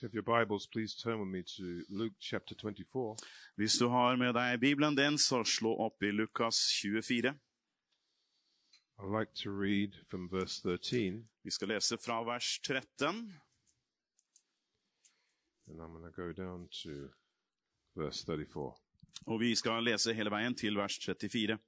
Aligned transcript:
If 0.00 0.04
you 0.04 0.08
have 0.08 0.14
your 0.14 0.38
Bibles, 0.38 0.66
please 0.66 0.94
turn 0.94 1.20
with 1.20 1.28
me 1.28 1.42
to 1.42 1.84
Luke 1.90 2.14
chapter 2.18 2.54
24. 2.54 3.16
Hvis 3.56 3.78
du 3.78 3.88
har 3.88 4.16
med 4.16 4.32
deg 4.34 4.60
Bibelen 4.60 4.96
din, 4.96 5.18
så 5.18 5.44
slå 5.44 5.76
opp 5.76 6.02
i 6.02 6.06
Lukas 6.10 6.56
24. 6.82 7.34
I'd 8.98 9.18
like 9.18 9.34
to 9.34 9.50
read 9.50 9.90
from 10.08 10.28
verse 10.30 10.62
13, 10.62 11.28
Vi 11.44 11.50
skal 11.50 11.68
lese 11.68 11.98
fra 11.98 12.22
vers 12.24 12.60
13, 12.62 13.32
and 15.66 15.80
I'm 15.80 15.92
going 15.92 16.04
to 16.04 16.22
go 16.22 16.32
down 16.32 16.68
to 16.82 16.90
verse 17.96 18.24
34. 18.24 18.74
og 19.26 19.40
vi 19.40 19.54
skal 19.54 19.82
lese 19.84 20.14
hele 20.14 20.30
veien 20.30 20.54
til 20.54 20.76
vers 20.76 20.98
34. 20.98 21.58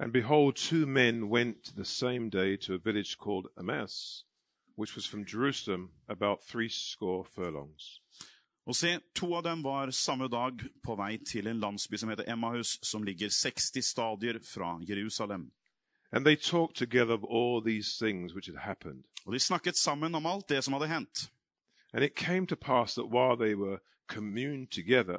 And 0.00 0.12
behold, 0.12 0.54
two 0.54 0.86
men 0.86 1.24
went 1.24 1.64
the 1.76 1.84
same 1.84 2.30
day 2.30 2.56
to 2.56 2.74
a 2.74 2.78
village 2.84 3.16
called 3.16 3.46
Emmaus, 3.58 4.26
which 4.78 4.94
was 4.94 5.06
from 5.06 5.24
Jerusalem 5.24 5.90
about 6.08 6.38
threescore 6.46 7.24
furlongs. 7.24 8.00
Og 8.66 8.76
se, 8.76 8.98
to 9.14 9.34
av 9.34 9.42
dem 9.42 9.62
var 9.62 9.90
samme 9.90 10.28
dag 10.28 10.60
på 10.84 10.94
vei 10.94 11.16
til 11.26 11.46
en 11.48 11.60
landsby 11.60 11.96
som 11.96 12.10
heter 12.12 12.28
Emmaus, 12.32 12.78
som 12.82 13.02
ligger 13.02 13.28
60 13.28 13.84
stadier 13.84 14.38
fra 14.44 14.78
Jerusalem. 14.88 15.50
And 16.12 16.24
they 16.24 16.36
talked 16.36 16.76
together 16.76 17.14
of 17.14 17.24
all 17.24 17.60
these 17.64 17.98
things 17.98 18.34
which 18.34 18.46
had 18.46 18.60
happened. 18.60 19.04
Og 19.26 19.32
de 19.32 19.38
snakket 19.38 19.76
sammen 19.76 20.14
om 20.14 20.26
alt 20.26 20.48
det 20.48 20.64
som 20.64 20.72
hadde 20.72 20.88
hendt. 20.88 21.30
And 21.92 22.04
it 22.04 22.14
came 22.14 22.46
to 22.46 22.56
pass 22.56 22.94
that 22.94 23.10
while 23.10 23.36
they 23.36 23.54
were 23.54 23.78
communed 24.06 24.70
together 24.70 25.18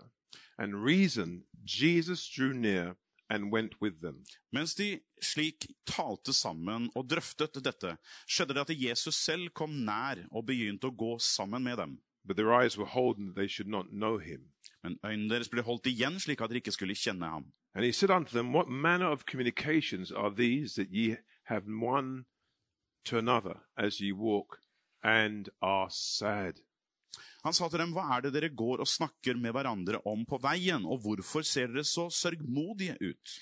and 0.57 0.85
reasoned, 0.85 1.43
Jesus 1.65 2.29
drew 2.29 2.53
near 2.53 2.95
and 3.29 3.51
went 3.51 3.79
with 3.81 4.01
them. 4.01 4.23
Mens 4.51 4.75
de 4.75 4.99
slik 5.21 5.67
talte 5.85 6.33
sammen 6.33 6.89
og 6.95 7.09
drøftet 7.09 7.59
dette, 7.63 7.95
skjedde 8.27 8.55
det 8.57 8.65
at 8.65 8.75
Jesus 8.81 9.15
selv 9.15 9.51
kom 9.53 9.83
nær 9.85 10.25
og 10.31 10.47
begynte 10.49 10.89
å 10.89 10.95
gå 10.95 11.17
sammen 11.21 11.63
med 11.63 11.77
dem. 11.77 11.99
But 12.26 12.37
their 12.37 12.54
eyes 12.54 12.77
were 12.77 12.89
holden 12.89 13.27
that 13.27 13.35
they 13.35 13.48
should 13.48 13.70
not 13.70 13.91
know 13.91 14.17
him. 14.17 14.51
Men 14.84 14.99
øynene 15.05 15.29
deres 15.29 15.49
ble 15.49 15.62
holdt 15.62 15.87
igjen 15.87 16.20
slik 16.20 16.41
at 16.41 16.51
dere 16.51 16.63
ikke 16.63 16.76
skulle 16.76 16.98
kjenne 16.98 17.29
ham. 17.29 17.51
And 17.76 17.85
he 17.85 17.91
said 17.91 18.09
unto 18.09 18.31
them, 18.34 18.54
What 18.54 18.67
manner 18.67 19.07
of 19.07 19.26
communications 19.26 20.11
are 20.11 20.29
these 20.29 20.76
that 20.76 20.91
ye 20.91 21.17
have 21.43 21.67
one 21.67 22.26
to 23.05 23.17
another 23.17 23.61
as 23.77 24.01
ye 24.01 24.11
walk 24.11 24.59
and 25.04 25.49
are 25.61 25.89
sad? 25.89 26.61
Han 27.43 27.55
sa 27.55 27.70
til 27.70 27.79
dem, 27.79 27.93
hva 27.96 28.05
er 28.15 28.26
det 28.26 28.34
dere 28.35 28.52
går 28.52 28.84
og 28.84 28.90
snakker 28.90 29.40
med 29.40 29.55
hverandre 29.55 30.02
om 30.10 30.26
på 30.27 30.40
veien, 30.43 30.85
og 30.85 31.04
hvorfor 31.05 31.46
ser 31.48 31.71
dere 31.71 31.88
så 31.88 32.10
sørgmodige 32.12 32.98
ut? 32.99 33.35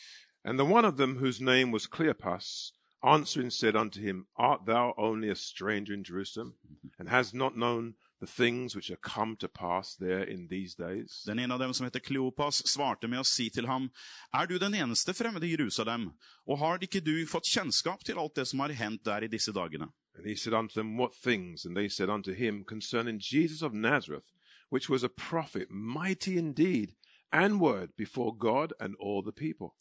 And 0.46 0.60
the 0.60 0.66
one 0.66 0.86
of 0.86 0.98
them, 0.98 1.18
whose 1.18 1.42
name 1.42 1.72
was 1.72 1.88
Cleopas, 1.88 2.72
answering 3.04 3.52
said 3.52 3.76
unto 3.76 4.00
him, 4.00 4.28
Art 4.38 4.66
thou 4.66 4.94
only 4.98 5.30
a 5.30 5.36
stranger 5.36 5.94
in 5.94 6.04
Jerusalem, 6.04 6.54
and 7.00 7.10
hast 7.10 7.34
not 7.34 7.56
known 7.56 7.96
the 8.20 8.28
things 8.28 8.76
which 8.76 8.90
are 8.90 9.02
come 9.02 9.36
to 9.38 9.48
pass 9.48 9.96
there 9.96 10.24
in 10.24 10.48
these 10.48 10.76
days? 10.76 11.24
Den 11.26 11.40
ene 11.40 11.54
av 11.54 11.60
dem 11.60 11.74
som 11.74 11.86
heter 11.86 12.00
Kleopas, 12.00 12.64
svarte 12.66 13.08
med 13.08 13.20
å 13.20 13.26
si 13.26 13.50
til 13.50 13.68
ham, 13.68 13.90
Er 14.34 14.48
du 14.48 14.58
den 14.58 14.74
eneste 14.74 15.14
fremmede 15.14 15.48
i 15.48 15.56
Jerusalem, 15.58 16.12
og 16.46 16.60
har 16.60 16.80
ikke 16.80 17.04
du 17.04 17.26
fått 17.26 17.50
kjennskap 17.50 18.04
til 18.04 18.18
alt 18.18 18.36
det 18.36 18.48
som 18.48 18.60
har 18.60 18.70
hendt 18.70 19.04
der 19.04 19.24
i 19.24 19.32
disse 19.32 19.52
dagene? 19.52 19.90
And 20.18 20.26
he 20.26 20.36
said 20.36 20.54
unto 20.54 20.74
them, 20.74 20.98
What 20.98 21.14
things? 21.14 21.66
And 21.66 21.76
they 21.76 21.90
said 21.90 22.10
unto 22.10 22.34
him, 22.34 22.64
Concerning 22.64 23.20
Jesus 23.20 23.62
of 23.62 23.74
Nazareth, 23.74 24.32
which 24.70 24.90
was 24.90 25.04
a 25.04 25.10
prophet, 25.10 25.68
mighty 25.70 26.38
indeed, 26.38 26.96
and 27.32 27.62
word 27.62 27.92
before 27.96 28.36
God 28.36 28.74
and 28.80 28.96
all 29.00 29.22
the 29.22 29.32
people. 29.32 29.76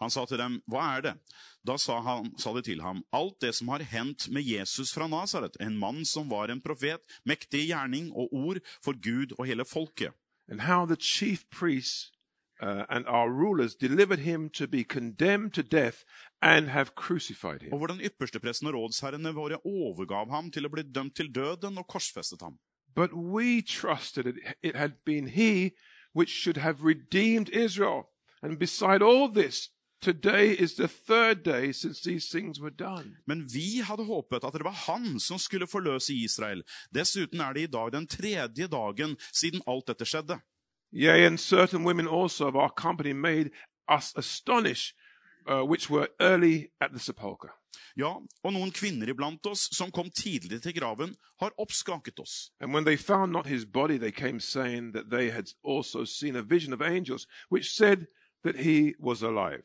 Han 0.00 0.10
sa 0.10 0.26
til 0.26 0.38
dem, 0.38 0.62
Hva 0.68 0.98
er 0.98 1.00
det? 1.02 1.14
Da 1.66 1.76
sa, 1.76 2.00
han, 2.00 2.32
sa 2.38 2.52
de 2.52 2.62
til 2.62 2.82
ham, 2.82 3.04
Alt 3.12 3.40
det 3.40 3.54
som 3.54 3.68
har 3.68 3.86
hendt 3.86 4.28
med 4.28 4.42
Jesus 4.42 4.92
fra 4.92 5.06
Nasaret, 5.08 5.56
en 5.60 5.78
mann 5.78 6.04
som 6.04 6.28
var 6.28 6.50
en 6.50 6.60
profet, 6.60 7.00
mektig 7.24 7.64
i 7.64 7.70
gjerning 7.70 8.12
og 8.12 8.34
ord 8.34 8.60
for 8.84 8.92
Gud 8.92 9.32
og 9.38 9.46
hele 9.46 9.64
folket. 9.64 10.12
and 10.48 10.62
how 10.62 10.86
the 10.86 10.96
chief 10.96 11.48
priests 11.50 12.10
uh, 12.62 12.84
and 12.88 13.06
our 13.06 13.30
rulers 13.30 13.74
delivered 13.74 14.20
him 14.20 14.50
to 14.50 14.66
be 14.66 14.84
condemned 14.84 15.52
to 15.54 15.62
death 15.62 16.04
and 16.42 16.68
have 16.68 16.94
crucified 16.94 17.62
him. 17.62 17.72
Og 17.72 17.78
hvordan 17.78 18.00
ypperstepresten 18.00 18.66
og 18.66 18.74
rådsherrene 18.74 19.34
våre 19.34 19.58
overgav 19.64 20.30
ham 20.30 20.50
til 20.50 20.66
å 20.66 20.72
bli 20.72 20.82
dømt 20.82 21.16
til 21.16 21.32
døden 21.34 21.78
og 21.78 21.86
korsfestet 21.86 22.42
ham. 22.42 22.58
But 22.94 23.12
we 23.12 23.62
trusted 23.62 24.26
it, 24.26 24.36
it 24.62 24.76
had 24.76 24.92
been 25.04 25.28
he 25.28 25.70
which 26.14 26.30
should 26.30 26.56
have 26.56 26.82
redeemed 26.82 27.48
Israel. 27.50 28.08
And 28.42 28.58
beside 28.58 29.02
all 29.02 29.28
this, 29.28 29.70
today 30.00 30.52
is 30.52 30.74
the 30.74 30.88
third 30.88 31.42
day 31.42 31.72
since 31.72 32.00
these 32.00 32.28
things 32.30 32.60
were 32.60 32.70
done. 32.70 33.16
Men 33.26 33.46
vi 33.52 33.80
hadde 33.80 34.04
håpet 34.04 34.44
at 34.44 34.52
det 34.52 34.64
var 34.64 34.78
han 34.86 35.20
som 35.20 35.38
skulle 35.38 35.66
forløse 35.66 36.14
Israel. 36.14 36.62
Dessuten 36.94 37.40
er 37.40 37.52
det 37.52 37.62
i 37.62 37.72
dag 37.72 37.92
den 37.92 38.06
tredje 38.06 38.66
dagen 38.66 39.16
siden 39.32 39.62
alt 39.66 39.88
dette 39.88 40.08
skjedde. 40.08 40.40
Yea, 40.92 41.26
and 41.26 41.40
certain 41.40 41.84
women 41.84 42.06
also 42.06 42.46
of 42.48 42.56
our 42.56 42.70
company 42.70 43.12
made 43.12 43.50
us 43.88 44.12
astonish, 44.16 44.94
uh, 45.46 45.62
which 45.62 45.90
were 45.90 46.08
early 46.20 46.70
at 46.80 46.92
the 46.92 46.98
sepulchre. 46.98 47.52
Ja, 47.96 48.10
og 48.44 48.52
noen 48.52 48.72
kvinner 48.76 49.08
iblant 49.08 49.46
oss 49.48 49.70
som 49.72 49.90
kom 49.90 50.10
tidligere 50.12 50.60
til 50.60 50.74
graven, 50.76 51.14
har 51.40 51.54
oppskaket 51.56 52.20
oss. 52.20 52.50
And 52.60 52.74
when 52.74 52.84
they 52.84 52.96
found 52.96 53.32
not 53.32 53.46
his 53.46 53.64
body, 53.64 53.96
they 53.96 54.12
came 54.12 54.40
saying 54.40 54.92
that 54.92 55.10
they 55.10 55.30
had 55.30 55.46
also 55.64 56.04
seen 56.04 56.36
a 56.36 56.42
vision 56.42 56.72
of 56.72 56.82
angels, 56.82 57.26
which 57.48 57.72
said 57.72 58.06
that 58.44 58.56
he 58.56 58.94
was 58.98 59.22
alive. 59.22 59.64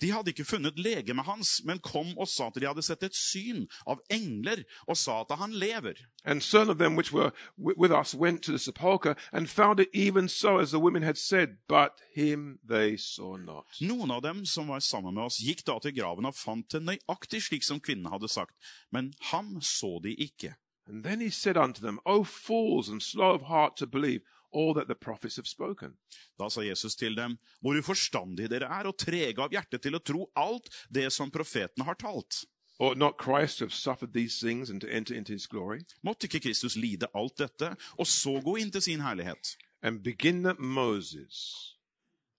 De 0.00 0.10
hadde 0.10 0.32
ikke 0.32 0.44
funnet 0.44 0.78
legemet 0.78 1.24
hans, 1.24 1.60
men 1.64 1.78
kom 1.78 2.16
og 2.18 2.28
sa 2.28 2.48
at 2.48 2.58
de 2.58 2.66
hadde 2.66 2.82
sett 2.82 3.04
et 3.06 3.14
syn 3.14 3.66
av 3.86 4.02
engler, 4.10 4.64
og 4.88 4.98
sa 4.98 5.20
at 5.22 5.36
han 5.38 5.54
lever. 5.54 6.00
And 6.24 6.42
certain 6.42 6.70
of 6.70 6.78
them 6.78 6.96
which 6.96 7.12
were 7.12 7.32
with 7.58 7.92
us 7.92 8.14
went 8.14 8.42
to 8.44 8.52
the 8.52 8.58
sepulchre 8.58 9.14
and 9.32 9.48
found 9.48 9.80
it 9.80 9.88
even 9.92 10.28
so 10.28 10.58
as 10.58 10.70
the 10.70 10.80
women 10.80 11.02
had 11.02 11.18
said, 11.18 11.58
but 11.68 12.00
him 12.14 12.58
they 12.66 12.96
saw 12.96 13.36
not. 13.36 13.66
Noen 13.80 14.10
av 14.10 14.22
dem 14.22 14.44
som 14.46 14.68
var 14.68 14.80
sammen 14.80 15.14
med 15.14 15.24
oss, 15.24 15.40
gikk 15.40 15.64
da 15.64 15.78
til 15.78 15.94
graven 15.94 16.26
og 16.26 16.34
fant 16.34 16.70
det 16.72 16.82
nøyaktig 16.82 17.42
slik 17.42 17.64
som 17.64 17.80
kvinnen 17.80 18.10
hadde 18.10 18.28
sagt, 18.28 18.54
men 18.90 19.12
ham 19.30 19.60
så 19.60 20.00
de 20.02 20.14
ikke. 20.14 20.56
And 20.86 21.04
then 21.04 21.20
he 21.20 21.30
said 21.30 21.56
unto 21.56 21.80
them, 21.80 21.98
O 22.04 22.24
fools 22.24 22.88
and 22.88 23.02
slow 23.02 23.34
of 23.34 23.42
heart 23.42 23.76
to 23.76 23.86
believe 23.86 24.20
all 24.54 24.72
that 24.74 24.86
the 24.88 24.94
prophets 24.94 25.36
have 25.36 25.46
spoken. 25.46 25.96
Da 26.38 26.48
sa 26.48 26.62
Jesus 26.62 26.96
til 26.96 27.16
dem, 27.16 27.36
hvor 27.60 27.78
uforstandige 27.78 28.48
dere 28.48 28.70
er, 28.70 28.88
og 28.88 28.96
trege 28.98 29.42
av 29.42 29.52
hjerte 29.52 29.78
til 29.82 29.98
å 29.98 30.02
tro 30.02 30.28
alt 30.38 30.70
det 30.88 31.10
som 31.12 31.32
profetene 31.34 31.84
har 31.84 31.98
talt. 32.00 32.44
Ought 32.78 32.98
not 32.98 33.18
Christ 33.18 33.58
to 33.58 33.64
have 33.64 33.74
suffered 33.74 34.12
these 34.12 34.38
things 34.40 34.70
and 34.70 34.80
to 34.80 34.88
enter 34.88 35.14
into 35.14 35.32
his 35.32 35.46
glory? 35.46 35.84
Måtte 36.02 36.26
ikke 36.26 36.40
Kristus 36.48 36.76
lide 36.76 37.06
alt 37.14 37.38
dette, 37.38 37.76
og 37.98 38.06
så 38.06 38.40
gå 38.42 38.56
inn 38.56 38.72
til 38.74 38.82
sin 38.82 39.04
herlighet? 39.04 39.56
And 39.82 40.02
begin 40.02 40.46
at 40.46 40.58
Moses 40.58 41.76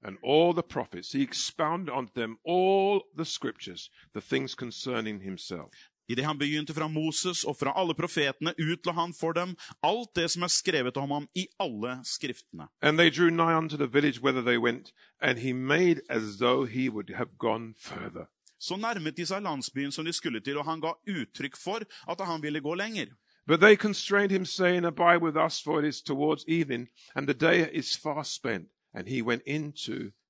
and 0.01 0.17
all 0.23 0.53
the 0.53 0.63
prophets, 0.63 1.13
he 1.13 1.21
expounded 1.21 1.89
unto 1.89 2.13
them 2.13 2.37
all 2.43 3.01
the 3.15 3.25
scriptures, 3.25 3.89
the 4.13 4.21
things 4.21 4.55
concerning 4.55 5.21
himself. 5.21 5.89
Idet 6.07 6.25
han 6.25 6.37
begynte 6.37 6.73
fra 6.73 6.87
Moses 6.87 7.43
og 7.43 7.57
fra 7.57 7.73
alle 7.75 7.95
profetene, 7.97 8.53
utla 8.59 8.93
han 8.93 9.13
for 9.13 9.33
dem 9.33 9.55
alt 9.83 10.15
det 10.15 10.29
som 10.31 10.43
er 10.45 10.53
skrevet 10.53 10.97
om 10.97 11.11
ham 11.11 11.27
i 11.35 11.47
alle 11.59 11.99
skriftene. 12.05 12.67
And 12.81 12.97
they 12.97 13.09
drew 13.09 13.29
nigh 13.29 13.57
unto 13.57 13.77
the 13.77 13.87
village 13.87 14.21
whither 14.21 14.41
they 14.41 14.57
went, 14.57 14.93
and 15.21 15.39
he 15.39 15.53
made 15.53 16.01
as 16.09 16.37
though 16.37 16.65
he 16.65 16.89
would 16.89 17.09
have 17.15 17.37
gone 17.37 17.73
further. 17.79 18.29
Så 18.59 18.75
nærmet 18.75 19.17
de 19.17 19.25
seg 19.25 19.41
landsbyen 19.41 19.91
som 19.91 20.05
de 20.05 20.13
skulle 20.13 20.39
til, 20.39 20.57
og 20.57 20.65
han 20.65 20.81
ga 20.81 20.93
uttrykk 21.07 21.57
for 21.57 21.81
at 22.09 22.27
han 22.27 22.41
ville 22.41 22.61
gå 22.61 22.73
lenger. 22.73 23.05
But 23.47 23.59
they 23.59 23.75
constrained 23.75 24.31
him, 24.31 24.45
saying, 24.45 24.85
Abide 24.85 25.21
with 25.21 25.37
us, 25.37 25.61
for 25.61 25.79
it 25.79 25.85
is 25.85 26.01
towards 26.01 26.45
evening, 26.47 26.87
and 27.15 27.27
the 27.27 27.33
day 27.33 27.69
is 27.73 27.97
far 27.97 28.23
spent. 28.23 28.69
And 28.93 29.07
he 29.07 29.21
went 29.21 29.43
in 29.45 29.73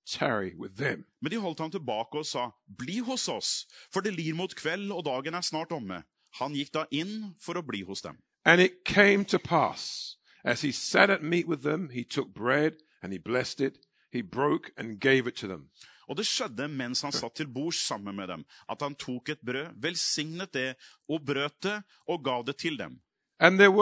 Men 0.05 1.31
de 1.31 1.39
holdt 1.41 1.59
ham 1.59 1.71
tilbake 1.71 2.19
og 2.21 2.25
sa, 2.25 2.51
Bli 2.67 2.99
hos 2.99 3.27
oss, 3.29 3.65
for 3.91 4.01
det 4.01 4.13
lir 4.13 4.35
mot 4.37 4.53
kveld, 4.55 4.91
og 4.91 5.05
dagen 5.05 5.33
er 5.33 5.41
snart 5.41 5.71
omme. 5.71 6.03
Han 6.39 6.53
gikk 6.53 6.73
da 6.73 6.85
inn 6.91 7.33
for 7.41 7.57
å 7.57 7.65
bli 7.65 7.81
hos 7.87 8.01
dem. 8.01 8.19
And 8.45 8.61
it 8.61 8.83
came 8.85 9.25
to 9.25 9.39
pass, 9.39 10.17
as 10.43 10.61
he 10.61 10.71
sat 10.71 11.09
at 11.09 11.23
meat 11.23 11.47
with 11.47 11.63
them, 11.63 11.89
he 11.89 12.03
took 12.03 12.33
bread, 12.33 12.75
and 13.01 13.13
he 13.13 13.17
blessed 13.17 13.61
it, 13.61 13.85
he 14.11 14.21
broke 14.21 14.71
and 14.77 14.99
gave 14.99 15.27
it 15.27 15.35
to 15.37 15.47
them. 15.47 15.69
Og 16.07 16.17
det 16.17 16.27
skjedde 16.29 16.67
mens 16.69 17.01
han 17.01 17.11
satt 17.15 17.33
til 17.39 17.47
bords 17.49 17.79
sammen 17.87 18.15
med 18.15 18.27
dem, 18.29 18.45
at 18.69 18.81
han 18.81 18.95
tok 18.95 19.29
et 19.29 19.41
brød, 19.41 19.73
velsignet 19.81 20.53
det, 20.53 20.75
og 21.09 21.25
brøt 21.25 21.57
det, 21.63 21.81
og 22.07 22.23
ga 22.23 22.41
det 22.45 22.57
til 22.61 22.77
dem. 22.77 22.99
And 23.39 23.57
their 23.57 23.73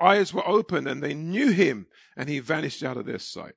eyes 0.00 0.34
were 0.34 0.46
opened, 0.46 0.86
and 0.86 1.02
they 1.02 1.14
knew 1.14 1.50
him, 1.50 1.86
and 2.16 2.28
he 2.28 2.40
vanished 2.40 2.82
out 2.82 2.96
of 2.96 3.06
their 3.06 3.18
sight. 3.18 3.56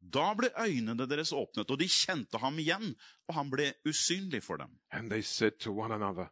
Da 0.00 0.32
ble 0.34 0.50
øynene 0.58 1.06
deres 1.06 1.32
åpnet, 1.32 1.70
og 1.70 1.78
de 1.78 1.88
kjente 1.88 2.38
ham 2.40 2.58
igjen, 2.58 2.94
og 3.28 3.34
han 3.34 3.50
ble 3.50 3.72
usynlig 3.86 4.42
for 4.42 4.56
dem. 4.56 4.78
And 4.90 5.10
they 5.10 5.22
said 5.22 5.60
to 5.60 5.72
one 5.72 5.94
another, 5.94 6.30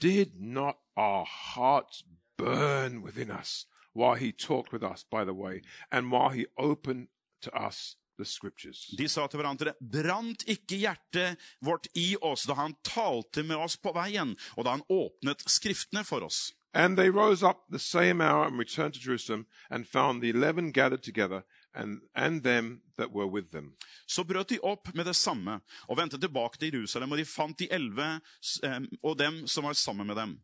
Did 0.00 0.40
not 0.40 0.76
our 0.96 1.24
hearts 1.24 2.04
burn 2.36 3.02
within 3.02 3.30
us 3.30 3.66
while 3.94 4.16
he 4.16 4.32
talked 4.32 4.72
with 4.72 4.84
us 4.84 5.04
by 5.04 5.24
the 5.24 5.34
way, 5.34 5.62
and 5.90 6.10
while 6.10 6.30
he 6.30 6.46
opened 6.58 7.08
to 7.40 7.50
us 7.54 7.96
the 8.18 8.24
scriptures. 8.24 8.86
De 8.98 9.08
sa 9.08 9.26
til 9.26 9.40
hverandre, 9.40 9.74
brant 9.80 10.44
ikke 10.46 10.80
hjertet 10.84 11.40
vårt 11.64 11.88
i 11.94 12.16
oss 12.22 12.46
da 12.48 12.56
han 12.60 12.76
talte 12.84 13.42
med 13.42 13.56
oss 13.56 13.76
på 13.76 13.92
veien, 13.96 14.36
og 14.56 14.66
da 14.66 14.76
han 14.76 14.84
åpnet 14.88 15.44
skriftene 15.48 16.04
for 16.04 16.24
oss. 16.24 16.52
And 16.74 16.96
they 16.96 17.10
rose 17.10 17.42
up 17.42 17.66
the 17.70 17.78
same 17.78 18.22
hour 18.22 18.46
and 18.46 18.58
returned 18.58 18.94
to 18.94 19.00
Jerusalem 19.00 19.46
and 19.70 19.86
found 19.86 20.22
the 20.22 20.30
eleven 20.30 20.72
gathered 20.72 21.02
together 21.02 21.44
and, 21.74 22.00
and. 22.14 22.46
Så 24.06 24.24
brøt 24.24 24.48
de 24.48 24.58
opp 24.62 24.94
med 24.94 25.06
det 25.06 25.16
samme 25.16 25.60
og 25.88 25.98
vendte 25.98 26.20
tilbake 26.20 26.58
til 26.58 26.74
Jerusalem, 26.74 27.12
og 27.12 27.18
de 27.18 27.24
fant 27.24 27.58
de 27.58 27.68
elleve 27.72 28.20
eh, 28.64 28.80
og 29.02 29.18
dem 29.18 29.46
som 29.46 29.64
var 29.64 29.72
sammen 29.74 30.06
med 30.06 30.16
dem. 30.16 30.40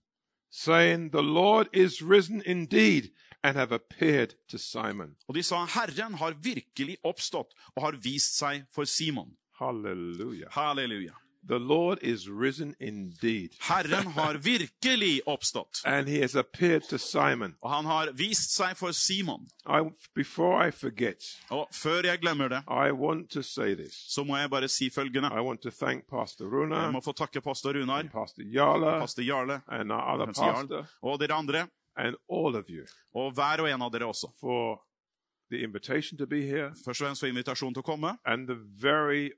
saying, 0.50 1.10
The 1.10 1.22
Lord 1.22 1.68
is 1.72 2.02
risen 2.02 2.42
indeed 2.44 3.10
and 3.42 3.56
have 3.56 3.72
appeared 3.72 4.34
to 4.48 4.58
Simon. 4.58 5.16
Og 5.28 5.34
de 5.34 5.42
sa, 5.42 5.64
Herren 5.66 6.14
har 6.14 6.38
virkelig 6.42 6.98
oppstått 7.04 7.54
og 7.76 7.82
har 7.82 8.00
vist 8.02 8.38
seg 8.38 8.64
for 8.74 8.88
Simon. 8.88 9.36
Halleluja. 9.60 10.50
Halleluja. 10.54 11.14
The 11.48 11.58
Lord 11.58 11.98
is 12.02 12.28
risen 12.28 12.74
indeed. 12.80 13.50
Herren 13.60 14.06
har 14.06 14.34
virkelig 14.34 15.20
oppstått, 15.26 15.80
And 15.84 16.08
he 16.08 16.20
has 16.20 16.34
appeared 16.34 16.82
to 16.90 16.98
Simon. 16.98 17.54
og 17.62 17.70
han 17.70 17.84
har 17.84 18.10
vist 18.12 18.50
seg 18.56 18.76
for 18.76 18.92
Simon. 18.92 19.46
I, 19.66 19.80
before 20.14 20.68
I 20.68 20.70
forget, 20.70 21.16
Og 21.50 21.68
før 21.72 22.02
jeg 22.04 22.18
glemmer 22.20 22.48
det, 22.48 22.62
I 22.68 22.90
want 22.92 23.30
to 23.30 23.42
say 23.42 23.74
this. 23.74 23.94
så 24.14 24.24
må 24.24 24.36
jeg 24.36 24.50
bare 24.50 24.68
si 24.68 24.90
følgende. 24.90 25.28
I 25.32 25.40
want 25.40 25.60
to 25.62 25.70
thank 25.70 26.04
Pastor 26.10 26.44
Jeg 26.74 26.92
må 26.92 27.00
få 27.00 27.12
takke 27.12 27.40
pastor 27.40 27.72
Runar, 27.72 28.02
Pastor 28.12 28.42
Yala, 28.42 29.00
pastor 29.00 29.22
Jarle, 29.22 29.60
and 29.68 29.92
our 29.92 30.14
other 30.14 30.26
pastor, 30.26 30.86
og 31.02 31.20
dere 31.20 31.32
andre, 31.34 31.66
and 31.96 32.16
all 32.30 32.56
of 32.56 32.64
you 32.68 32.84
og 33.14 33.32
hver 33.32 33.60
og 33.60 33.70
en 33.70 33.82
av 33.82 33.90
dere 33.92 34.06
også. 34.06 34.26
for 34.40 34.80
the 35.50 35.62
invitation 35.64 36.18
to 36.18 36.26
be 36.26 36.42
here 36.42 36.70
Først 36.84 37.00
og 37.00 37.06
fremst 37.06 37.20
for 37.20 37.26
invitasjonen 37.26 37.74
til 37.74 37.80
å 37.80 37.86
komme. 37.86 38.18
and 38.26 38.46
the 38.48 38.56
very, 38.82 39.30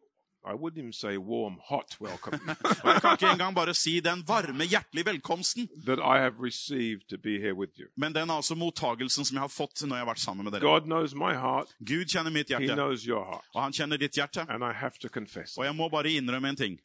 I 0.45 0.53
wouldn't 0.55 0.79
even 0.79 0.93
say 0.93 1.17
warm, 1.19 1.59
hot 1.69 1.97
welcome 2.01 2.41
Og 2.85 2.89
jeg 2.93 3.01
kan 3.03 3.13
ikke 3.13 3.31
engang 3.33 3.55
bare 3.55 3.75
si 3.75 4.01
den 4.01 4.23
varme, 4.29 4.65
hjertelige 4.65 5.05
velkomsten, 5.07 5.69
that 5.87 5.99
I 5.99 6.17
have 6.23 6.35
received 6.43 7.03
to 7.11 7.17
be 7.19 7.39
here 7.39 7.55
with 7.55 7.73
you. 7.81 7.87
men 7.97 8.15
den 8.15 8.31
altså 8.31 8.55
mottagelsen 8.55 9.25
som 9.25 9.35
jeg 9.35 9.41
har 9.43 9.49
fått 9.53 9.83
når 9.87 9.97
jeg 9.97 10.05
har 10.07 10.11
vært 10.13 10.21
sammen 10.25 10.45
med 10.45 10.53
dere. 10.53 10.61
God 10.65 10.81
knows 10.89 11.15
my 11.15 11.35
heart, 11.35 11.69
Gud 11.85 12.05
kjenner 12.09 12.31
mitt 12.31 12.49
He 12.49 12.57
hjerte, 12.57 12.75
knows 12.75 13.05
your 13.05 13.25
heart. 13.25 13.45
og 13.55 13.63
han 13.63 13.73
kjenner 13.73 13.97
ditt 13.97 14.17
hjerte. 14.17 14.47
And 14.49 14.65
I 14.65 14.73
have 14.73 14.97
to 15.01 15.09
confess, 15.09 15.59
Og 15.59 15.65
jeg 15.65 15.75
må 15.77 15.89
bare 15.89 16.11
innrømme 16.11 16.49
en 16.49 16.57
ting. 16.57 16.81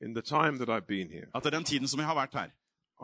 in 0.00 0.14
the 0.14 0.22
time 0.22 0.58
that 0.58 0.68
I've 0.68 0.86
been 0.86 1.10
here, 1.10 1.26
At 1.34 1.46
i 1.46 1.50
den 1.50 1.64
tiden 1.64 1.88
som 1.88 1.98
jeg 2.00 2.06
har 2.06 2.14
vært 2.14 2.34
her, 2.34 2.50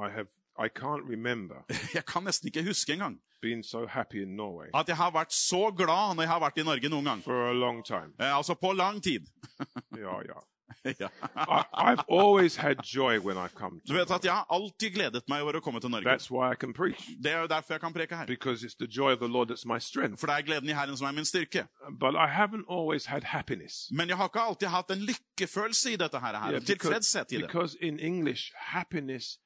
I 0.06 0.10
have 0.10 0.28
I 0.58 0.68
can't 0.68 1.08
remember 1.10 1.64
jeg 1.94 2.04
kan 2.06 2.22
nesten 2.22 2.46
ikke 2.48 2.62
huske 2.68 2.92
engang 2.92 3.20
being 3.44 3.62
so 3.62 3.84
happy 3.98 4.22
in 4.22 4.34
Norway 4.40 4.68
at 4.74 4.88
jeg 4.88 4.96
har 5.02 5.12
vært 5.14 5.32
så 5.36 5.62
glad 5.82 6.16
når 6.16 6.22
jeg 6.26 6.32
har 6.34 6.42
vært 6.48 6.58
i 6.64 6.66
Norge 6.70 6.88
noen 6.96 7.04
gang. 7.12 7.22
for 7.28 7.50
a 7.50 7.54
long 7.54 7.84
time. 7.84 8.10
Eh, 8.20 8.32
altså 8.40 8.54
på 8.64 8.72
lang 8.72 9.02
tid. 9.04 9.28
ja, 10.06 10.18
ja. 10.30 10.40
I, 10.86 11.64
I've 11.74 12.04
always 12.08 12.56
had 12.56 12.76
joy 12.84 13.18
when 13.18 13.36
I've 13.38 13.54
come 13.54 13.80
Du 13.86 13.94
vet 13.94 14.10
at 14.10 14.24
jeg 14.24 14.32
har 14.32 14.46
alltid 14.50 14.94
gledet 14.94 15.22
meg 15.32 15.42
over 15.44 15.56
å 15.56 15.60
komme 15.64 15.80
til 15.80 15.90
Norge. 15.92 16.04
That's 16.08 16.30
why 16.32 16.50
I 16.52 16.56
can 16.60 16.72
preach 16.76 17.00
Det 17.24 17.32
er 17.32 17.40
jo 17.44 17.48
derfor 17.52 17.74
jeg 17.74 17.80
kan 17.80 17.92
preke 17.94 18.16
her. 18.16 18.26
because 18.26 18.64
it's 18.66 18.76
the 18.78 18.86
joy 18.86 19.12
of 19.12 19.20
the 19.20 19.28
Lord 19.28 19.48
that's 19.50 19.64
my 19.66 19.78
strength. 19.78 20.20
For 20.20 20.26
det 20.26 20.36
er 20.36 20.46
gleden 20.48 20.68
i 20.68 20.76
Herren 20.76 20.96
som 20.96 21.06
er 21.08 21.12
min 21.16 21.24
styrke. 21.28 21.66
But 22.00 22.14
I 22.16 22.26
haven't 22.40 22.66
always 22.68 23.06
had 23.06 23.24
happiness. 23.24 23.88
Men 23.92 24.08
jeg 24.08 24.16
har 24.16 24.28
ikke 24.28 24.40
alltid 24.40 24.68
hatt 24.68 24.90
en 24.90 25.04
lykkefølelse 25.10 25.92
i 25.92 25.96
dette 26.04 26.20
her. 26.20 26.32
Yeah, 26.34 26.50
because, 26.60 26.66
tilfredshet 26.74 27.32
i 27.32 27.36
det. 27.36 27.46
because 27.46 27.76
in 27.80 27.98
English, 28.00 28.52
happiness 28.56 29.38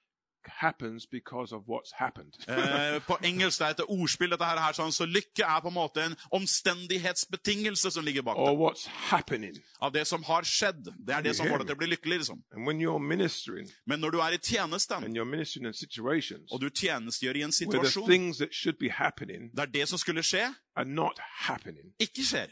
happens 0.49 1.07
because 1.07 1.55
of 1.55 1.63
what's 1.69 1.93
happened. 1.95 2.35
Eh, 2.49 2.99
på 3.07 3.17
engelsk 3.23 3.59
det 3.59 3.67
er 3.67 3.71
et 3.71 3.85
ordspill, 3.89 4.31
dette 4.31 4.45
her, 4.45 4.73
sånn, 4.77 4.93
så 4.93 5.07
lykke 5.07 5.45
er 5.45 5.61
på 5.61 5.69
en 5.71 5.75
måte 5.75 6.03
en 6.05 6.17
omstendighetsbetingelse 6.33 7.91
som 7.91 8.05
ligger 8.05 8.23
bak 8.23 8.37
or 8.37 8.51
det. 8.51 8.59
what's 8.59 8.87
happening. 9.11 9.57
Av 9.81 9.93
det 9.93 10.07
som 10.07 10.23
har 10.23 10.43
skjedd. 10.43 10.91
Det 11.07 11.15
er 11.15 11.23
det 11.23 11.37
som 11.37 11.47
får 11.49 11.59
deg 11.63 11.67
til 11.71 11.77
å 11.77 11.79
bli 11.79 11.91
lykkelig. 11.93 12.19
liksom. 12.19 12.43
And 12.53 12.67
when 12.67 12.81
you're 12.81 12.99
ministering 12.99 13.69
Men 13.87 14.01
når 14.01 14.11
du 14.11 14.19
er 14.21 14.37
i 14.37 14.39
tjenesten, 14.39 15.05
and 15.05 15.17
you're 15.17 15.25
ministering 15.25 15.67
in 15.67 15.73
situations 15.75 16.53
og 16.53 16.61
du 16.61 16.69
tjenestegjør 16.71 17.37
i 17.37 17.43
en 17.43 17.53
where 17.53 17.83
the 17.83 17.91
situasjon 17.91 18.07
things 18.09 18.39
that 18.39 18.55
should 18.55 18.79
be 18.79 18.91
happening 18.91 19.51
der 19.57 19.67
det 19.67 19.89
som 19.89 19.99
skulle 19.99 20.23
skje, 20.23 20.55
are 20.77 20.85
not 20.85 21.19
happening, 21.49 21.93
ikke 21.99 22.23
skjer, 22.23 22.47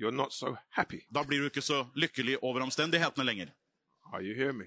you're 0.00 0.10
not 0.14 0.32
so 0.32 0.56
happy. 0.70 1.00
da 1.14 1.22
blir 1.22 1.38
du 1.40 1.44
ikke 1.44 1.62
så 1.62 1.86
lykkelig 1.94 2.36
over 2.42 2.60
omstendighetene 2.60 3.24
lenger. 3.24 3.46
Are 4.12 4.22
you 4.22 4.34
hearing 4.34 4.58
me? 4.58 4.64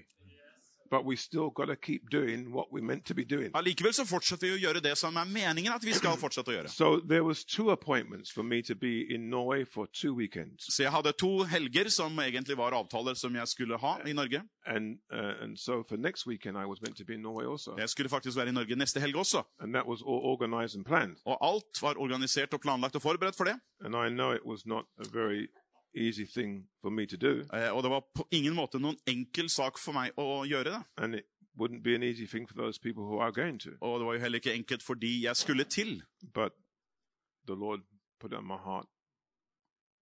But 0.90 1.04
we 1.04 1.16
still 1.16 1.50
got 1.54 1.68
keep 1.80 2.10
doing 2.10 2.52
what 2.52 2.66
we're 2.72 2.84
meant 2.84 3.04
to 3.06 3.14
be 3.14 3.24
doing. 3.24 3.50
Allikevel 3.54 3.92
så 3.94 4.04
fortsetter 4.04 4.46
vi 4.48 4.56
å 4.56 4.60
gjøre 4.68 4.80
det 4.82 4.96
som 4.98 5.16
er 5.16 5.24
meningen 5.24 5.72
at 5.72 5.84
vi 5.86 5.92
skal 5.94 6.16
fortsette 6.18 6.50
å 6.50 6.54
gjøre. 6.56 6.68
So 6.68 7.00
there 7.00 7.22
was 7.24 7.44
two 7.44 7.70
appointments 7.70 8.30
for 8.30 8.42
me 8.42 8.60
to 8.62 8.74
be 8.74 9.06
in 9.14 9.30
Norway 9.30 9.64
for 9.64 9.86
two 9.92 10.14
weekends, 10.14 10.66
Så 10.74 10.82
jeg 10.82 10.90
hadde 10.92 11.12
to 11.12 11.44
helger 11.44 11.88
som 11.90 12.18
egentlig 12.18 12.56
var 12.56 12.72
avtaler 12.74 13.14
som 13.14 13.34
jeg 13.34 13.48
skulle 13.48 13.78
ha 13.78 13.98
i 14.06 14.12
Norge. 14.12 14.42
and 14.66 14.98
uh, 15.12 15.42
and 15.42 15.58
so 15.58 15.82
for 15.82 15.96
next 15.96 16.26
weekend 16.26 16.56
I 16.58 16.66
was 16.66 16.80
meant 16.82 16.96
to 16.98 17.04
be 17.04 17.14
in 17.14 17.22
Norway 17.22 17.46
also, 17.46 17.76
Jeg 17.78 17.88
skulle 17.88 18.08
faktisk 18.08 18.36
være 18.36 18.48
i 18.48 18.52
Norge 18.52 18.76
neste 18.76 19.00
helg 19.00 19.16
også. 19.16 19.42
and 19.60 19.74
that 19.74 19.86
was 19.86 20.02
all 20.02 20.20
organized 20.24 20.76
and 20.76 20.84
planned. 20.84 21.16
Og 21.24 21.38
alt 21.40 21.82
var 21.82 21.94
organisert 21.98 22.54
og 22.54 22.60
planlagt 22.60 22.96
og 22.96 23.02
forberedt 23.02 23.36
for 23.36 23.44
det. 23.44 23.54
And 23.80 23.94
I 23.94 24.08
know 24.10 24.32
it 24.32 24.44
was 24.44 24.66
not 24.66 24.84
a 24.98 25.04
very 25.12 25.46
easy 25.94 26.24
thing 26.26 26.68
for 26.80 26.90
me 26.90 27.06
to 27.06 27.16
do, 27.16 27.44
Eh, 27.52 27.70
Og 27.76 27.82
det 27.82 27.90
var 27.90 28.00
på 28.14 28.28
ingen 28.30 28.54
måte 28.54 28.78
noen 28.78 28.96
enkel 29.06 29.48
sak 29.48 29.78
for 29.78 29.92
meg 29.92 30.12
å 30.18 30.44
gjøre 30.46 30.64
det. 30.64 30.82
and 30.96 31.14
it 31.14 31.24
wouldn't 31.58 31.82
be 31.82 31.94
an 31.94 32.02
easy 32.02 32.26
thing 32.26 32.46
for 32.48 32.54
those 32.54 32.78
people 32.78 33.02
who 33.04 33.18
are 33.18 33.32
going 33.32 33.58
to. 33.60 33.70
Og 33.80 33.98
det 34.00 34.06
var 34.06 34.12
jo 34.14 34.20
heller 34.20 34.38
ikke 34.38 34.54
enkelt 34.54 34.82
for 34.82 34.94
de 34.94 35.22
jeg 35.22 35.36
skulle 35.36 35.64
til. 35.64 36.02
But 36.34 36.52
the 37.46 37.54
Lord 37.54 37.80
put 38.20 38.32
on 38.32 38.44
my 38.46 38.56
heart 38.64 38.86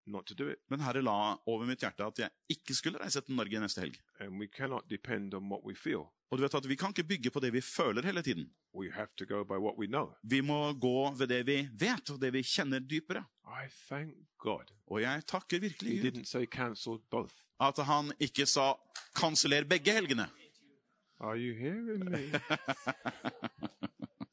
not 0.07 0.25
to 0.27 0.35
do 0.35 0.49
it, 0.51 0.59
Men 0.69 0.79
Herre 0.79 1.01
la 1.01 1.37
over 1.47 1.65
mitt 1.65 1.79
hjerte 1.81 2.05
at 2.05 2.19
jeg 2.19 2.29
ikke 2.49 2.73
skulle 2.75 2.99
reise 3.01 3.21
til 3.21 3.35
Norge 3.35 3.59
neste 3.59 3.81
helg. 3.81 3.97
and 4.19 4.39
we 4.39 4.47
cannot 4.47 4.83
depend 4.89 5.33
on 5.33 5.49
what 5.49 5.63
we 5.65 5.75
feel. 5.75 6.05
Og 6.31 6.37
du 6.37 6.41
vet 6.43 6.53
at 6.55 6.67
vi 6.69 6.75
kan 6.75 6.89
ikke 6.89 7.03
bygge 7.07 7.31
på 7.31 7.39
det 7.39 7.53
vi 7.53 7.61
føler 7.61 8.01
hele 8.03 8.21
tiden. 8.21 8.49
We 8.73 8.91
have 8.91 9.07
to 9.17 9.25
go 9.25 9.43
by 9.43 9.57
what 9.61 9.75
we 9.77 9.87
know. 9.87 10.13
Vi 10.23 10.41
må 10.41 10.73
gå 10.73 11.11
ved 11.17 11.27
det 11.27 11.45
vi 11.47 11.69
vet, 11.79 12.09
og 12.09 12.21
det 12.21 12.33
vi 12.33 12.41
kjenner 12.43 12.79
dypere. 12.79 13.23
I 13.45 13.67
thank 13.87 14.13
God 14.37 14.65
Og 14.87 15.01
jeg 15.01 15.25
takker 15.27 15.59
virkelig 15.59 15.91
He 15.91 16.01
Gud 16.01 16.11
didn't 16.11 16.25
say 16.25 16.45
cancel 16.45 16.97
both. 17.11 17.33
at 17.59 17.77
han 17.77 18.11
ikke 18.19 18.45
sa 18.45 18.73
'kanseller 19.15 19.63
begge 19.63 19.91
helgene'. 19.91 20.27
Are 21.19 21.37
you 21.37 21.53
hearing 21.53 22.11
me? 22.11 22.31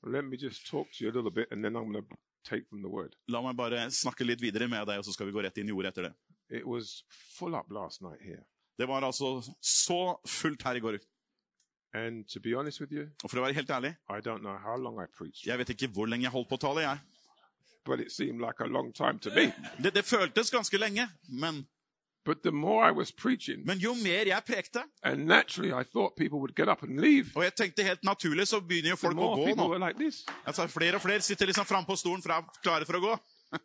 Let 0.05 0.25
me 0.25 0.37
just 0.37 0.67
talk 0.67 0.91
to 0.93 1.05
you 1.05 1.11
a 1.11 1.15
little 1.15 1.31
bit, 1.31 1.49
and 1.53 1.63
then 1.65 1.77
I'm 1.77 1.93
going 1.93 2.05
to 2.05 2.17
take 2.45 2.67
from 2.69 2.83
the 2.83 2.91
word. 2.91 3.15
La 3.29 3.41
meg 3.45 3.57
bare 3.57 3.87
snakke 3.91 4.27
litt 4.27 4.41
videre 4.43 4.69
med 4.69 4.87
deg, 4.89 4.99
og 4.99 5.05
så 5.07 5.13
skal 5.15 5.27
vi 5.29 5.33
gå 5.37 5.43
rett 5.45 5.59
inn 5.63 5.69
i 5.69 5.73
ordet 5.77 5.93
etter 5.93 6.09
det. 6.09 6.13
It 6.51 6.67
was 6.67 7.03
full 7.09 7.55
up 7.55 7.71
last 7.73 8.03
night 8.03 8.21
here. 8.23 8.45
Det 8.79 8.89
var 8.89 9.03
altså 9.05 9.41
så 9.61 10.17
fullt 10.27 10.63
her 10.63 10.75
i 10.77 10.81
går. 10.81 10.99
And 11.95 12.25
to 12.33 12.41
be 12.41 12.55
honest 12.57 12.81
with 12.81 12.93
you, 12.93 13.09
Og 13.23 13.31
for 13.31 13.39
å 13.39 13.43
være 13.45 13.53
helt 13.59 13.71
ærlig, 13.71 13.91
I 14.09 14.21
don't 14.25 14.41
know 14.41 14.57
how 14.57 14.77
long 14.81 14.97
I 15.03 15.07
preached, 15.13 15.45
jeg 15.47 15.59
vet 15.61 15.69
ikke 15.75 15.91
hvor 15.93 16.07
lenge 16.09 16.25
jeg 16.25 16.33
holdt 16.33 16.49
på 16.49 16.57
å 16.57 16.63
tale, 16.63 16.81
jeg. 16.87 16.99
but 17.85 18.01
it 18.01 18.13
seemed 18.13 18.41
like 18.41 18.61
a 18.61 18.67
long 18.67 18.93
time 18.95 19.19
to 19.19 19.29
me. 19.35 19.53
Det, 19.83 19.93
det 19.95 20.05
føltes 20.05 20.51
ganske 20.51 20.79
lenge, 20.79 21.09
men, 21.29 21.67
But 22.25 22.43
the 22.45 22.53
more 22.53 22.85
I 22.89 22.93
was 22.93 23.11
preaching, 23.13 23.67
men 23.67 23.79
jo 23.83 23.95
mer 23.95 24.25
jeg 24.31 24.43
prekte, 24.47 24.83
and 25.03 25.27
naturally 25.27 25.73
I 25.73 25.83
thought 25.83 26.15
people 26.17 26.39
would 26.39 26.55
get 26.55 26.69
up 26.69 26.83
and 26.83 27.01
leave, 27.01 27.33
og 27.35 27.43
jeg 27.43 27.55
tenkte 27.59 27.83
helt 27.83 28.05
naturlig, 28.05 28.47
så 28.49 28.61
begynner 28.61 28.91
jo 28.91 28.97
the 28.97 29.01
folk 29.07 29.17
å 29.17 29.17
more 29.17 29.37
gå 29.41 29.45
people 29.49 29.65
nå. 29.65 29.69
were 29.71 29.79
like 29.87 29.99
this. 29.99 30.25
Altså, 30.47 30.67
flere 30.71 30.95
og 30.95 31.03
flere 31.03 31.21
sitter 31.21 31.47
liksom 31.51 31.67
framme 31.67 31.87
på 31.87 31.97
stolen 31.99 32.23
fra, 32.23 32.39
klare 32.63 32.87
for 32.87 33.01
å 33.01 33.01
gå. 33.01 33.17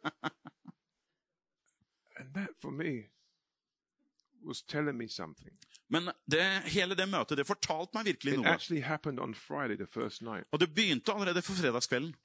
And 2.20 2.34
that 2.34 2.50
for 2.62 2.72
me 2.72 3.10
was 4.44 4.62
telling 4.62 4.98
me 4.98 5.08
something. 5.08 5.54
Men 5.90 6.10
det, 6.32 6.44
hele 6.74 6.96
det 6.96 7.06
møtet, 7.10 7.38
det 7.38 7.46
fortalte 7.48 7.96
meg 7.96 8.06
virkelig 8.10 8.34
It 8.34 8.40
noe. 8.42 8.48
actually 8.50 8.82
happened 8.82 9.20
on 9.20 9.34
Friday, 9.34 9.78
the 9.78 9.88
first 9.88 10.22
night. 10.22 10.46
Og 10.52 10.60
det 10.60 10.74
begynte 10.76 11.14
allerede 11.14 11.42
for 11.42 11.54
fredagskvelden. 11.54 12.16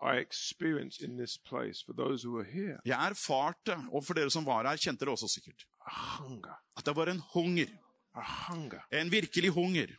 I 0.00 0.20
experienced 0.22 1.02
in 1.02 1.16
this 1.18 1.38
place, 1.38 1.82
for 1.84 1.92
those 1.92 2.22
who 2.22 2.36
were 2.36 2.44
here, 2.44 2.78
Jeg 2.86 2.94
erfarte, 3.10 3.74
og 3.90 4.04
for 4.04 4.14
dere 4.14 4.30
som 4.30 4.44
var 4.46 4.62
her, 4.68 4.76
kjente 4.78 5.00
det 5.04 5.08
også 5.08 5.26
sikkert, 5.28 5.64
at 6.76 6.84
det 6.84 6.94
var 6.96 7.10
en 7.12 7.20
hunger. 7.34 7.68
En 8.90 9.10
virkelig 9.10 9.50
hunger. 9.54 9.96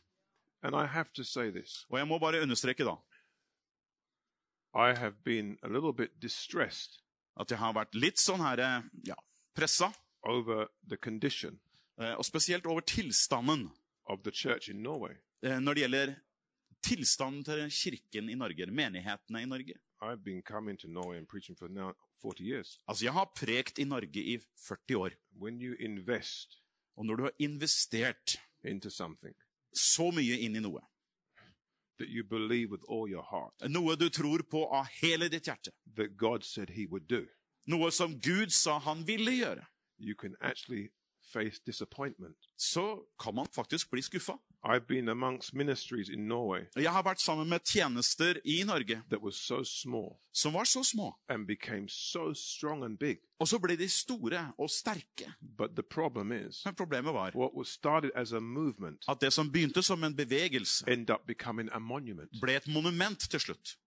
And 0.61 0.75
I 0.75 0.85
have 0.85 1.09
to 1.13 1.23
say 1.23 1.51
this 1.51 1.85
Og 1.89 1.99
jeg 1.99 2.07
må 2.07 2.17
bare 2.19 2.41
understreke 2.41 2.83
da, 2.83 2.97
I 4.75 4.93
have 4.93 5.15
been 5.23 5.57
a 5.63 5.67
little 5.67 5.93
bit 5.93 6.11
distressed 6.21 6.99
at 7.39 7.51
jeg 7.51 7.57
har 7.59 7.73
vært 7.73 7.95
litt 7.95 8.19
sånn 8.19 8.41
her, 8.43 8.59
eh, 8.59 8.81
ja, 9.07 9.15
pressa, 9.55 9.87
over 10.27 10.67
the 10.89 10.97
condition 10.97 11.59
eh, 12.01 12.11
og 12.13 12.25
spesielt 12.27 12.65
over 12.67 12.81
tilstanden 12.81 13.69
of 14.05 14.23
the 14.23 14.31
church 14.31 14.69
in 14.69 14.83
Norway. 14.83 15.15
eh, 15.43 15.59
når 15.59 15.73
det 15.73 15.81
gjelder 15.81 16.15
tilstanden 16.83 17.43
til 17.43 17.69
kirken 17.71 18.29
i 18.29 18.35
Norge, 18.35 18.65
menighetene 18.67 19.41
i 19.41 19.45
Norge. 19.45 19.73
I've 20.01 20.23
been 20.23 20.41
coming 20.41 20.77
to 20.77 20.87
Norway 20.87 21.17
and 21.17 21.27
preaching 21.27 21.55
for 21.55 21.67
now 21.69 21.93
40 22.21 22.43
years. 22.43 22.77
Altså, 22.87 23.05
jeg 23.05 23.13
har 23.13 23.31
prekt 23.35 23.79
i 23.79 23.87
Norge 23.87 24.23
i 24.23 24.39
40 24.67 24.97
år, 24.97 25.15
When 25.39 25.61
you 25.61 25.75
invest 25.79 26.59
og 26.99 27.05
når 27.05 27.15
du 27.15 27.23
har 27.23 27.31
investert 27.39 28.35
into 28.63 28.89
something 28.89 29.35
så 29.73 30.09
mye 30.11 30.39
inn 30.43 30.57
i 30.59 30.63
noe, 30.63 30.81
that 31.99 32.09
you 32.09 32.23
believe 32.23 32.71
with 32.71 32.83
all 32.89 33.07
your 33.07 33.23
heart 33.23 33.69
noe 33.71 33.95
du 33.95 34.09
tror 34.09 34.43
på 34.51 34.65
av 34.67 34.89
hele 34.99 35.29
ditt 35.31 35.47
hjerte, 35.47 35.71
that 35.95 36.17
God 36.17 36.43
said 36.43 36.73
He 36.75 36.87
would 36.91 37.07
do, 37.07 37.23
noe 37.67 37.91
som 37.91 38.17
Gud 38.19 38.51
sa 38.51 38.79
han 38.83 39.05
ville 39.07 39.31
gjøre, 39.37 39.65
you 39.97 40.15
can 40.15 40.35
actually 40.41 40.89
face 41.33 41.61
disappointment. 41.65 42.37
så 42.57 42.99
kan 43.23 43.35
man 43.35 43.47
faktisk 43.55 43.91
bli 43.91 44.01
skuffa. 44.01 44.33
I've 44.65 44.87
been 44.87 45.09
amongst 45.09 45.53
ministries 45.53 46.09
in 46.09 46.27
Norway 46.27 46.65
Jeg 46.75 46.91
har 46.91 47.03
vært 47.03 47.21
sammen 47.21 47.47
med 47.49 47.59
tjenester 47.65 48.39
i 48.45 48.63
Norge 48.67 49.01
that 49.09 49.21
was 49.21 49.35
so 49.35 49.63
small 49.63 50.17
som 50.31 50.53
var 50.53 50.63
så 50.63 50.83
små, 50.83 51.15
and 51.29 51.47
became 51.47 51.87
so 51.89 52.33
strong 52.33 52.83
and 52.83 52.97
big. 52.97 53.17
og 53.39 53.47
så 53.47 53.59
ble 53.59 53.75
de 53.77 53.89
store 53.89 54.51
og 54.57 54.69
sterke. 54.69 55.31
But 55.57 55.69
the 55.75 55.83
problem 55.83 56.31
is, 56.31 56.65
Men 56.65 56.75
problemet 56.75 57.13
var 57.13 57.31
what 57.35 57.51
was 57.57 57.67
started 57.67 58.11
as 58.15 58.31
a 58.33 58.39
movement 58.39 59.03
at 59.07 59.21
det 59.21 59.33
som 59.33 59.51
begynte 59.51 59.83
som 59.83 60.03
en 60.03 60.15
bevegelse, 60.15 60.83
ended 60.87 61.09
up 61.09 61.21
becoming 61.27 61.69
a 61.71 61.79
monument. 61.79 62.29
ble 62.41 62.55
et 62.55 62.67
monument 62.67 63.19
til 63.29 63.39
slutt. 63.39 63.77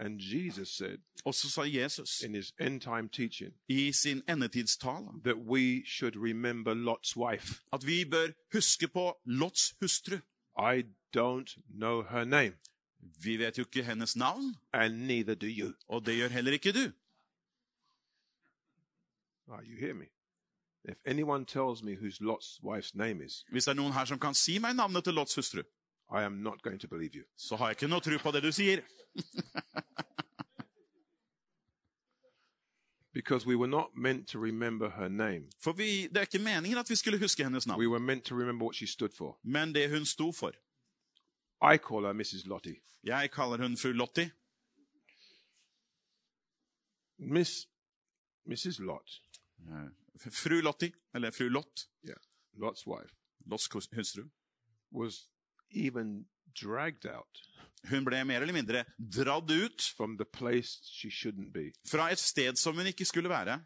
And 0.00 0.20
Jesus 0.20 0.68
said 0.68 0.98
Og 1.24 1.34
så 1.34 1.50
sa 1.50 1.62
Jesus 1.62 2.20
in 2.22 2.34
his 2.34 2.52
end 2.60 2.80
time 2.80 3.08
teaching 3.08 3.52
i 3.68 3.92
sin 3.92 4.22
endetidstale 4.28 5.08
that 5.24 5.36
we 5.36 5.82
should 5.86 6.16
remember 6.16 6.74
Lot's 6.74 7.16
wife. 7.16 7.60
at 7.72 7.86
vi 7.86 8.04
bør 8.04 8.28
huske 8.52 8.88
på 8.88 9.16
Lots 9.24 9.74
hustru. 9.80 10.16
I 10.58 10.82
don't 11.16 11.56
know 11.78 12.02
her 12.02 12.24
name, 12.24 12.54
Vi 13.22 13.36
vet 13.38 13.58
jo 13.58 13.62
ikke 13.62 13.84
hennes 13.84 14.16
navn, 14.16 14.56
and 14.72 15.06
neither 15.06 15.34
do 15.34 15.46
you. 15.46 15.72
og 15.88 16.06
det 16.06 16.16
gjør 16.16 16.28
heller 16.28 16.52
ikke 16.52 16.72
du. 16.72 16.92
Ah, 19.50 19.60
you 19.62 19.76
hear 19.78 19.94
me? 19.94 20.04
If 20.84 20.96
anyone 21.06 21.44
tells 21.46 21.82
me 21.82 21.94
whose 21.96 22.20
Lot's 22.20 22.60
wife's 22.62 22.94
name 22.94 23.24
is, 23.26 23.44
Hvis 23.50 23.64
det 23.64 23.70
er 23.70 23.74
noen 23.74 23.92
her 23.92 24.04
som 24.04 24.18
kan 24.18 24.34
si 24.34 24.58
meg 24.58 24.74
navnet 24.76 25.04
til 25.04 25.14
Lots 25.14 25.34
hustru, 25.34 25.62
I 26.10 26.22
am 26.24 26.32
not 26.42 26.62
going 26.62 26.80
to 26.80 26.88
believe 26.88 27.14
you. 27.14 27.24
så 27.36 27.56
har 27.56 27.66
jeg 27.68 27.76
ikke 27.82 27.88
noe 27.88 28.00
tro 28.00 28.18
på 28.22 28.30
det 28.32 28.42
du 28.42 28.52
sier. 28.52 28.80
Because 33.14 33.46
we 33.46 33.56
were 33.56 33.66
not 33.70 33.96
meant 33.96 34.28
to 34.28 34.38
remember 34.38 34.90
her 34.90 35.08
name. 35.08 35.48
For 35.60 35.72
vi, 35.72 36.06
det 36.06 36.16
er 36.16 36.20
ikke 36.20 36.38
meningen 36.38 36.78
at 36.78 36.90
vi 36.90 36.94
skulle 36.96 37.18
huske 37.18 37.42
hennes 37.44 37.66
navn, 37.66 37.80
We 37.80 37.88
were 37.88 38.00
meant 38.00 38.24
to 38.24 38.34
remember 38.34 38.64
what 38.66 38.76
she 38.76 38.86
stood 38.86 39.08
for. 39.16 39.38
men 39.42 39.74
det 39.74 39.90
hun 39.90 40.04
sto 40.06 40.32
for. 40.32 40.52
I 41.74 41.76
call 41.78 42.04
her 42.04 42.12
Mrs. 42.12 42.46
Lottie. 42.46 42.76
Jeg 43.04 43.30
kaller 43.30 43.56
hun 43.62 43.76
fru 43.76 43.92
Lottie. 43.92 44.30
Miss 47.18 47.66
Mrs. 48.46 48.78
Lot, 48.78 49.20
Eh, 49.60 49.90
Fru 50.30 50.60
Lottie, 50.60 50.92
eller 51.14 51.30
fru 51.30 51.48
Lott, 51.48 51.88
yeah, 52.08 52.16
Lot's 52.54 52.86
wife, 52.86 53.14
Lots 53.46 53.66
hus- 53.74 53.88
hustru. 53.96 54.28
was 54.92 55.28
even 55.70 56.26
dragged 56.62 57.06
out 57.06 57.44
Hun 57.88 58.04
ble 58.04 58.24
mer 58.24 58.40
eller 58.42 58.52
mindre 58.52 58.84
dratt 58.98 59.50
ut 59.50 59.82
from 59.96 60.16
the 60.18 60.24
place 60.24 60.80
she 60.82 61.08
shouldn't 61.10 61.52
be. 61.52 61.72
fra 61.90 62.10
et 62.12 62.18
sted 62.18 62.56
som 62.56 62.74
hun 62.76 62.86
ikke 62.86 63.04
skulle 63.04 63.28
være. 63.28 63.64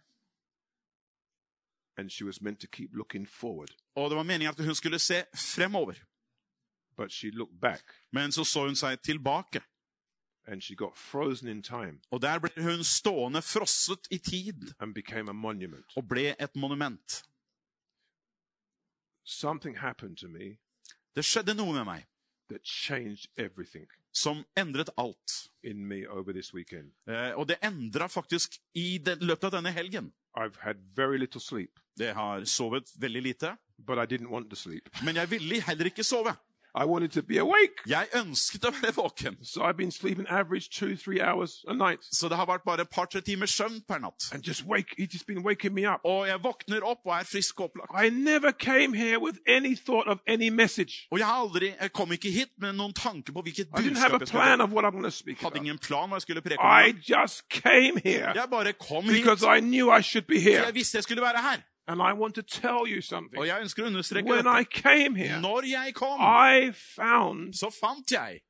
And 1.97 2.11
she 2.11 2.25
was 2.25 2.41
meant 2.41 2.61
to 2.61 2.67
keep 2.67 2.91
looking 2.95 3.29
forward. 3.29 3.71
Og 3.97 4.11
det 4.11 4.17
var 4.17 4.23
meningen 4.23 4.55
at 4.59 4.65
hun 4.65 4.75
skulle 4.75 4.99
se 4.99 5.25
fremover. 5.35 5.95
But 6.97 7.13
she 7.13 7.31
looked 7.31 7.61
back 7.61 7.83
Men 8.13 8.33
så 8.33 8.45
så 8.45 8.67
hun 8.67 8.77
seg 8.77 9.01
tilbake, 9.03 9.61
and 10.47 10.61
she 10.63 10.75
got 10.77 10.97
frozen 10.97 11.49
in 11.49 11.63
time 11.63 12.01
og 12.11 12.23
der 12.23 12.39
ble 12.39 12.51
hun 12.63 12.85
stående 12.85 13.43
frosset 13.43 14.09
i 14.11 14.19
tid 14.19 14.75
and 14.81 14.95
became 14.95 15.31
a 15.31 15.33
monument. 15.33 15.87
og 15.97 16.09
ble 16.09 16.35
et 16.43 16.57
monument. 16.57 17.23
Something 19.25 19.79
happened 19.79 20.17
to 20.17 20.29
me 20.29 20.59
Det 21.17 21.25
skjedde 21.27 21.55
noe 21.59 21.75
med 21.77 21.87
meg 21.89 22.09
som 24.13 24.43
endret 24.59 24.91
alt. 25.01 25.35
Eh, 25.65 27.33
og 27.39 27.47
det 27.49 27.57
endra 27.65 28.09
faktisk 28.13 28.59
i 28.77 28.99
det, 28.99 29.19
løpet 29.23 29.49
av 29.49 29.55
denne 29.57 29.73
helgen. 29.73 30.11
Det 31.97 32.13
har 32.17 32.45
sovet 32.49 32.93
veldig 33.01 33.23
lite, 33.23 33.57
men 35.05 35.17
jeg 35.17 35.31
ville 35.31 35.61
heller 35.65 35.91
ikke 35.91 36.05
sove. 36.05 36.35
I 36.75 36.85
wanted 36.87 37.11
to 37.13 37.23
be 37.23 37.37
awake. 37.39 37.83
Jeg 37.87 38.07
ønsket 38.17 38.65
å 38.65 38.71
være 38.73 38.95
våken. 38.97 39.37
So 39.45 39.61
I've 39.63 39.77
been 39.77 39.91
sleeping 39.91 40.27
average 40.29 40.71
two, 40.71 40.97
three 40.97 41.21
hours 41.21 41.65
a 41.69 41.75
night. 41.75 42.01
Så 42.11 42.29
det 42.29 42.37
har 42.37 42.47
vært 42.47 42.65
bare 42.65 42.81
et 42.81 42.89
par-tre 42.91 43.21
timers 43.21 43.51
søvn 43.51 43.83
per 43.89 43.99
natt. 44.01 44.31
And 44.33 44.43
just 44.49 44.65
wake, 44.65 44.95
he's 44.97 45.13
just 45.13 45.27
been 45.27 45.43
waking 45.45 45.75
me 45.75 45.85
up. 45.87 46.01
Og 46.05 46.27
jeg 46.29 46.41
våkner 46.43 46.81
opp 46.83 47.05
og 47.05 47.13
er 47.19 47.25
frisk 47.29 47.61
og 47.61 47.65
opplagt. 47.71 47.93
I 48.07 48.09
never 48.09 48.53
came 48.53 48.95
here 48.95 49.19
with 49.21 49.37
any 49.47 49.75
thought 49.77 50.09
of 50.09 50.19
any 50.27 50.49
message. 50.49 51.09
Og 51.11 51.19
jeg, 51.19 51.29
aldri, 51.29 51.75
jeg 51.81 51.93
kom 51.93 52.13
ikke 52.13 52.31
hit 52.31 52.53
med 52.59 52.73
noen 52.81 52.93
tanke 52.97 53.33
på 53.37 53.43
hvilket 53.43 53.69
I 53.69 53.83
budskap 53.83 54.13
a 54.17 54.19
jeg 54.23 54.29
plan 54.33 54.49
skulle 54.57 54.63
of 54.65 54.73
what 54.73 54.85
I'm 54.85 54.93
going 54.97 55.05
to 55.05 55.11
speak 55.11 55.39
Hadde 55.43 55.53
about. 55.57 55.63
ingen 55.67 55.79
plan 55.79 56.09
hva 56.09 56.17
jeg 56.17 56.23
skulle 56.23 56.41
preke 56.43 56.57
I 56.63 56.91
om. 56.91 56.97
just 57.05 57.49
came 57.51 58.01
here 58.05 58.33
Jeg 58.35 58.49
bare 58.51 58.73
kom 58.73 59.05
hit, 59.05 59.21
because 59.23 59.45
I 59.45 59.61
knew 59.61 59.91
I 59.93 60.01
should 60.01 60.27
be 60.27 60.41
for 60.41 60.49
jeg 60.65 60.75
visste 60.75 60.97
jeg 60.97 61.05
skulle 61.05 61.23
være 61.23 61.43
her. 61.51 61.61
And 61.89 62.01
I 62.01 62.13
want 62.13 62.35
to 62.35 62.43
tell 62.43 62.87
you 62.87 63.01
something. 63.01 63.39
Og 63.39 63.47
jeg 63.47 63.61
ønsker 63.61 63.83
å 63.83 63.87
understreke 63.87 64.29
When 64.31 64.47
I 64.61 64.65
came 64.65 65.17
here, 65.17 65.41
Når 65.41 65.63
jeg 65.67 65.95
kom, 65.95 66.21
I 66.21 66.73
found 66.73 67.55
så 67.55 67.71
fant 67.71 68.11
jeg 68.13 68.41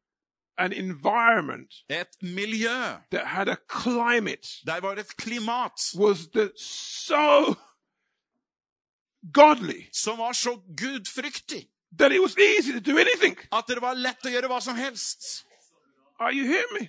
an 0.58 0.72
environment 0.72 1.74
et 1.88 2.08
miljø. 2.22 2.96
that 3.10 3.26
had 3.26 3.48
a 3.48 3.56
climate 3.68 4.48
Der 4.66 4.80
var 4.80 4.92
et 4.98 5.16
klimat 5.16 5.72
was 5.96 6.28
the 6.34 6.50
so 6.56 7.54
godly 9.32 9.86
som 9.92 10.18
var 10.18 10.32
så 10.32 10.60
gudfryktig 10.76 11.68
that 11.98 12.12
it 12.12 12.20
was 12.20 12.36
easy 12.38 12.72
to 12.72 12.80
do 12.80 12.98
anything. 12.98 13.36
at 13.52 13.64
det 13.68 13.80
var 13.82 13.94
lett 13.94 14.26
å 14.26 14.28
gjøre 14.30 14.48
hva 14.48 14.60
som 14.60 14.76
helst. 14.76 15.44
Are 16.20 16.32
you 16.32 16.44
hearing 16.46 16.72
me? 16.80 16.88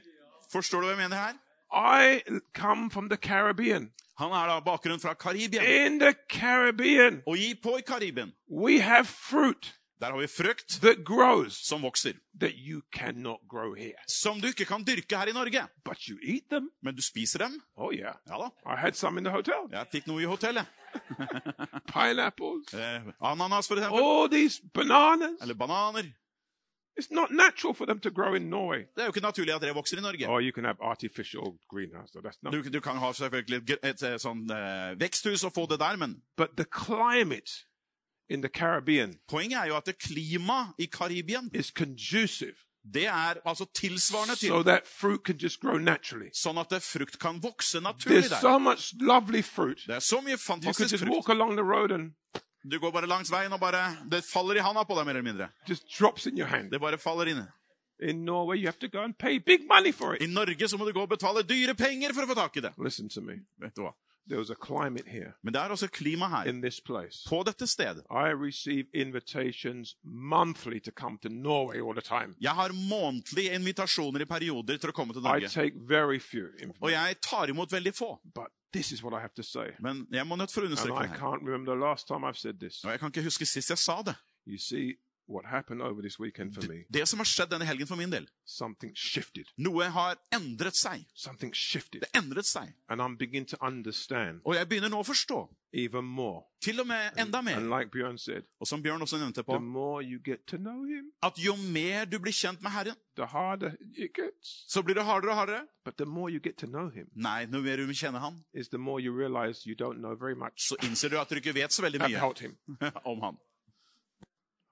Forstår 0.52 0.82
du 0.82 0.88
hva 0.88 0.90
jeg 0.96 1.10
mener 1.10 1.18
her? 1.18 1.34
I 1.74 2.22
come 2.54 2.90
from 2.92 3.10
the 3.10 3.18
Caribbean. 3.18 3.92
Han 4.22 4.32
er 4.32 4.48
da 4.52 4.60
bakgrunn 4.62 5.00
fra 5.02 5.14
Karibia. 5.14 5.64
In 5.86 6.00
the 6.00 6.14
Caribbean, 6.30 7.22
Og 7.28 7.38
i, 7.38 7.54
på 7.64 7.78
i 7.78 7.82
Karibien, 7.82 8.34
we 8.50 8.80
have 8.82 9.06
fruit 9.06 9.74
der 10.04 10.12
har 10.12 10.20
vi 10.20 10.28
frukt 10.28 10.82
that 10.82 11.06
grows 11.06 11.54
som 11.68 11.82
vokser. 11.82 12.14
that 12.40 12.52
you 12.58 12.82
cannot 12.94 13.40
grow 13.50 13.74
here. 13.74 13.94
Som 14.08 14.42
du 14.42 14.48
ikke 14.48 14.66
kan 14.66 14.84
dyrke 14.84 15.16
her 15.18 15.28
i 15.28 15.32
Norge. 15.32 15.68
But 15.86 15.98
you 16.10 16.18
eat 16.24 16.44
them. 16.50 16.70
Men 16.82 16.96
du 16.96 17.02
spiser 17.02 17.40
dem. 17.40 17.62
Oh, 17.78 17.94
yeah. 17.94 18.16
Ja 18.28 18.38
da. 18.38 18.50
I 18.74 18.76
had 18.76 18.94
some 18.94 19.18
in 19.18 19.24
the 19.24 19.32
hotel. 19.32 19.70
Jeg 19.72 19.88
fikk 19.92 20.08
noe 20.08 20.22
i 20.22 20.26
hotellet. 20.26 20.66
Pineapples. 21.94 22.74
Eh, 22.74 23.02
ananas, 23.22 23.68
for 23.68 23.76
eksempel. 23.76 24.00
All 24.04 24.30
these 24.30 24.62
bananas. 24.74 25.42
Eller 25.42 25.54
bananer. 25.54 26.04
It's 26.96 27.12
not 27.12 27.32
natural 27.32 27.74
for 27.74 27.86
them 27.88 28.00
to 28.00 28.10
grow 28.12 28.36
in 28.36 28.50
Norway. 28.50 28.86
Det 28.96 29.02
er 29.02 29.06
jo 29.06 29.12
ikke 29.16 29.22
naturlig 29.26 29.56
at 29.56 29.62
det 29.62 29.76
vokser 29.76 29.98
i 29.98 30.02
Norge. 30.02 30.28
Or 30.30 30.42
you 30.42 30.52
can 30.52 30.64
have 30.64 30.78
artificial 30.82 31.58
greenhouse. 31.70 32.12
So 32.14 32.20
that's 32.20 32.38
not. 32.44 32.54
Du, 32.54 32.62
du 32.70 32.80
kan 32.80 32.98
ha 32.98 33.12
selvfølgelig 33.14 33.62
et, 33.84 34.04
et 34.04 34.22
sånn 34.22 34.46
uh, 34.52 34.94
veksthus 35.00 35.44
og 35.44 35.54
få 35.56 35.66
det 35.72 35.80
der, 35.80 35.98
men 35.98 36.22
But 36.38 36.54
the 36.58 36.66
climate 36.66 37.66
in 38.30 38.42
the 38.42 38.50
Caribbean 38.50 39.18
poenget 39.28 39.58
er 39.60 39.66
jo 39.74 39.78
at 39.78 39.90
klimaet 40.00 40.78
i 40.78 40.86
Karibien, 40.86 41.50
is 41.54 41.74
conducive 41.74 42.56
det 42.94 43.08
er 43.08 43.34
altså 43.46 43.66
tilsvarende 43.76 44.36
til 44.36 44.48
so 44.50 44.64
that 44.64 44.88
fruit 44.88 45.22
can 45.26 45.38
just 45.38 45.60
grow 45.62 45.78
naturally. 45.78 46.30
sånn 46.36 46.58
at 46.60 46.74
frukt 46.84 47.20
kan 47.20 47.40
vokse 47.44 47.80
naturlig 47.80 48.24
There's 48.24 48.30
der. 48.30 48.42
so 48.42 48.60
much 48.60 48.94
lovely 49.00 49.42
fruit. 49.42 49.80
Det 49.88 49.96
er 49.96 50.00
så 50.00 50.22
mye 50.22 50.32
You 50.32 50.38
can 50.38 50.46
fantastisk 50.62 50.92
just 50.92 51.04
frukt. 51.04 51.16
walk 51.16 51.30
along 51.30 51.56
the 51.56 51.64
road 51.64 51.92
and 51.92 52.12
Du 52.64 52.80
går 52.80 52.92
bare 52.96 53.08
langs 53.08 53.32
veien, 53.32 53.52
og 53.52 53.60
bare 53.60 53.82
det 54.10 54.24
faller 54.24 54.56
i 54.56 54.64
handa 54.64 54.86
på 54.88 54.96
deg, 54.96 55.06
mer 55.06 55.18
eller 55.18 55.26
mindre. 55.26 55.50
just 55.68 55.84
drops 56.00 56.28
in 56.28 56.38
your 56.38 56.48
hand. 56.48 56.72
Det 56.72 56.80
bare 56.80 56.98
faller 56.98 57.28
inn. 57.28 57.42
In 58.00 58.24
Norway, 58.26 58.58
you 58.58 58.68
have 58.68 58.80
to 58.80 58.88
go 58.88 59.04
and 59.04 59.18
pay 59.18 59.38
big 59.40 59.68
money 59.68 59.92
for 59.92 60.16
I. 60.16 60.28
Norge 60.28 60.68
så 60.68 60.78
må 60.78 60.86
du 60.86 60.94
gå 60.94 61.02
og 61.04 61.10
betale 61.10 61.44
dyre 61.44 61.76
penger 61.76 62.14
for 62.14 62.24
å 62.24 62.32
få 62.32 62.36
tak 62.36 62.58
i 62.58 62.64
det. 62.66 62.74
Listen 62.80 63.10
to 63.10 63.22
me. 63.22 63.42
Vet 63.62 63.76
du 63.76 63.84
hva? 63.86 63.94
There 64.28 64.40
was 64.40 64.50
a 64.50 64.56
climate 64.56 65.04
here 65.08 65.34
Men 65.44 65.54
det 65.54 65.60
er 65.62 65.70
også 65.70 65.88
klima 65.88 66.28
her, 66.30 66.44
in 66.50 66.62
this 66.62 66.80
place. 66.82 67.28
på 67.30 67.44
dette 67.46 67.68
stedet. 67.68 68.04
I 68.10 68.32
receive 68.48 68.86
invitations 68.94 69.96
monthly 70.04 70.80
to 70.80 70.92
come 70.92 71.18
to 71.22 71.30
Norway 71.30 71.78
all 71.82 71.94
the 71.94 72.02
time. 72.02 72.36
Jeg 72.42 72.52
har 72.52 72.70
månedlige 72.90 73.56
invitasjoner 73.56 74.22
i 74.22 74.26
perioder 74.26 74.78
til 74.78 74.90
å 74.90 74.92
komme 74.94 75.14
til 75.14 75.20
I 75.20 75.24
Norge. 75.24 75.48
take 75.50 75.74
very 75.88 76.20
few, 76.20 76.48
Og 76.82 76.92
jeg 76.92 77.16
tar 77.22 77.46
imot 77.50 77.72
veldig 77.72 77.94
få. 77.96 78.20
but 78.36 78.48
this 78.74 78.92
is 78.92 79.04
what 79.04 79.14
I 79.14 79.20
have 79.22 79.34
to 79.36 79.44
say. 79.44 79.68
Men 79.80 80.08
jeg 80.12 80.28
må 80.28 80.36
nødt 80.36 80.52
for 80.54 80.62
å 80.62 80.66
And 80.66 80.72
understreke 80.74 81.00
I 81.00 81.08
det 81.08 81.10
her. 81.10 81.18
can't 81.18 81.44
remember 81.46 81.76
the 81.76 81.80
last 81.82 82.08
time 82.08 82.24
I've 82.30 82.38
said 82.40 82.60
this. 82.60 82.84
Og 82.84 82.92
jeg 82.92 83.00
kan 83.00 83.08
ikke 83.12 83.24
huske 83.24 83.46
sist 83.46 83.70
jeg 83.70 83.78
sa 83.78 84.02
det. 84.02 84.16
You 84.48 84.58
see, 84.58 84.94
what 85.28 85.46
happened 85.46 85.82
over 85.82 86.02
this 86.02 86.20
weekend 86.20 86.54
for 86.54 86.62
me, 86.68 86.84
Det 86.94 87.08
som 87.08 87.20
har 87.20 87.26
skjedd 87.26 87.50
denne 87.50 87.66
helgen 87.66 87.88
for 87.88 87.96
min 87.96 88.10
del, 88.12 88.28
something 88.46 88.92
shifted. 88.96 89.46
noe 89.58 89.90
har 89.90 90.16
endret 90.32 90.76
seg. 90.76 91.06
Something 91.16 91.54
shifted. 91.56 92.02
Det 92.02 92.10
endret 92.22 92.46
seg. 92.46 92.74
And 92.90 93.02
I'm 93.02 93.18
beginning 93.18 93.48
to 93.48 93.58
understand 93.62 94.42
Og 94.46 94.56
jeg 94.56 94.68
begynner 94.70 94.90
nå 94.90 95.00
å 95.00 95.06
forstå. 95.08 95.48
even 95.76 96.06
more. 96.06 96.44
Til 96.62 96.80
og 96.80 96.88
med 96.88 97.12
enda 97.18 97.38
And 97.40 97.46
mer. 97.46 97.80
like 97.80 97.90
Bjørn 97.92 98.18
said, 98.18 98.44
Og 98.60 98.68
som 98.68 98.84
Bjørn 98.84 99.02
også 99.02 99.18
nevnte 99.18 99.34
the 99.42 99.44
på, 99.44 99.60
more 99.62 100.04
you 100.04 100.20
get 100.24 100.46
to 100.48 100.58
know 100.58 100.84
him, 100.86 101.12
at 101.24 101.34
jo 101.38 101.56
mer 101.56 102.06
du 102.06 102.20
blir 102.20 102.32
kjent 102.32 102.62
med 102.62 102.72
Herren, 102.72 102.96
the 103.16 103.26
harder 103.26 103.72
it 103.98 104.14
gets. 104.14 104.66
så 104.68 104.82
blir 104.84 104.94
det 104.96 105.04
hardere 105.06 105.32
og 105.32 105.36
hardere. 105.38 105.62
But 105.86 105.98
the 105.98 106.06
more 106.06 106.30
you 106.32 106.40
get 106.40 106.58
to 106.58 106.68
know 106.68 106.90
him, 106.90 107.08
Nei, 107.16 107.46
jo 107.52 107.62
mer 107.62 107.78
du 107.78 107.88
kjenner 107.94 108.20
Han, 108.20 108.44
is 108.54 108.70
the 108.70 108.78
more 108.78 109.00
you 109.02 109.12
realize 109.18 109.66
you 109.66 109.76
don't 109.76 109.98
know 110.00 110.16
very 110.16 110.36
much 110.36 110.70
så 110.70 110.76
innser 110.84 111.10
du 111.10 111.18
at 111.20 111.30
du 111.30 111.36
ikke 111.36 111.54
vet 111.56 111.72
så 111.74 111.82
veldig 111.82 112.00
mye 112.00 112.18
about 112.18 112.40
him. 112.40 112.56
om 113.06 113.22
Han. 113.22 113.38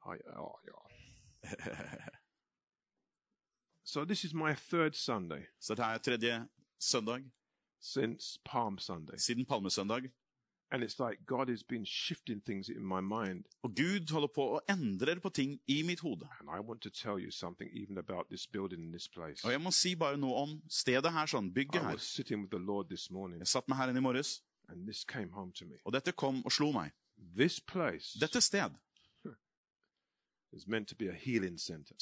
Oh, 0.05 0.13
yeah, 0.13 0.51
yeah. 0.65 2.08
So 3.84 4.05
this 4.05 4.24
is 4.24 4.34
my 4.34 4.53
third 4.53 4.96
Sunday. 4.96 5.46
Så 5.60 5.75
dette 5.75 5.84
er 5.84 5.98
tredje 5.98 6.48
søndag. 6.79 7.22
since 7.84 8.39
Palm 8.46 8.77
Sunday. 8.77 9.17
siden 9.17 9.46
palmesøndag. 9.46 10.12
And 10.74 10.84
it's 10.84 11.00
like 11.00 11.25
God 11.25 11.50
has 11.50 11.63
been 11.63 11.86
shifting 11.86 12.41
things 12.46 12.70
in 12.70 12.86
my 12.86 13.01
mind. 13.01 13.43
Og 13.63 13.75
Gud 13.75 14.12
holder 14.12 14.27
på 14.36 14.46
å 14.55 14.60
endre 14.70 15.20
på 15.20 15.29
ting 15.29 15.60
i 15.67 15.81
mitt 15.84 16.00
hode. 16.00 16.27
And 16.39 16.50
I 16.50 16.60
want 16.62 16.81
to 16.81 16.89
tell 16.89 17.20
you 17.20 17.31
something 17.31 17.70
even 17.74 17.98
about 17.98 18.29
this 18.29 18.48
building 18.48 18.79
and 18.81 18.93
this 18.93 19.08
place. 19.10 19.43
Og 19.46 19.51
jeg 19.51 19.62
må 19.62 19.72
si 19.72 19.96
bare 19.96 20.17
noe 20.17 20.34
om 20.36 20.62
stedet 20.70 21.12
her, 21.12 21.25
sånn, 21.27 21.51
bygget 21.53 21.75
I 21.81 21.86
her. 21.86 21.91
was 21.93 22.01
sitting 22.03 22.41
with 22.41 22.51
the 22.51 22.60
Lord 22.60 22.88
this 22.89 23.10
morning, 23.12 23.39
Jeg 23.39 23.48
satt 23.48 23.67
meg 23.67 23.77
her 23.77 23.89
inne 23.89 23.98
i 24.00 24.01
morges, 24.01 24.43
and 24.70 24.88
this 24.88 25.03
came 25.03 25.29
home 25.31 25.51
to 25.53 25.65
me. 25.65 25.75
og 25.86 25.93
dette 25.93 26.12
kom 26.12 26.46
og 26.46 26.51
slo 26.51 26.72
meg. 26.72 26.91
This 27.38 27.60
place 27.60 28.15
Dette 28.20 28.41
sted 28.41 28.72
is 30.53 30.67
meant 30.67 30.88
to 30.89 30.96
be 30.96 31.08
a 31.08 31.13
healing 31.13 31.58
center. 31.58 31.96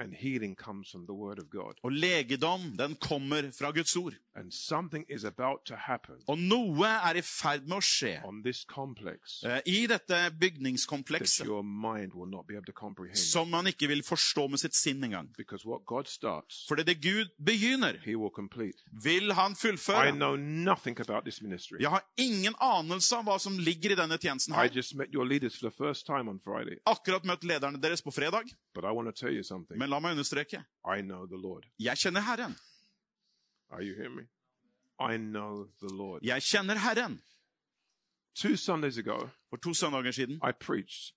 And 0.00 0.14
healing 0.14 0.56
comes 0.56 0.90
from 0.90 1.04
the 1.06 1.12
Word 1.14 1.38
of 1.38 1.50
God. 1.50 1.74
Og 1.84 1.92
legedom, 1.92 2.60
den 2.78 2.96
kommer 3.00 3.50
fra 3.58 3.70
Guds 3.70 3.96
ord. 3.96 4.14
And 4.34 4.52
something 4.52 5.04
is 5.10 5.24
about 5.24 5.64
to 5.66 5.74
happen 5.76 6.14
Og 6.26 6.38
noe 6.38 6.86
er 6.86 7.18
i 7.18 7.22
ferd 7.26 7.66
med 7.68 7.76
å 7.76 7.80
skje 7.84 8.12
on 8.24 8.42
this 8.44 8.64
complex 8.64 9.42
uh, 9.44 9.58
i 9.66 9.86
dette 9.90 10.06
that 10.08 10.38
bygningskomplekset 10.40 11.46
your 11.46 11.62
mind 11.62 12.12
will 12.14 12.30
not 12.30 12.46
be 12.46 12.54
able 12.54 12.64
to 12.66 12.72
comprehend. 12.72 13.16
som 13.18 13.48
man 13.50 13.66
ikke 13.66 13.88
vil 13.90 14.02
forstå 14.06 14.46
med 14.48 14.58
sitt 14.62 14.74
sinn 14.74 15.02
engang. 15.04 15.28
Because 15.36 15.66
what 15.66 15.84
God 15.86 16.04
starts, 16.08 16.64
For 16.68 16.74
det 16.76 17.00
Gud 17.02 17.28
begynner, 17.44 17.98
He 18.04 18.16
will 18.16 18.30
complete. 18.34 18.78
vil 19.02 19.32
han 19.32 19.52
I 19.52 19.54
fullføre. 19.54 20.12
know 20.12 20.36
nothing 20.36 20.96
about 21.00 21.24
this 21.24 21.42
ministry. 21.42 21.78
Jeg 21.80 21.90
har 21.90 22.04
ingen 22.16 22.54
anelse 22.60 23.16
om 23.16 23.24
hva 23.26 23.38
som 23.38 23.58
ligger 23.58 23.90
i 23.92 23.98
denne 23.98 24.16
tjenesten 24.18 24.54
I 24.54 24.56
her. 24.56 24.70
just 24.74 24.94
met 24.94 25.08
your 25.14 25.24
leaders 25.26 25.58
for 25.58 25.68
the 25.68 25.76
first 25.76 26.06
time 26.06 26.28
on 26.30 26.40
Friday, 26.40 26.78
Akkurat 26.86 27.24
møtt 27.24 27.44
lederne 27.44 27.80
deres 27.82 28.02
på 28.02 28.10
fredag, 28.10 28.44
but 28.74 28.84
I 28.84 28.92
want 28.94 29.08
to 29.08 29.26
tell 29.26 29.34
you 29.36 29.42
something. 29.42 29.78
men 29.78 29.89
la 29.90 29.98
meg 30.00 30.10
understreke. 30.16 30.64
I 30.84 31.00
know 31.02 31.26
the 31.26 31.36
Lord. 31.36 31.66
Jeg 31.78 31.96
kjenner 31.98 32.20
Herren. 32.20 32.56
Are 33.70 33.82
you 33.84 33.94
hearing 33.94 34.16
me? 34.16 34.22
I 34.98 35.16
know 35.16 35.66
the 35.80 35.88
Lord. 35.94 36.22
Jeg 36.22 36.42
kjenner 36.42 36.76
Herren. 36.78 37.20
Two 38.34 38.56
Sundays 38.56 38.96
ago, 38.98 39.28
For 39.50 39.56
to 39.56 39.70
søndager 39.74 40.12
siden 40.12 40.40
I 40.42 40.52
preached 40.52 41.14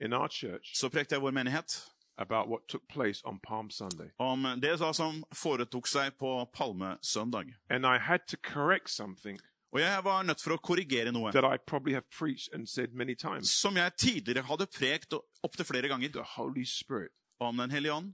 in 0.00 0.12
our 0.12 0.28
church 0.28 0.76
så 0.78 0.88
prekte 0.88 1.14
jeg 1.14 1.22
vår 1.22 1.30
menighet 1.30 1.84
about 2.18 2.48
what 2.48 2.62
took 2.68 2.82
place 2.88 3.22
on 3.26 3.38
Palm 3.40 3.70
Sunday. 3.70 4.08
om 4.18 4.42
det 4.62 4.78
da 4.78 4.92
som 4.92 5.24
foretok 5.34 5.86
seg 5.86 6.12
på 6.18 6.44
palmesøndag. 6.54 7.54
And 7.70 7.84
I 7.86 7.98
had 7.98 8.20
to 8.28 8.36
correct 8.42 8.90
something 8.90 9.38
Og 9.72 9.80
jeg 9.80 10.04
var 10.04 10.22
nødt 10.22 10.40
for 10.40 10.54
å 10.54 10.56
korrigere 10.62 11.12
noe 11.12 11.32
that 11.32 11.44
I 11.44 11.56
probably 11.66 11.92
have 11.92 12.04
preached 12.18 12.54
and 12.54 12.66
said 12.68 12.92
many 12.94 13.14
times. 13.14 13.50
som 13.50 13.76
jeg 13.76 13.92
tidligere 13.98 14.42
hadde 14.46 14.66
prekt 14.66 15.14
opptil 15.42 15.64
flere 15.64 15.88
ganger 15.88 16.08
The 16.12 16.22
Holy 16.36 16.64
Spirit 16.64 17.12
om 17.38 17.56
Den 17.56 17.70
hellige 17.70 17.92
ånd, 17.92 18.12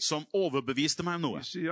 som 0.00 0.26
overbeviste 0.34 1.04
meg 1.06 1.20
om 1.20 1.22
noe. 1.22 1.42
See, 1.46 1.66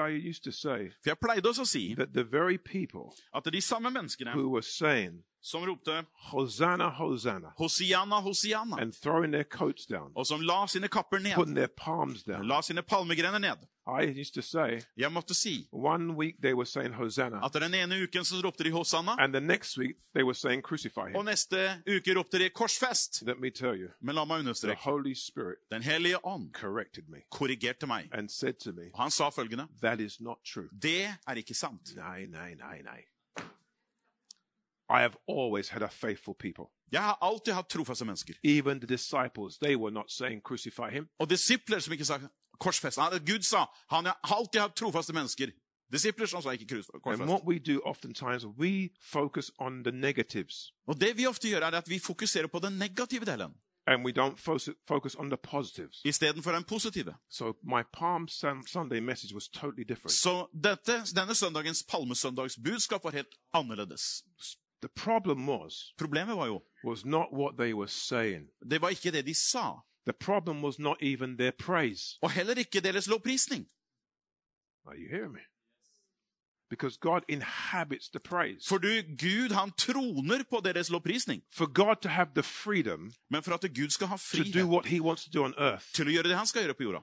For 1.02 1.10
jeg 1.10 1.18
pleide 1.18 1.48
også 1.50 1.66
å 1.66 1.68
si 1.68 1.84
at 1.98 3.52
de 3.52 3.60
samme 3.60 3.90
menneskene 3.90 4.34
saying, 4.62 5.22
som 5.42 5.64
ropte 5.66 6.04
Hosanna, 6.30 6.88
Hosanna, 6.88 7.52
Hosianna, 7.58 8.20
Hosianna, 8.22 8.76
and 8.80 8.92
throwing 8.94 9.32
their 9.32 9.44
coats 9.44 9.86
down, 9.86 10.12
og 10.14 10.26
som 10.26 10.40
la 10.40 10.66
sine 10.66 10.88
kapper 10.88 11.18
ned, 11.18 11.34
putting 11.34 11.54
their 11.56 11.68
palms 11.76 12.22
down, 12.22 12.46
la 12.46 12.60
sine 12.62 12.82
palmegrener 12.82 13.38
ned. 13.40 13.56
I 13.84 14.02
used 14.20 14.34
to 14.34 14.42
say, 14.42 14.80
Jeg 14.96 15.10
måtte 15.12 15.34
si 15.34 15.66
one 15.72 16.12
week 16.16 16.36
they 16.40 16.52
were 16.54 16.64
saying 16.66 16.94
Hosanna, 16.94 17.40
at 17.44 17.52
den 17.52 17.74
ene 17.74 17.98
uken 18.04 18.24
så 18.24 18.40
ropte 18.44 18.62
de 18.64 18.70
Hosanna, 18.70 19.16
and 19.18 19.34
the 19.34 19.40
next 19.40 19.76
week 19.78 19.96
they 20.14 20.22
were 20.22 20.34
saying 20.34 20.62
Crucify 20.62 21.08
him. 21.08 21.16
og 21.16 21.24
neste 21.24 21.82
uke 21.88 22.14
ropte 22.14 22.38
de 22.38 22.48
Korsfest. 22.50 23.22
Let 23.26 23.40
me 23.40 23.50
tell 23.50 23.74
you, 23.74 23.88
Men 24.00 24.14
la 24.14 24.24
meg 24.24 24.36
the 24.36 24.40
understreke. 24.48 24.78
Holy 24.84 25.14
Spirit 25.14 25.56
Den 25.72 25.82
hellige 25.82 26.24
ånd 26.24 26.52
corrected 26.52 27.08
me 27.08 27.18
korrigerte 27.30 27.86
meg. 27.86 28.08
and 28.12 28.28
said 28.30 28.54
to 28.60 28.70
me, 28.72 28.90
Og 28.94 29.02
han 29.02 29.10
sa 29.10 29.28
følgende 29.30 29.66
That 29.82 30.00
is 30.00 30.20
not 30.20 30.38
true. 30.54 30.68
Det 30.82 31.04
er 31.28 31.34
ikke 31.34 31.54
sant. 31.54 31.96
Nay, 31.96 32.26
nay, 32.26 32.54
nay, 32.54 32.82
nay. 32.82 33.02
I 34.98 35.00
have 35.00 35.16
always 35.28 35.68
had 35.68 35.82
a 35.82 35.88
faithful 35.88 36.34
people. 36.34 36.64
Jeg 36.92 37.00
har 37.02 37.18
alltid 37.20 37.52
hatt 37.52 37.68
trofaste 37.68 38.04
mennesker. 38.04 38.34
Even 38.44 38.80
the 38.80 38.86
disciples, 38.86 39.58
they 39.58 39.76
were 39.76 39.90
not 39.90 40.10
saying 40.10 40.42
crucify 40.44 40.90
him. 40.90 41.08
Og 41.18 41.30
disipler 41.30 41.78
som 41.78 41.92
ikke 41.92 42.04
sa 42.04 42.18
korsfest. 42.60 42.98
Gud 43.26 43.42
sa 43.42 43.64
han 43.90 44.04
har 44.04 44.20
alltid 44.22 44.60
hatt 44.60 44.76
trofaste 44.76 45.12
mennesker. 45.12 45.46
Disipler 45.92 46.26
som 46.26 46.42
sa 46.42 46.50
ikke 46.50 46.66
korsfest. 46.66 47.20
And 47.20 47.30
what 47.30 47.42
we 47.46 47.58
do 47.58 47.80
oftentimes, 47.84 48.46
we 48.46 48.88
focus 49.00 49.50
on 49.58 49.84
the 49.84 49.92
negatives 49.92 50.72
Og 50.86 51.00
det 51.00 51.16
vi 51.16 51.26
ofte 51.26 51.48
gjør, 51.48 51.60
er 51.60 51.76
at 51.76 51.88
vi 51.88 51.98
fokuserer 51.98 52.46
på 52.46 52.58
den 52.58 52.72
negative 52.72 53.24
delen 53.24 53.54
and 53.86 54.04
we 54.04 54.12
don't 54.12 54.38
focus 54.86 55.14
on 55.14 55.28
the 55.28 55.36
positives. 55.36 56.00
istedenfor 56.04 56.52
den 56.52 56.64
positive. 56.64 57.14
So 57.28 57.56
my 57.62 57.82
Palm 57.92 58.28
Sunday 58.66 59.00
message 59.00 59.34
was 59.34 59.48
totally 59.48 59.84
different. 59.84 60.12
Så 60.12 60.46
dette, 60.64 60.92
denne 61.16 61.34
søndagens 61.34 61.84
palmesøndagsbudskap 61.88 63.04
var 63.04 63.10
helt 63.10 63.34
annerledes. 63.52 64.24
Was 64.82 65.92
Problemet 65.98 66.36
var 66.36 66.46
jo 66.46 66.62
was 66.84 67.04
not 67.04 67.26
what 67.32 67.56
they 67.58 67.72
were 67.72 67.88
saying. 67.88 68.48
det 68.70 68.80
var 68.80 68.88
ikke 68.88 69.10
det 69.12 69.26
de 69.26 69.34
sa, 69.34 69.72
The 70.04 70.12
problem 70.12 70.62
was 70.62 70.78
not 70.78 70.96
even 71.00 71.36
their 71.38 71.52
praise. 71.52 72.18
og 72.22 72.30
heller 72.30 72.54
ikke 72.58 72.80
deres 72.80 73.06
lovprisning. 73.06 73.66
Are 74.86 74.96
you 74.96 75.08
hearing 75.08 75.32
me? 75.32 75.40
Because 76.70 76.96
God 77.00 77.20
inhabits 77.28 78.08
the 78.08 78.18
praise. 78.20 78.66
For 78.68 78.78
du, 78.78 78.88
Gud 79.18 79.52
han 79.52 79.70
troner 79.72 80.42
på 80.50 80.60
deres 80.64 80.90
lovprisning. 80.90 81.42
For 81.50 81.66
God 81.66 81.96
to 82.02 82.08
have 82.08 82.30
the 82.34 82.42
freedom 82.42 83.12
Men 83.30 83.42
for 83.42 83.52
at 83.54 83.60
Gud 83.74 83.90
skal 83.90 84.06
ha 84.06 84.16
to 84.16 84.38
do 84.38 84.42
frihet 84.44 84.64
what 84.68 84.86
He 84.86 85.00
wants 85.00 85.24
to 85.24 85.30
do 85.30 85.44
on 85.44 85.54
earth, 85.58 85.92
til 85.94 86.06
å 86.08 86.10
gjøre 86.10 86.28
det 86.28 86.36
han 86.36 86.46
skal 86.46 86.62
gjøre 86.62 86.74
på 86.74 86.82
jorda, 86.82 87.00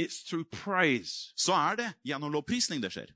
it's 0.00 0.22
through 0.28 0.44
praise. 0.50 1.32
så 1.36 1.52
er 1.52 1.76
det 1.76 1.92
gjennom 2.04 2.32
lovprisning 2.32 2.82
det 2.82 2.92
skjer. 2.92 3.10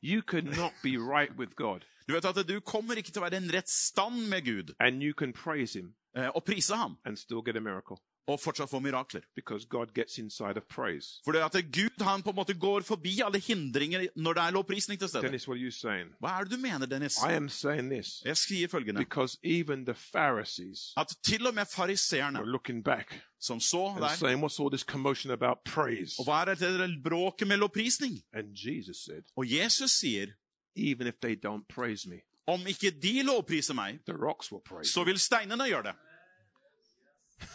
You 0.00 0.22
could 0.22 0.56
not 0.56 0.72
be 0.82 0.96
right 0.96 1.36
with 1.36 1.56
God, 1.56 1.84
Du 2.06 2.14
vet 2.14 2.24
at 2.24 2.48
du 2.48 2.60
kommer 2.60 2.96
ikke 2.96 3.12
til 3.12 3.20
å 3.20 3.26
være 3.26 3.36
i 3.36 3.42
en 3.42 3.50
rett 3.52 3.68
stand 3.68 4.28
med 4.30 4.44
Gud. 4.46 4.74
And 4.80 5.02
you 5.02 5.12
can 5.12 5.32
praise 5.32 5.78
Him 5.78 5.94
eh, 6.16 6.28
og 6.34 6.44
prise 6.44 6.74
ham, 6.76 6.96
and 7.04 7.18
still 7.18 7.42
get 7.42 7.56
a 7.56 7.60
miracle 7.60 7.98
og 8.28 8.40
fortsatt 8.40 8.70
få 8.70 8.78
mirakler. 8.80 9.22
because 9.34 9.66
God 9.70 9.86
gets 9.94 10.18
inside 10.18 10.56
of 10.56 10.62
praise. 10.68 11.20
For 11.24 11.32
det 11.32 11.40
at 11.40 11.64
Gud 11.72 12.04
han 12.04 12.22
på 12.22 12.30
en 12.30 12.36
måte 12.36 12.54
går 12.54 12.80
forbi 12.84 13.20
alle 13.24 13.38
hindringer 13.40 14.06
når 14.16 14.32
det 14.34 14.42
er 14.42 14.50
lovprisning 14.50 14.98
til 15.00 15.08
stede. 15.08 15.22
Dennis? 15.26 15.44
Hva 15.46 16.28
er 16.40 16.44
det 16.44 16.52
du 16.52 16.56
mener, 16.56 16.86
Dennis? 16.86 17.16
Jeg 18.24 18.36
skriver 18.36 18.68
følgende. 18.68 19.00
At 20.96 21.16
til 21.24 21.46
og 21.46 21.54
med 21.54 21.64
fariseerne 21.66 22.38
som 23.40 23.60
så 23.60 23.96
der 24.00 24.08
saying? 24.16 24.42
Og 26.18 26.24
hva 26.24 26.40
er 26.40 26.54
dette 26.54 27.00
bråket 27.04 27.48
med 27.48 27.56
lovprisning? 27.56 28.22
Jesus 28.54 28.96
said, 29.04 29.22
Og 29.36 29.44
Jesus 29.52 29.90
sier 29.90 30.26
Even 30.76 31.06
if 31.06 31.14
they 31.22 31.34
don't 31.46 31.64
praise 31.68 32.08
me, 32.08 32.20
om 32.46 32.60
ikke 32.66 32.90
de 33.02 33.22
lovpriser 33.22 33.74
meg, 33.74 33.98
så 34.86 35.04
vil 35.04 35.18
steinene 35.18 35.64
gjøre 35.66 35.82
det. 35.82 35.94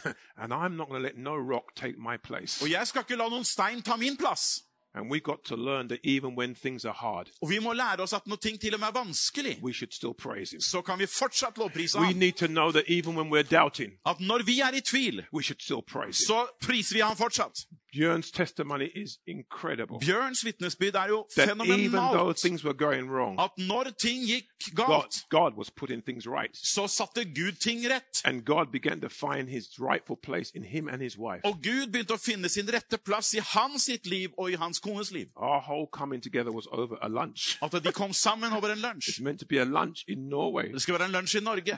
And 0.37 0.53
I'm 0.53 0.75
not 0.77 0.87
going 0.89 1.01
to 1.01 1.07
let 1.07 1.17
no 1.17 1.35
rock 1.35 1.75
take 1.75 1.97
my 1.97 2.17
place. 2.17 2.61
Og 2.61 2.71
jeg 2.71 2.87
skal 2.87 3.01
ikke 3.01 3.15
la 3.15 3.27
noen 3.29 3.43
stein 3.45 3.81
ta 3.81 3.95
min 3.95 4.17
plass. 4.17 4.63
And 4.95 5.09
we 5.11 5.19
got 5.19 5.43
to 5.45 5.55
learn 5.55 5.87
that 5.89 5.99
even 6.03 6.35
when 6.37 6.53
things 6.55 6.85
are 6.85 6.93
hard, 6.93 7.29
Og 7.41 7.49
vi 7.49 7.59
må 7.59 7.73
lære 7.73 7.99
oss 7.99 8.13
at 8.13 8.27
når 8.27 8.35
ting 8.35 8.59
til 8.61 8.73
og 8.73 8.79
med 8.79 8.87
er 8.87 8.91
vanskelig, 8.91 9.59
we 9.63 9.73
should 9.73 9.91
still 9.91 10.13
praise 10.13 10.51
Him. 10.51 10.61
så 10.61 10.81
kan 10.81 10.99
vi 10.99 11.05
fortsatt 11.05 11.57
lovprise 11.57 11.99
We 11.99 12.05
ham. 12.05 12.15
need 12.15 12.33
to 12.33 12.47
know 12.47 12.71
that 12.71 12.83
even 12.87 13.15
when 13.17 13.29
we're 13.33 13.49
doubting, 13.57 13.91
At 14.05 14.19
når 14.19 14.43
vi 14.45 14.59
er 14.59 14.73
i 14.73 14.81
tvil, 14.81 15.25
we 15.33 15.43
should 15.43 15.61
still 15.61 15.81
praise 15.87 16.19
Him. 16.21 16.27
så 16.27 16.47
priser 16.61 16.95
vi 16.95 16.99
ham 17.01 17.15
fortsatt. 17.17 17.57
Bjørn's 17.95 18.31
testimony 18.31 18.89
is 18.95 19.19
incredible. 19.27 19.99
Bjørns 19.99 20.45
vitnesbyrd 20.45 20.95
er 20.95 21.07
jo 21.07 21.27
That 21.35 21.49
fenomenalt. 21.49 22.13
wrong, 23.09 23.39
At 23.39 23.51
når 23.57 23.83
ting 23.99 24.23
gikk 24.27 24.47
galt, 24.75 25.25
God 25.29 25.53
God 25.53 25.53
right. 26.27 26.55
så 26.57 26.87
satte 26.87 27.25
Gud 27.25 27.51
ting 27.59 27.85
rett. 27.89 28.21
Wife. 31.19 31.41
Og 31.45 31.53
Gud 31.63 31.87
begynte 31.91 32.13
å 32.13 32.17
finne 32.17 32.49
sin 32.49 32.67
rette 32.73 32.97
plass 32.97 33.33
i 33.33 33.39
hans 33.53 33.83
sitt 33.83 34.07
liv 34.07 34.29
og 34.37 34.51
i 34.51 34.55
hans 34.55 34.79
kones 34.79 35.11
liv. 35.11 35.27
At 37.61 37.71
de 37.83 37.91
kom 37.91 38.13
sammen 38.13 38.53
over 38.53 38.71
en 38.71 38.77
lunsj. 38.79 39.19
Det 40.73 40.81
skulle 40.81 40.99
være 40.99 41.05
en 41.05 41.11
lunsj 41.11 41.35
i 41.37 41.41
Norge. 41.41 41.77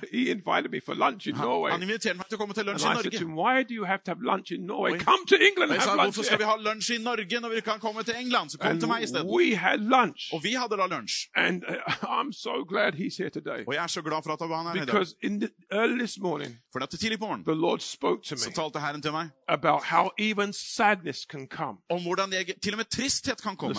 Norway. 1.32 1.72
Han 1.72 1.82
inviterte 1.82 2.18
meg 2.18 2.28
til 2.30 2.38
å 2.38 2.40
komme 2.40 2.54
til 2.54 2.66
lunsj 2.66 2.86
i 2.86 2.90
I 2.90 2.94
Norge. 2.94 3.20
him, 3.20 3.36
Why 3.36 3.64
do 3.64 3.74
you 3.74 3.84
have 3.86 4.04
to 4.06 4.12
have 4.12 4.22
lunch 4.22 4.52
in 4.52 4.66
Norway? 4.66 4.92
Oi. 4.92 5.00
Come 5.00 5.26
to 5.28 5.36
England 5.36 5.72
and 5.72 5.82
have 5.82 5.98
lunch. 5.98 6.05
Hvorfor 6.06 6.24
skal 6.24 6.40
vi 6.40 6.48
ha 6.52 6.56
lunsj 6.68 6.92
i 6.96 6.98
Norge 7.04 7.40
når 7.44 7.56
vi 7.56 7.62
kan 7.62 7.80
komme 7.80 8.04
til 8.04 8.16
England? 8.20 8.50
Så 8.50 8.58
kom 8.58 8.80
til 8.80 8.88
meg 8.88 9.04
isteden. 9.04 9.30
Og 10.34 10.44
vi 10.44 10.54
hadde 10.54 10.78
da 10.82 10.88
lunsj. 10.96 11.30
And 11.36 11.64
uh, 11.68 12.32
so 12.46 12.54
glad 12.72 12.94
he's 13.02 13.18
here 13.18 13.30
today. 13.30 13.62
Og 13.68 13.74
jeg 13.74 13.84
er 13.84 13.88
så 13.88 14.02
glad 14.02 14.24
for 14.24 14.32
at 14.34 14.42
han 14.42 14.68
er 14.68 14.74
her 14.74 14.76
i 14.76 14.86
dag. 14.86 14.86
Because 14.86 15.16
in 15.24 15.40
the, 15.40 15.50
early 15.72 15.98
this 16.00 16.18
morning, 16.20 16.52
For 16.72 16.84
at 16.84 16.90
tidlig 16.90 17.20
på 17.20 17.26
morgenen 17.26 17.46
the 17.46 17.56
Lord 17.56 17.80
spoke 17.80 18.24
to 18.24 18.38
så 18.38 18.52
talte 18.52 18.80
Herren 18.80 19.02
til 19.02 19.12
meg 19.12 19.30
about 19.48 19.84
how 19.84 20.10
even 20.18 20.54
sadness 20.54 21.20
can 21.32 21.48
come. 21.48 21.78
om 21.90 22.02
hvordan 22.02 22.34
jeg, 22.34 22.46
til 22.64 22.74
og 22.74 22.78
med 22.78 22.86
tristhet 22.86 23.42
kan 23.42 23.56
komme. 23.58 23.76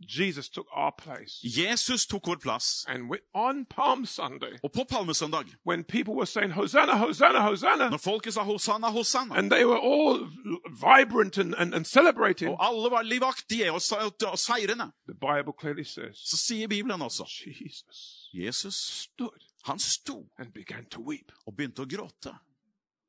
Jesus 0.00 0.48
took 0.48 0.66
our 0.72 0.92
place. 0.98 1.42
Jesus 1.42 2.06
tok 2.06 2.26
vår 2.26 2.36
plass. 2.36 2.84
And 2.88 3.10
we, 3.10 3.18
on 3.34 3.64
Palm 3.64 4.06
Sunday, 4.06 4.58
Og 4.62 4.72
på 4.72 4.84
palmesøndag, 4.84 5.44
when 5.64 5.84
people 5.84 6.14
were 6.14 6.26
saying, 6.26 6.52
Hosanna, 6.52 6.96
Hosanna, 6.96 7.42
Hosanna, 7.42 7.90
når 7.90 7.96
folket 7.98 8.34
sa 8.34 8.42
Hosanna, 8.42 8.90
Hosanna, 8.90 9.34
and 9.34 9.50
they 9.50 9.64
were 9.64 9.78
all 9.78 10.28
vibrant 10.70 11.38
and, 11.38 11.54
and, 11.54 11.74
and 11.74 11.84
celebrating, 11.84 12.50
og 12.50 12.66
alle 12.68 12.90
var 12.90 13.02
livaktige 13.02 13.72
og, 13.72 13.80
og 14.26 14.38
seirende, 14.38 14.92
the 15.08 15.14
Bible 15.14 15.52
clearly 15.60 15.84
says 15.84 16.18
så 16.18 16.36
sier 16.36 16.68
Bibelen 16.68 17.02
også 17.02 17.24
Jesus 17.46 18.28
Jesus 18.34 18.74
stood 18.74 19.48
han 19.64 19.78
sto 19.78 20.30
and 20.38 20.52
began 20.52 20.86
to 20.86 21.02
weep. 21.02 21.32
og 21.46 21.56
begynte 21.56 21.82
å 21.82 21.86
gråte. 21.86 22.32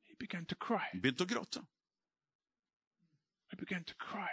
He 0.03 0.15
began 0.19 0.45
to 0.45 0.55
cry. 0.55 0.89
Begynte 0.93 1.23
å 1.23 1.29
gråte. 1.29 1.61
He 3.51 3.57
began 3.57 3.83
to 3.83 3.95
cry. 3.95 4.27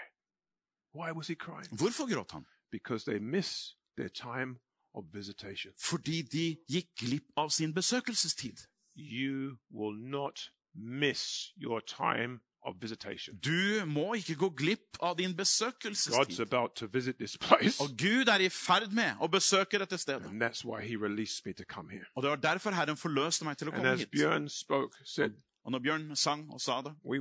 Why 0.97 1.11
was 1.13 1.27
he 1.29 1.35
crying? 1.35 1.69
Hvorfor 1.81 2.07
gråt 2.15 2.31
han? 2.33 2.45
Because 2.73 3.05
they 3.11 3.19
miss 3.21 3.77
their 3.97 4.09
time 4.09 4.59
of 4.95 5.05
visitation. 5.13 5.73
Fordi 5.79 6.23
de 6.23 6.57
gikk 6.73 6.89
glipp 6.99 7.27
av 7.37 7.51
sin 7.51 7.75
besøkelsestid. 7.75 8.57
You 8.97 9.57
will 9.71 9.97
not 10.11 10.51
miss 10.75 11.53
your 11.57 11.81
time 11.81 12.41
of 12.63 12.75
visitation. 12.81 13.37
Du 13.45 13.85
må 13.87 14.15
ikke 14.15 14.35
gå 14.35 14.49
glipp 14.57 14.99
av 15.03 15.17
din 15.19 15.35
God's 15.37 16.41
about 16.41 16.71
to 16.77 16.87
visit 16.93 17.17
this 17.19 17.37
place, 17.39 17.81
Og 17.81 17.89
Gud 17.99 18.29
er 18.29 18.39
i 18.41 18.49
ferd 18.49 18.93
med 18.93 19.17
å 19.21 19.27
besøke 19.29 19.79
dette 19.79 19.99
stedet. 19.99 20.27
and 20.27 20.43
that's 20.43 20.65
why 20.65 20.81
he 20.83 20.97
released 20.97 21.47
me 21.47 21.53
to 21.53 21.65
come 21.65 21.91
here. 21.91 22.07
Og 22.17 22.23
det 22.23 22.31
var 22.31 22.37
derfor 22.37 22.71
Herren 22.71 22.97
forløste 22.97 23.45
meg 23.45 23.57
til 23.59 23.69
å 23.69 23.73
And 23.73 23.77
komme 23.77 23.93
as 23.93 24.01
hit. 24.01 24.11
Björn 24.13 24.49
spoke, 24.49 24.97
said, 25.05 25.33
Og 25.67 25.73
når 25.75 25.83
Bjørn 25.83 26.17
sang 26.17 26.45
og 26.55 26.61
sa 26.63 26.77
det 26.87 26.93
we 27.05 27.19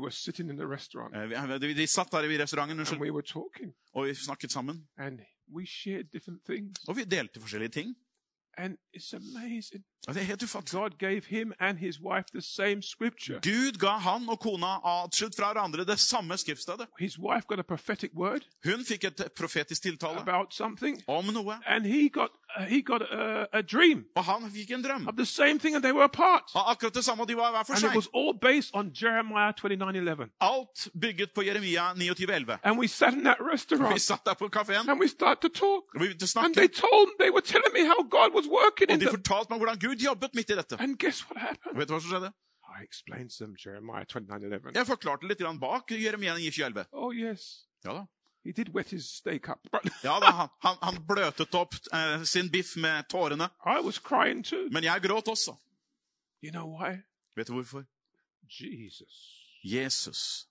eh, 1.15 1.59
vi- 1.59 1.73
De 1.73 1.87
satt 1.87 2.11
der 2.11 2.23
i 2.29 2.37
restauranten 2.37 2.77
we 3.01 3.21
talking 3.23 3.73
og 3.93 4.05
vi 4.05 4.13
snakket 4.13 4.51
sammen. 4.51 4.85
Og 6.87 6.95
vi 6.95 7.03
delte 7.03 7.39
forskjellige 7.41 7.69
ting. 7.71 7.95
And 8.57 8.77
it's 8.95 9.13
amazing. 9.13 9.83
Og 10.07 10.13
det 10.13 10.21
er 10.21 10.25
helt 10.25 10.43
ufattelig. 10.43 10.79
God 10.81 10.89
gave 10.99 11.21
him 11.27 11.53
and 11.59 11.77
his 11.77 11.99
wife 12.01 12.25
the 12.33 12.41
same 12.41 12.81
scripture. 12.81 13.39
Gud 13.43 13.79
ga 13.79 13.87
han 13.87 14.29
og 14.29 14.39
kona 14.39 14.75
atskilt 14.85 15.35
fra 15.35 15.53
hverandre 15.53 15.85
det 15.85 15.99
samme 15.99 16.37
skriftstedet. 16.37 16.87
His 16.99 17.19
wife 17.19 17.47
got 17.47 17.59
a 17.59 17.63
prophetic 17.63 18.11
word 18.15 18.41
Hun 18.65 18.85
fikk 18.85 19.03
et 19.03 19.21
profetisk 19.37 19.81
tiltale 19.81 20.19
about 20.19 20.53
something, 20.53 21.01
om 21.07 21.25
noe, 21.25 21.57
and 21.65 21.85
he 21.85 22.09
got 22.09 22.29
he 22.67 22.81
got 22.81 23.01
a, 23.01 23.45
a 23.53 23.61
dream 23.61 24.05
og 24.15 24.23
han 24.23 24.51
fikk 24.51 24.71
en 24.71 24.83
drøm. 24.83 25.07
of 25.07 25.15
the 25.17 25.25
same 25.25 25.59
thing, 25.59 25.75
and 25.75 25.83
they 25.83 25.91
were 25.93 26.03
apart. 26.03 26.43
Av 26.55 26.71
akkurat 26.71 26.93
det 26.93 27.03
samme, 27.03 27.23
og 27.23 27.27
de 27.29 27.35
var 27.37 27.51
hver 27.51 27.63
for 27.63 27.73
And 27.73 27.83
it 27.83 27.89
seg. 27.89 27.95
was 27.95 28.07
all 28.13 28.33
based 28.41 28.71
on 28.73 28.91
Jeremiah 29.01 29.53
29:11. 29.53 30.29
Alt 30.41 30.87
bygget 31.01 31.31
på 31.35 31.41
Jeremia 31.41 31.93
29,11. 31.93 32.57
And 32.63 32.79
we 32.79 32.87
sat 32.87 33.13
in 33.13 33.23
that 33.23 33.37
Vi 33.93 33.99
satt 33.99 34.25
der 34.25 34.33
på 34.33 34.47
kafeen, 34.47 34.89
and 34.89 34.99
we 35.01 35.07
started 35.07 35.41
to 35.41 35.49
talk. 35.49 35.83
og 35.95 36.01
vi 36.01 36.05
begynte 36.07 36.25
å 36.25 36.43
And 36.45 36.53
they 36.55 36.67
snakke. 36.67 36.87
told 36.87 37.07
they 37.19 37.29
were 37.35 37.43
me 37.73 37.83
how 37.91 38.01
God 38.17 38.29
was 38.37 38.45
Og 38.45 38.99
de 38.99 39.07
fortalte 39.17 39.49
meg 39.49 39.59
hvordan 39.59 39.79
Gud 39.79 39.94
jobbet 40.01 40.35
midt 40.35 40.49
i 40.49 40.55
dette. 40.55 40.77
And 40.79 40.97
guess 40.99 41.21
what 41.29 41.41
happened? 41.41 41.73
Og 41.73 41.79
vet 41.79 41.87
du 41.89 41.93
hva 41.93 42.01
som 42.01 42.11
skjedde? 42.11 42.31
I 42.75 42.83
explained 42.83 43.31
Jeremiah 43.55 44.05
29:11. 44.05 44.73
Jeg 44.75 44.87
forklarte 44.87 45.27
litt 45.27 45.39
bak 45.59 45.91
Jeremia 45.91 46.35
29,11. 46.35 46.85
Oh 46.91 47.13
yes, 47.15 47.65
Ja 47.85 47.93
da. 47.93 48.05
he 48.43 48.51
did 48.51 48.69
wet 48.73 48.89
his 48.89 49.05
steak 49.09 49.49
up, 49.49 49.59
Ja 50.03 50.19
da, 50.19 50.31
han, 50.31 50.49
han, 50.61 50.77
han 50.81 51.05
bløtet 51.07 51.53
opp 51.55 51.73
eh, 51.93 52.23
sin 52.23 52.49
biff 52.51 52.75
med 52.77 53.07
tårene. 53.09 53.49
I 53.65 53.79
was 53.81 53.97
crying 53.99 54.43
too. 54.43 54.67
Men 54.71 54.83
jeg 54.83 55.01
gråt 55.01 55.27
også. 55.27 55.55
You 56.43 56.51
know 56.51 56.67
why? 56.67 57.01
Vet 57.35 57.47
du 57.47 57.53
hvorfor? 57.53 57.85
Jesus, 58.49 59.13
Jesus. 59.63 60.47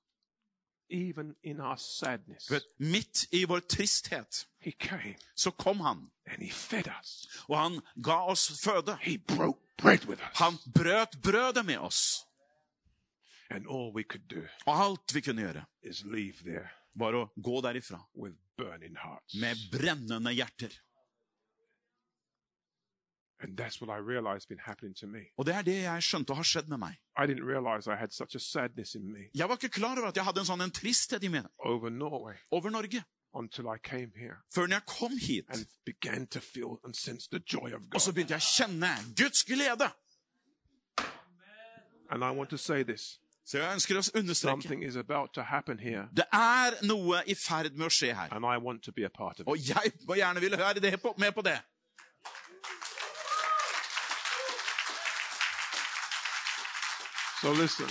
Even 0.95 1.35
in 1.43 1.61
our 1.61 1.77
sadness, 1.77 2.51
Vet, 2.51 2.63
midt 2.79 3.27
i 3.33 3.45
vår 3.45 3.61
tristhet 3.61 4.47
he 4.59 4.71
came 4.73 5.17
så 5.35 5.51
kom 5.51 5.81
han, 5.81 6.11
and 6.27 6.43
he 6.43 6.51
fed 6.51 6.87
us. 7.01 7.29
og 7.49 7.59
han 7.59 7.81
ga 8.03 8.17
oss 8.31 8.61
føde. 8.65 8.97
He 9.03 9.19
broke 9.19 9.61
bread 9.77 10.07
with 10.07 10.23
us. 10.23 10.39
Han 10.39 10.59
brøt 10.75 11.19
brødet 11.23 11.65
med 11.67 11.79
oss. 11.79 12.27
And 13.51 13.67
all 13.67 13.93
we 13.95 14.03
could 14.03 14.25
do 14.31 14.41
Og 14.67 14.79
alt 14.85 15.15
vi 15.15 15.21
kunne 15.21 15.43
gjøre, 15.43 15.65
is 15.83 16.05
leave 16.05 16.33
there 16.45 16.69
var 16.97 17.13
å 17.15 17.27
gå 17.43 17.61
derifra 17.61 17.99
with 18.17 18.37
burning 18.57 18.97
hearts. 18.97 19.35
med 19.41 19.57
brennende 19.73 20.31
hjerter. 20.33 20.73
And 23.45 23.57
that's 23.59 23.81
what 23.83 23.91
I 23.93 24.01
realized 24.01 24.49
been 24.49 24.59
happening 24.67 24.95
to 25.01 25.07
me. 25.07 25.19
Og 25.39 25.47
det 25.47 25.55
er 25.55 25.63
det 25.63 25.75
jeg 25.83 26.03
skjønte 26.03 26.35
har 26.35 26.43
skjedd 26.49 26.69
med 26.69 26.79
meg. 26.81 26.95
I 27.19 27.27
didn't 27.29 27.45
realize 27.45 27.87
I 27.91 27.97
had 28.01 28.11
such 28.11 28.35
a 28.35 28.39
sadness 28.41 28.95
in 28.95 29.13
me 29.13 29.29
Jeg 29.35 29.49
var 29.49 29.57
ikke 29.61 29.69
klar 29.69 29.99
over 29.99 30.09
at 30.09 30.17
jeg 30.17 30.25
hadde 30.25 30.41
en 30.41 30.47
sånn 30.49 30.63
en 30.65 30.71
tristhet 30.73 31.23
i 31.23 31.29
meg 31.29 31.45
over 31.59 31.91
Norway 31.91 32.35
over 32.51 32.71
Norge. 32.71 33.05
until 33.37 33.65
I 33.67 33.79
came 33.85 34.13
here 34.17 34.37
Før 34.55 34.67
når 34.67 34.77
jeg 34.77 34.87
kom 34.87 35.13
hit, 35.19 35.45
and 35.49 35.67
began 35.85 36.27
to 36.27 36.41
feel 36.41 36.79
and 36.85 36.95
sense 36.95 37.29
the 37.31 37.41
joy 37.53 37.73
of 37.75 37.83
og 37.95 38.01
så 38.01 38.13
begynte 38.13 38.35
jeg 38.35 38.41
å 38.43 38.51
kjenne 38.57 38.91
Guds 39.19 39.45
glede. 39.45 39.91
And 42.11 42.23
I 42.25 42.31
want 42.31 42.51
to 42.51 42.57
say 42.57 42.83
this 42.83 43.21
Så 43.45 43.59
jeg 43.59 43.73
ønsker 43.75 43.99
å 43.99 44.03
understreke 44.19 44.63
something 44.63 44.85
is 44.85 44.97
about 44.97 45.35
to 45.35 45.43
happen 45.43 45.79
here, 45.79 46.09
det 46.17 46.25
er 46.33 46.79
noe 46.83 47.19
i 47.27 47.35
ferd 47.37 47.75
med 47.77 47.87
å 47.87 47.93
skje 47.93 48.15
her. 48.17 48.29
and 48.33 48.45
I 48.45 48.57
want 48.57 48.83
to 48.85 48.93
be 48.93 49.05
a 49.05 49.11
part 49.11 49.41
of 49.41 49.45
it. 49.45 49.49
Og 49.49 49.59
jeg 49.69 49.93
må 50.09 50.15
gjerne 50.17 50.41
ville 50.41 50.57
være 50.59 50.81
det 50.81 51.01
på, 51.03 51.13
med 51.19 51.33
på 51.35 51.43
det. 51.45 51.59
So 57.45 57.53
listen, 57.53 57.87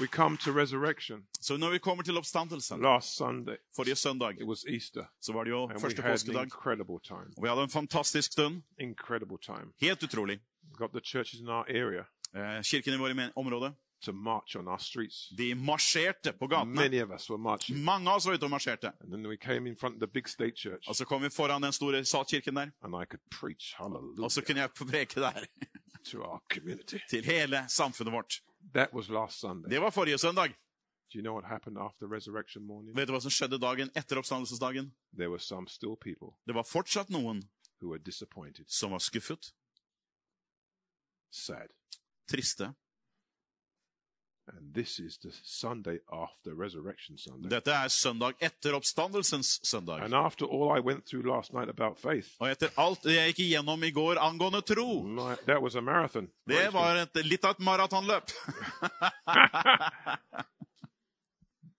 we 0.00 0.06
come 0.08 0.36
to 0.38 0.50
resurrection. 0.52 1.22
Så 1.40 1.56
når 1.56 1.70
vi 1.70 1.78
kommer 1.78 2.02
til 2.02 2.16
oppstandelsen 2.18 2.80
Last 2.82 3.16
Sunday, 3.16 3.56
For 3.76 3.82
forrige 3.84 3.96
søndag, 3.96 4.30
it 4.40 4.46
was 4.46 4.64
Easter, 4.68 5.04
så 5.20 5.32
var 5.32 5.44
det 5.44 5.50
jo 5.50 5.62
and 5.62 5.72
we 5.72 5.80
første 5.80 6.02
had 6.02 6.10
an 6.10 6.14
påskedag. 6.18 6.42
incredible 6.44 6.98
time. 7.04 7.30
Og 7.36 7.42
vi 7.42 7.48
hadde 7.48 7.62
en 7.62 7.70
fantastisk 7.70 8.32
stund. 8.32 8.62
Incredible 8.80 9.38
time. 9.42 9.72
Helt 9.80 10.02
utrolig. 10.02 10.40
Got 10.76 10.90
the 10.92 11.00
churches 11.00 11.40
in 11.40 11.48
our 11.48 11.64
area 11.68 12.04
Eh, 12.36 12.62
Kirken 12.62 12.94
i 12.94 13.12
men- 13.14 13.30
område 13.36 13.74
to 14.02 14.12
march 14.12 14.56
on 14.56 14.68
our 14.68 14.78
streets. 14.78 15.28
de 15.38 15.54
marsjerte 15.54 16.32
på 16.32 16.46
gatene. 16.46 16.74
Many 16.74 17.02
of 17.02 17.10
us 17.10 17.30
were 17.30 17.38
marching. 17.38 17.84
Mange 17.84 18.10
av 18.10 18.16
oss 18.16 18.26
var 18.26 18.32
ute 18.34 18.44
og 18.44 18.50
marsjerte. 18.50 18.86
And 19.00 19.10
then 19.12 19.26
we 19.28 19.36
came 19.36 19.68
in 19.70 19.76
front 19.76 19.94
of 19.94 20.00
the 20.00 20.06
big 20.14 20.28
state 20.28 20.56
church, 20.56 20.88
Og 20.88 20.96
så 20.96 21.04
kom 21.04 21.22
vi 21.22 21.28
foran 21.30 21.62
den 21.62 21.72
store 21.72 22.04
saltkirken 22.04 22.56
der, 22.56 22.70
and 22.82 22.94
I 23.02 23.04
could 23.10 23.22
preach 23.30 23.74
og 23.80 23.90
så 23.90 23.98
hallelujah 23.98 24.46
kunne 24.46 24.60
jeg 24.60 24.70
få 24.76 24.84
preke 24.92 25.20
der 25.20 25.32
to 25.32 25.32
our 25.32 25.32
community. 25.32 25.87
Til 26.04 27.24
hele 27.24 27.64
samfunnet 27.68 28.12
vårt. 28.12 28.40
That 28.74 28.92
was 28.94 29.08
last 29.08 29.40
Sunday. 29.40 29.70
Det 29.70 29.80
var 29.80 29.90
forrige 29.90 30.18
søndag. 30.18 30.54
You 31.14 31.22
know 31.22 31.34
what 31.34 31.48
happened 31.48 31.78
after 31.78 32.06
resurrection 32.06 32.66
morning? 32.66 32.96
Vet 32.96 33.08
du 33.08 33.14
hva 33.14 33.20
som 33.24 33.32
skjedde 33.32 33.58
dagen 33.58 33.90
etter 33.96 34.18
oppstandelsesdagen? 34.20 34.90
There 35.16 35.30
were 35.30 35.40
some 35.40 35.66
still 35.68 35.96
people 35.96 36.36
Det 36.46 36.52
var 36.54 36.66
fortsatt 36.68 37.08
noen 37.08 37.40
who 37.80 37.88
were 37.92 38.02
disappointed, 38.04 38.66
som 38.68 38.90
var 38.90 38.98
skuffet, 38.98 39.52
sad. 41.30 41.70
triste. 42.30 42.74
And 44.56 44.74
this 44.74 44.98
is 44.98 45.18
the 45.18 45.30
Sunday 45.42 45.98
after 46.10 46.54
resurrection 46.54 47.18
Sunday. 47.18 47.48
Dette 47.50 47.68
er 47.68 47.88
søndag 47.88 48.32
etter 48.40 48.72
oppstandelsens 48.78 49.58
søndag. 49.66 50.00
And 50.04 50.14
after 50.14 50.46
all 50.46 50.72
I 50.76 50.80
went 50.80 51.06
through 51.06 51.26
last 51.26 51.52
night 51.52 51.68
about 51.68 51.98
faith, 51.98 52.28
Og 52.40 52.48
etter 52.50 52.70
alt 52.76 53.02
det 53.04 53.14
jeg 53.18 53.34
gikk 53.34 53.42
igjennom 53.44 53.84
i 53.84 53.90
går 53.90 54.20
angående 54.24 54.62
tro, 54.64 55.02
my, 55.02 55.34
that 55.46 55.60
was 55.62 55.76
a 55.76 55.80
marathon. 55.80 56.30
det 56.46 56.72
var 56.72 56.96
et, 56.96 57.20
litt 57.24 57.44
av 57.44 57.50
et 57.58 57.64
maratonløp. 57.68 58.32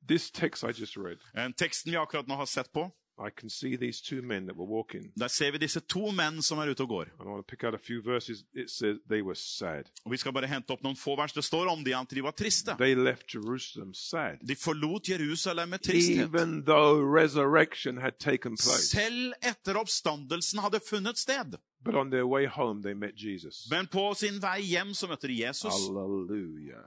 This 0.10 0.32
text 0.32 0.64
I 0.64 0.72
just 0.72 0.98
read, 0.98 1.18
En 1.36 1.54
Teksten 1.54 1.92
vi 1.92 1.98
akkurat 1.98 2.28
nå 2.28 2.36
har 2.36 2.46
sett 2.50 2.72
på, 2.74 2.88
I 3.20 3.30
can 3.40 3.50
see 3.50 3.76
these 3.78 4.02
two 4.02 4.22
men 4.22 4.46
that 4.48 4.56
were 4.56 4.68
walking. 4.68 5.12
der 5.20 5.28
ser 5.28 5.52
vi 5.52 5.58
disse 5.58 5.80
to 5.80 6.12
menn 6.12 6.42
som 6.42 6.60
er 6.60 6.72
ute 6.72 6.82
og 6.82 6.90
går. 6.90 7.08
And 7.20 7.28
I 7.28 7.32
want 7.32 7.48
to 7.48 7.50
pick 7.50 7.64
out 7.64 7.74
a 7.74 7.78
few 7.78 8.02
verses. 8.02 8.44
It 8.54 8.70
says 8.70 8.98
they 9.10 9.22
were 9.22 9.36
sad. 9.36 9.84
Og 10.06 10.12
Vi 10.12 10.18
skal 10.18 10.34
bare 10.34 10.48
hente 10.48 10.72
opp 10.72 10.84
noen 10.84 10.96
få 10.96 11.16
vers. 11.16 11.34
Det 11.34 11.44
står 11.44 11.68
om 11.68 11.84
de 11.84 11.96
at 11.96 12.10
de 12.16 12.24
var 12.24 12.32
triste. 12.32 12.76
They 12.78 12.96
left 12.96 13.36
Jerusalem 13.36 13.94
sad. 13.94 14.38
De 14.48 14.56
forlot 14.56 15.10
Jerusalem 15.10 15.70
med 15.70 15.80
tristhet. 15.80 16.24
Even 16.30 16.64
though 16.66 17.04
resurrection 17.16 17.98
had 17.98 18.12
taken 18.20 18.56
place. 18.56 18.88
Selv 18.88 19.34
etter 19.42 19.76
oppstandelsen 19.78 20.60
hadde 20.60 20.80
funnet 20.80 21.18
sted. 21.18 21.60
But 21.84 21.96
on 21.96 22.12
their 22.12 22.26
way 22.26 22.46
home, 22.46 22.84
they 22.84 22.94
met 22.94 23.14
Jesus. 23.16 23.68
Men 23.72 23.88
på 23.88 24.14
sin 24.14 24.42
vei 24.42 24.62
hjem 24.62 24.94
så 24.94 25.08
møtte 25.08 25.28
de 25.28 25.38
Jesus. 25.46 25.72
Hallelujah. 25.72 26.84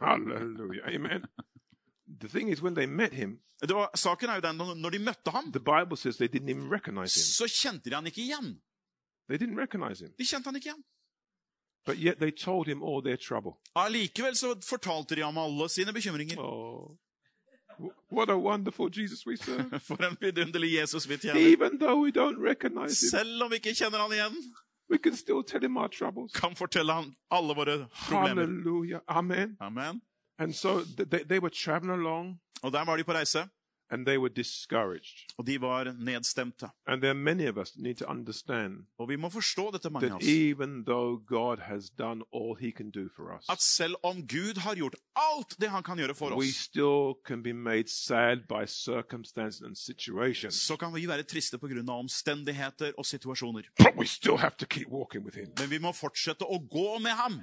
Hallelujah. 0.00 0.94
Amen. 0.94 1.26
The 2.20 2.28
thing 2.28 2.48
is, 2.52 2.62
when 2.62 2.74
they 2.74 2.86
met 2.86 3.12
him, 3.12 3.38
var, 3.68 3.90
saken 3.96 4.28
er 4.28 4.34
jo 4.34 4.40
den, 4.40 4.56
når 4.82 4.90
de 4.90 4.98
møtte 4.98 5.30
ham, 5.30 5.52
the 5.52 5.60
Bible 5.60 5.96
says 5.96 6.16
they 6.16 6.28
didn't 6.28 6.48
even 6.50 6.68
recognize 6.72 7.14
him. 7.16 7.22
så 7.22 7.44
kjente 7.48 7.90
de 7.90 7.94
han 7.94 8.06
ikke 8.06 8.20
igjen. 8.22 8.60
They 9.28 9.38
didn't 9.38 9.58
recognize 9.60 10.04
him. 10.04 10.12
De 10.18 10.24
kjente 10.24 10.44
han 10.48 10.56
ikke 10.56 10.68
igjen. 10.70 10.84
But 11.86 11.96
yet 11.98 12.18
they 12.18 12.30
told 12.30 12.66
him 12.68 12.82
all 12.82 13.02
their 13.02 13.16
trouble. 13.16 13.52
Allikevel 13.76 14.36
så 14.36 14.54
fortalte 14.68 15.14
de 15.16 15.22
ham 15.22 15.38
alle 15.38 15.68
sine 15.68 15.92
bekymringer. 15.92 16.38
Oh, 16.38 16.96
what 18.10 18.28
a 18.30 18.36
wonderful 18.36 18.88
Jesus 18.90 19.26
we 19.26 19.36
serve. 19.36 19.80
For 19.88 19.96
en 20.04 20.16
vidunderlig 20.20 20.72
Jesus 20.80 21.08
vi 21.08 21.16
tjener. 21.16 21.40
Even 21.52 21.78
though 21.78 22.02
we 22.04 22.10
don't 22.10 22.38
recognize 22.50 23.00
him, 23.02 23.10
Selv 23.10 23.42
om 23.42 23.50
vi 23.50 23.56
ikke 23.56 23.74
kjenner 23.74 23.98
han 23.98 24.12
igjen, 24.12 24.36
we 24.90 24.98
can 24.98 25.16
still 25.16 25.42
tell 25.44 25.62
him 25.62 25.76
our 25.76 25.88
troubles. 25.88 26.32
kan 26.32 26.56
fortelle 26.56 26.92
ham 26.92 27.14
alle 27.30 27.54
våre 27.54 27.88
problemer. 28.08 28.46
Halleluja. 28.46 29.00
Amen. 29.08 29.56
Amen. 29.60 30.00
And 30.38 30.52
so 30.54 30.80
they, 30.84 31.24
they 31.24 31.38
were 31.38 31.50
traveling 31.64 32.00
along 32.00 32.40
Og 32.62 32.72
der 32.72 32.84
var 32.84 32.96
de 32.96 33.04
på 33.04 33.12
reise. 33.12 33.48
and 33.90 34.04
they 34.06 34.16
were 34.18 34.28
discouraged. 34.34 35.16
og 35.38 35.46
de 35.46 35.60
var 35.60 35.84
nedstemte. 35.98 36.66
And 36.86 37.00
there 37.02 37.10
are 37.10 37.14
many 37.18 37.48
of 37.48 37.56
us 37.56 37.76
need 37.76 37.94
to 37.96 38.04
understand 38.04 38.72
Og 38.98 39.08
vi 39.08 39.16
må 39.16 39.28
forstå 39.30 39.70
dette, 39.72 39.90
mange 39.90 40.06
av 40.06 40.10
that 40.10 40.22
oss. 40.22 40.28
even 40.28 40.84
though 40.84 41.20
God 41.26 41.58
has 41.58 41.90
done 41.90 42.22
all 42.34 42.56
he 42.60 42.70
can 42.72 42.90
do 42.90 43.08
for 43.16 43.36
us, 43.38 43.44
At 43.48 43.60
selv 43.62 43.94
om 44.02 44.16
Gud 44.26 44.56
har 44.58 44.74
gjort 44.74 44.94
alt 45.16 45.56
det 45.60 45.70
han 45.70 45.82
kan 45.82 45.98
gjøre 45.98 46.14
for 46.14 46.30
we 46.30 46.36
oss, 46.48 46.56
still 46.56 47.14
can 47.26 47.42
be 47.42 47.52
made 47.52 47.88
sad 47.88 48.36
by 48.48 48.66
circumstances 48.66 49.62
and 49.62 49.76
situations. 49.76 50.54
så 50.66 50.76
kan 50.76 50.94
vi 50.94 51.06
være 51.08 51.22
triste 51.22 51.58
pga. 51.58 51.92
omstendigheter 51.92 52.92
og 52.98 53.06
situasjoner. 53.06 53.62
But 53.78 53.94
we 53.98 54.06
still 54.06 54.36
have 54.36 54.56
to 54.58 54.66
keep 54.66 54.88
walking 54.88 55.24
with 55.24 55.36
him. 55.38 55.46
Men 55.58 55.70
vi 55.70 55.78
må 55.78 55.92
fortsette 55.92 56.42
å 56.44 56.58
gå 56.70 56.98
med 56.98 57.10
ham. 57.12 57.40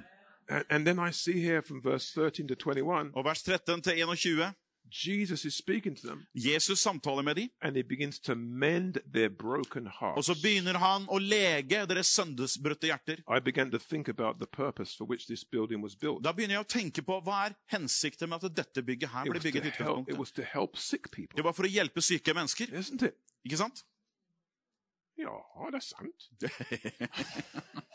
And, 0.48 0.86
then 0.86 0.98
I 0.98 1.10
see 1.12 1.40
here 1.40 1.62
from 1.62 1.80
verse 1.82 2.12
13 2.12 2.48
to 2.48 2.54
21, 2.54 3.10
Og 3.14 3.24
vers 3.24 3.42
13 3.42 3.82
til 3.82 3.98
21. 3.98 4.52
Jesus 4.90 5.44
is 5.44 5.54
speaking 5.54 5.96
to 5.96 6.06
them 6.06 6.26
Jesus 6.34 6.78
samtaler 6.78 7.22
med 7.22 7.34
dem, 7.34 7.48
and 7.62 7.76
he 7.76 7.82
begins 7.82 8.18
to 8.20 8.34
mend 8.34 8.94
their 9.12 9.28
broken 9.30 9.88
og 10.00 10.24
så 10.24 10.34
begynner 10.42 10.78
han 10.78 11.06
å 11.08 11.18
lege 11.18 11.86
deres 11.88 12.06
søndagsbrutte 12.06 12.86
hjerter. 12.86 13.22
I 13.36 13.40
began 13.40 13.70
to 13.70 13.78
think 13.78 14.08
about 14.08 14.38
the 14.38 14.46
purpose 14.46 14.94
for 14.96 15.06
which 15.06 15.26
this 15.26 15.44
building 15.44 15.82
was 15.82 15.96
built. 15.96 16.22
Da 16.24 16.32
begynner 16.32 16.54
jeg 16.60 16.66
å 16.66 16.68
tenke 16.68 17.02
på 17.02 17.20
hva 17.24 17.46
er 17.48 17.56
hensikten 17.72 18.28
med 18.28 18.44
at 18.44 18.56
dette 18.56 18.82
bygget 18.82 19.08
her 19.08 19.24
ble 19.24 19.40
bygget 19.40 19.62
help, 19.64 19.72
it 19.72 19.80
utgangspunktet. 19.80 20.18
was 20.18 20.32
to 20.32 20.42
help 20.42 20.76
sick 20.76 21.10
people, 21.10 21.36
Det 21.36 21.44
var 21.44 21.52
for 21.52 21.64
å 21.64 21.72
hjelpe 21.72 22.04
syke 22.04 22.34
mennesker, 22.36 22.66
isn't 22.78 23.02
it? 23.02 23.16
ikke 23.44 23.56
sant? 23.56 23.84
Ja, 25.18 25.32
det 25.70 25.80
er 25.80 25.88
sant. 25.88 26.30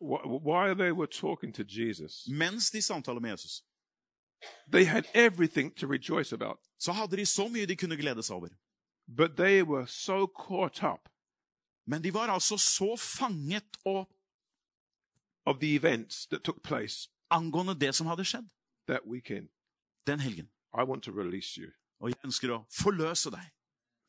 While 0.00 0.74
they 0.74 0.92
were 0.92 1.06
talking 1.06 1.52
to 1.54 1.62
Jesus, 1.64 2.28
Mens 2.28 2.70
de 2.70 2.82
samtaler 2.82 3.20
med 3.20 3.30
Jesus, 3.30 3.62
they 4.72 4.84
had 4.84 5.04
everything 5.14 5.74
to 5.76 5.86
rejoice 5.86 6.32
about, 6.34 6.58
så 6.78 6.92
hadde 6.92 7.16
de 7.16 7.26
så 7.26 7.48
mye 7.48 7.66
de 7.66 7.76
kunne 7.76 7.96
glede 7.96 8.22
seg 8.22 8.36
over. 8.36 8.48
but 9.16 9.36
they 9.36 9.62
were 9.62 9.86
so 9.86 10.26
caught 10.26 10.82
up 10.82 11.08
Men 11.86 12.02
de 12.04 12.14
var 12.14 12.28
altså 12.28 12.56
så 12.56 12.96
fanget 12.96 13.76
og 13.84 14.08
of 15.46 15.56
the 15.60 15.74
events 15.74 16.26
that 16.26 16.42
took 16.44 16.62
place 16.62 17.08
angående 17.30 17.74
det 17.74 17.94
som 17.94 18.06
hadde 18.06 18.24
skjedd 18.24 18.48
that 18.86 19.00
weekend. 19.06 19.48
den 20.06 20.20
helgen. 20.20 20.50
I 20.74 20.82
want 20.84 21.02
to 21.04 21.10
release 21.12 21.60
you 21.60 21.70
Og 22.00 22.08
jeg 22.10 22.16
ønsker 22.24 22.50
å 22.54 22.64
forløse 22.70 23.30
deg 23.30 23.50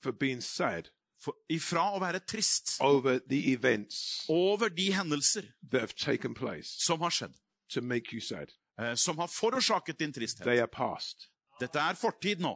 for 0.03 0.11
being 0.11 0.43
sad 0.43 0.83
for, 1.19 1.35
ifra 1.51 1.83
å 1.95 1.99
være 1.99 2.19
trist 2.25 2.77
over 2.81 3.19
the 3.27 3.51
events 3.53 4.25
over 4.29 4.69
de 4.69 4.91
hendelser 4.93 5.43
that 5.71 5.81
have 5.81 5.95
taken 5.95 6.33
place 6.33 6.69
som 6.79 7.01
har 7.01 7.09
skjedd, 7.11 7.33
to 7.69 7.81
make 7.81 8.13
you 8.15 8.21
sad. 8.21 8.53
eh, 8.79 8.95
som 8.95 9.17
har 9.19 9.27
forårsaket 9.27 9.99
din 9.99 10.13
tristhet. 10.13 10.45
They 10.45 10.59
are 10.59 10.67
past. 10.67 11.27
Dette 11.59 11.79
er 11.79 11.93
fortid 11.99 12.39
nå. 12.39 12.55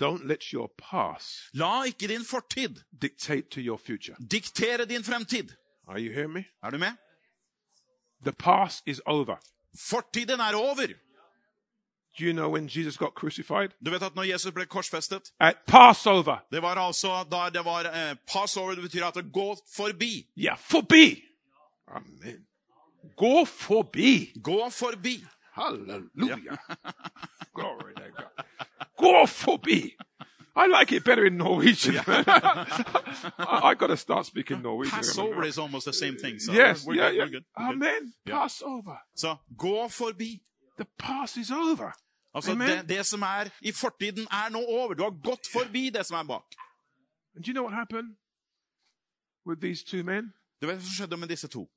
Don't 0.00 0.26
let 0.26 0.52
your 0.52 0.68
past 0.78 1.54
La 1.54 1.84
ikke 1.86 2.08
din 2.10 2.24
fortid 2.24 2.80
dictate 2.90 3.48
to 3.50 3.60
your 3.60 3.78
future. 3.78 4.16
diktere 4.18 4.84
din 4.84 5.02
fremtid. 5.04 5.54
Are 5.88 6.00
you 6.00 6.12
hearing 6.12 6.32
me? 6.32 6.44
Er 6.62 6.70
du 6.70 6.78
med? 6.78 6.96
The 8.24 8.32
past 8.32 8.82
is 8.86 9.00
over. 9.06 9.36
Fortiden 9.78 10.40
er 10.40 10.54
over. 10.56 10.88
Do 12.18 12.24
you 12.24 12.32
know 12.32 12.48
when 12.48 12.68
Jesus 12.68 12.96
got 12.96 13.14
crucified? 13.14 13.70
Du 13.84 13.90
vet 13.90 14.02
at 14.02 14.14
når 14.14 14.22
Jesus 14.24 14.52
ble 14.52 14.66
korsfestet, 14.66 15.32
At 15.40 15.56
Passover. 15.66 16.36
det 16.52 16.62
var 16.62 16.76
altså 16.76 17.24
da 17.30 17.50
det 17.58 17.64
var 17.64 17.84
eh, 17.84 18.16
passover, 18.32 18.74
det 18.74 18.82
betyr 18.82 19.04
at 19.04 19.14
det 19.14 19.32
går 19.32 19.56
forbi. 19.76 20.26
Yeah, 20.36 20.56
forbi. 20.58 21.22
Amen. 21.88 22.46
Go 23.16 23.44
forbi. 23.44 24.32
Gå 24.42 24.70
forbi. 24.70 25.24
Hallelujah. 25.52 26.56
Glory 27.54 27.94
to 27.96 28.02
God. 28.16 28.44
Go 28.96 29.26
forbi. 29.26 29.94
I 30.56 30.66
like 30.68 30.92
it 30.96 31.04
better 31.04 31.26
in 31.26 31.36
Norwegian. 31.36 31.96
I, 32.06 33.60
I 33.70 33.74
got 33.74 33.88
to 33.88 33.96
start 33.96 34.24
speaking 34.26 34.62
Norwegian. 34.62 34.96
Passover 34.98 35.44
is 35.44 35.58
almost 35.58 35.84
the 35.84 35.92
same 35.92 36.16
thing. 36.16 36.38
So 36.38 36.52
Yes, 36.52 36.86
we're 36.86 36.94
yeah, 36.94 37.10
good, 37.10 37.16
yeah. 37.16 37.24
we're 37.24 37.30
good. 37.30 37.44
Amen. 37.58 38.12
Passover. 38.24 38.96
Så 39.14 39.36
gå 39.56 39.88
forbi. 39.88 40.40
The 40.78 40.84
pass 40.98 41.36
is 41.36 41.50
over. 41.50 41.92
Altså, 42.36 42.54
det, 42.54 42.88
det 42.88 43.06
som 43.06 43.22
er 43.22 43.48
i 43.60 43.72
fortiden, 43.72 44.26
er 44.28 44.50
nå 44.52 44.60
over. 44.60 44.94
Du 44.94 45.02
har 45.02 45.14
gått 45.24 45.48
forbi 45.52 45.88
det 45.90 46.04
som 46.06 46.18
er 46.20 46.28
bak. 46.28 46.56
You 47.36 47.52
know 47.52 47.68
with 49.46 49.60
these 49.60 49.84
two 49.84 50.02
men? 50.02 50.32
Du 50.60 50.66
vet 50.66 50.76
hva 50.76 50.82
som 50.82 50.94
skjedde 50.94 51.16
med 51.16 51.28
disse 51.28 51.48
to? 51.48 51.68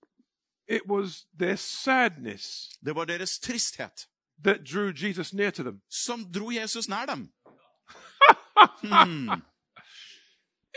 It 0.68 0.82
was 0.86 1.26
their 1.40 1.56
sadness 1.56 2.78
Det 2.86 2.96
var 2.96 3.06
deres 3.06 3.40
tristhet 3.40 4.08
that 4.44 4.58
drew 4.74 4.92
Jesus 4.94 5.34
near 5.34 5.52
to 5.52 5.64
them. 5.64 5.82
som 5.90 6.32
dro 6.34 6.52
Jesus 6.52 6.88
nær 6.88 7.06
dem. 7.06 7.30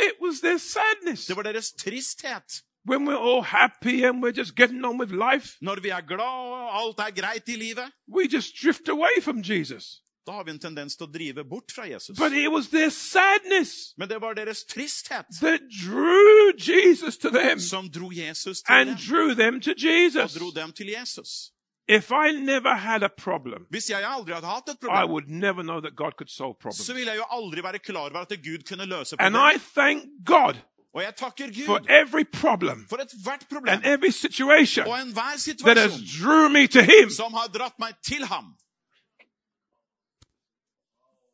It 0.07 0.14
was 0.21 0.40
their 0.40 0.59
sadness. 0.59 1.27
Det 1.27 1.37
var 1.37 1.42
deres 1.42 1.73
tristhet. 1.73 2.64
When 2.85 3.05
we're 3.07 3.16
all 3.29 3.42
happy 3.42 4.03
and 4.05 4.23
we're 4.23 4.33
just 4.33 4.57
getting 4.57 4.85
on 4.85 4.99
with 4.99 5.11
life, 5.12 5.57
Når 5.62 5.81
vi 5.83 5.88
er 5.88 6.01
glad 6.01 6.21
og 6.21 6.77
alt 6.81 6.99
er 6.99 7.11
greit 7.21 7.49
i 7.49 7.57
livet, 7.57 7.92
we 8.09 8.27
just 8.33 8.55
drift 8.62 8.88
away 8.88 9.21
from 9.23 9.42
Jesus. 9.42 10.01
da 10.27 10.33
har 10.33 10.45
vi 10.45 10.51
en 10.51 10.59
tendens 10.59 10.97
til 10.97 11.07
å 11.07 11.11
drive 11.12 11.45
bort 11.45 11.73
fra 11.75 11.85
Jesus. 11.87 12.18
But 12.18 12.33
it 12.33 12.49
was 12.51 12.68
their 12.68 12.90
sadness 12.90 13.95
Men 13.99 14.09
det 14.09 14.21
var 14.21 14.35
deres 14.35 14.64
tristhet 14.64 15.27
that 15.40 15.61
drew 15.85 16.53
Jesus 16.59 17.16
to 17.18 17.31
them 17.31 17.59
som 17.59 17.88
dro 17.90 18.11
Jesus 18.12 18.62
til 18.62 18.73
and 18.75 18.88
dem, 18.88 18.97
drew 19.09 19.35
them 19.35 19.61
to 19.61 19.71
og 19.71 19.77
Jesus. 19.83 20.35
dro 20.35 20.51
dem 20.51 20.73
til 20.73 20.87
Jesus. 20.99 21.51
If 21.88 22.11
I 22.12 22.31
never 22.33 22.75
had 22.77 23.03
a 23.03 23.09
problem, 23.09 23.66
Hvis 23.71 23.90
jeg 23.90 24.05
aldri 24.07 24.33
hadde 24.35 24.47
hatt 24.47 24.68
et 24.68 24.77
I 24.83 24.87
problem, 24.87 25.11
would 25.11 25.29
never 25.29 25.62
know 25.62 25.81
that 25.81 25.97
God 25.97 26.12
could 26.18 26.29
solve 26.31 26.55
så 26.55 26.61
problems. 26.62 26.95
ville 26.95 27.11
jeg 27.11 27.18
jo 27.18 27.25
aldri 27.31 27.62
være 27.62 27.79
klar 27.79 28.07
over 28.11 28.18
at 28.23 28.29
Gud 28.29 28.62
kunne 28.68 28.87
løse 28.87 29.16
And 29.18 29.35
I 29.37 29.38
problemer. 29.38 29.59
thank 29.75 30.03
God 30.25 30.35
Og 30.45 30.51
jeg 30.53 30.55
takker 30.55 30.72
for 31.67 31.81
every 31.89 32.25
problem 32.25 32.87
and 33.69 33.85
every 33.85 34.11
situation 34.11 34.85
that 34.85 35.77
has 35.77 36.01
drew 36.21 36.49
me 36.49 36.67
to 36.67 36.83
Him. 36.83 37.11
som 37.11 37.33
har 37.35 37.47
dratt 37.49 37.79
meg 37.79 37.95
til 38.05 38.27
ham. 38.27 38.45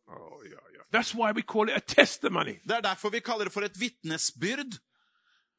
Oh, 0.09 0.42
yeah, 0.44 0.53
yeah. 0.73 0.83
That's 0.92 1.14
why 1.14 1.33
we 1.33 1.42
call 1.42 1.68
it 1.68 1.77
a 1.77 1.81
testimony. 1.81 2.61
Det 2.64 2.77
er 2.77 2.81
derfor 2.81 3.09
vi 3.09 3.21
kaller 3.21 3.44
det 3.44 3.53
for 3.53 3.61
et 3.61 3.81
vitnesbyrd. 3.81 4.79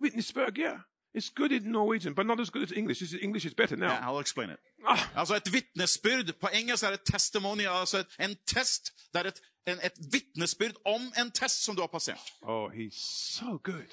Witnessberg, 0.02 0.58
yeah. 0.58 0.80
It's 1.18 1.30
good 1.36 1.52
in 1.52 1.64
Norwegian, 1.72 2.14
but 2.16 2.26
not 2.26 2.40
as 2.40 2.50
good 2.50 2.64
as 2.64 2.72
English. 2.72 3.02
English 3.22 3.46
is 3.46 3.54
better 3.54 3.76
now. 3.76 3.88
Yeah, 3.88 4.08
I'll 4.10 4.20
explain 4.20 4.50
it. 4.50 4.58
Ah, 4.88 5.00
Altså 5.16 5.36
Et 5.36 5.54
vitnesbyrd 5.54 6.34
På 6.42 6.48
engelsk 6.54 6.84
er 6.84 6.90
det 6.92 7.02
testimony, 7.12 7.68
altså 7.68 7.98
et, 7.98 8.08
en 8.20 8.36
test. 8.48 8.92
Det 9.14 9.22
er 9.22 9.28
et, 9.28 9.42
en, 9.68 9.80
et 9.84 9.94
vitnesbyrd 10.12 10.76
om 10.86 11.02
en 11.18 11.32
test 11.32 11.64
som 11.64 11.76
du 11.76 11.82
har 11.82 11.88
passert. 11.88 12.34
oh, 12.42 12.70
he's 12.70 12.96
so 13.38 13.58
good. 13.64 13.88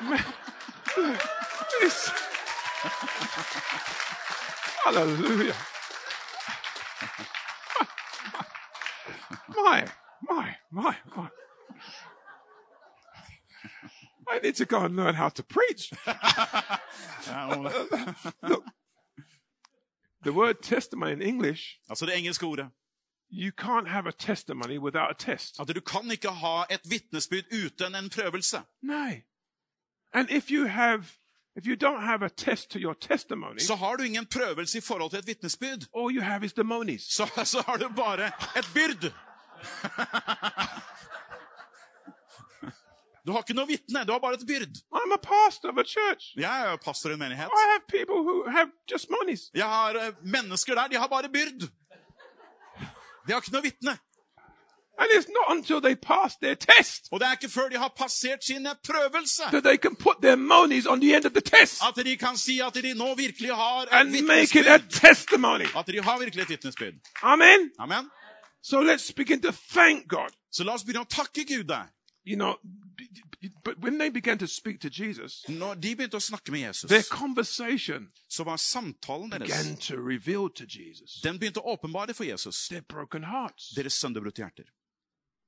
Man, 0.00 0.18
Hallelujah. 4.84 5.54
My, 9.48 9.86
my, 10.22 10.56
my, 10.70 10.96
my. 11.16 11.28
I 14.28 14.38
need 14.42 14.54
to 14.56 14.64
go 14.64 14.84
and 14.84 14.96
learn 14.96 15.14
how 15.14 15.28
to 15.28 15.42
preach. 15.42 15.92
Look, 18.42 18.64
the 20.22 20.32
word 20.32 20.62
testimony 20.62 21.12
in 21.12 21.22
English, 21.22 21.78
altså 21.88 22.06
det 22.06 22.16
engelske 22.18 22.46
ordet. 22.46 22.70
You 23.32 23.52
can't 23.52 23.88
have 23.88 24.08
a 24.08 24.12
testimony 24.12 24.78
without 24.78 25.10
a 25.10 25.14
test. 25.14 25.60
At 25.60 25.68
du 25.68 25.80
kan 25.80 26.10
ikke 26.10 26.30
ha 26.30 26.64
et 26.70 26.80
vitnesbyrd 26.90 27.44
uten 27.52 27.94
en 27.94 28.10
prøvelse. 28.10 28.62
No. 28.82 29.06
And 30.12 30.30
if 30.30 30.50
you 30.50 30.66
have, 30.66 31.04
if 31.56 31.66
you 31.66 31.76
don't 31.76 32.00
have 32.02 32.22
a 32.24 32.28
test 32.28 32.70
to 32.70 32.78
your 32.78 32.94
testimony, 32.94 33.58
Så 33.60 33.74
har 33.74 33.96
du 33.96 34.02
ingen 34.02 34.26
prøvelse 34.26 34.78
i 34.78 34.80
forhold 34.80 35.10
til 35.10 35.18
et 35.18 35.26
vitnesbyrd. 35.26 35.86
all 35.96 36.16
you 36.16 36.22
have 36.22 36.44
is 36.46 36.52
the 36.52 36.64
monies. 36.64 37.02
Så, 37.02 37.26
så 37.44 37.62
har 37.66 37.76
du 37.76 37.88
bare 37.96 38.26
et 38.58 38.68
byrd. 38.74 39.12
Du 43.26 43.32
har 43.36 43.42
ikke 43.44 43.54
noe 43.54 43.68
vitne, 43.68 44.00
du 44.08 44.12
har 44.14 44.18
bare 44.22 44.34
et 44.38 44.46
byrd. 44.48 44.78
I'm 44.96 45.12
a 45.12 45.18
pastor 45.22 45.68
of 45.70 45.78
a 45.78 45.84
church. 45.84 46.32
Jeg 46.40 46.72
er 46.72 46.76
pastor 46.76 47.10
i 47.10 47.12
en 47.12 47.18
menighet. 47.18 47.52
I 47.52 47.66
have 47.72 47.82
people 47.88 48.22
who 48.26 48.48
have 48.50 48.70
just 48.90 49.10
monies. 49.10 49.40
Jeg 49.54 49.64
har 49.68 49.94
eh, 49.94 50.12
mennesker 50.24 50.74
der, 50.74 50.88
de 50.88 50.96
har 50.96 51.06
bare 51.08 51.28
byrd. 51.28 51.68
De 53.26 53.32
har 53.32 53.40
ikke 53.40 53.52
noe 53.52 53.62
vitne. 53.62 53.98
And 55.00 55.08
it's 55.12 55.28
not 55.28 55.56
until 55.56 55.80
they 55.80 55.94
pass 55.96 56.36
their 56.42 56.54
test 56.54 57.08
Og 57.10 57.20
det 57.20 57.26
er 57.26 57.32
ikke 57.32 57.48
før 57.48 57.68
de 57.68 57.78
har 57.78 57.92
passert 57.96 58.44
sin 58.44 58.66
prøvelse, 58.84 59.42
that 59.42 59.64
they 59.64 59.76
can 59.76 59.96
put 59.96 60.16
their 60.22 60.36
monies 60.36 60.86
on 60.86 61.00
the 61.00 61.16
end 61.16 61.24
of 61.24 61.32
the 61.32 61.40
test 61.40 61.82
at 61.82 62.04
de 62.06 62.16
kan 62.16 62.36
si 62.36 62.60
at 62.60 62.74
de 62.74 62.94
nå 62.94 63.14
virkelig 63.14 63.54
har 63.54 63.82
et 63.82 63.88
and 63.92 64.10
make 64.26 64.60
it 64.60 64.66
a 64.66 64.76
vitnesbyrd. 64.76 64.90
testimony. 64.90 65.66
At 65.76 65.86
de 65.86 66.02
har 66.02 66.18
virkelig 66.18 66.42
et 66.42 66.48
vitnesbyrd. 66.48 66.94
Amen. 67.22 67.70
Amen. 67.78 68.10
So 68.62 68.82
let's 68.82 69.12
begin 69.16 69.40
to 69.42 69.52
thank 69.72 70.08
God. 70.08 70.30
Så 70.52 70.64
la 70.64 70.74
oss 70.74 70.84
begynne 70.84 71.04
å 71.04 71.08
takke 71.08 71.44
Gud 71.48 71.64
der. 71.64 71.86
You 72.26 72.36
know, 72.36 72.54
But 73.64 73.78
when 73.78 73.98
they 73.98 74.10
began 74.10 74.38
to 74.38 74.46
speak 74.46 74.80
to 74.80 74.88
Jesus, 74.92 75.44
Når 75.48 75.74
de 75.74 75.96
begynte 75.96 76.16
å 76.16 76.20
snakke 76.20 76.50
med 76.52 76.60
Jesus, 76.60 76.88
their 76.88 77.02
conversation 77.10 78.08
så 78.28 78.44
var 78.44 78.56
samtalen 78.56 79.30
deres 79.30 79.48
began 79.48 79.76
to 79.76 79.94
reveal 79.96 80.50
to 80.50 80.64
Jesus 80.68 81.20
Den 81.22 81.38
begynte 81.38 81.60
å 81.60 81.76
åpenbare 81.76 82.14
for 82.14 82.24
Jesus 82.24 82.68
their 82.68 82.82
broken 82.82 83.22
hearts. 83.24 83.70
deres 83.76 83.92
sønderbrutte 83.92 84.42
hjerter. 84.42 84.64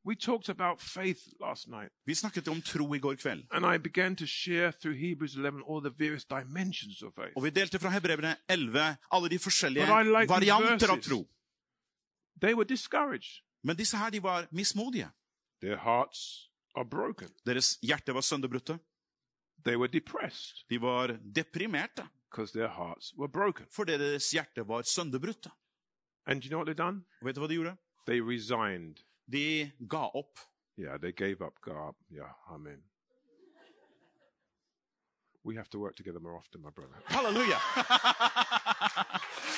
We 0.05 0.15
talked 0.17 0.49
about 0.49 0.81
faith 0.81 1.21
last 1.41 1.69
night, 1.69 1.91
Vi 2.07 2.15
snakket 2.15 2.49
om 2.49 2.63
tro 2.63 2.95
i 2.95 2.99
går 2.99 3.15
kveld, 3.15 3.45
and 3.53 3.65
I 3.75 3.79
began 3.79 4.17
to 4.17 4.27
share 4.27 4.73
through 4.73 4.97
Hebrews 4.99 5.35
11 5.37 5.63
all 5.69 5.81
the 5.81 5.91
various 5.99 6.25
dimensions 6.25 7.03
of 7.03 7.13
faith. 7.15 7.33
og 7.37 7.45
vi 7.45 7.51
delte 7.51 7.79
fra 7.79 7.91
Hebrevene 7.91 8.37
11 8.49 8.97
alle 9.13 9.29
de 9.29 9.39
forskjellige 9.39 9.87
But 9.87 10.07
I 10.07 10.09
like 10.09 10.19
these 10.19 10.29
varianter 10.29 10.91
av 10.91 10.97
verses. 10.97 11.07
tro. 11.07 11.27
They 12.41 12.55
were 12.55 12.65
discouraged. 12.65 13.43
Men 13.65 13.77
disse 13.77 13.97
her, 13.97 14.11
de 14.11 14.23
var 14.23 14.47
mismodige. 14.53 15.11
Their 15.61 15.77
hearts 15.77 16.51
are 16.75 16.85
broken. 16.85 17.29
Deres 17.47 17.79
hjerte 17.83 18.15
var 18.15 18.21
sønderbrutte. 18.21 18.79
They 19.65 19.77
were 19.77 19.89
depressed 19.89 20.65
De 20.71 20.79
var 20.81 21.19
deprimerte 21.23 22.09
because 22.31 22.53
their 22.53 22.69
hearts 22.69 23.13
were 23.19 23.29
broken. 23.29 23.67
fordi 23.71 23.93
deres 23.99 24.31
hjerte 24.31 24.69
var 24.69 24.83
sønderbrutte. 24.83 25.51
And 26.27 26.45
you 26.45 26.49
know 26.51 26.59
what 26.59 26.67
they 26.67 26.75
done? 26.87 27.05
Og 27.21 27.27
vet 27.27 27.35
du 27.37 27.41
hva 27.41 27.49
de 27.49 27.55
gjorde? 27.55 27.77
They 28.07 28.21
resigned. 28.21 28.97
De 29.33 29.71
ga 29.89 30.09
opp. 30.15 30.39
Yeah, 30.79 30.97
they 31.01 31.13
gave 31.13 31.41
up. 31.47 31.61
Go 31.61 31.89
up. 31.89 31.97
Yeah, 32.11 32.33
amen. 32.49 32.83
We 35.45 35.57
have 35.57 35.69
to 35.71 35.79
work 35.79 35.97
together 35.97 36.21
more 36.21 36.37
often, 36.39 36.63
my 36.63 36.71
brother. 36.71 36.95
Hallelujah. 37.07 37.59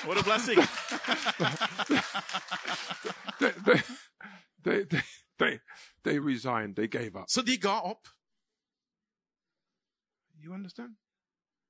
What 0.07 0.19
a 0.19 0.23
blessing! 0.23 0.59
they, 3.41 3.53
they, 4.63 4.85
they, 4.85 5.03
they, 5.39 5.51
they, 5.51 5.59
they 6.05 6.19
resigned. 6.19 6.77
They 6.77 6.87
gave 6.89 7.17
up. 7.17 7.29
Så 7.29 7.43
de 7.43 7.57
ga 7.57 7.81
opp. 7.81 8.09
You 10.45 10.53
understand? 10.55 10.97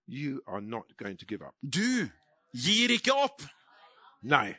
You 0.06 0.40
are 0.46 0.60
not 0.60 0.84
going 0.96 1.18
to 1.18 1.26
give 1.26 1.42
up. 1.42 1.54
Du 1.62 2.10
gir 2.54 2.90
ikke 2.90 3.12
opp! 3.12 3.42
No. 4.22 4.54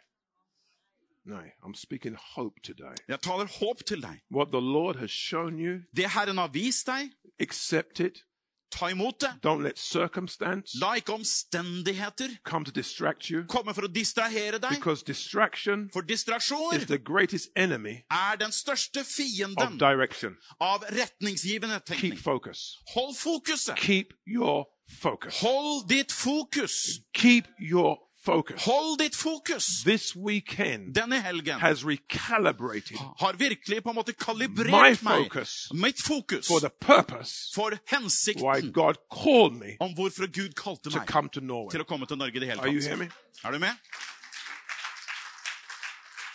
No. 1.25 1.41
I'm 1.63 1.75
speaking 1.75 2.15
hope 2.35 2.61
today. 2.63 2.95
Jeg 3.07 3.19
taler 3.21 3.45
håp 3.59 3.85
til 3.85 4.01
deg. 4.01 4.21
What 4.31 4.47
the 4.51 4.61
Lord 4.61 4.95
has 4.95 5.11
shown 5.11 5.59
you, 5.59 5.79
Det 5.95 6.11
Herren 6.11 6.37
har 6.37 6.47
vist 6.47 6.87
deg, 6.87 7.11
accept 7.39 7.99
it. 7.99 8.25
Ta 8.71 8.87
imot 8.89 9.19
det. 9.21 9.29
Don't 9.43 9.63
let 9.63 9.77
circumstance 9.79 10.77
La 10.79 10.93
ikke 10.95 11.13
omstendigheter 11.13 12.29
come 12.43 12.65
to 12.65 12.71
distract 12.71 13.29
you. 13.29 13.43
komme 13.47 13.73
for 13.73 13.81
å 13.83 13.87
distrahere 13.87 14.59
deg. 14.59 14.69
Because 14.69 15.03
distraction 15.03 15.89
For 15.93 16.01
distraksjoner 16.01 16.77
is 16.77 16.85
the 16.87 16.97
greatest 16.97 17.49
enemy 17.55 18.03
er 18.11 18.35
den 18.39 18.51
største 18.51 18.99
of 19.01 19.05
fienden 19.07 19.77
direction. 19.77 20.35
av 20.59 20.83
retningsgivende 20.91 21.79
Keep 21.85 21.85
tenkning. 21.85 22.19
focus. 22.19 22.77
Hold 22.93 23.15
fokuset. 23.17 23.75
Keep 23.77 24.13
your 24.27 24.65
focus. 25.01 25.39
Hold 25.41 25.87
ditt 25.89 26.11
fokus. 26.11 26.99
Keep 27.13 27.47
your 27.59 27.97
focus. 28.25 28.65
Hold 28.65 28.99
ditt 28.99 29.15
fokus. 29.15 29.83
This 29.85 30.15
weekend 30.15 30.93
Denne 30.95 31.21
helgen 31.21 31.59
has 31.59 31.83
recalibrated 31.85 32.97
har 33.19 33.33
virkelig 33.39 33.83
på 33.83 33.89
en 33.89 33.95
måte 33.95 34.13
my 34.13 34.23
kalibrert 34.25 35.03
meg. 35.03 35.25
focus 35.25 35.69
Mitt 35.73 36.01
fokus 36.01 36.47
for 36.47 36.59
the 36.59 36.69
purpose 36.69 37.51
for 37.55 37.69
why 37.71 37.77
hensikten 37.95 38.71
God 38.73 38.95
called 39.13 39.53
me 39.59 39.77
om 39.79 39.93
hvorfor 39.95 40.27
Gud 40.27 40.55
kalte 40.55 40.89
to 40.91 40.97
meg 40.99 41.07
come 41.07 41.29
to 41.29 41.39
Norway. 41.41 41.71
til 41.71 41.81
å 41.81 41.87
komme 41.87 42.05
til 42.05 42.17
Norge 42.17 42.35
i 42.35 42.39
det 42.39 42.49
hele 42.49 42.61
Are 42.61 42.71
you 42.73 42.81
tatt. 42.81 42.99
me? 42.99 43.09
Er 43.43 43.51
du 43.51 43.59
med? 43.59 43.73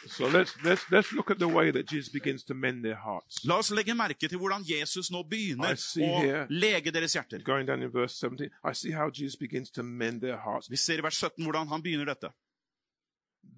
So 0.07 0.27
let's 0.29 0.55
let's 0.65 0.85
let's 0.91 1.13
look 1.13 1.31
at 1.31 1.39
the 1.39 1.49
way 1.49 1.71
that 1.73 1.87
Jesus 1.87 2.09
begins 2.13 2.45
to 2.45 2.55
mend 2.55 2.85
their 2.85 2.95
hearts. 2.97 3.45
La 3.45 3.59
oss 3.59 3.71
legge 3.71 3.95
merke 3.95 4.29
til 4.29 4.39
hvordan 4.39 4.63
Jesus 4.65 5.11
nå 5.11 5.23
begynner 5.29 5.73
I 5.73 5.75
see 5.77 6.03
å 6.07 6.21
here- 6.23 6.47
lege 6.51 6.91
deres 6.91 7.13
hjerter. 7.15 7.43
Going 7.45 7.67
down 7.67 7.83
in 7.83 7.91
verse 7.93 8.15
17, 8.17 8.51
I 8.65 8.73
see 8.73 8.91
how 8.93 9.11
Jesus 9.11 9.37
begins 9.37 9.71
to 9.71 9.83
mend 9.83 10.21
their 10.23 10.37
hearts. 10.39 10.69
Vi 10.71 10.77
ser 10.77 10.99
i 10.99 11.03
vers 11.03 11.17
17 11.21 11.45
hvordan 11.45 11.69
han 11.69 11.83
begynner 11.83 12.05
dette. 12.07 12.31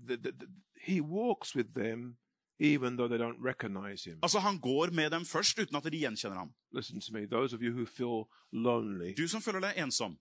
The- 0.08 0.16
the- 0.16 0.32
the- 0.32 0.48
he 0.80 1.00
walks 1.00 1.54
with 1.54 1.74
them 1.74 2.16
even 2.58 2.96
though 2.96 3.08
they 3.08 3.18
don't 3.18 3.40
recognize 3.40 4.04
him. 4.04 4.18
Altså, 4.22 4.38
Han 4.40 4.58
går 4.60 4.90
med 4.92 5.10
dem 5.10 5.24
først 5.24 5.58
uten 5.58 5.76
at 5.76 5.82
de 5.84 5.90
gjenkjenner 5.98 6.36
ham. 6.38 6.54
Listen 6.72 7.00
to 7.00 7.12
me, 7.12 7.26
those 7.26 7.52
of 7.54 7.60
you 7.62 7.72
who 7.72 7.86
feel 7.86 8.28
lonely, 8.52 9.14
Du 9.14 9.26
som 9.28 9.40
føler 9.40 9.60
deg 9.60 9.74
ensom, 9.78 10.18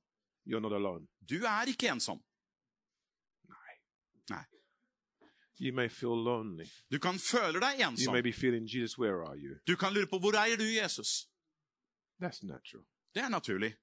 you're 0.47 0.60
not 0.60 0.73
alone. 0.73 1.07
du 1.29 1.36
er 1.45 1.65
ikke 1.67 1.89
ensom. 1.91 2.19
Nei. 4.29 4.43
You 5.62 5.74
may 5.76 5.88
feel 5.89 6.17
lonely. 6.26 6.65
Du 6.91 6.97
kan 7.00 7.19
føle 7.19 7.60
deg 7.62 7.80
You 7.80 7.88
ensom. 7.91 8.13
may 8.13 8.21
be 8.21 8.32
feeling, 8.34 8.65
Jesus, 8.67 8.97
where 8.97 9.21
are 9.24 9.38
you? 9.38 9.56
Du 9.67 9.76
kan 9.76 9.93
lure 9.93 10.08
på 10.08 10.17
hvor 10.19 10.34
er 10.34 10.56
du, 10.58 10.63
Jesus? 10.65 11.28
That's 12.21 12.41
natural. 12.43 12.84
Det 13.15 13.24
er 13.24 13.30
naturlig. 13.30 13.74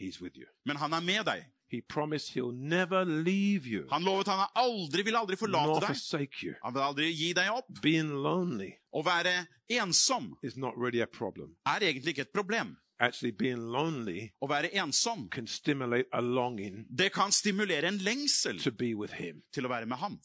He's 0.00 0.20
with 0.20 0.36
you. 0.36 0.46
Men 0.66 0.76
han 0.76 0.92
er 0.92 1.00
med 1.00 1.24
deg. 1.26 1.44
He 1.70 1.80
promised 1.88 2.34
he'll 2.34 2.52
never 2.54 3.04
leave 3.04 3.64
you 3.66 3.86
Han 3.90 4.02
lovet 4.04 4.26
han 4.28 4.46
aldri 4.54 5.02
vil 5.02 5.16
aldri 5.16 5.36
forlate 5.36 5.80
deg. 5.80 5.88
forsake 5.96 6.42
you. 6.46 6.54
Han 6.64 6.74
vil 6.74 6.82
aldri 6.82 7.08
gi 7.12 7.32
deg 7.32 7.48
opp. 7.50 7.70
Being 7.82 8.10
lonely 8.22 8.72
Å 8.94 9.02
være 9.06 9.46
ensom 9.70 10.34
is 10.42 10.56
not 10.56 10.74
really 10.76 11.00
a 11.00 11.06
problem. 11.06 11.56
er 11.66 11.80
egentlig 11.82 12.14
ikke 12.14 12.26
et 12.28 12.32
problem. 12.34 12.76
Actually, 13.00 13.32
being 13.32 13.58
lonely 13.72 14.28
Å 14.42 14.48
være 14.48 14.70
ensom, 14.74 15.28
can 15.30 15.46
stimulate 15.46 16.06
a 16.12 16.20
longing 16.20 16.86
det 16.90 17.12
kan 17.12 17.32
stimulere 17.32 17.88
en 17.88 17.98
lengsel 17.98 18.58
to 18.62 18.70
be 18.70 18.94
with 18.94 19.14
him. 19.14 19.42
til 19.52 19.64
å 19.66 19.68
være 19.68 19.86
med 19.86 19.96
ham. 19.98 20.20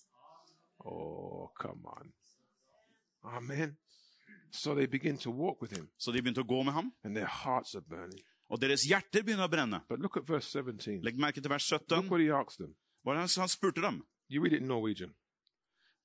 Oh, 0.85 1.51
come 1.59 1.85
on. 1.85 2.13
Amen. 3.23 3.77
So 4.51 4.73
they 4.75 4.85
begin 4.87 5.17
to 5.17 5.31
walk 5.31 5.61
with 5.61 5.71
him, 5.77 5.89
Så 5.97 6.11
de 6.11 6.21
begynte 6.21 6.41
å 6.41 6.47
gå 6.47 6.63
med 6.65 6.73
ham, 6.73 6.93
and 7.03 7.15
their 7.15 7.27
hearts 7.27 7.75
are 7.75 7.81
burning. 7.81 8.21
og 8.49 8.59
deres 8.59 8.83
hjerter 8.87 9.21
begynner 9.23 9.45
å 9.47 9.51
brenne. 9.51 9.81
But 9.87 9.99
look 9.99 10.17
at 10.17 10.23
verse 10.27 10.49
17. 10.49 11.03
Legg 11.03 11.17
merke 11.19 11.41
til 11.41 11.49
vers 11.51 11.69
Look 11.71 11.81
17. 11.89 12.09
what 12.09 12.21
he 12.21 12.29
asked 12.31 12.57
them. 12.57 12.75
Hva 13.05 13.13
er 13.13 13.25
det 13.27 13.35
han 13.37 13.47
spurte 13.49 13.81
dem? 13.81 14.03
You 14.29 14.41
read 14.41 14.53
it 14.53 14.61
in 14.61 14.67
Norwegian. 14.67 15.13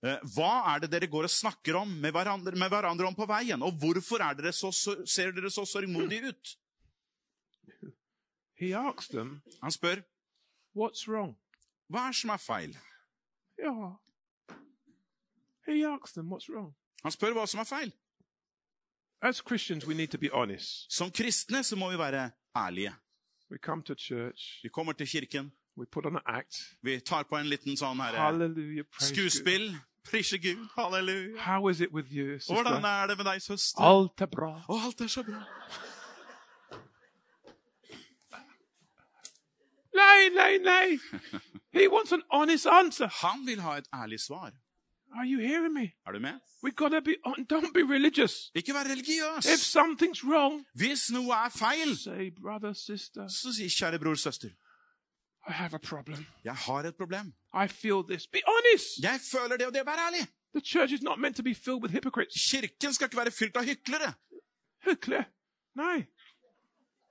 Eh, 0.02 0.18
Hva 0.36 0.74
er 0.74 0.80
det 0.80 0.90
dere 0.90 1.06
går 1.08 1.24
og 1.24 1.30
snakker 1.30 1.74
om 1.80 1.88
med 2.00 2.12
hverandre, 2.12 2.52
med 2.56 2.68
hverandre 2.70 3.06
om 3.06 3.14
på 3.14 3.26
veien? 3.26 3.62
Og 3.62 3.72
hvorfor 3.80 4.20
er 4.20 4.34
dere 4.34 4.52
så, 4.52 4.70
ser 5.06 5.32
dere 5.32 5.48
så 5.50 5.64
sørgmodige 5.64 6.28
ut? 6.28 6.56
He 8.56 8.72
asked 8.74 9.10
them, 9.16 9.42
Han 9.62 9.70
spør 9.70 10.02
What's 10.76 11.06
wrong? 11.08 11.36
hva 11.90 12.08
er 12.08 12.12
som 12.12 12.30
er 12.30 12.38
feil. 12.40 12.76
Yeah. 13.60 13.92
He 15.66 15.84
asks 15.86 16.12
them, 16.12 16.32
What's 16.32 16.48
wrong? 16.48 16.74
Han 17.02 17.12
spør 17.12 17.32
hva 17.32 17.46
som 17.46 17.60
er 17.60 17.64
feil. 17.64 17.92
As 19.22 19.36
Christians, 19.48 19.86
we 19.86 19.94
need 19.94 20.08
to 20.08 20.18
be 20.18 20.28
honest. 20.32 20.92
Som 20.92 21.10
kristne 21.10 21.62
så 21.64 21.76
må 21.76 21.90
vi 21.90 21.98
være 21.98 22.30
ærlige. 22.56 22.94
We 23.50 23.58
come 23.58 23.82
to 23.82 23.94
church, 23.94 24.60
Vi 24.62 24.68
kommer 24.68 24.92
til 24.92 25.06
kirken, 25.08 25.52
we 25.76 25.86
put 25.86 26.06
on 26.06 26.16
an 26.16 26.22
act. 26.26 26.56
vi 26.82 27.00
tar 27.00 27.22
på 27.22 27.36
en 27.36 27.46
liten 27.46 27.76
sånn 27.76 28.00
her 28.02 28.12
God. 28.32 28.84
skuespill. 29.00 29.76
Prise 30.04 30.38
Gud. 30.38 30.68
Halleluja. 30.76 31.38
How 31.40 31.68
is 31.68 31.80
it 31.80 31.88
with 31.92 32.12
you, 32.12 32.38
Hvordan 32.48 32.84
er 32.84 33.06
det 33.06 33.16
med 33.16 33.24
deg, 33.24 33.42
søster? 33.42 33.80
Alt 33.80 34.20
er 34.20 34.26
bra. 34.26 34.50
Å, 34.68 34.80
alt 34.84 35.00
er 35.00 35.06
så 35.08 35.22
bra. 35.22 35.40
nei, 39.94 40.28
nei, 40.34 40.58
nei! 40.58 40.98
He 41.72 41.88
wants 41.88 42.12
an 42.12 42.22
honest 42.30 42.66
answer. 42.66 43.06
Han 43.22 43.46
vil 43.46 43.60
ha 43.60 43.76
et 43.78 43.88
ærlig 43.94 44.20
svar. 44.20 44.52
Are 45.14 45.26
you 45.26 45.38
hearing 45.38 45.74
me? 45.74 45.92
Er 46.06 46.12
du 46.12 46.18
med? 46.18 46.40
We 46.62 46.70
gotta 46.70 47.00
be 47.00 47.14
on. 47.24 47.46
Don't 47.52 47.72
be 47.74 47.82
religious. 47.94 48.50
Ikke 48.54 48.72
vær 48.72 48.84
religiøs. 48.84 49.46
If 49.46 49.60
something's 49.76 50.24
wrong, 50.28 50.66
Hvis 50.74 51.10
noe 51.10 51.32
er 51.34 51.48
feil, 51.48 51.96
say, 51.96 52.30
brother, 52.42 52.72
sister, 52.72 53.28
så 53.28 53.52
si 53.54 53.68
kjære 53.68 53.98
bror, 53.98 54.14
søster, 54.14 54.48
I 55.48 55.52
have 55.52 55.74
a 55.74 55.78
problem. 55.78 56.24
jeg 56.44 56.54
har 56.56 56.82
et 56.88 56.96
problem. 56.96 57.34
I 57.64 57.68
feel 57.68 58.02
this. 58.10 58.26
Be 58.26 58.40
honest. 58.46 58.88
Jeg 59.02 59.20
føler 59.32 59.56
det, 59.56 59.66
og 59.66 59.74
det 59.74 59.82
å 59.82 59.90
ærlig. 60.06 60.26
The 60.54 60.60
church 60.60 60.92
is 60.92 61.02
not 61.02 61.18
meant 61.18 61.36
to 61.36 61.42
be 61.42 61.54
filled 61.54 61.82
with 61.82 61.92
hypocrites. 61.92 62.34
Kirken 62.50 62.92
skal 62.94 63.06
ikke 63.06 63.16
være 63.16 63.30
fylt 63.30 63.56
av 63.56 63.64
hyklere. 63.64 64.12
Hyckler. 64.86 65.24
Nei. 65.74 66.06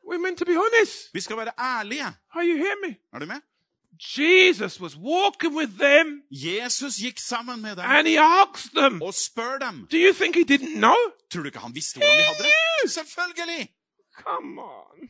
We're 0.08 0.22
meant 0.22 0.38
to 0.38 0.46
be 0.46 0.56
honest. 0.56 1.13
Vi 1.13 1.20
skal 1.22 1.38
være 1.38 1.52
ærlige. 1.60 2.06
Are 2.36 2.46
you 2.46 2.58
hearing 2.58 2.82
me? 2.86 2.96
Er 3.13 3.20
du 3.20 3.26
med? 3.26 3.42
Jesus 3.99 4.79
was 4.82 4.95
walking 4.97 5.56
with 5.56 5.77
them 5.77 6.23
Jesus 6.32 6.97
gikk 6.97 7.19
sammen 7.19 7.62
med 7.62 7.75
dem 7.75 7.86
and 7.86 8.08
he 8.08 8.17
asked 8.19 8.71
them, 8.75 9.01
og 9.01 9.13
spør 9.13 9.58
dem. 9.60 9.88
Do 9.91 9.97
you 9.97 10.13
think 10.13 10.36
he 10.36 10.43
didn't 10.43 10.75
know? 10.77 10.95
Tror 11.32 11.41
du 11.41 11.45
ikke 11.47 11.60
han 11.60 11.75
visste 11.75 11.97
hvordan 11.99 12.17
de 12.17 12.23
hadde 12.23 12.43
det? 12.43 12.91
Selvfølgelig! 12.91 13.69
Come 14.23 14.62
on. 14.62 15.10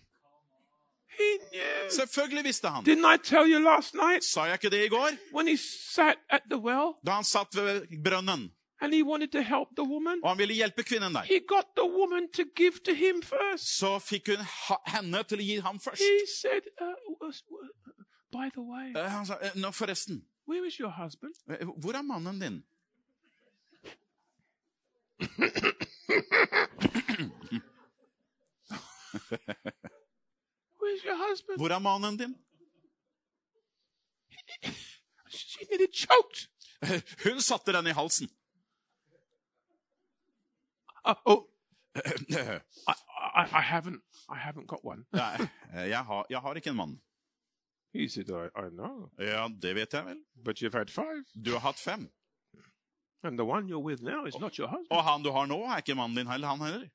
He 1.20 1.38
knew. 1.52 1.90
Selvfølgelig 1.90 2.44
visste 2.44 2.68
han. 2.68 2.84
Didn't 2.90 3.14
I 3.16 3.18
tell 3.24 3.46
you 3.54 3.60
last 3.60 3.94
night 3.94 4.24
Sa 4.24 4.44
jeg 4.44 4.54
ikke 4.54 4.70
det 4.70 4.86
i 4.86 4.90
går? 4.90 5.10
when 5.34 5.48
he 5.48 5.58
sat 5.96 6.18
at 6.30 6.42
the 6.52 6.58
well 6.58 6.94
Da 7.06 7.12
han 7.12 7.24
satt 7.24 7.56
ved 7.56 7.82
brønnen, 8.06 8.52
and 8.82 8.94
he 8.94 9.04
wanted 9.04 9.28
to 9.32 9.42
help 9.42 9.68
the 9.78 9.84
woman? 9.88 10.20
og 10.24 10.30
han 10.30 10.38
ville 10.38 10.54
hjelpe 10.54 10.84
kvinnen 10.84 11.14
der, 11.14 11.22
He 11.22 11.40
got 11.48 11.66
the 11.78 11.88
woman 12.00 12.32
to 12.34 12.44
give 12.56 12.74
to 12.86 12.94
him 12.94 13.22
first. 13.24 13.78
så 13.78 14.00
fikk 14.00 14.28
hun 14.28 14.46
henne 14.88 15.24
til 15.24 15.38
å 15.38 15.42
gi 15.44 15.56
ham 15.60 15.80
først. 15.80 16.02
He 16.02 16.20
said, 16.42 16.64
uh, 16.82 17.32
By 18.34 18.50
the 18.54 18.62
way, 18.62 18.94
Eh, 18.96 19.10
Han 19.10 19.26
sa, 19.26 19.38
eh, 19.42 19.52
nå 19.56 19.72
forresten, 19.72 20.24
where 20.48 20.66
is 20.68 20.80
your 20.80 20.90
husband? 20.92 21.36
eh, 21.50 21.66
hvor 21.66 21.94
er 21.94 22.02
mannen 22.02 22.40
din? 22.42 22.64
husband? 31.34 31.58
Hvor 31.58 31.70
er 31.70 31.80
mannen 31.80 32.18
din? 32.18 32.36
She 35.30 35.66
nearly 35.70 35.88
choked. 35.94 36.48
Hun 37.24 37.42
satte 37.42 37.74
den 37.74 37.88
i 37.88 37.92
halsen. 37.92 38.30
Uh, 41.06 41.16
oh, 41.26 41.44
I, 41.96 42.94
I, 43.36 43.44
I 43.60 43.62
haven't, 43.62 44.02
I 44.30 44.38
haven't 44.38 44.68
got 44.68 44.80
one. 44.84 45.06
Jeg 45.74 46.06
har, 46.06 46.26
jeg 46.30 46.40
har 46.40 46.54
ikke 46.56 46.70
en 46.70 46.76
mann. 46.76 47.02
He 47.94 48.08
said, 48.08 48.30
I, 48.32 48.48
I 48.56 48.70
know, 48.70 49.10
Ja, 49.20 49.48
det 49.48 49.76
vet 49.76 49.94
jeg 49.94 50.06
vel. 50.06 50.18
but 50.44 50.58
you've 50.62 50.74
had 50.74 50.90
five, 50.90 51.24
Du 51.44 51.52
har 51.52 51.60
hatt 51.60 51.80
fem. 51.80 52.10
and 53.24 53.38
the 53.38 53.46
one 53.46 53.68
you're 53.70 53.80
with 53.80 54.02
now 54.02 54.26
is 54.26 54.38
not 54.40 54.58
your 54.58 54.68
husband. 54.68 54.88
Og 54.92 55.04
han 55.04 55.24
du 55.24 55.32
har 55.32 55.46
nå, 55.46 55.62
er 55.64 55.78
ikke 55.78 55.96
mannen 55.96 56.18
din 56.18 56.28
heller, 56.28 56.48
han 56.48 56.60
heller. 56.60 56.90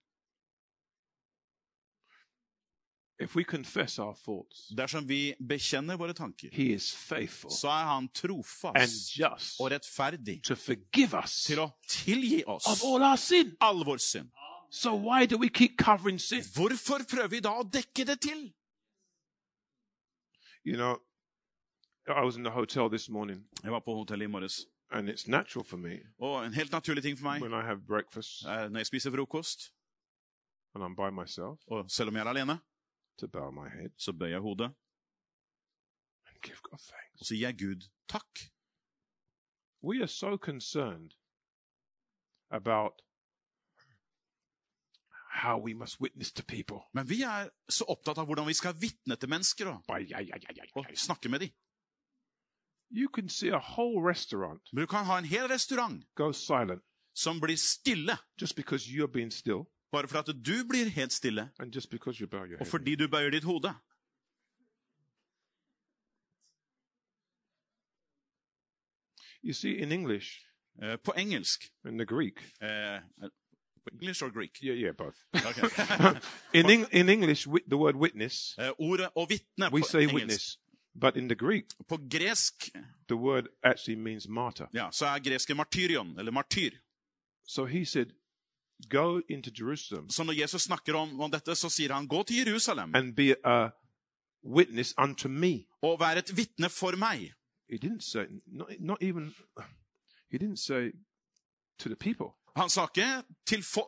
If 3.21 3.35
we 3.35 3.43
confess 3.45 3.99
our 3.99 4.15
faults, 4.15 4.69
Dersom 4.77 5.07
vi 5.09 5.35
bekjenner 5.41 5.97
våre 5.99 6.15
tanker, 6.15 6.51
He 6.53 6.73
is 6.75 6.93
faithful 6.95 7.51
så 7.51 7.69
er 7.69 7.85
han 7.89 8.05
and 8.05 8.13
trofast 8.15 9.17
just 9.19 9.61
og 9.61 9.73
rettferdig 9.73 10.37
to 10.45 10.55
forgive 10.55 11.15
us 11.19 11.35
til 11.49 11.59
å 11.65 11.71
tilgi 11.89 12.45
of 12.47 12.63
oss 12.67 12.85
all 12.85 13.03
our 13.03 13.17
sin. 13.17 13.57
all 13.61 13.83
vår 13.85 13.99
synd. 13.99 14.31
So 14.71 14.95
why 14.95 15.27
do 15.27 15.37
we 15.39 15.49
keep 15.49 15.77
covering 15.79 16.19
sin? 16.21 16.43
Hvorfor 16.55 16.99
prøver 17.11 17.29
vi 17.29 17.41
da 17.41 17.57
å 17.59 17.65
dekke 17.65 18.05
det 18.07 18.21
til? 18.21 18.53
You 20.65 20.77
know, 20.77 20.97
I 22.09 22.25
was 22.25 22.37
in 22.37 22.43
the 22.45 22.51
hotel 22.51 22.89
this 22.89 23.09
morning, 23.09 23.49
Jeg 23.63 23.73
var 23.73 23.81
på 23.81 23.95
hotellet 23.95 24.25
i 24.25 24.27
morges, 24.27 24.67
and 24.91 25.09
it's 25.09 25.29
natural 25.29 25.65
for 25.65 25.77
me. 25.77 25.99
Og 26.19 26.47
en 26.47 26.53
helt 26.55 26.73
naturlig 26.73 27.03
ting 27.03 27.19
for 27.19 27.25
meg 27.25 27.43
when 27.43 27.53
I 27.53 27.65
have 27.67 27.87
breakfast 27.87 28.45
er 28.45 28.69
når 28.69 28.79
jeg 28.79 28.87
spiser 28.87 29.11
frokost, 29.11 29.73
and 30.75 30.85
I'm 30.85 30.95
by 30.97 31.11
myself 31.21 31.61
og 31.67 31.91
selv 31.91 32.09
om 32.09 32.17
jeg 32.17 32.27
er 32.27 32.31
alene, 32.31 32.61
to 33.19 33.27
bow 33.29 33.51
my 33.51 33.69
head. 33.69 33.91
så 33.97 34.13
bøyer 34.13 34.31
jeg 34.31 34.41
hodet, 34.41 34.71
and 36.29 36.37
give 36.43 36.57
God 36.63 36.79
thanks. 36.79 37.21
og 37.21 37.27
så 37.27 37.35
gir 37.35 37.47
jeg 37.47 37.59
Gud 37.59 37.89
takk. 38.09 38.39
We 39.83 40.01
are 40.03 40.09
so 40.09 40.37
concerned 40.37 41.11
about 42.51 42.93
how 45.39 45.57
we 45.59 45.75
must 45.75 46.01
witness 46.01 46.33
to 46.33 46.43
people. 46.43 46.79
Men 46.95 47.09
vi 47.09 47.23
er 47.23 47.49
så 47.69 47.85
opptatt 47.89 48.19
av 48.19 48.27
hvordan 48.27 48.47
vi 48.49 48.55
skal 48.55 48.75
vitne 48.81 49.17
til 49.17 49.29
mennesker 49.29 49.71
og, 49.71 49.83
yeah, 49.91 50.23
yeah, 50.23 50.41
yeah, 50.43 50.67
og 50.75 50.85
yeah. 50.85 50.97
snakke 50.97 51.29
med 51.29 51.41
dem. 51.41 51.51
You 52.91 53.09
can 53.09 53.29
see 53.29 53.51
a 53.51 53.59
whole 53.59 54.01
restaurant 54.01 54.63
Men 54.73 54.81
du 54.81 54.87
kan 54.87 55.05
ha 55.05 55.19
en 55.19 55.25
hel 55.25 55.49
restaurant 55.49 56.05
go 56.15 56.33
silent 56.33 56.83
som 57.15 57.41
blir 57.41 57.57
stille, 57.57 58.17
just 58.41 58.57
because 58.57 58.89
you're 58.89 59.13
being 59.13 59.31
still 59.31 59.67
bare 59.93 60.09
for 60.09 60.19
at 60.19 60.27
du 60.27 60.65
blir 60.69 60.89
helt 60.89 61.13
stille, 61.13 61.51
and 61.59 61.75
just 61.75 61.91
because 61.91 62.21
you 62.21 62.29
bow 62.29 62.45
your 62.45 62.59
head. 62.59 62.61
og 62.61 62.67
fordi 62.67 62.95
du 62.95 63.09
bøyer 63.09 63.31
ditt 63.31 63.45
hode. 63.45 63.75
You 69.43 69.53
see, 69.53 69.79
in 69.79 69.93
English, 69.93 70.49
Eh, 70.83 70.97
På 70.97 71.13
engelsk 71.17 71.65
in 71.89 71.99
the 71.99 72.07
Greek, 72.07 72.39
På 72.61 73.29
English 73.93 74.23
or 74.23 74.31
Greek? 74.31 74.59
yeah, 74.63 74.75
yeah, 74.75 74.93
both. 74.93 75.17
Okay. 75.35 76.21
in, 76.61 76.71
Eng- 76.71 76.87
in 76.93 77.09
English, 77.09 77.45
the 77.69 77.77
word 77.77 77.97
witness, 77.97 78.55
Eh, 78.59 78.71
Ordet 78.81 79.11
we 79.73 79.83
say 79.83 80.03
engelsk. 80.03 80.15
witness, 80.15 80.59
but 81.01 81.17
in 81.17 81.29
the 81.29 81.35
Greek, 81.37 81.65
På 81.89 81.97
gresk 82.11 82.71
the 83.09 83.17
word 83.17 83.49
actually 83.63 83.97
means 83.97 84.29
martyr. 84.29 84.67
ja, 84.75 84.89
så 84.93 85.07
er 85.07 85.19
greske 85.19 85.55
martyrion, 85.55 86.19
eller 86.19 86.33
martyr. 86.33 86.71
So 87.47 87.65
he 87.67 87.85
said, 87.85 88.07
go 88.91 89.21
into 89.29 89.51
Jerusalem 89.59 90.11
Så 90.11 90.25
når 90.25 90.33
Jesus 90.33 90.63
snakker 90.63 90.95
om, 90.95 91.21
om 91.21 91.31
dette, 91.31 91.55
så 91.55 91.69
sier 91.69 91.93
han 91.93 92.09
'gå 92.09 92.25
Jerusalem 92.31 92.95
and 92.95 93.15
be 93.17 93.35
a 93.45 93.71
witness 94.45 94.95
unto 94.99 95.29
me. 95.29 95.65
og 95.83 96.01
vær 96.01 96.17
et 96.19 96.37
vitne 96.37 96.69
for 96.69 96.93
meg'. 96.97 97.33
He 97.71 97.77
didn't 97.79 98.01
say, 98.01 98.25
not, 98.47 98.69
not 98.81 98.99
even, 99.03 99.35
he 100.33 100.39
didn't 100.39 100.57
say 100.57 100.91
to 101.79 101.89
the 101.89 101.97
people. 101.97 102.27
Han 102.59 102.71
sa 102.71 102.87
ikke 102.91 103.25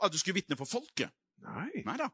at 0.05 0.13
du 0.13 0.19
skulle 0.19 0.35
vitne 0.35 0.57
for 0.57 0.65
folket. 0.65 1.11
No. 1.43 1.51
Nei 1.85 1.97
da. 1.97 2.09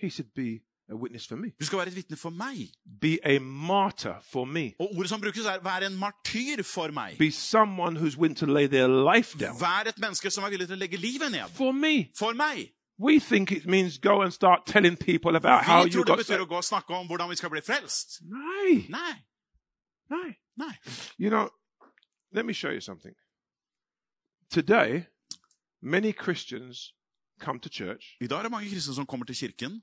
He 0.00 0.10
said, 0.10 0.26
be 0.34 0.60
a 0.90 0.96
witness 0.96 1.26
for 1.28 1.36
me. 1.36 1.48
Du 1.60 1.64
skal 1.64 1.78
være 1.78 1.88
et 1.88 1.96
vitne 1.96 2.16
for 2.16 2.30
meg. 2.30 2.70
Be 3.00 3.18
a 3.24 3.38
martyr 3.38 4.14
for 4.32 4.44
me. 4.44 4.72
Og 4.78 4.96
ordet 4.96 5.08
som 5.08 5.20
brukes, 5.20 5.46
er 5.46 5.60
'være 5.60 5.86
en 5.86 5.96
martyr 5.96 6.62
for 6.62 6.88
meg'. 6.88 7.18
Be 7.18 7.30
someone 7.30 7.96
who's 8.00 8.18
willing 8.18 8.36
to 8.36 8.46
lay 8.46 8.66
their 8.66 8.88
life 9.14 9.38
down 9.38 9.60
Vær 9.60 9.88
et 9.88 9.98
menneske 9.98 10.30
som 10.30 10.44
er 10.44 10.50
villig 10.50 10.66
til 10.66 10.76
å 10.76 10.78
legge 10.78 10.96
livet 10.96 11.30
ned. 11.30 11.48
for 11.48 11.72
me. 11.72 12.10
For 12.18 12.32
meg. 12.32 12.72
We 12.98 13.18
think 13.20 13.52
it 13.52 13.66
means 13.66 13.98
go 13.98 14.20
and 14.22 14.32
start 14.32 14.66
telling 14.66 14.96
people 14.96 15.36
about 15.36 15.64
how 15.64 15.84
Vi 15.84 15.90
tror 15.90 16.04
det 16.04 16.16
betyr 16.18 16.40
å 16.40 16.46
gå 16.46 16.56
og 16.56 16.64
snakke 16.64 16.94
om 16.94 17.06
hvordan 17.06 17.30
vi 17.30 17.36
skal 17.36 17.50
bli 17.50 17.60
frelst. 17.60 18.20
Nei. 18.22 18.86
Nei. 18.88 19.14
Nei. 20.10 20.36
Nei. 20.56 20.74
You 21.18 21.30
know, 21.30 21.48
let 22.32 22.44
me 22.44 22.52
show 22.52 22.70
you 22.70 22.80
something. 22.80 23.14
Today, 24.50 25.06
many 25.82 26.12
Christians 26.12 26.94
come 27.40 27.60
to 27.60 27.68
church 27.68 28.04
I 28.20 28.26
dag 28.26 28.38
er 28.38 28.42
det 28.42 28.50
mange 28.50 28.70
kristne 28.70 28.94
som 28.94 29.06
kommer 29.06 29.26
til 29.26 29.36
kirken, 29.36 29.82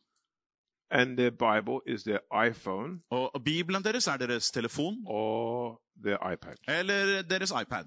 and 0.89 1.17
their 1.17 1.31
Bible 1.31 1.79
is 1.93 2.03
their 2.03 2.47
iPhone 2.49 3.01
og 3.09 3.43
Bibelen 3.43 3.83
deres 3.83 4.07
er 4.07 4.17
deres 4.17 4.51
telefon 4.51 5.03
or 5.05 5.81
their 6.03 6.31
iPad. 6.33 6.55
eller 6.67 7.21
deres 7.21 7.53
iPad. 7.61 7.85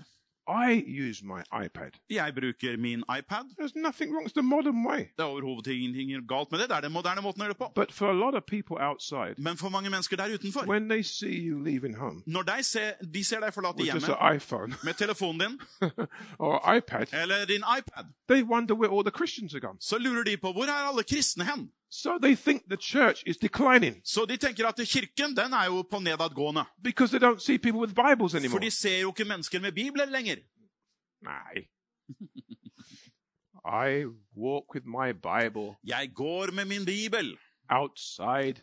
I 0.50 0.84
use 1.08 1.24
my 1.24 1.40
iPad. 1.64 1.90
Jeg 2.10 2.32
bruker 2.34 2.76
min 2.78 3.04
iPad. 3.18 3.44
There's 3.60 3.72
nothing 3.76 4.12
wrong. 4.12 4.26
It's 4.26 4.32
the 4.32 4.42
modern 4.42 4.86
way. 4.88 4.98
Det 4.98 5.18
er 5.18 5.22
overhodet 5.24 5.66
ingenting 5.66 6.28
galt 6.28 6.50
med 6.52 6.58
det. 6.60 6.68
Det 6.68 6.76
er 6.76 6.80
den 6.80 6.92
moderne 6.92 7.20
måten 7.22 7.42
å 7.42 7.44
gjøre 7.44 7.54
det 7.54 7.58
på. 7.58 7.72
But 7.74 7.92
for 7.92 8.06
a 8.10 8.12
lot 8.24 8.34
of 8.34 8.42
people 8.46 8.76
outside, 8.80 9.34
Men 9.38 9.56
for 9.56 9.68
mange 9.68 9.90
mennesker 9.90 10.16
der 10.16 10.34
utenfor 10.34 10.66
when 10.66 10.88
they 10.88 11.02
see 11.02 11.36
you 11.48 11.62
leaving 11.64 11.96
home 11.96 12.22
Når 12.26 12.42
de 12.42 12.62
ser, 12.62 12.92
de 13.14 13.24
ser 13.24 13.40
deg 13.40 13.54
forlate 13.54 13.76
with 13.76 13.94
just 13.94 14.06
hjemmet 14.06 14.18
an 14.20 14.36
iPhone 14.36 14.74
med 14.84 14.94
telefonen 14.94 15.40
din 15.40 15.60
or 16.46 16.74
iPad, 16.76 17.06
eller 17.22 17.44
din 17.46 17.64
iPad, 17.78 18.04
they 18.28 18.42
wonder 18.42 18.74
where 18.74 18.90
all 18.94 19.04
the 19.04 19.16
Christians 19.18 19.54
are 19.54 19.60
gone. 19.60 19.78
så 19.80 19.98
lurer 19.98 20.24
de 20.24 20.36
på 20.36 20.52
hvor 20.52 20.64
er 20.64 20.88
alle 20.90 21.02
kristne 21.02 21.44
hen? 21.44 21.70
So 21.92 22.18
they 22.22 22.36
think 22.36 22.62
the 22.70 22.76
church 22.76 23.22
is 23.26 23.36
declining 23.36 24.00
Så 24.04 24.24
de 24.28 24.36
tenker 24.36 24.66
at 24.66 24.74
kirken 24.88 25.36
den 25.36 25.52
er 25.52 25.64
jo 25.64 25.82
på 25.82 25.98
nedadgående. 25.98 26.64
because 26.84 27.18
they 27.18 27.28
don't 27.28 27.38
see 27.40 27.58
people 27.58 27.80
with 27.80 27.94
Bibles 27.94 28.32
For 28.50 28.58
de 28.58 28.70
ser 28.70 29.00
jo 29.00 29.08
ikke 29.08 29.24
mennesker 29.24 29.60
med 29.60 29.72
bibler 29.72 30.04
lenger. 30.06 30.36
Nei. 31.22 31.66
I 33.64 34.04
walk 34.36 34.74
with 34.74 34.86
my 34.86 35.12
Bible 35.12 35.76
Jeg 35.84 36.10
går 36.14 36.50
med 36.52 36.64
min 36.64 36.84
bibel 36.86 37.38
outside 37.70 38.60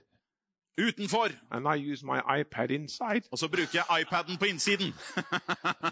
utenfor, 0.88 1.28
and 1.52 1.68
I 1.68 1.92
use 1.92 2.06
my 2.06 2.20
iPad 2.40 2.72
inside 2.72 3.22
og 3.32 3.38
så 3.38 3.48
bruker 3.48 3.70
jeg 3.74 4.02
iPaden 4.02 4.38
på 4.38 4.46
innsiden. 4.46 4.94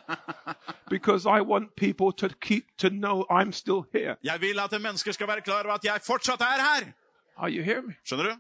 because 0.96 1.26
I 1.26 1.42
want 1.42 1.76
people 1.76 2.12
to 2.18 2.36
keep 2.42 2.64
to 2.78 2.90
know 2.90 3.24
I'm 3.30 3.52
still 3.52 3.82
here. 3.94 4.16
Jeg 4.24 4.42
vil 4.42 4.60
at 4.60 4.82
mennesker 4.82 5.12
skal 5.12 5.28
være 5.28 5.42
klar 5.42 5.64
over 5.64 5.74
at 5.74 5.84
jeg 5.86 6.02
fortsatt 6.06 6.42
er 6.42 6.62
her. 6.70 6.92
Are 7.38 7.50
you 7.50 7.64
hearing 7.64 7.88
me? 7.88 7.94
Skjønner 8.06 8.24
du? 8.24 8.36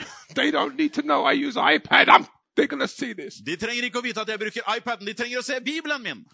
They 0.34 0.50
don't 0.50 0.76
need 0.76 0.92
to 0.94 1.02
know 1.02 1.24
I 1.24 1.32
use 1.32 1.56
iPad. 1.56 2.08
I'm, 2.08 2.26
they're 2.56 2.66
to 2.66 2.88
see 2.88 3.12
this. 3.12 3.34
De 3.46 3.56
trenger 3.56 3.84
ikke 3.84 3.98
å 3.98 4.02
vite 4.02 4.20
at 4.20 4.28
jeg 4.28 4.38
bruker 4.38 4.76
iPaden, 4.76 5.06
de 5.06 5.14
trenger 5.14 5.38
å 5.38 5.42
se 5.42 5.60
Bibelen 5.60 6.02
min. 6.02 6.24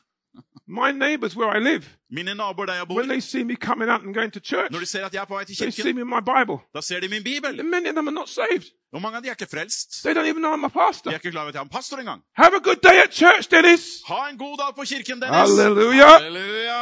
My 0.69 0.91
neighbors 0.91 1.37
where 1.37 1.49
I 1.57 1.61
live, 1.61 1.85
Mine 2.11 2.35
naboer 2.35 2.67
der 2.67 2.75
jeg 2.75 2.89
bor, 2.89 2.97
when 2.97 3.09
they 3.09 3.21
see 3.21 3.45
me 3.45 3.55
coming 3.55 3.89
out 3.89 4.03
and 4.03 4.13
going 4.15 4.33
to 4.33 4.41
church, 4.41 4.73
når 4.73 4.81
de 4.81 4.87
ser 4.87 5.05
at 5.07 5.15
jeg 5.15 5.21
er 5.21 5.25
på 5.25 5.37
vei 5.37 5.45
til 5.45 5.57
they 5.57 5.71
see 5.71 5.83
kirken, 5.83 5.95
me 5.95 6.03
in 6.03 6.09
my 6.11 6.19
Bible. 6.21 6.59
da 6.75 6.81
ser 6.81 7.01
de 7.01 7.09
min 7.09 7.23
bibel. 7.23 7.63
Many 7.65 7.89
of 7.89 7.95
them 7.95 8.09
are 8.09 8.15
not 8.15 8.29
saved. 8.29 8.67
Og 8.93 9.03
mange 9.03 9.17
av 9.17 9.23
de 9.23 9.29
er 9.29 9.39
ikke 9.39 9.47
frelst. 9.47 10.03
They 10.03 10.13
don't 10.15 10.27
even 10.27 10.43
know 10.43 10.53
I'm 10.53 10.65
a 10.65 10.69
De 10.69 10.75
pastor. 10.75 11.11
er 11.11 11.15
ikke 11.23 11.31
klar 11.31 11.43
over 11.43 11.49
at 11.49 11.55
jeg 11.55 11.61
er 11.61 11.65
en 11.65 11.75
pastor 11.79 11.97
engang. 11.99 12.23
Have 12.37 12.57
a 12.57 12.63
good 12.69 12.83
day 12.83 12.99
at 13.05 13.15
church, 13.15 13.51
Dennis. 13.51 14.03
Ha 14.09 14.29
en 14.31 14.39
god 14.39 14.57
dag 14.59 14.75
på 14.75 14.83
kirken, 14.85 15.23
Dennis. 15.23 15.39
Hallelujah. 15.39 16.19
Halleluja. 16.23 16.81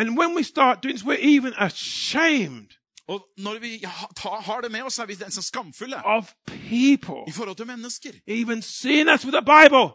And 0.00 0.16
when 0.16 0.34
we 0.34 0.42
start 0.42 0.82
doing 0.82 0.94
this, 0.94 1.04
we're 1.04 1.36
even 1.36 1.52
ashamed 1.58 2.70
Og 3.08 3.26
når 3.36 3.58
vi 3.58 3.80
har 3.84 4.60
det 4.60 4.72
med 4.72 4.82
oss, 4.82 4.98
er 4.98 5.06
vi 5.06 5.14
nesten 5.14 5.42
skamfulle 5.42 6.04
of 6.04 6.32
people 6.46 7.20
i 7.28 7.32
forhold 7.32 7.56
til 7.56 7.66
mennesker 7.66 8.10
even 8.26 8.62
seeing 8.62 9.08
us 9.08 9.24
with 9.24 9.36
the 9.36 9.46
Bible. 9.54 9.86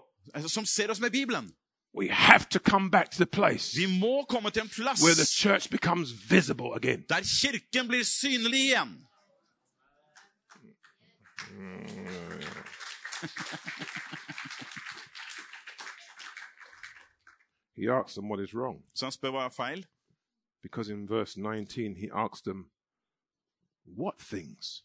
som 0.48 0.66
ser 0.66 0.90
oss 0.90 1.00
med 1.00 1.12
Bibelen. 1.12 1.52
We 1.98 2.10
have 2.12 2.46
to 2.52 2.60
come 2.60 2.92
back 2.92 3.12
to 3.12 3.18
the 3.18 3.26
place 3.26 3.78
Vi 3.78 4.00
må 4.00 4.26
komme 4.30 4.50
til 4.50 4.62
en 4.62 4.70
plass 4.70 5.02
where 5.04 5.16
the 5.16 5.26
church 5.26 5.70
becomes 5.70 6.10
visible 6.30 6.70
again. 6.76 7.04
der 7.10 7.22
kirken 7.42 7.88
blir 7.88 8.04
synlig 8.04 8.60
igjen. 8.60 8.92
He 17.76 17.90
asked 17.90 18.16
them 18.16 18.30
what 18.30 18.40
is 18.40 18.54
wrong 18.54 18.84
Så 18.94 19.06
han 19.06 19.12
spør 19.12 19.32
hva 19.32 19.46
er 19.46 19.50
feil. 19.50 19.86
Because 20.66 20.90
in 20.90 21.08
verse 21.08 21.38
19 21.38 21.96
he 21.96 22.10
asks 22.12 22.42
them, 22.42 22.66
What 23.86 24.18
things? 24.18 24.84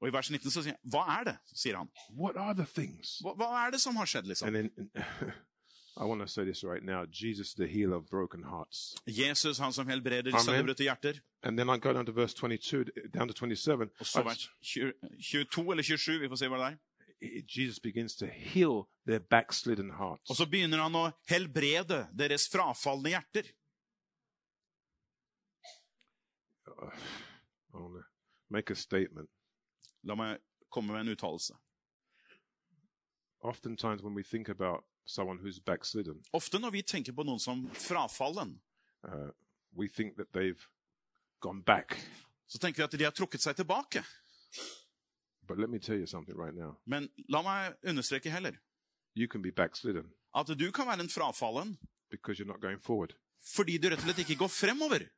Og 0.00 0.08
i 0.08 0.12
vers 0.12 0.30
19 0.30 0.50
så 0.50 0.62
sier 0.64 0.76
han, 0.76 0.90
hva 0.92 1.04
er 1.18 1.24
det? 1.28 1.36
sier 1.52 1.76
han. 1.76 1.88
What 2.16 2.36
are 2.36 2.54
the 2.56 2.66
things? 2.68 3.18
Hva, 3.24 3.34
hva 3.40 3.48
er 3.66 3.72
det 3.74 3.80
som 3.80 3.96
har 4.00 4.08
skjedd, 4.08 4.28
liksom? 4.28 4.48
And 4.48 4.56
then 4.56 4.90
I 6.00 6.04
want 6.04 6.20
to 6.20 6.28
say 6.28 6.44
this 6.44 6.62
right 6.64 6.84
now. 6.84 7.04
Jesus, 7.04 7.54
the 7.54 7.66
healer 7.66 7.96
of 7.96 8.06
broken 8.08 8.44
hearts. 8.44 8.94
Jesus, 9.06 9.58
han 9.58 9.72
som 9.72 9.88
helbreder 9.88 10.38
sønderbrutte 10.38 10.84
hjerter. 10.84 11.20
And 11.42 11.58
then 11.58 11.68
I 11.68 11.78
go 11.78 11.92
down 11.92 12.06
to 12.06 12.12
verse 12.12 12.34
22, 12.34 12.84
down 13.12 13.28
to 13.28 13.34
27. 13.34 13.90
Og 13.98 14.06
så 14.06 14.22
vers 14.22 14.48
22 14.62 15.70
eller 15.70 15.82
27, 15.82 16.20
vi 16.20 16.28
får 16.28 16.44
se 16.44 16.48
hva 16.52 16.60
det 16.62 16.70
er. 16.72 16.78
Jesus 17.56 17.80
begins 17.80 18.16
to 18.16 18.26
heal 18.26 18.86
their 19.06 19.20
backslidden 19.20 19.90
hearts. 19.98 20.30
Og 20.30 20.36
så 20.36 20.46
begynner 20.48 20.80
han 20.80 20.96
å 20.96 21.10
helbrede 21.28 22.06
deres 22.16 22.48
frafalne 22.48 23.12
hjerter. 23.12 23.50
To 27.72 28.02
make 28.48 28.72
a 28.72 28.74
statement. 28.74 29.30
La 30.02 30.14
meg 30.14 30.38
komme 30.70 30.92
med 30.92 31.00
en 31.00 31.08
uttalelse. 31.14 31.54
Oftentimes, 33.42 34.02
when 34.02 34.14
we 34.14 34.22
think 34.22 34.48
about 34.48 34.84
someone 35.06 35.38
who's 35.38 35.60
backslidden, 35.64 36.22
Ofte 36.32 36.58
når 36.58 36.70
vi 36.70 36.82
tenker 36.82 37.12
på 37.12 37.22
noen 37.24 37.40
som 37.40 37.70
frafallen, 37.74 38.60
uh, 39.08 39.30
we 39.76 39.88
think 39.88 40.16
that 40.16 40.28
they've 40.32 40.60
gone 41.40 41.62
back. 41.62 41.96
så 42.46 42.58
tenker 42.58 42.82
vi 42.82 42.84
at 42.84 42.98
de 42.98 43.04
har 43.04 43.10
trukket 43.12 43.40
seg 43.42 43.56
tilbake. 43.56 44.02
But 45.48 45.58
let 45.58 45.70
me 45.70 45.78
tell 45.78 45.98
you 45.98 46.06
something 46.06 46.36
right 46.38 46.54
now. 46.54 46.76
Men 46.84 47.08
la 47.28 47.42
meg 47.42 47.74
understreke 47.82 48.30
heller 48.30 48.58
You 49.16 49.26
can 49.28 49.42
be 49.42 49.50
backslidden 49.52 50.12
at 50.34 50.46
du 50.46 50.70
kan 50.72 50.86
være 50.86 51.00
en 51.00 51.08
frafallen 51.08 51.76
because 52.10 52.42
you're 52.42 52.52
not 52.52 52.60
going 52.60 52.80
forward. 52.82 53.14
fordi 53.54 53.78
du 53.78 53.88
rett 53.88 53.98
og 53.98 54.04
slett 54.04 54.18
ikke 54.18 54.36
går 54.38 54.48
fremover. 54.48 55.08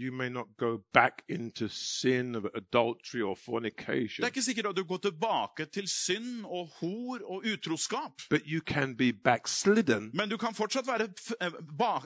You 0.00 0.12
may 0.12 0.28
not 0.30 0.46
go 0.58 0.78
back 0.94 1.22
into 1.28 1.68
sin 1.68 2.34
of 2.34 2.44
adultery 2.54 3.22
or 3.22 3.34
Det 3.34 3.42
fornication, 3.44 4.24
er 4.24 4.26
ikke 4.26 4.42
sikkert 4.42 4.66
at 4.66 4.76
du 4.76 4.84
går 4.84 4.96
tilbake 4.96 5.64
til 5.72 5.88
synd 5.88 6.44
og 6.44 6.68
hor 6.80 7.18
og 7.24 7.44
utroskap. 7.52 8.12
but 8.30 8.40
you 8.46 8.60
can 8.66 8.96
be 8.96 9.12
backslidden 9.12 10.10
Men 10.14 10.28
du 10.30 10.36
kan 10.36 10.54
fortsatt 10.54 10.86
være 10.86 11.08
eh, 11.40 11.50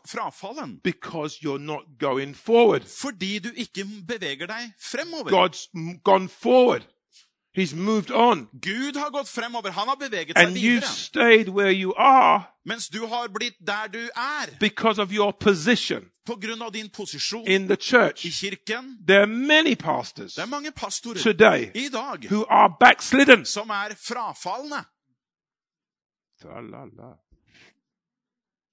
frafallen 0.06 0.80
because 0.84 1.38
you're 1.44 1.58
not 1.58 1.82
going 2.00 2.36
forward. 2.36 2.80
fordi 2.82 3.38
du 3.38 3.48
ikke 3.56 3.84
beveger 4.08 4.46
deg 4.46 4.72
fremover. 4.80 5.30
God's 5.46 5.68
gone 6.04 6.28
forward. 6.28 6.82
He's 7.56 7.74
moved 7.74 8.10
on. 8.10 8.48
Gud 8.62 8.96
har 8.96 9.10
gått 9.10 9.28
fremover. 9.28 9.70
Han 9.70 9.88
har 9.88 9.94
beveget 9.96 10.36
seg 10.36 10.46
And 10.46 10.56
you've 10.56 10.80
videre. 10.80 10.88
stayed 10.88 11.48
where 11.48 11.70
you 11.72 11.92
are 11.96 12.42
Mens 12.66 12.88
du 12.88 13.06
har 13.06 13.28
blitt 13.28 13.54
der 13.66 13.86
du 13.92 13.98
er 14.16 14.58
because 14.60 15.02
of 15.02 15.12
your 15.12 15.32
position 15.40 16.04
på 16.26 16.34
grunn 16.36 16.62
av 16.62 16.72
din 16.72 16.88
posisjon 16.90 17.46
in 17.48 17.66
the 17.68 17.74
i 17.74 17.80
church. 17.80 18.26
kirken. 18.40 18.98
There 19.06 19.20
are 19.20 19.26
many 19.26 19.74
pastors 19.76 20.34
Det 20.34 20.42
er 20.42 20.46
mange 20.46 20.72
pastorer 20.72 21.18
today 21.22 21.70
i 21.74 21.88
dag 21.88 22.26
who 22.30 22.44
are 22.48 22.72
backslidden. 22.80 23.44
som 23.44 23.70
er 23.70 23.94
frafalne. 24.08 24.84
Tra-la-la. 26.42 27.10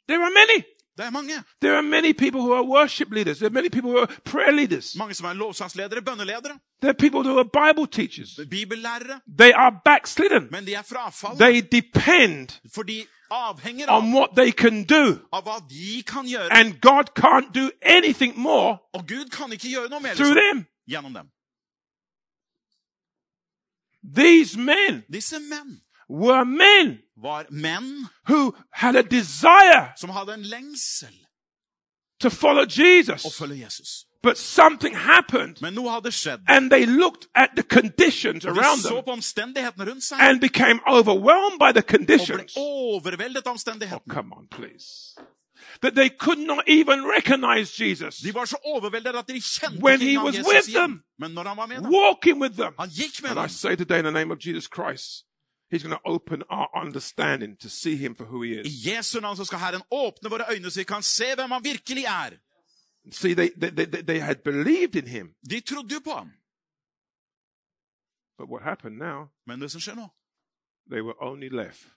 There 0.07 0.23
are 0.23 0.31
many. 0.33 0.63
Det 0.97 1.05
er 1.05 1.09
mange. 1.09 1.33
There 1.61 1.73
are 1.77 1.81
many 1.81 2.11
people 2.13 2.41
who 2.41 2.53
are 2.53 2.63
worship 2.63 3.07
leaders. 3.11 3.37
There 3.37 3.47
are 3.47 3.53
many 3.53 3.69
people 3.69 3.91
who 3.91 3.97
are 3.99 4.07
prayer 4.25 4.51
leaders. 4.51 4.95
Mange 4.97 5.13
som 5.13 5.25
er 5.25 5.33
lovsangsledere, 5.33 6.01
bønneledere, 6.01 6.59
There 6.81 6.89
are 6.89 6.97
people 6.99 7.23
who 7.23 7.37
are 7.39 7.45
Bible 7.45 7.87
teachers. 7.87 8.39
bibellærere. 8.49 9.19
They 9.39 9.51
are 9.55 9.71
backslidden. 9.85 10.47
Men 10.51 10.65
de 10.65 10.73
er 10.75 11.35
They 11.39 11.61
depend 11.61 12.59
for 12.75 12.83
de 12.83 13.05
avhenger 13.31 13.87
av, 13.87 14.01
on 14.03 14.13
what 14.13 14.29
they 14.35 14.51
can 14.51 14.83
do. 14.83 15.17
av 15.33 15.43
hva 15.43 15.59
de 15.69 16.03
kan 16.03 16.25
gjøre. 16.25 16.51
And 16.51 16.81
God 16.81 17.03
can't 17.19 17.53
do 17.55 17.69
anything 17.81 18.37
more 18.39 18.77
Og 18.93 19.07
Gud 19.07 19.29
kan 19.31 19.51
ikke 19.51 19.69
gjøre 19.69 19.89
noe 19.89 19.99
mer 19.99 20.13
through 20.15 20.35
them. 20.35 20.65
gjennom 20.89 21.13
dem. 21.13 21.27
These 24.15 24.59
men 24.59 25.03
Disse 25.13 25.39
menn 25.39 25.81
were 26.11 26.43
men 26.45 26.99
var 27.17 27.45
menn 27.49 28.07
who 28.29 28.53
had 28.73 28.95
a 28.95 29.01
desire 29.03 29.93
som 29.97 30.09
hadde 30.09 30.33
en 30.33 30.41
lengsel 30.43 31.13
to 32.19 32.29
follow 32.29 32.65
å 32.65 32.67
Jesus. 32.69 33.35
følge 33.37 33.55
Jesus. 33.63 34.05
But 34.23 34.37
something 34.37 34.93
happened 34.95 35.57
Men 35.61 35.73
noe 35.73 35.89
hadde 35.89 36.11
skjedd. 36.11 36.39
and 36.47 36.69
they 36.71 36.85
looked 36.85 37.27
at 37.35 37.49
the 37.55 37.63
conditions 37.63 38.45
Og 38.45 38.55
de 38.55 38.59
around 38.61 38.81
så 38.81 38.89
them 38.95 39.03
på 39.05 39.11
omstendighetene 39.11 39.85
rundt 39.89 40.03
seg 40.03 40.17
and 40.21 40.39
became 40.41 40.79
overwhelmed 40.87 41.57
by 41.59 41.71
the 41.73 41.79
og 41.81 41.87
ble 41.87 41.97
conditions. 41.97 42.53
overveldet 42.57 43.47
av 43.47 43.57
Oh, 43.93 43.99
come 44.13 44.33
on, 44.33 44.47
please. 44.51 45.15
That 45.81 45.95
they 45.95 46.09
could 46.09 46.37
not 46.39 46.63
even 46.67 47.03
recognize 47.17 47.71
Jesus 47.85 48.17
De 48.17 48.33
var 48.33 48.45
så 48.45 48.57
overveldet 48.65 49.15
at 49.15 49.27
de 49.27 49.41
kjente 49.41 49.81
When 49.81 49.99
he 50.01 50.17
was 50.17 50.35
Jesus 50.35 50.53
with 50.53 50.73
them. 50.73 51.03
Men 51.19 51.31
når 51.31 51.43
han 51.47 51.57
var 51.57 51.65
med 51.65 51.77
dem, 51.77 51.91
walking 51.93 52.41
with 52.41 52.55
them. 52.55 52.73
han 52.79 52.89
gikk 52.89 53.21
med 53.23 53.31
And 53.31 53.39
I 53.45 53.47
say 53.53 53.75
today, 53.75 53.99
in 53.99 54.05
the 54.05 54.11
name 54.11 54.31
of 54.31 54.37
Jesus 54.39 54.69
Christ, 54.75 55.25
He's 55.71 55.83
going 55.83 55.95
to 55.97 56.01
open 56.05 56.43
our 56.49 56.67
understanding 56.85 57.57
to 57.59 57.69
see 57.69 57.95
Him 57.95 58.15
for 58.15 58.25
who 58.25 58.41
He 58.43 58.49
I 58.55 58.59
is. 58.61 58.85
Jesu 58.85 59.19
navn 59.19 59.37
så 59.37 59.45
skal 59.45 59.59
Herren 59.59 59.81
åpne 59.91 60.29
våre 60.29 60.45
øyne 60.53 60.71
så 60.71 60.79
vi 60.79 60.83
kan 60.83 61.03
se 61.03 61.35
hvem 61.35 61.51
han 61.51 61.63
virkelig 61.63 62.03
er. 62.03 62.31
See, 63.11 63.33
they, 63.35 63.49
they, 63.61 63.71
they, 63.71 64.01
they 64.03 64.19
had 64.19 64.35
believed 64.43 64.95
in 64.95 65.07
Him. 65.07 65.33
De 65.49 65.59
trodde 65.59 65.93
jo 65.93 65.99
på 66.03 66.11
ham. 66.11 66.31
But 68.37 68.49
what 68.49 68.63
happened 68.63 68.97
now, 68.97 69.27
Men 69.47 69.61
det 69.61 69.71
som 69.71 69.81
skjer 69.81 69.95
nå, 69.95 70.07
they 70.91 71.01
were 71.01 71.15
only 71.21 71.49
left 71.49 71.87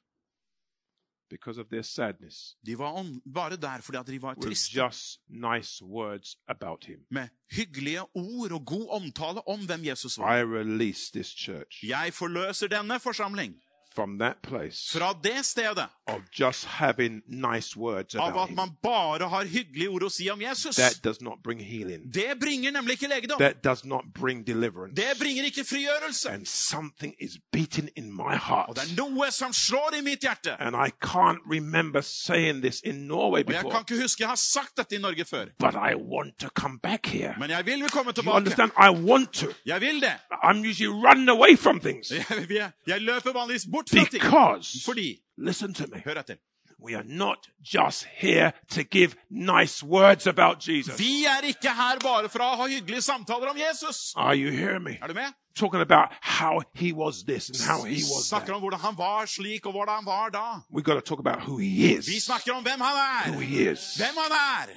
because 1.31 1.59
of 1.61 1.67
their 1.69 1.83
sadness 1.83 2.57
de 2.67 2.79
var 2.79 2.93
on- 2.93 3.21
bare 3.35 3.57
der 3.57 3.81
fordi 3.81 3.99
at 3.99 4.07
de 4.07 4.23
var 4.23 4.35
with 4.35 4.47
triste. 4.49 4.75
just 4.85 5.19
nice 5.29 5.83
words 5.85 6.37
about 6.49 6.85
Him. 6.85 6.99
Med 7.11 7.29
hyggelige 7.51 8.01
ord 8.15 8.53
og 8.53 8.67
god 8.67 8.89
omtale 8.91 9.49
om 9.49 9.67
hvem 9.67 9.85
Jesus 9.85 10.19
var. 10.19 10.37
I 10.39 10.45
release 10.45 11.13
this 11.13 11.27
church 11.27 11.85
Jeg 11.85 12.13
forløser 12.15 12.67
denne 12.69 13.01
forsamling 13.01 13.55
from 13.95 14.19
that 14.19 14.37
place 14.43 14.99
fra 14.99 15.13
det 15.25 15.45
stedet 15.45 15.87
of 16.07 16.21
just 16.41 16.65
having 16.65 17.23
nice 17.29 17.77
words 17.77 18.15
av 18.15 18.29
about 18.29 18.43
at 18.43 18.49
Him. 18.49 18.57
man 18.57 18.71
bare 18.83 19.29
har 19.29 19.45
hyggelige 19.45 19.89
ord 19.89 20.03
å 20.03 20.09
si 20.11 20.29
om 20.31 20.41
Jesus. 20.43 20.77
That 20.77 21.01
does 21.05 21.21
not 21.23 21.39
bring 21.45 21.59
healing. 21.61 22.11
Det 22.15 22.35
bringer 22.41 22.71
nemlig 22.73 22.93
ikke 22.99 23.09
legedom. 23.09 23.39
That 23.39 23.65
does 23.65 23.85
not 23.85 24.05
bring 24.15 24.45
deliverance. 24.47 24.95
Det 24.97 25.19
bringer 25.19 25.45
ikke 25.45 25.65
frigjørelse. 25.65 26.31
And 26.31 26.47
something 26.47 27.15
is 27.21 27.39
beating 27.53 27.89
in 27.97 28.13
my 28.13 28.23
Og 28.35 28.39
heart. 28.41 28.77
det 28.77 28.83
er 28.93 28.97
noe 28.97 29.31
som 29.31 29.53
slår 29.53 29.95
i 29.99 30.03
mitt 30.03 30.21
hjerte. 30.21 30.57
And 30.61 30.77
I 30.77 30.91
can't 31.07 31.41
remember 31.51 32.01
saying 32.03 32.61
this 32.63 32.81
in 32.85 32.95
Norway 33.09 33.41
Og 33.47 33.53
jeg 33.53 33.61
kan 33.61 33.65
before, 33.71 33.81
ikke 33.81 34.03
huske 34.03 34.21
jeg 34.23 34.29
har 34.29 34.37
sagt 34.37 34.77
dette 34.77 34.95
i 34.97 34.99
Norge 34.99 35.25
før. 35.25 35.47
but 35.59 35.75
I 35.75 35.95
want 35.97 36.39
to 36.39 36.49
come 36.55 36.79
back 36.83 37.07
here. 37.07 37.35
Men 37.39 37.51
jeg 37.51 37.67
vil 37.67 37.83
vi 37.83 37.89
komme 37.89 38.09
You 38.09 38.13
tilbake. 38.13 38.37
understand? 38.37 38.71
I 38.77 38.91
want 38.91 39.33
to. 39.33 39.47
Jeg 39.67 39.81
vil 39.81 40.01
det. 40.01 40.13
I'm 40.45 40.61
usually 40.71 40.93
running 41.07 41.29
away 41.29 41.57
from 41.57 41.81
things 41.81 42.11
Jeg, 42.11 42.25
jeg, 42.51 42.71
jeg 42.87 43.01
løper 43.01 43.33
vanligvis 43.33 43.67
bort 43.73 43.84
fra 43.84 43.84
ting. 43.84 43.84
Because, 43.91 44.83
Fordi, 44.85 45.19
listen 45.39 45.75
to 45.75 45.87
me, 45.87 46.01
hør 46.05 46.15
etter, 46.19 46.37
we 46.79 46.95
are 46.95 47.05
not 47.05 47.49
just 47.63 48.05
here 48.21 48.53
to 48.69 48.83
give 48.83 49.15
nice 49.31 49.83
words 49.83 50.27
about 50.27 50.61
Jesus. 50.69 50.99
vi 50.99 51.25
er 51.25 51.41
ikke 51.47 51.69
her 51.69 51.99
bare 52.03 52.29
for 52.29 52.39
å 52.39 52.57
ha 52.57 52.67
hyggelige 52.67 53.01
samtaler 53.03 53.49
om 53.51 53.57
Jesus. 53.57 54.13
Are 54.17 54.35
you 54.37 54.51
hearing 54.51 54.83
me? 54.85 54.99
Er 55.03 55.07
du 55.07 55.15
med? 55.15 55.33
Talking 55.55 55.81
about 55.81 56.09
how 56.21 56.63
he 56.75 56.93
was 56.93 57.23
this 57.25 57.49
and 57.49 57.59
how 57.71 57.85
he 57.85 57.95
was 58.03 58.29
Snakker 58.29 58.47
that. 58.47 58.55
om 58.57 58.61
hvordan 58.61 58.81
han 58.81 58.99
var 58.99 59.27
slik, 59.27 59.67
og 59.67 59.73
hvordan 59.73 59.95
han 59.95 60.07
var 60.07 60.29
da. 60.31 60.61
We 60.71 60.83
got 60.83 60.95
to 60.95 61.01
talk 61.01 61.19
about 61.21 61.43
who 61.49 61.57
he 61.59 61.69
Vi 61.69 61.95
is. 61.99 62.25
snakker 62.25 62.53
om 62.53 62.63
hvem 62.63 62.81
han 62.81 63.33
Who 63.33 63.41
er. 63.41 63.45
he 63.45 63.69
is. 63.71 63.95
Hvem 63.97 64.15
han 64.23 64.33
er. 64.33 64.75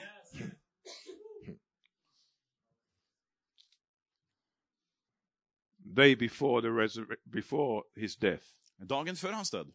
They 5.85 6.15
before 6.15 6.61
the 6.61 7.17
before 7.29 7.83
his 7.95 8.15
death, 8.15 8.45
Dagen 8.89 9.15
før 9.15 9.31
hans 9.31 9.49
død 9.51 9.65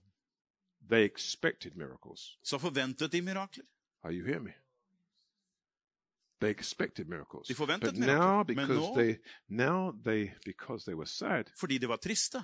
they 0.90 1.04
expected 1.10 1.70
miracles. 1.74 2.38
så 2.42 2.58
forventet 2.58 3.12
de 3.12 3.22
mirakler. 3.22 3.64
Are 4.02 4.12
you 4.14 4.24
hearing 4.26 4.44
me? 4.44 4.52
They 6.40 6.50
expected 6.50 7.04
miracles. 7.06 7.46
De 7.48 7.54
forventet 7.54 7.90
But 7.94 7.98
mirakler. 8.00 8.26
now 8.26 8.36
Men 8.36 8.46
because 8.46 8.88
nå- 8.88 8.94
they 8.94 9.16
now 9.48 10.02
they 10.04 10.30
because 10.44 10.84
they 10.84 10.94
were 10.94 11.06
sad, 11.06 11.44
Fordi 11.60 11.78
de 11.78 11.88
var 11.88 11.96
triste, 11.96 12.38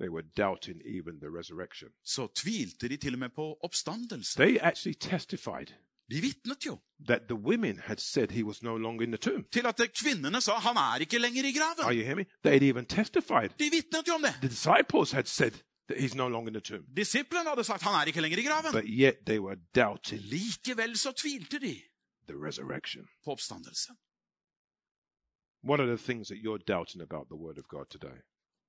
they 0.00 0.08
were 0.08 0.26
doubting 0.36 0.82
even 0.86 1.20
the 1.20 1.28
resurrection. 1.38 1.90
så 2.02 2.26
tvilte 2.34 2.88
de 2.88 2.96
til 2.96 3.12
og 3.12 3.18
med 3.18 3.28
på 3.28 3.58
oppstandelse. 3.62 4.38
They 4.42 4.58
actually 4.60 4.94
testified 5.00 5.66
De 6.10 6.20
vitnet 6.20 6.66
jo 6.66 6.78
that 7.06 7.22
the 7.28 7.34
women 7.36 7.78
had 7.78 7.98
said 8.00 8.30
he 8.30 8.42
was 8.42 8.62
no 8.62 8.76
longer 8.76 9.04
in 9.04 9.10
the 9.12 9.18
tomb. 9.18 9.44
til 9.52 9.66
at 9.66 9.76
kvinnene 10.00 10.40
sa 10.40 10.52
han 10.58 10.76
er 10.76 10.98
ikke 11.00 11.18
lenger 11.18 11.44
i 11.44 11.48
Are 11.48 11.74
graven. 11.76 11.96
you 11.98 12.04
hearing 12.04 12.18
me? 12.18 12.24
They'd 12.50 12.62
even 12.70 12.86
testified. 12.86 13.50
De 13.58 13.70
vitnet 13.70 14.08
jo 14.08 14.14
om 14.14 14.22
det. 14.22 14.34
The 14.40 14.48
disciples 14.48 15.10
had 15.12 15.24
said 15.26 15.52
that 15.88 15.98
he's 15.98 16.14
no 16.16 16.28
longer 16.28 16.48
in 16.48 16.54
the 16.54 16.60
tomb. 16.60 16.84
Disiplene 16.96 17.48
hadde 17.48 17.64
sagt 17.64 17.82
han 17.82 17.94
er 17.94 18.04
ikke 18.06 18.20
lenger 18.20 18.38
i 18.38 18.42
graven. 18.46 18.72
But 18.72 18.84
yet 18.86 19.16
they 19.26 19.38
were 19.38 19.56
doubting 19.74 20.20
Likevel 20.22 20.96
så 20.98 21.12
tvilte 21.12 21.58
de 21.60 21.74
the 22.28 22.36
resurrection. 22.46 23.04
på 23.24 23.30
oppstandelsen. 23.30 23.94
What 25.64 25.80
are 25.80 25.96
the 25.96 26.02
things 26.12 26.28
that 26.28 26.38
you're 26.44 26.62
doubting 26.74 27.02
about 27.02 27.26
the 27.28 27.36
word 27.36 27.58
of 27.58 27.64
God 27.68 27.86
today? 27.90 28.16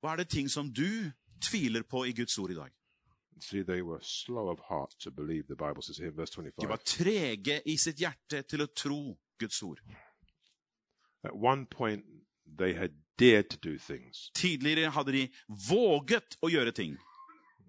Hva 0.01 0.11
er 0.11 0.15
det 0.15 0.29
ting 0.29 0.49
som 0.49 0.73
du 0.73 1.11
tviler 1.41 1.83
på 1.83 2.03
i 2.05 2.11
Guds 2.11 2.37
ord 2.37 2.51
i 2.51 2.55
dag? 2.55 2.71
See, 3.41 3.61
they 3.63 3.81
were 3.81 3.99
slow 4.01 4.49
of 4.49 4.59
heart 4.59 4.95
to 4.99 5.11
believe, 5.11 5.47
the 5.47 5.55
Bible 5.55 5.81
says 5.81 5.97
here 5.97 6.09
in 6.09 6.15
verse 6.15 6.31
De 6.31 6.41
25. 6.41 6.69
var 6.69 6.77
trege 6.77 7.61
i 7.65 7.77
sitt 7.77 7.99
hjerte 7.99 8.41
til 8.43 8.61
å 8.61 8.67
tro 8.75 9.17
Guds 9.39 9.61
ord. 9.63 9.79
At 11.23 11.35
one 11.35 11.65
point, 11.65 12.03
they 12.57 12.73
had 12.73 12.91
dared 13.17 13.49
to 13.49 13.57
do 13.57 13.77
things. 13.77 14.29
Tidligere 14.33 14.91
hadde 14.91 15.11
de 15.11 15.29
våget 15.69 16.37
å 16.41 16.49
gjøre 16.51 16.71
ting. 16.75 16.97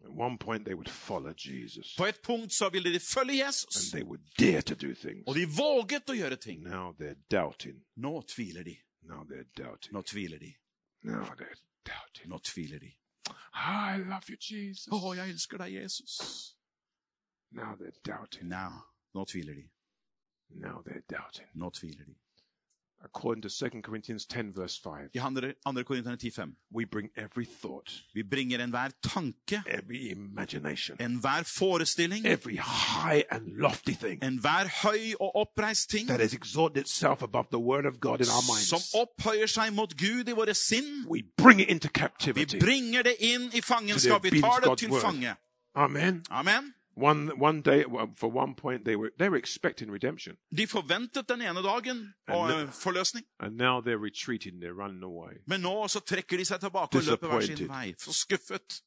At 0.03 0.11
one 0.11 0.39
point, 0.39 0.65
they 0.65 0.75
would 0.75 0.89
follow 0.89 1.33
Jesus 1.37 1.95
På 1.97 2.07
et 2.07 2.23
punkt 2.23 2.53
så 2.53 2.71
ville 2.71 2.91
de 2.93 2.99
følge 3.01 3.35
Jesus. 3.47 3.93
and 3.93 4.01
they 4.01 4.03
would 4.09 4.23
dare 4.39 4.63
to 4.63 4.75
do 4.75 4.95
things. 4.95 5.23
og 5.27 5.35
de 5.35 5.47
våget 5.47 6.09
å 6.11 6.15
gjøre 6.17 6.37
ting. 6.37 6.63
Now 6.63 6.93
they're 6.99 7.19
doubting. 7.31 7.83
Nå 7.97 8.23
tviler 8.27 8.65
de. 8.65 8.77
Now 9.03 9.25
they're 9.25 9.47
doubting. 9.57 9.93
Nå 9.93 10.03
tviler 10.03 10.39
de. 10.39 10.55
Now 11.03 11.25
they're 11.39 11.61
doubting. 11.87 12.29
Nå 12.31 12.39
tviler 12.39 12.79
de. 12.81 12.93
I 13.55 13.99
love 13.99 14.29
you, 14.29 14.37
Jesus. 14.37 14.89
Å, 14.93 15.15
jeg 15.17 15.35
elsker 15.35 15.59
deg, 15.59 15.77
Jesus. 15.83 16.55
Now 17.53 17.75
they're 17.79 17.93
doubting. 18.05 18.49
Now. 18.49 18.85
nå 19.15 19.25
tviler 19.25 19.55
de. 19.55 19.69
Now 20.51 20.83
they're 20.87 21.05
doubting. 21.09 21.49
Nå 21.55 21.71
tviler 21.71 22.05
de. 22.05 22.15
According 23.03 23.43
to 23.43 23.49
2 23.49 23.81
Corinthians 23.83 24.27
10, 24.27 24.53
verse 24.53 24.77
5, 24.77 25.11
I 25.15 25.19
2. 25.19 25.85
Korinterne 25.85 26.19
10,5. 26.19 26.53
we 26.71 26.85
bring 26.85 27.11
every 27.17 27.47
thought, 27.47 28.03
Vi 28.15 28.23
bringer 28.23 28.59
enhver 28.59 28.91
tanke, 29.03 29.63
every 29.67 30.11
imagination, 30.11 30.97
enhver 31.01 31.45
forestilling, 31.45 32.27
every 32.27 32.57
high 32.57 33.25
and 33.31 33.57
lofty 33.57 33.95
thing 33.95 34.19
enhver 34.23 34.69
høy 34.83 35.15
og 35.19 35.35
oppreist 35.37 35.91
ting 35.91 36.09
that 36.09 36.21
has 36.21 36.35
exalted 36.35 36.83
itself 36.83 37.23
above 37.23 37.47
the 37.51 37.59
word 37.59 37.87
of 37.87 38.01
God 38.01 38.21
in 38.21 38.27
our 38.29 38.59
som 38.61 38.81
opphøyer 38.95 39.47
seg 39.47 39.73
mot 39.73 39.97
Gud 39.97 40.29
i 40.29 40.33
våre 40.37 40.55
sinn. 40.55 41.07
We 41.09 41.23
bring 41.37 41.61
it 41.61 41.69
into 41.69 41.89
Vi 41.89 42.01
captivity. 42.01 42.59
bringer 42.59 43.03
det 43.03 43.17
inn 43.19 43.51
i 43.55 43.61
fangenskap. 43.61 44.25
Vi 44.25 44.41
tar 44.41 44.61
det 44.61 44.79
til 44.79 44.93
fange. 45.01 45.37
Amen. 45.75 46.23
Amen. 46.31 46.75
One 47.01 47.31
one 47.39 47.63
day, 47.63 47.85
for 48.17 48.29
one 48.29 48.55
point, 48.55 48.85
they 48.85 48.97
were 48.97 49.11
they 49.19 49.29
were 49.29 49.39
expecting 49.39 49.91
redemption, 49.93 50.37
De 50.57 50.67
forventet 50.67 51.29
den 51.29 51.41
ene 51.43 51.63
dagen 51.63 52.15
og 52.29 52.51
and, 52.51 52.69
forløsning, 52.73 53.25
and 53.39 53.57
now 53.57 53.81
they're 53.81 54.05
retreating. 54.05 54.61
They're 54.63 54.77
running 54.85 55.03
away. 55.03 55.35
men 55.47 55.61
nå 55.61 55.89
så 55.89 56.01
trekker 56.01 56.37
de 56.37 56.45
seg 56.45 56.61
tilbake 56.61 56.99
og 56.99 57.05
løper 57.05 57.29
hver 57.29 57.41
sin 57.47 57.69
vei. 57.69 57.95
Så 57.99 58.13
skuffet. 58.13 58.83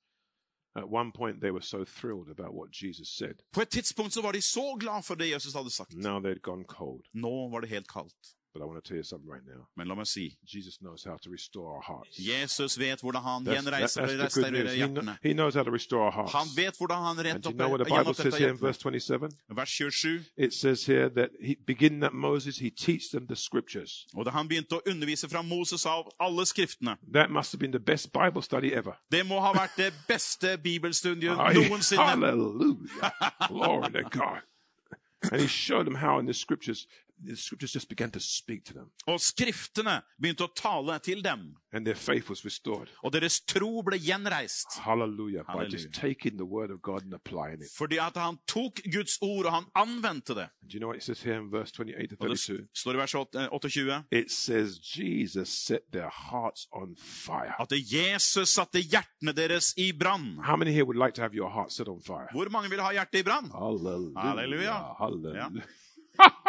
At 0.75 0.83
one 0.89 1.11
point, 1.11 1.39
they 1.41 1.51
were 1.51 1.61
so 1.61 1.83
thrilled 1.85 2.29
about 2.29 2.53
what 2.53 2.69
Jesus 2.81 3.07
said. 3.17 3.35
På 3.53 3.61
et 3.61 3.69
tidspunkt 3.69 4.13
så 4.13 4.21
var 4.21 4.31
de 4.31 4.41
så 4.41 4.75
glad 4.79 5.03
for 5.03 5.15
det 5.15 5.29
Jesus 5.29 5.53
hadde 5.53 5.69
sagt. 5.71 5.93
Now 5.93 6.19
they'd 6.19 6.41
gone 6.41 6.63
cold. 6.63 7.03
Nå 7.13 7.49
var 7.49 7.59
det 7.61 7.69
helt 7.69 7.87
kaldt. 7.87 8.33
But 8.53 8.61
I 8.61 8.65
want 8.65 8.83
to 8.83 8.87
tell 8.87 8.97
you 8.97 9.03
something 9.03 9.27
right 9.31 9.41
now. 9.47 9.65
Men 9.75 9.87
la 9.87 9.95
meg 9.95 10.05
si, 10.05 10.37
Jesus 10.45 10.77
knows 10.79 11.03
how 11.03 11.17
to 11.17 11.29
restore 11.31 11.73
our 11.75 11.81
hearts. 11.81 12.17
Jesus 12.19 12.77
vet 12.79 13.01
hvordan 13.01 13.21
han 13.23 13.43
That's, 13.43 13.65
that- 13.65 13.73
gjenreiser 13.73 14.01
og 14.01 14.07
the 14.09 14.15
good 14.15 14.21
news. 14.21 14.35
restaurerer 14.35 14.75
hjertene. 14.75 15.17
he 15.23 15.33
knows 15.33 15.55
how 15.55 15.63
to 15.63 15.71
restore 15.71 16.03
our 16.05 16.11
hearts. 16.11 16.33
Han 16.33 16.47
vet 16.55 16.77
hvordan 16.77 16.97
han 17.03 17.25
you 17.25 17.31
opp 17.33 17.55
know 17.55 17.69
what 17.69 17.79
the 17.79 17.89
Bible 17.89 18.13
says 18.13 18.35
here 18.37 18.49
in 18.49 18.55
gjenoppretter 18.57 18.67
verse 18.67 18.77
27? 18.77 19.29
hjertene. 19.29 19.55
Vers 19.55 19.69
27. 19.77 20.25
It 20.37 20.53
says 20.53 20.85
here 20.85 21.09
that 21.09 21.29
he, 21.41 21.55
beginning 21.65 22.03
at 22.03 22.13
Moses, 22.13 22.57
he 22.59 22.69
teach 22.69 23.09
them 23.09 23.25
the 23.27 23.35
scriptures. 23.35 24.05
Og 24.13 24.25
da 24.25 24.31
han 24.31 24.47
begynte 24.47 24.75
å 24.77 24.81
undervise 24.85 25.29
fra 25.29 25.41
Moses 25.41 25.85
av 25.85 26.11
alle 26.19 26.45
skriftene. 26.45 26.97
That 27.11 27.31
must 27.31 27.51
have 27.53 27.59
been 27.59 27.71
the 27.71 27.79
best 27.91 28.13
Bible 28.13 28.41
study 28.43 28.71
ever. 28.71 28.93
Det 29.11 29.25
må 29.25 29.39
ha 29.41 29.51
vært 29.53 29.77
det 29.77 29.93
beste 30.07 30.57
bibelstudiet 30.57 31.37
noensinne. 31.37 32.05
hallelujah. 32.05 33.11
Glory 33.49 33.89
to 33.91 34.03
God. 34.09 34.41
And 35.31 35.41
he 35.41 35.47
showed 35.47 35.85
them 35.85 35.95
how 35.95 36.19
in 36.19 36.25
the 36.25 36.33
scriptures, 36.33 36.85
the 37.25 37.35
scriptures 37.35 37.73
just 37.73 37.89
began 37.89 38.11
to 38.11 38.19
speak 38.19 38.65
to 38.65 38.73
them. 38.73 38.91
Og 39.07 39.19
skriftene 39.21 40.01
begynte 40.21 40.47
å 40.47 40.53
tale 40.55 40.99
til 40.99 41.23
dem. 41.23 41.53
And 41.73 41.85
their 41.85 41.95
faith 41.97 42.29
was 42.29 42.45
restored. 42.45 42.89
Og 43.03 43.13
deres 43.13 43.39
tro 43.49 43.81
ble 43.81 43.97
gjenreist. 43.97 44.77
Hallelujah. 44.85 45.43
By 45.47 45.65
just 45.65 45.91
taking 45.93 46.37
the 46.37 46.45
word 46.45 46.71
of 46.71 46.81
God 46.81 47.03
and 47.03 47.13
applying 47.13 47.61
it. 47.61 47.71
Fordi 47.73 47.97
at 47.97 48.17
han 48.17 48.37
tok 48.47 48.81
Guds 48.91 49.17
ord, 49.21 49.45
og 49.45 49.51
han 49.51 49.65
anvendte 49.75 50.35
det. 50.37 50.49
Do 50.61 50.75
you 50.75 50.79
know 50.79 50.89
what 50.89 50.97
it 50.97 51.03
says 51.03 51.23
here 51.23 51.37
in 51.39 51.51
verse 51.51 51.71
28 51.71 52.07
to 52.09 52.15
Og 52.19 52.29
det 52.29 52.39
står 52.73 52.93
i 52.93 52.97
vers 52.97 53.15
28 53.15 54.03
It 54.11 54.31
says 54.31 54.79
Jesus 54.79 55.49
set 55.49 55.91
their 55.91 56.09
hearts 56.09 56.67
on 56.71 56.95
fire. 56.95 57.55
at 57.59 57.71
Jesus 57.71 58.49
satte 58.49 58.79
hjertene 58.79 59.33
deres 59.33 59.73
i 59.77 59.91
brann. 59.91 60.37
How 60.43 60.55
many 60.55 60.71
here 60.71 60.85
would 60.85 60.97
like 60.97 61.13
to 61.15 61.21
have 61.21 61.33
your 61.33 61.49
heart 61.49 61.71
set 61.71 61.87
on 61.87 62.01
fire? 62.01 62.27
Hvor 62.31 62.49
mange 62.49 62.69
vil 62.69 62.81
ha 62.81 62.91
hjertet 62.91 63.19
i 63.19 63.23
brann? 63.23 63.49
Halleluja. 63.51 64.19
Halleluja. 64.19 64.77
Hallelujah. 64.99 65.49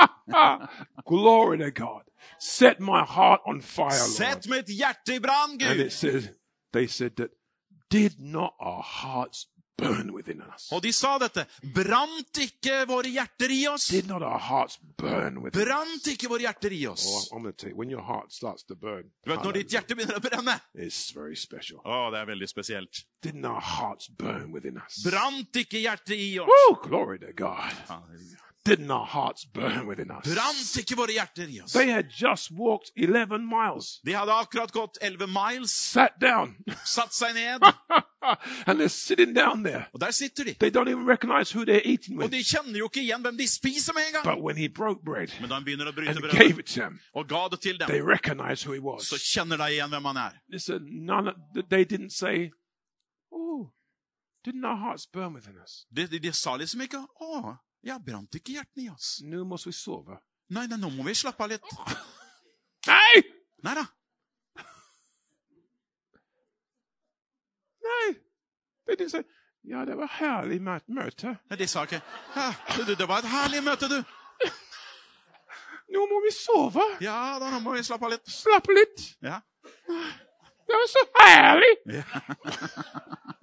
Glory 1.07 1.59
to 1.59 1.71
God. 1.71 2.03
Set 2.39 2.81
my 2.81 3.05
heart 3.05 3.41
on 3.47 3.61
fire, 3.61 3.99
Lord. 3.99 4.11
Sett 4.17 4.47
mitt 4.49 4.69
hjerte 4.69 5.15
i 5.15 5.19
brann, 5.21 5.59
And 5.61 5.81
it 5.81 5.93
says, 5.93 6.31
they 6.73 6.87
said 6.87 7.17
that, 7.17 7.31
did 7.91 8.19
not 8.19 8.55
our 8.59 8.83
hearts 8.83 9.47
burn 9.77 10.13
within 10.15 10.41
us? 10.41 10.69
Og 10.73 10.83
de 10.83 10.93
sa 10.93 11.19
dette. 11.19 11.45
Brant 11.75 12.39
ikke 12.41 12.85
våre 12.89 13.11
hjerter 13.11 13.51
i 13.53 13.67
oss? 13.69 13.89
Did 13.93 14.07
not 14.09 14.23
our 14.23 14.39
hearts 14.39 14.79
burn 14.99 15.43
within 15.43 15.61
us? 15.61 15.67
Brant 15.69 16.07
ikke 16.15 16.31
våre 16.33 16.47
hjerter 16.47 16.73
i 16.73 16.81
Oh, 16.87 16.93
oss? 16.93 17.29
I'm 17.33 17.43
going 17.43 17.53
to 17.53 17.59
tell 17.59 17.71
you, 17.71 17.77
when 17.77 17.91
your 17.91 18.03
heart 18.03 18.33
starts 18.33 18.65
to 18.65 18.75
burn, 18.77 19.11
Du 19.25 19.31
vet, 19.31 19.43
Når 19.45 19.53
ditt 19.61 19.71
hjerte 19.75 19.95
begynner 19.99 20.17
å 20.19 20.25
brenne 20.25 20.57
it's 20.75 21.11
very 21.15 21.37
special. 21.37 21.83
Å, 21.85 22.11
det 22.15 22.23
er 22.23 22.31
veldig 22.33 22.49
spesielt. 22.49 23.05
Didn't 23.23 23.45
our 23.45 23.61
hearts 23.61 24.09
burn 24.09 24.51
within 24.53 24.79
us? 24.79 25.03
Brant 25.05 25.55
ikke 25.65 25.83
hjertet 25.85 26.17
i 26.17 26.39
oss? 26.41 26.49
Woo, 26.49 26.79
glory 26.89 27.19
to 27.19 27.33
God. 27.37 27.75
Halleluja. 27.91 28.41
Didn't 28.65 28.91
our 28.91 29.05
hearts 29.05 29.45
burn 29.45 29.87
within 29.87 30.11
us? 30.11 30.25
Brant 30.25 30.77
ikke 30.81 30.97
våre 30.97 31.13
hjerter 31.13 31.49
i 31.53 31.59
oss? 31.61 31.73
They 31.73 31.91
had 31.91 32.07
just 32.09 32.51
walked 32.51 32.91
11 32.97 33.45
miles, 33.47 34.01
De 34.07 34.13
hadde 34.17 34.33
akkurat 34.33 34.73
gått 34.73 34.97
11 35.03 35.27
miles, 35.29 35.71
sat 35.71 36.17
down, 36.21 36.57
satt 36.85 37.13
seg 37.13 37.35
ned, 37.35 37.61
and 38.67 38.81
they're 38.81 38.89
sitting 38.89 39.35
down 39.35 39.63
there. 39.65 39.85
og 39.93 40.01
der 40.01 40.11
sitter 40.11 40.45
de. 40.45 40.55
They 40.55 40.71
don't 40.71 40.89
even 40.89 41.05
recognize 41.05 41.53
who 41.53 41.65
they're 41.67 41.85
eating 41.85 42.17
with. 42.17 42.25
Og 42.25 42.33
de 42.33 42.41
kjenner 42.43 42.79
jo 42.79 42.89
ikke 42.89 43.03
igjen 43.03 43.21
hvem 43.21 43.37
de 43.37 43.49
spiser 43.49 43.93
med 43.93 44.03
en 44.09 44.13
gang. 44.13 44.25
But 44.25 44.43
when 44.43 44.57
he 44.57 44.69
broke 44.69 45.05
bread 45.05 45.29
Men 45.41 45.49
da 45.53 45.55
han 45.61 45.65
begynner 45.69 45.93
å 45.93 45.93
bryte 45.93 46.11
and 46.17 46.21
brødet 46.25 46.39
gave 46.41 46.59
it 46.59 46.67
to 46.73 46.81
them, 46.81 46.97
og 47.15 47.29
ga 47.29 47.43
det 47.53 47.61
til 47.61 47.79
they 47.85 47.99
dem, 48.01 48.09
recognized 48.09 48.65
who 48.65 48.73
he 48.73 48.81
was. 48.81 49.05
så 49.13 49.21
kjenner 49.21 49.61
de 49.61 49.69
igjen 49.77 49.91
hvem 49.93 50.05
han 50.05 50.17
er. 50.17 50.41
Listen, 50.49 50.89
none 51.05 51.29
of, 51.29 51.37
they 51.69 51.85
didn't 51.85 52.17
say, 52.17 52.51
Oh, 53.31 53.69
didn't 54.47 54.65
our 54.65 54.77
hearts 54.77 55.05
burn 55.07 55.35
within 55.35 55.57
us? 55.63 55.85
De, 55.93 56.07
de, 56.07 56.19
de 56.19 56.33
sa 56.33 56.57
liksom 56.57 56.81
ikke 56.81 57.05
'Å, 57.21 57.57
ja, 57.85 57.99
brant 58.01 58.35
ikke 58.39 58.57
hjertene 58.57 58.87
i 58.87 58.91
oss'. 58.93 59.19
Nå 59.29 59.45
må 59.49 59.59
vi 59.61 59.73
sove. 59.73 60.19
Nei, 60.55 60.67
nei, 60.69 60.79
nå 60.81 60.91
må 60.93 61.05
vi 61.07 61.15
slappe 61.17 61.45
av 61.45 61.53
litt. 61.53 61.71
Nei! 62.91 63.23
Nei 63.65 63.75
da. 63.79 63.85
Nei. 67.85 68.11
Det 68.87 68.99
de 69.01 69.09
sa 69.09 69.23
Ja, 69.65 69.85
det 69.89 69.97
var 69.97 70.11
herlig 70.19 70.61
møte. 70.61 71.33
Nei, 71.49 71.57
De 71.57 71.67
sa 71.69 71.87
ikke 71.89 72.03
ja, 72.37 72.51
det, 72.87 72.99
'Det 72.99 73.09
var 73.09 73.19
et 73.25 73.31
herlig 73.33 73.63
møte, 73.65 73.89
du'. 73.89 74.05
Nå 75.95 76.07
må 76.11 76.21
vi 76.25 76.33
sove. 76.33 76.85
Ja 77.01 77.39
da, 77.41 77.51
nå 77.51 77.61
må 77.61 77.73
vi 77.77 77.83
slappe 77.87 78.05
av 78.05 78.11
litt. 78.17 78.29
Slappe 78.29 78.75
litt. 78.75 79.17
Ja. 79.23 79.41
Det 80.67 80.77
var 80.81 80.89
så 80.91 81.05
herlig! 81.21 81.75
Ja. 81.87 82.05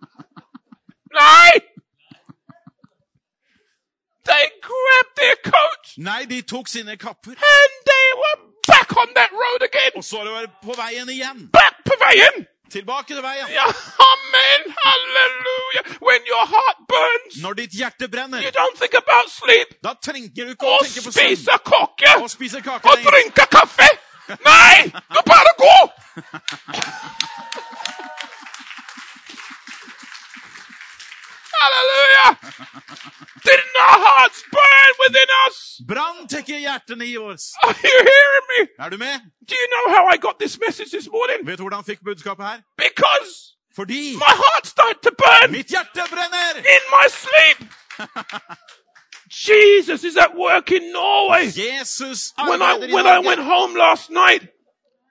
They 4.26 4.43
grabbed 4.61 5.15
their 5.17 5.36
coat 5.43 5.84
Nei, 5.97 6.26
de 6.30 6.41
tok 6.41 6.67
sine 6.67 6.95
kapper, 6.97 7.32
and 7.32 7.72
they 7.91 8.07
were 8.22 8.38
back 8.67 8.95
on 8.97 9.07
that 9.15 9.32
road 9.32 9.61
again. 9.69 9.91
og 9.95 10.03
så 10.03 10.17
var 10.24 10.41
de 10.41 10.51
på 10.63 10.74
veien 10.78 11.09
igjen. 11.09 11.49
Back 11.53 11.76
på 11.86 11.93
veien! 12.05 12.45
Tilbake 12.72 13.07
til 13.13 13.22
veien. 13.24 13.47
Ja, 13.51 13.65
amen, 14.11 14.61
halleluja. 14.84 15.82
When 16.07 16.22
your 16.32 16.45
heart 16.53 16.78
burns, 16.88 17.41
Når 17.43 17.53
ditt 17.53 17.74
hjerte 17.80 18.07
brenner, 18.07 18.39
you 18.41 18.51
don't 18.61 18.78
think 18.80 18.93
about 18.93 19.28
sleep 19.32 19.67
da 19.84 19.91
trenger 20.05 20.30
du 20.36 20.51
ikke 20.53 20.65
å 20.69 20.78
tenke 20.84 21.01
på 21.03 21.11
søvn 21.11 21.36
spisa 21.36 21.57
kaka 21.72 22.13
og 22.24 22.30
spise 22.32 22.61
kake 22.61 22.88
Og 22.93 22.97
lenger. 23.17 23.45
kaffe. 23.57 23.89
Nei! 24.45 24.88
du 25.15 25.19
bare 25.34 25.51
gå. 25.65 25.76
Hallelujah. 31.62 32.30
Didn't 33.47 33.78
our 33.86 33.99
hearts 34.07 34.43
burn 34.51 34.91
within 35.03 35.30
us? 35.47 35.82
Brant 35.88 36.34
ikke 36.39 36.57
hjertene 36.66 37.05
i 37.05 37.18
oss? 37.18 37.53
Are 37.64 37.76
you 37.84 37.97
hearing 38.12 38.45
me? 38.51 38.59
Er 38.86 38.89
du 38.89 38.97
med? 38.97 39.20
Do 39.49 39.55
you 39.62 39.68
know 39.74 39.86
how 39.95 40.03
I 40.14 40.18
got 40.18 40.39
this 40.39 40.59
message 40.66 40.91
this 40.91 41.07
morning? 41.12 41.45
Vet 41.47 41.57
du 41.57 41.64
hvordan 41.64 41.78
han 41.82 41.86
fikk 41.86 42.03
budskapet 42.03 42.45
her? 42.45 42.57
Because 42.78 43.32
Fordi 43.76 44.01
my 44.16 44.34
heart 44.43 44.68
started 44.68 45.01
to 45.03 45.12
burn 45.24 45.51
mitt 45.51 45.68
hjerte 45.74 46.03
brenner! 46.14 46.51
in 46.76 46.84
my 46.97 47.05
sleep. 47.24 47.57
Jesus 49.30 50.03
is 50.03 50.18
at 50.18 50.36
work 50.36 50.72
in 50.72 50.91
Norway. 50.91 51.45
Jesus 51.51 52.34
When 52.49 52.62
I 52.62 52.74
when 52.95 53.07
I 53.07 53.20
went 53.20 53.41
home 53.41 53.76
last 53.76 54.09
night, 54.09 54.41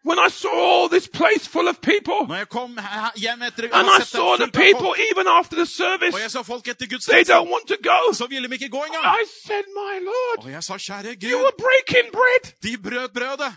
when 0.02 0.18
I 0.18 0.28
saw 0.30 0.50
all 0.52 0.88
this 0.88 1.06
place 1.08 1.46
full 1.48 1.68
of 1.68 1.80
people, 1.80 2.20
Når 2.28 2.36
jeg 2.36 2.48
kom 2.48 2.78
he- 2.78 3.20
hjem 3.20 3.42
etter 3.42 3.64
and 3.72 3.88
I 3.98 4.00
saw 4.04 4.36
the 4.36 4.50
people 4.50 4.90
even 5.10 5.26
after 5.28 5.56
the 5.56 5.66
service, 5.66 6.14
og 6.14 6.20
jeg 6.20 6.30
så 6.30 6.42
folk 6.42 6.68
etter 6.68 6.86
Guds 6.86 7.04
they 7.06 7.24
don't 7.24 7.48
want 7.54 7.66
to 7.68 7.76
go. 7.82 8.12
så 8.12 8.26
ville 8.26 8.48
de 8.48 8.54
ikke 8.54 8.68
gå 8.68 8.82
engang. 8.88 9.04
I 9.22 9.24
said, 9.46 9.64
My 9.76 9.94
Lord, 10.10 10.38
Og 10.44 10.50
jeg 10.50 10.62
sa, 10.64 10.74
kjære 10.76 11.16
you 11.22 11.38
were 11.44 11.56
breaking 11.66 12.06
bread. 12.12 12.44
de 12.62 12.78
brøt 12.78 13.12
brødet. 13.12 13.52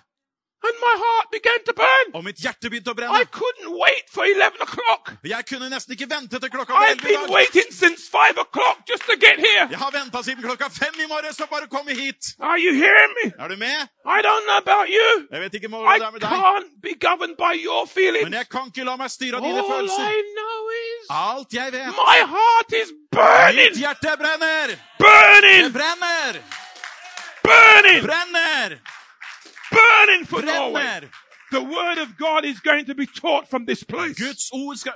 Og 2.13 2.23
mitt 2.23 2.39
hjerte 2.39 2.69
begynte 2.69 2.91
å 2.91 2.93
I 2.93 2.99
brenne. 3.01 3.25
couldn't 3.35 3.71
wait 3.79 4.09
for 4.13 4.23
11 4.25 4.61
o'clock. 4.63 5.11
Jeg 5.27 5.45
kunne 5.49 5.69
nesten 5.71 5.95
ikke 5.95 6.07
vente 6.11 6.39
til 6.39 6.49
klokka 6.53 6.73
ble 6.77 6.87
I've 6.93 7.01
11 7.03 7.09
i 7.09 7.15
dag. 7.17 7.29
waiting 7.33 7.71
since 7.73 8.07
5 8.11 8.37
o'clock 8.43 8.83
just 8.89 9.03
to 9.09 9.15
get 9.17 9.39
here. 9.41 9.67
Jeg 9.71 9.79
har 9.81 9.91
venta 9.91 10.21
siden 10.23 10.43
klokka 10.43 10.69
fem 10.71 10.93
i 11.03 11.07
morges 11.09 11.37
for 11.37 11.49
bare 11.51 11.67
å 11.67 11.71
komme 11.71 11.95
hit. 11.97 12.33
Are 12.39 12.57
you 12.59 12.73
hearing 12.77 13.13
me? 13.23 13.31
Er 13.39 13.47
du 13.49 13.57
med? 13.57 13.89
I 14.05 14.21
don't 14.21 14.45
know 14.47 14.57
about 14.57 14.89
you. 14.89 15.27
Jeg 15.31 15.41
vet 15.41 15.53
ikke 15.59 15.67
hvordan 15.73 15.99
det 15.99 16.07
er 16.07 16.11
med 16.11 16.21
deg, 16.21 16.29
can't 16.29 16.71
be 16.81 16.93
governed 17.07 17.37
by 17.37 17.53
your 17.59 17.85
feelings. 17.87 18.23
men 18.29 18.33
jeg 18.39 18.49
kan 18.49 18.67
ikke 18.71 18.85
la 18.87 18.95
meg 18.99 19.11
styre 19.11 19.39
av 19.39 19.47
dine 19.47 19.59
All 19.63 19.71
følelser. 19.71 20.07
I 20.07 20.21
know 20.37 20.73
is 20.79 21.07
Alt 21.09 21.53
jeg 21.53 21.71
vet 21.73 21.87
my 21.97 22.19
heart 22.35 22.73
is 22.81 22.91
burning, 23.11 23.71
Mitt 23.73 23.77
hjerte 23.83 24.15
brenner! 24.19 24.67
Det 24.67 24.79
burning, 25.03 25.71
brenner! 25.73 26.39
burning, 27.43 28.03
Brenner! 28.05 28.77
Burning 29.79 30.25
for 30.25 30.41
Norway. 30.41 31.09
The 31.53 31.61
word 31.61 31.99
of 31.99 32.17
God 32.17 32.45
is 32.45 32.59
going 32.59 32.85
to 32.85 32.95
be 32.95 33.05
taught 33.05 33.47
from 33.47 33.65
this 33.65 33.83
place. 33.83 34.17
Guds 34.17 34.49
ord 34.51 34.77
skal 34.79 34.93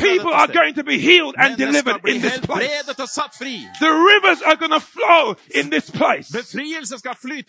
People 0.00 0.32
are 0.32 0.46
going 0.46 0.74
to 0.74 0.84
be 0.84 0.98
healed 0.98 1.34
and 1.36 1.56
delivered 1.58 2.00
in 2.08 2.22
this 2.22 2.38
place. 2.40 2.66
helbredet 2.66 3.00
og 3.00 3.08
satt 3.08 3.36
fri. 3.36 3.68
The 3.80 3.90
rivers 3.90 4.40
are 4.42 4.56
going 4.56 4.72
to 4.72 4.80
flow 4.80 5.36
in 5.54 5.68
this 5.68 5.90
place. 5.90 6.34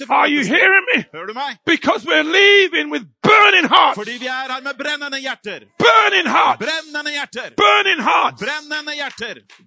Are 0.09 0.27
you 0.27 0.43
hearing 0.43 0.85
me? 0.93 1.05
Hører 1.13 1.25
du 1.25 1.33
meg? 1.33 1.57
Because 1.65 2.05
we're 2.05 2.27
leaving 2.41 2.91
with 2.91 3.05
burning 3.21 3.67
hearts. 3.75 3.95
Fordi 3.95 4.17
vi 4.19 4.27
her 4.27 4.61
med 4.61 4.73
brennende 4.77 5.19
hjerter. 5.19 5.59
Burning 5.79 6.27
hearts. 6.27 6.65
Burning 7.55 8.01
hearts. 8.01 8.41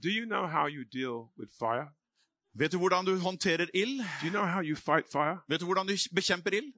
Do 0.03 0.11
you 0.11 0.27
know 0.27 0.47
how 0.47 0.67
you 0.67 0.85
deal 0.93 1.17
with 1.39 1.51
fire? 1.59 1.89
Vet 2.59 2.73
du 2.73 2.79
hvordan 2.79 3.05
du 3.05 3.19
håndterer 3.19 3.67
ild? 3.75 4.01
You 4.25 4.31
know? 4.31 4.45
Vet 5.49 5.61
du 5.61 5.65
hvordan 5.67 5.87
du 5.87 5.93
bekjemper 6.15 6.51
ild? 6.57 6.73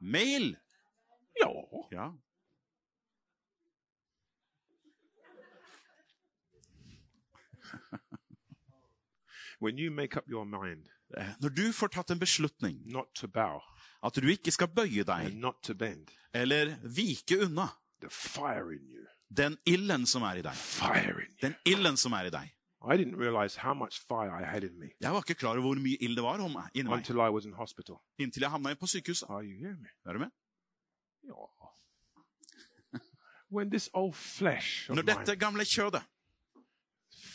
Med 0.00 0.26
ild. 0.26 0.56
Yeah. 1.40 1.54
Ja. 1.92 2.10
When 9.60 9.78
you 9.78 9.90
make 9.90 10.16
up 10.16 10.24
your 10.30 10.44
mind 10.44 10.86
Eh, 11.16 11.24
Når 11.40 11.48
du 11.48 11.72
får 11.72 11.88
tatt 11.88 12.10
en 12.10 12.18
beslutning 12.20 12.82
not 12.84 13.06
to 13.16 13.26
bow 13.32 13.62
at 14.04 14.12
du 14.16 14.28
ikke 14.28 14.52
skal 14.52 14.68
bøye 14.68 15.04
deg 15.08 15.30
not 15.40 15.56
to 15.64 15.72
bend, 15.74 16.10
eller 16.34 16.74
vike 16.84 17.38
unna 17.46 17.64
the 18.02 18.10
fire 18.12 18.74
in 18.74 18.84
you, 18.92 19.06
den 19.36 19.56
ilden 19.66 20.04
som 20.06 20.22
er 20.22 20.38
i 20.38 20.42
deg, 20.44 20.52
fire 20.54 21.22
in 21.24 21.32
you. 21.32 21.38
den 21.42 21.54
ilden 21.64 21.96
som 21.96 22.12
er 22.12 22.28
i 22.28 22.30
deg 22.34 22.52
I 22.90 22.96
didn't 22.96 23.16
realize 23.16 23.56
how 23.60 23.74
much 23.74 23.98
fire 24.08 24.30
I 24.42 24.44
had 24.44 24.64
in 24.64 24.78
me 24.78 24.86
Jeg 25.00 25.12
var 25.12 25.18
ikke 25.18 25.34
klar 25.34 25.50
over 25.50 25.60
hvor 25.60 25.74
mye 25.74 25.96
ild 26.00 26.16
det 26.16 26.22
var 26.24 26.38
om 26.40 26.50
meg, 26.50 26.70
inni 26.74 26.88
meg, 26.90 26.98
until 26.98 27.14
I 27.16 27.28
was 27.30 27.44
in 27.44 27.52
hospital. 27.52 27.96
inntil 28.18 28.40
jeg 28.40 28.50
havna 28.50 28.74
på 28.74 28.86
sykehuset. 28.86 29.26
Are 29.30 29.42
you 29.44 29.58
hearing 29.58 29.80
me? 29.82 29.88
Er 30.06 30.12
du 30.12 30.18
med? 30.18 30.30
Ja. 31.24 31.32
When 33.50 33.70
this 33.70 33.90
old 33.94 34.14
flesh 34.14 34.90
Når 34.90 35.02
dette 35.02 35.36
gamle 35.36 35.64
kjødet 35.64 36.02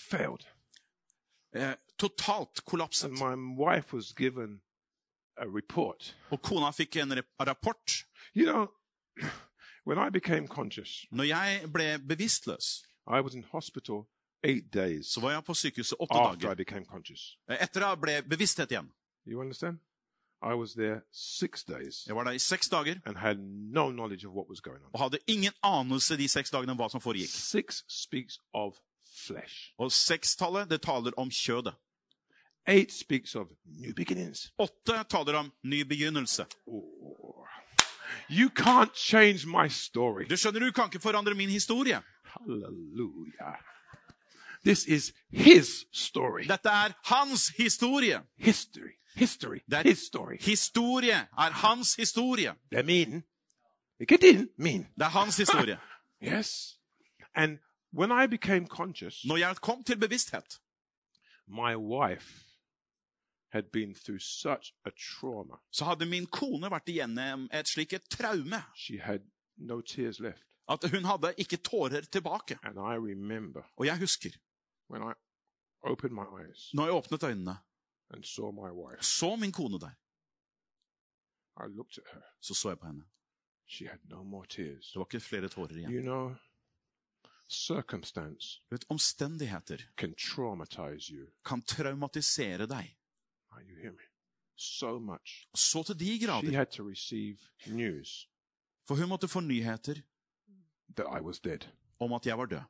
failed, 0.09 0.45
eh, 1.55 1.73
totalt 1.97 2.65
kollapset, 2.65 3.09
and 3.09 3.17
my 3.17 3.63
wife 3.63 3.93
was 3.95 4.13
given 4.13 4.61
a 5.37 5.45
report. 5.45 6.17
og 6.31 6.41
kona 6.41 6.71
fikk 6.71 6.95
en 6.95 7.13
rapport 7.39 8.05
You 8.35 8.45
know, 8.45 8.67
when 9.87 9.97
I 10.07 10.09
became 10.09 10.47
conscious, 10.47 11.05
Når 11.11 11.23
jeg 11.23 11.69
ble 11.73 11.99
bevisstløs, 12.07 12.83
I 13.07 13.19
was 13.21 13.35
in 13.35 13.43
hospital 13.43 14.07
eight 14.43 14.73
days 14.73 15.07
så 15.07 15.21
var 15.21 15.31
jeg 15.31 15.43
på 15.43 15.53
sykehuset 15.53 15.97
åtte 15.99 16.13
after 16.19 16.37
I 16.37 16.41
dager. 16.41 16.55
became 16.55 16.85
conscious. 16.85 17.37
Eh, 17.49 17.57
Etter 17.63 17.81
jeg 17.87 17.99
ble 18.01 18.21
bevissthet 18.29 18.71
igjen. 18.71 18.89
You 19.25 19.39
understand? 19.41 19.77
I 20.43 20.53
was 20.55 20.73
there 20.73 21.01
six 21.13 21.63
days 21.63 22.03
Jeg 22.07 22.15
var 22.15 22.23
der 22.23 22.31
i 22.31 22.39
seks 22.39 22.67
dager 22.69 22.95
and 23.05 23.17
had 23.17 23.37
no 23.39 23.91
knowledge 23.91 24.27
of 24.27 24.33
what 24.33 24.49
was 24.49 24.59
going 24.61 24.83
on. 24.83 24.89
og 24.93 24.99
hadde 24.99 25.17
ingen 25.27 25.51
anelse 25.63 26.17
de 26.17 26.27
seks 26.27 26.51
dagene 26.51 26.71
om 26.71 26.77
hva 26.77 26.89
som 26.89 27.01
foregikk. 27.01 27.29
Six 27.29 27.83
speaks 27.87 28.39
of 28.53 28.73
flesh. 29.27 29.71
Og 29.77 29.91
sekstallet, 29.91 30.69
det 30.69 30.81
taler 30.81 31.11
om 31.17 31.29
kjødet. 31.31 31.73
Eight 32.67 32.91
speaks 32.93 33.35
of 33.35 33.47
new 33.65 33.93
beginnings. 33.93 34.51
Åtte 34.59 35.03
taler 35.09 35.33
om 35.35 35.51
ny 35.63 35.81
begynnelse. 35.83 36.45
You 38.29 38.49
can't 38.49 38.95
change 38.95 39.45
my 39.47 39.67
story. 39.69 40.25
Du 40.29 40.35
skjønner, 40.37 40.59
du 40.59 40.71
kan 40.71 40.85
ikke 40.91 40.99
forandre 41.03 41.35
min 41.35 41.49
historie. 41.49 42.01
Hallelujah. 42.23 43.57
This 44.65 44.85
is 44.87 45.13
his 45.31 45.85
story. 45.91 46.43
Dette 46.47 46.69
er 46.69 46.93
hans 47.03 47.47
historie. 47.57 48.21
History. 48.37 48.91
History. 49.15 49.59
Er, 49.71 49.83
His 49.83 49.99
story. 49.99 50.37
Historie 50.41 51.11
er 51.37 51.51
hans 51.51 51.95
historie. 51.95 52.53
Det 52.71 52.79
er 52.79 52.83
min. 52.83 53.23
Ikke 53.99 54.17
din. 54.17 54.49
Min. 54.57 54.81
Det 54.95 55.01
er 55.03 55.09
hans 55.09 55.37
historie. 55.37 55.77
Yes. 56.23 56.79
And 57.35 57.59
when 57.93 58.11
I 58.23 58.27
became 58.27 58.67
conscious, 58.67 59.25
Når 59.25 59.37
jeg 59.37 59.55
kom 59.55 59.83
til 59.83 59.97
bevissthet, 59.99 60.59
my 61.47 61.75
wife 61.75 62.45
had 63.51 63.63
been 63.73 63.95
through 63.95 64.19
such 64.21 64.73
a 64.85 64.89
trauma. 65.19 65.55
så 65.71 65.85
hadde 65.85 66.05
min 66.05 66.25
kone 66.25 66.69
vært 66.71 66.87
igjennom 66.89 67.49
et 67.53 67.67
slikt 67.67 68.09
traume 68.09 68.63
She 68.75 68.97
had 68.99 69.19
no 69.57 69.81
tears 69.81 70.19
left. 70.19 70.43
at 70.69 70.89
hun 70.91 71.05
hadde 71.05 71.33
ikke 71.37 71.57
tårer 71.57 72.01
tilbake. 72.01 72.57
And 72.63 72.75
I 72.77 72.95
remember 73.11 73.61
Og 73.77 73.85
jeg 73.85 73.97
husker, 73.99 74.29
when 74.93 75.03
I 75.11 75.13
opened 75.91 76.13
my 76.13 76.27
eyes 76.39 76.69
når 76.73 76.83
jeg 76.85 76.93
åpnet 76.93 77.23
øynene, 77.23 77.55
and 78.09 78.23
saw 78.23 78.51
my 78.51 78.71
wife, 78.81 79.03
så 79.03 79.35
min 79.35 79.51
kone 79.51 79.79
der. 79.79 79.93
I 81.63 81.67
looked 81.77 81.97
at 81.97 82.03
her. 82.13 82.21
Så 82.41 82.53
så 82.53 82.69
jeg 82.69 82.79
på 82.79 82.87
henne. 82.87 83.03
She 83.67 83.87
had 83.87 83.99
no 84.03 84.23
more 84.23 84.45
tears. 84.47 84.91
Det 84.91 84.99
var 84.99 85.05
ikke 85.05 85.19
flere 85.19 85.49
tårer 85.49 85.71
igjen. 85.77 85.91
You 85.93 86.01
know, 86.01 86.35
circumstance 87.49 88.59
Du 88.69 88.75
vet, 88.75 88.85
Omstendigheter 88.89 89.77
can 89.97 90.13
traumatize 90.15 91.13
you. 91.13 91.27
kan 91.45 91.61
traumatisere 91.61 92.65
deg. 92.67 92.97
Are 93.51 93.61
you 93.63 93.75
hear 93.81 93.91
me? 93.91 94.01
So 94.55 94.99
much. 94.99 95.47
Så 95.55 95.83
til 95.83 95.99
de 95.99 96.05
She 96.05 96.25
grader. 96.27 96.51
had 96.57 96.65
to 96.65 96.83
receive 96.89 97.37
news 97.67 98.29
For 98.87 98.95
hun 98.95 99.09
måtte 99.09 99.27
få 99.27 99.39
nyheter 99.39 99.95
that 100.95 101.07
I 101.19 101.21
was 101.21 101.39
dead. 101.39 101.59
om 101.99 102.13
at 102.13 102.25
jeg 102.25 102.37
var 102.37 102.45
død. 102.45 102.61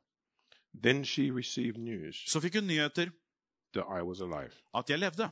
Then 0.82 1.04
she 1.04 1.30
received 1.30 1.78
news 1.78 2.16
Så 2.30 2.40
fikk 2.40 2.54
hun 2.54 2.64
nyheter 2.66 3.10
that 3.74 3.84
I 3.98 4.02
was 4.02 4.20
alive. 4.20 4.52
at 4.74 4.90
jeg 4.90 4.98
levde. 4.98 5.30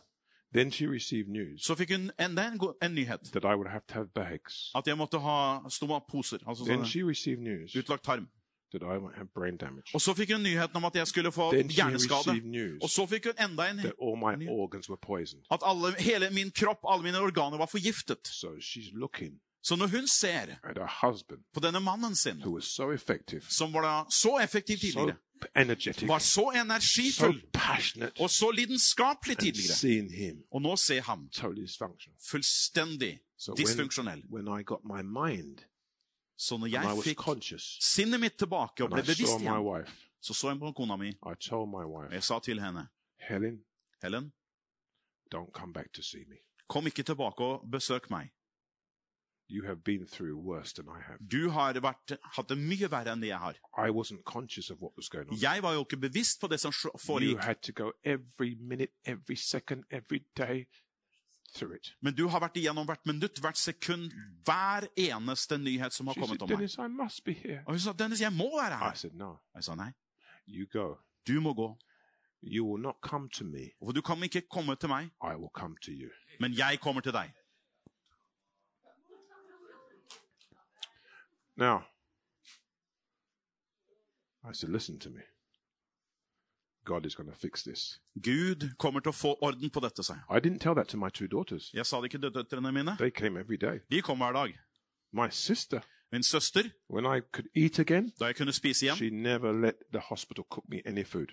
Then 0.54 0.70
she 0.72 0.86
received 0.86 1.28
news 1.28 1.64
Så 1.64 1.74
fikk 1.74 1.90
hun 1.90 2.10
enda 2.20 2.48
en, 2.52 2.58
go- 2.58 2.74
en 2.82 2.90
nyhet. 2.94 3.20
that 3.32 3.44
I 3.44 3.54
would 3.56 3.68
have 3.70 3.82
to 3.88 3.94
have 3.94 4.08
bags. 4.14 4.70
At 4.74 4.86
jeg 4.86 4.96
måtte 4.98 5.18
ha 5.18 5.58
stomaposer. 5.68 6.38
Altså 6.46 6.64
Then 6.64 6.78
sånne 6.78 6.88
she 6.88 7.02
received 7.04 7.40
news 7.40 7.76
utlagt 7.76 8.04
tarm. 8.04 8.28
that 8.72 8.82
I 8.82 8.98
might 8.98 9.14
have 9.16 9.28
brain 9.34 9.56
damage. 9.56 9.90
Og 9.94 10.00
så 10.00 10.14
fikk 10.14 10.32
hun 10.32 10.42
nyheten 10.42 10.76
om 10.76 10.84
at 10.84 10.94
jeg 10.94 11.06
skulle 11.06 11.32
få 11.32 11.52
Then 11.52 11.70
she 11.70 11.82
hjerneskade. 11.82 12.18
received 12.30 12.46
news 12.46 12.82
Og 12.82 12.90
så 12.90 13.06
fikk 13.06 13.24
hun 13.26 13.50
enda 13.50 13.70
en 13.70 13.76
that 13.78 13.94
all 14.02 14.16
my 14.16 14.48
organs 14.48 14.88
were 14.90 15.00
poisoned. 15.02 15.42
At 15.50 15.60
alle, 15.66 15.94
hele 15.98 16.30
min 16.30 16.50
kropp, 16.50 16.78
alle 16.88 17.02
mine 17.02 17.18
organer 17.18 17.58
var 17.58 17.66
forgiftet. 17.66 18.26
So 18.26 18.48
she's 18.60 18.90
looking 18.94 19.40
Så 19.62 19.76
når 19.76 19.86
hun 19.86 20.08
ser 20.08 20.56
husband, 21.02 21.44
på 21.54 21.60
denne 21.60 21.80
mannen 21.80 22.14
sin, 22.14 22.42
so 22.60 22.90
effective, 22.92 23.42
som 23.48 23.72
var 23.72 24.06
så 24.10 24.38
effektiv 24.42 24.76
so 24.76 24.80
tidligere, 24.80 25.16
energetic, 25.56 26.08
var 26.08 26.18
så 26.18 26.50
energifull 26.50 27.42
so 27.52 28.22
og 28.22 28.30
så 28.30 28.50
lidenskapelig 28.50 29.38
tidligere, 29.38 30.08
him 30.10 30.42
og 30.50 30.62
nå 30.62 30.76
ser 30.76 31.02
totally 31.32 31.66
fullstendig 32.30 33.20
So 33.42 33.54
dysfunksjonell. 33.54 34.22
Så 36.36 36.56
når 36.58 36.68
jeg 36.68 37.02
fikk 37.04 37.24
sinnet 37.58 38.20
mitt 38.20 38.36
tilbake 38.38 38.84
og 38.84 38.92
ble 38.92 39.02
bevisst 39.02 39.40
igjen, 39.42 39.88
så 40.22 40.34
så 40.34 40.52
jeg 40.52 40.60
på 40.60 40.72
kona 40.78 40.96
mi, 40.96 41.10
og 41.22 42.12
jeg 42.12 42.22
sa 42.22 42.38
til 42.38 42.62
henne, 42.62 42.86
Helen, 43.18 43.64
Helen, 44.02 44.32
kom 46.68 46.86
ikke 46.86 47.02
tilbake 47.02 47.42
og 47.42 47.66
besøk 47.70 48.10
meg. 48.10 48.30
You 49.52 49.64
have 49.66 49.82
been 49.84 50.06
through 50.06 50.36
worse 50.40 50.72
than 50.74 50.86
I 50.88 51.00
have. 51.06 51.18
Du 51.28 51.50
har 51.50 51.74
vært, 51.84 52.14
hatt 52.36 52.48
det 52.48 52.56
mye 52.58 52.88
verre 52.90 53.12
enn 53.12 53.20
det 53.20 53.28
jeg 53.28 53.38
har. 53.38 53.58
I 53.76 53.90
wasn't 53.92 54.22
conscious 54.24 54.70
of 54.70 54.78
what 54.80 54.92
was 54.96 55.08
going 55.12 55.28
on. 55.28 55.36
Jeg 55.42 55.62
var 55.62 55.74
jo 55.76 55.82
ikke 55.84 55.96
bevisst 56.00 56.40
på 56.40 56.48
det 56.48 56.60
som 56.60 56.72
You 56.84 56.90
foregikk. 56.98 57.42
had 57.44 57.60
to 57.62 57.72
go 57.72 57.90
every 58.04 58.54
minute, 58.60 58.92
every 59.04 59.36
second, 59.36 59.84
every 59.90 60.22
day 60.36 60.64
through 61.54 61.74
it. 61.76 61.92
Men 62.00 62.14
du 62.14 62.28
har 62.28 62.40
vært 62.40 62.56
igjennom 62.56 62.86
hvert 62.88 63.04
minutt, 63.06 63.40
hvert 63.44 63.58
sekund, 63.60 64.08
hver 64.48 64.86
eneste 64.96 65.58
nyhet 65.58 65.92
som 65.92 66.06
har 66.06 66.14
She 66.14 66.20
kommet 66.22 66.38
said, 66.40 66.42
om 66.42 66.48
meg. 66.48 66.56
Dennis, 66.58 66.78
I 66.78 66.88
must 66.88 67.24
be 67.24 67.32
here. 67.32 67.60
Og 67.66 67.74
hun 67.76 67.78
sa, 67.84 67.92
Dennis, 67.92 68.20
jeg 68.20 68.32
må 68.32 68.48
være 68.56 68.72
I 68.80 68.84
her. 68.88 68.94
said, 68.94 69.12
no, 69.14 69.34
Jeg 69.54 69.64
sa 69.64 69.74
nei, 69.74 69.90
you 70.48 70.66
go. 70.72 70.94
du 71.28 71.40
må 71.40 71.52
gå. 71.54 71.74
You 72.42 72.64
will 72.66 72.82
not 72.82 72.96
come 73.02 73.28
to 73.36 73.44
me. 73.44 73.68
For 73.84 73.92
du 73.92 74.00
kan 74.02 74.22
ikke 74.22 74.40
komme 74.50 74.74
til 74.76 74.88
meg, 74.88 75.10
I 75.22 75.36
will 75.36 75.52
come 75.54 75.76
to 75.84 75.92
you. 75.92 76.08
men 76.40 76.52
jeg 76.56 76.80
kommer 76.80 77.00
til 77.04 77.12
deg. 77.12 77.30
Now, 81.56 81.84
I 84.44 84.52
said, 84.52 84.70
listen 84.70 84.98
to 85.00 85.10
me. 85.10 85.20
God 86.84 87.06
is 87.06 87.14
going 87.14 87.30
to 87.30 87.36
fix 87.36 87.62
this. 87.62 88.00
Gud 88.20 88.76
kommer 88.78 89.00
til 89.00 89.12
å 89.12 89.14
få 89.14 89.36
orden 89.42 89.70
på 89.70 89.80
dette, 89.80 90.02
sa. 90.02 90.16
I 90.28 90.40
didn't 90.40 90.58
tell 90.58 90.74
that 90.74 90.88
to 90.88 90.96
my 90.96 91.10
two 91.10 91.28
daughters. 91.28 91.70
Jeg 91.74 91.86
sa 91.86 92.00
det 92.00 92.10
ikke 92.10 92.22
til 92.24 92.34
døtrene 92.34 92.72
mine. 92.72 92.96
They 92.98 93.10
came 93.10 93.38
every 93.38 93.56
day. 93.56 93.78
De 93.90 94.02
kom 94.02 94.18
hver 94.18 94.32
dag. 94.32 94.56
My 95.12 95.28
sister, 95.30 95.80
Min 96.12 96.22
søster, 96.22 96.62
again, 97.78 98.12
da 98.20 98.24
jeg 98.24 98.36
kunne 98.36 98.52
spise 98.52 98.86
igjen, 98.86 98.96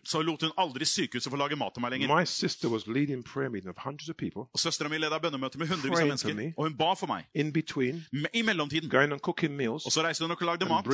så 0.05 0.21
lot 0.21 0.41
hun 0.41 0.51
aldri 0.57 0.85
sykehuset 0.85 1.29
få 1.31 1.37
lage 1.37 1.55
mat 1.55 1.73
til 1.73 1.81
meg 1.81 1.91
lenger. 1.91 2.07
Og 4.53 4.59
Søstera 4.59 4.89
mi 4.89 4.97
leda 4.97 5.19
bønnemøte 5.19 5.57
med 5.59 5.67
hundrevis 5.67 5.99
av 5.99 6.05
mennesker, 6.07 6.33
me. 6.33 6.53
og 6.57 6.63
hun 6.69 6.77
ba 6.77 6.93
for 6.95 7.07
meg. 7.07 7.27
Between, 7.53 8.05
I 8.33 8.41
mellomtiden. 8.41 8.89
meals 9.51 9.85
Og 9.85 9.91
så 9.91 10.01
reiste 10.03 10.23
hun 10.23 10.31
og 10.31 10.41
lagde 10.41 10.65
mat, 10.65 10.87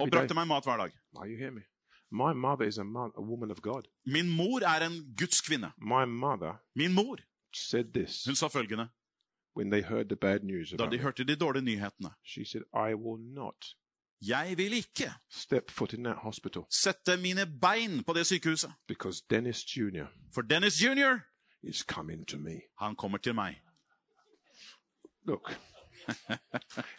og 0.00 0.10
brakte 0.10 0.34
meg 0.34 0.46
mat 0.46 0.64
hver 0.64 0.76
dag. 0.76 0.90
God. 3.62 3.82
Min 4.06 4.28
mor 4.36 4.60
er 4.66 4.86
en 4.86 5.14
Guds 5.18 5.40
kvinne. 5.40 5.72
Mother 6.06 6.52
Min 6.74 6.92
mor 6.92 7.16
hun 8.26 8.36
sa 8.36 8.46
følgende 8.48 8.88
news 10.42 10.74
da 10.78 10.86
de 10.90 10.98
hørte 10.98 11.24
de 11.24 11.36
dårlige 11.36 11.64
nyhetene. 11.64 12.10
Said, 12.24 12.62
Jeg 14.22 14.54
vil 14.56 14.72
ikke 14.72 15.12
step 15.30 15.70
foot 15.70 15.92
in 15.92 16.04
that 16.04 16.16
hospital 16.16 16.62
sette 16.70 17.16
mine 17.16 17.46
bein 17.60 18.04
på 18.04 18.12
det 18.12 18.26
sykehuset. 18.26 18.70
because 18.88 19.22
Dennis 19.30 19.64
Jr. 19.76 20.06
For 20.34 20.42
Dennis 20.42 20.80
jr., 20.82 21.18
is 21.62 21.78
coming 21.88 22.26
to 22.26 22.38
me. 22.38 22.60
han 22.80 22.96
kommer 22.96 23.18
til 23.18 23.34
meg. 23.34 23.60
Look, 25.26 25.52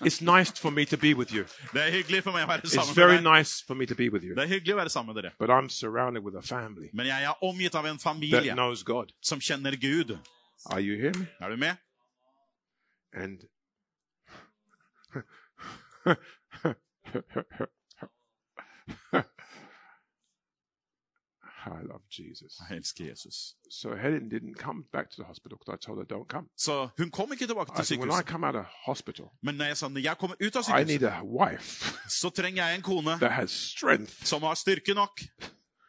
it's 0.01 0.21
nice 0.21 0.51
for 0.61 0.69
me 0.69 0.85
to 0.85 0.97
be 0.97 1.15
with 1.15 1.33
you. 1.33 1.43
Det 1.73 1.81
er 1.87 1.91
hyggelig 1.91 2.23
for 2.23 2.31
meg 2.31 2.43
å 2.43 2.47
være 2.47 2.61
It's 2.65 2.75
sammen 2.75 2.95
very 2.95 3.15
med 3.15 3.23
deg. 3.23 3.37
nice 3.39 3.63
for 3.67 3.75
me 3.75 3.85
to 3.85 3.95
be 3.95 4.09
with 4.11 4.23
you. 4.25 4.35
Det 4.35 4.43
er 4.43 4.47
hyggelig 4.47 4.73
å 4.73 4.77
være 4.77 4.89
sammen 4.89 5.15
med 5.15 5.23
dere. 5.23 5.31
But 5.39 5.49
I'm 5.49 5.69
surrounded 5.69 6.23
with 6.23 6.35
a 6.37 6.41
family 6.41 6.89
Men 6.93 7.05
jeg 7.07 7.23
er 7.23 7.43
omgitt 7.43 7.75
av 7.75 7.85
en 7.85 7.95
that 7.97 8.01
familie 8.03 8.53
knows 8.53 8.83
God. 8.83 9.11
som 9.21 9.39
kjenner 9.39 9.75
Gud. 9.79 10.17
Are 10.65 10.81
you 10.81 10.97
hear 10.99 11.13
me? 11.17 11.27
Er 11.39 11.49
du 11.49 11.55
med? 11.55 11.75
And 13.13 13.41
I 21.65 21.83
love 21.83 22.01
Jesus. 22.09 22.53
Jeg 22.69 22.77
elsker 22.77 23.05
Jesus. 23.09 23.35
So 23.71 23.95
Helen 23.95 24.29
didn't 24.29 24.55
come 24.55 24.83
back 24.93 25.09
to 25.11 25.15
the 25.17 25.23
hospital 25.25 25.57
because 25.57 25.73
I 25.73 25.77
told 25.85 25.97
her 25.99 26.05
don't 26.17 26.27
come. 26.27 26.47
Så 26.57 26.87
hun 26.97 27.11
kom 27.11 27.31
ikke 27.31 27.47
tilbake 27.47 27.71
I 27.73 27.75
til 27.75 27.85
said, 27.85 27.97
when 27.99 28.09
I 28.09 28.11
sykehuset. 28.13 28.27
come 28.27 28.47
out 28.47 28.55
of 28.55 28.65
hospital, 28.85 29.25
Men 29.43 29.55
når 29.55 29.65
jeg 29.65 29.77
sa 29.77 29.87
når 29.87 29.99
jeg 30.01 30.17
kommer 30.17 30.35
ut 30.45 30.55
av 30.55 30.61
I 30.61 30.83
need 30.83 30.99
sykehuset, 30.99 31.03
a 31.07 31.23
wife 31.23 31.93
så 32.21 32.29
trenger 32.29 32.65
jeg 32.67 32.75
en 32.75 32.81
kone 32.81 33.19
that 33.19 33.31
has 33.33 33.51
strength. 33.51 34.25
som 34.25 34.41
har 34.43 34.53
styrke 34.53 34.93
nok. 34.93 35.21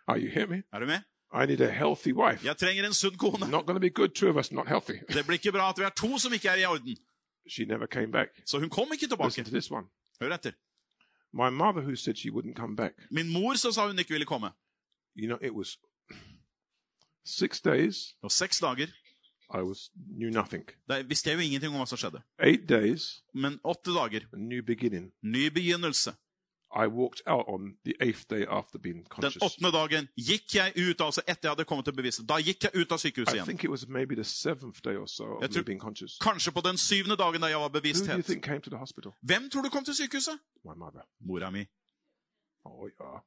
Are 0.08 0.18
you 0.20 0.30
hear 0.30 0.46
me? 0.46 0.62
Er 0.72 0.78
du 0.78 0.86
med? 0.86 1.00
I 1.42 1.46
need 1.46 1.60
a 1.60 1.70
healthy 1.70 2.12
wife. 2.12 2.46
Jeg 2.46 2.56
trenger 2.56 2.86
en 2.86 2.94
sunn 2.94 3.16
kone. 3.18 3.50
Not 3.50 3.66
going 3.66 3.76
to 3.76 3.80
be 3.80 3.90
good, 3.90 4.08
two 4.08 4.28
of 4.30 4.36
us 4.36 4.52
not 4.52 4.66
healthy. 4.68 4.98
Det 5.12 5.26
blir 5.26 5.34
ikke 5.38 5.52
bra 5.52 5.68
at 5.70 5.78
vi 5.78 5.84
er 5.84 5.88
to 5.90 6.18
som 6.18 6.32
ikke 6.32 6.48
er 6.48 6.54
i 6.54 6.64
orden. 6.64 6.96
She 7.48 7.64
never 7.64 7.86
came 7.86 8.12
back. 8.12 8.28
Så 8.46 8.58
hun 8.58 8.70
kom 8.70 8.82
ikke 8.92 9.02
Listen 9.06 9.08
tilbake. 9.18 9.44
to 9.44 9.50
this 9.50 9.70
one. 9.70 9.86
Hør 10.20 10.34
etter. 10.34 10.52
My 11.32 11.50
mother, 11.50 11.80
who 11.82 11.96
said 11.96 12.16
she 12.16 12.30
wouldn't 12.30 12.54
come 12.56 12.76
back, 12.76 12.92
Min 13.10 13.28
mor 13.32 13.54
som 13.54 13.72
sa 13.72 13.86
hun 13.86 13.98
ikke 13.98 14.10
ville 14.10 14.24
komme. 14.26 14.50
you 15.16 15.26
know, 15.26 15.38
it 15.42 15.52
was 15.54 15.78
six 17.24 17.60
days. 17.60 18.14
Og 18.22 18.30
seks 18.30 18.60
dager 18.60 18.86
I 19.54 19.62
was 19.62 19.90
knew 20.18 20.30
nothing. 20.30 20.64
da 20.88 21.02
visste 21.02 21.30
jeg 21.30 21.36
jo 21.36 21.40
ingenting 21.42 21.72
om 21.72 21.80
hva 21.80 21.86
som 21.86 21.98
skjedde. 21.98 22.20
Eight 22.42 22.68
days, 22.68 23.22
Men 23.34 23.60
åtte 23.64 23.90
dager, 23.94 24.20
a 24.32 24.36
new 24.36 24.62
beginning. 24.62 25.12
ny 25.22 25.48
begynnelse. 25.48 26.14
I 26.76 26.86
walked 26.86 27.22
out 27.26 27.44
on 27.48 27.78
the 27.84 27.94
eighth 28.00 28.28
day 28.30 28.44
after 28.48 28.78
being 28.78 29.06
Den 29.22 29.32
åttende 29.42 29.72
dagen 29.72 30.08
gikk 30.16 30.54
jeg 30.54 30.72
ut, 30.76 31.00
altså 31.00 31.20
etter 31.28 31.48
jeg 31.48 31.50
hadde 31.50 31.64
kommet 31.64 31.84
til 31.84 31.92
bevissthet. 31.96 32.28
Da 32.28 32.36
gikk 32.38 32.62
jeg 32.64 32.70
ut 32.76 32.92
av 32.92 32.98
sykehuset 32.98 33.32
I 33.32 33.36
igjen. 33.36 33.46
think 33.46 33.64
it 33.64 33.70
was 33.70 33.88
maybe 33.88 34.14
the 34.14 34.24
seventh 34.24 34.80
day 34.84 34.96
or 34.96 35.06
so 35.06 35.24
of 35.24 35.42
Jeg 35.42 35.50
tror- 35.50 35.62
being 35.64 35.80
conscious. 35.80 36.18
Kanskje 36.20 36.52
på 36.52 36.60
den 36.60 36.76
syvende 36.78 37.16
dagen 37.16 37.40
da 37.40 37.46
jeg 37.46 37.56
var 37.56 37.68
Who 37.68 37.68
do 37.68 37.76
you 37.78 37.82
bevissthet. 37.82 38.24
think 38.24 38.44
came 38.44 38.60
to 38.60 38.70
the 38.70 38.78
hospital? 38.78 39.12
Hvem 39.22 39.50
tror 39.50 39.62
du 39.62 39.68
kom 39.70 39.84
til 39.84 39.94
sykehuset? 39.94 40.38
My 40.64 40.74
mother. 40.76 41.00
Mora 41.20 41.50
mi. 41.50 41.64
Oh, 42.64 42.88
yeah. 43.00 43.20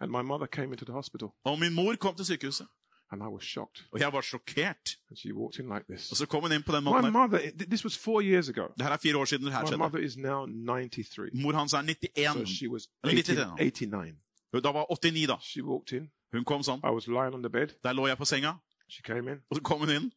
and 0.00 0.10
my 0.10 0.22
mother 0.22 0.46
came 0.46 0.72
into 0.72 0.84
the 0.84 0.92
hospital, 0.92 1.28
Og 1.44 1.58
min 1.58 1.74
mor 1.74 1.94
kom 2.00 2.14
til 2.16 2.24
sykehuset. 2.26 2.66
And 3.12 3.22
I 3.22 3.26
was 3.26 3.44
shocked. 3.44 3.84
Og 3.92 4.00
jeg 4.00 4.12
var 4.12 4.20
sjokkert. 4.20 4.96
And 5.10 5.16
she 5.18 5.32
walked 5.34 5.58
in 5.58 5.68
like 5.68 5.84
this. 5.88 6.10
Og 6.10 6.16
så 6.16 6.26
kom 6.26 6.42
hun 6.42 6.52
inn 6.52 6.62
på 6.62 6.72
den 6.76 6.84
måten 6.84 7.04
her. 7.04 7.10
mother, 7.10 7.38
th- 7.38 7.66
this 7.68 7.84
was 7.84 7.98
four 7.98 8.20
years 8.22 8.48
ago. 8.48 8.66
Det 8.76 8.82
her 8.86 8.92
er 8.92 8.96
fire 8.96 9.16
år 9.16 9.24
siden 9.24 9.44
det 9.46 9.52
her 9.52 9.60
My 9.62 9.66
skjedde. 9.66 9.78
mother 9.78 9.98
is 9.98 10.16
now 10.16 10.46
93. 10.46 11.30
Mor 11.34 11.52
hans 11.52 11.72
er 11.72 11.78
So 11.78 11.82
91. 11.86 12.48
she 12.48 12.68
was 12.68 12.88
Eller 13.04 13.18
18 13.18 13.34
91. 13.34 14.16
89. 14.52 14.62
Da 14.64 14.72
var 14.72 14.86
89, 14.90 15.26
da. 15.26 15.36
She 15.40 15.62
walked 15.64 15.92
in. 15.98 16.10
Hun 16.32 16.44
kom 16.44 16.62
sånn. 16.62 16.80
I 16.84 16.90
was 16.90 17.06
lying 17.06 17.34
on 17.34 17.42
the 17.42 17.50
bed. 17.50 17.68
Der 17.84 17.92
lå 17.92 18.06
jeg 18.06 18.16
på 18.18 18.24
senga, 18.24 18.52
She 18.88 19.02
came 19.02 19.30
in. 19.32 19.38
og 19.50 19.56
så 19.56 19.62
kom 19.62 19.78
hun 19.80 19.90
inn. 19.90 20.12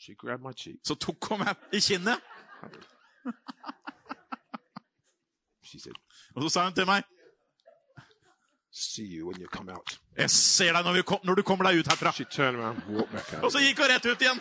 She 0.00 0.14
grabbed 0.14 0.44
my 0.46 0.52
cheek. 0.56 0.76
Så 0.84 0.94
tok 0.94 1.28
hun 1.28 1.38
meg 1.38 1.54
i 1.72 1.80
kinnet, 1.80 2.20
She 5.64 5.78
said, 5.80 5.94
og 6.36 6.42
så 6.42 6.48
sa 6.48 6.64
hun 6.64 6.74
til 6.74 6.86
meg 6.86 7.02
See 8.78 9.04
you 9.06 9.26
when 9.28 9.40
you 9.40 9.46
come 9.48 9.70
out. 9.72 9.98
Jeg 10.18 10.28
ser 10.30 10.72
deg 10.76 10.84
når, 10.84 10.98
kom, 11.08 11.18
når 11.24 11.34
du 11.38 11.42
kommer 11.48 11.64
deg 11.70 11.78
ut 11.80 11.86
herfra. 11.88 12.12
She 12.12 12.24
turned 12.24 12.58
around 12.60 12.82
walked 12.92 13.12
back 13.12 13.32
Og 13.38 13.44
out. 13.48 13.52
så 13.54 13.62
gikk 13.64 13.78
hun 13.80 13.88
rett 13.88 14.04
ut 14.10 14.20
igjen. 14.26 14.40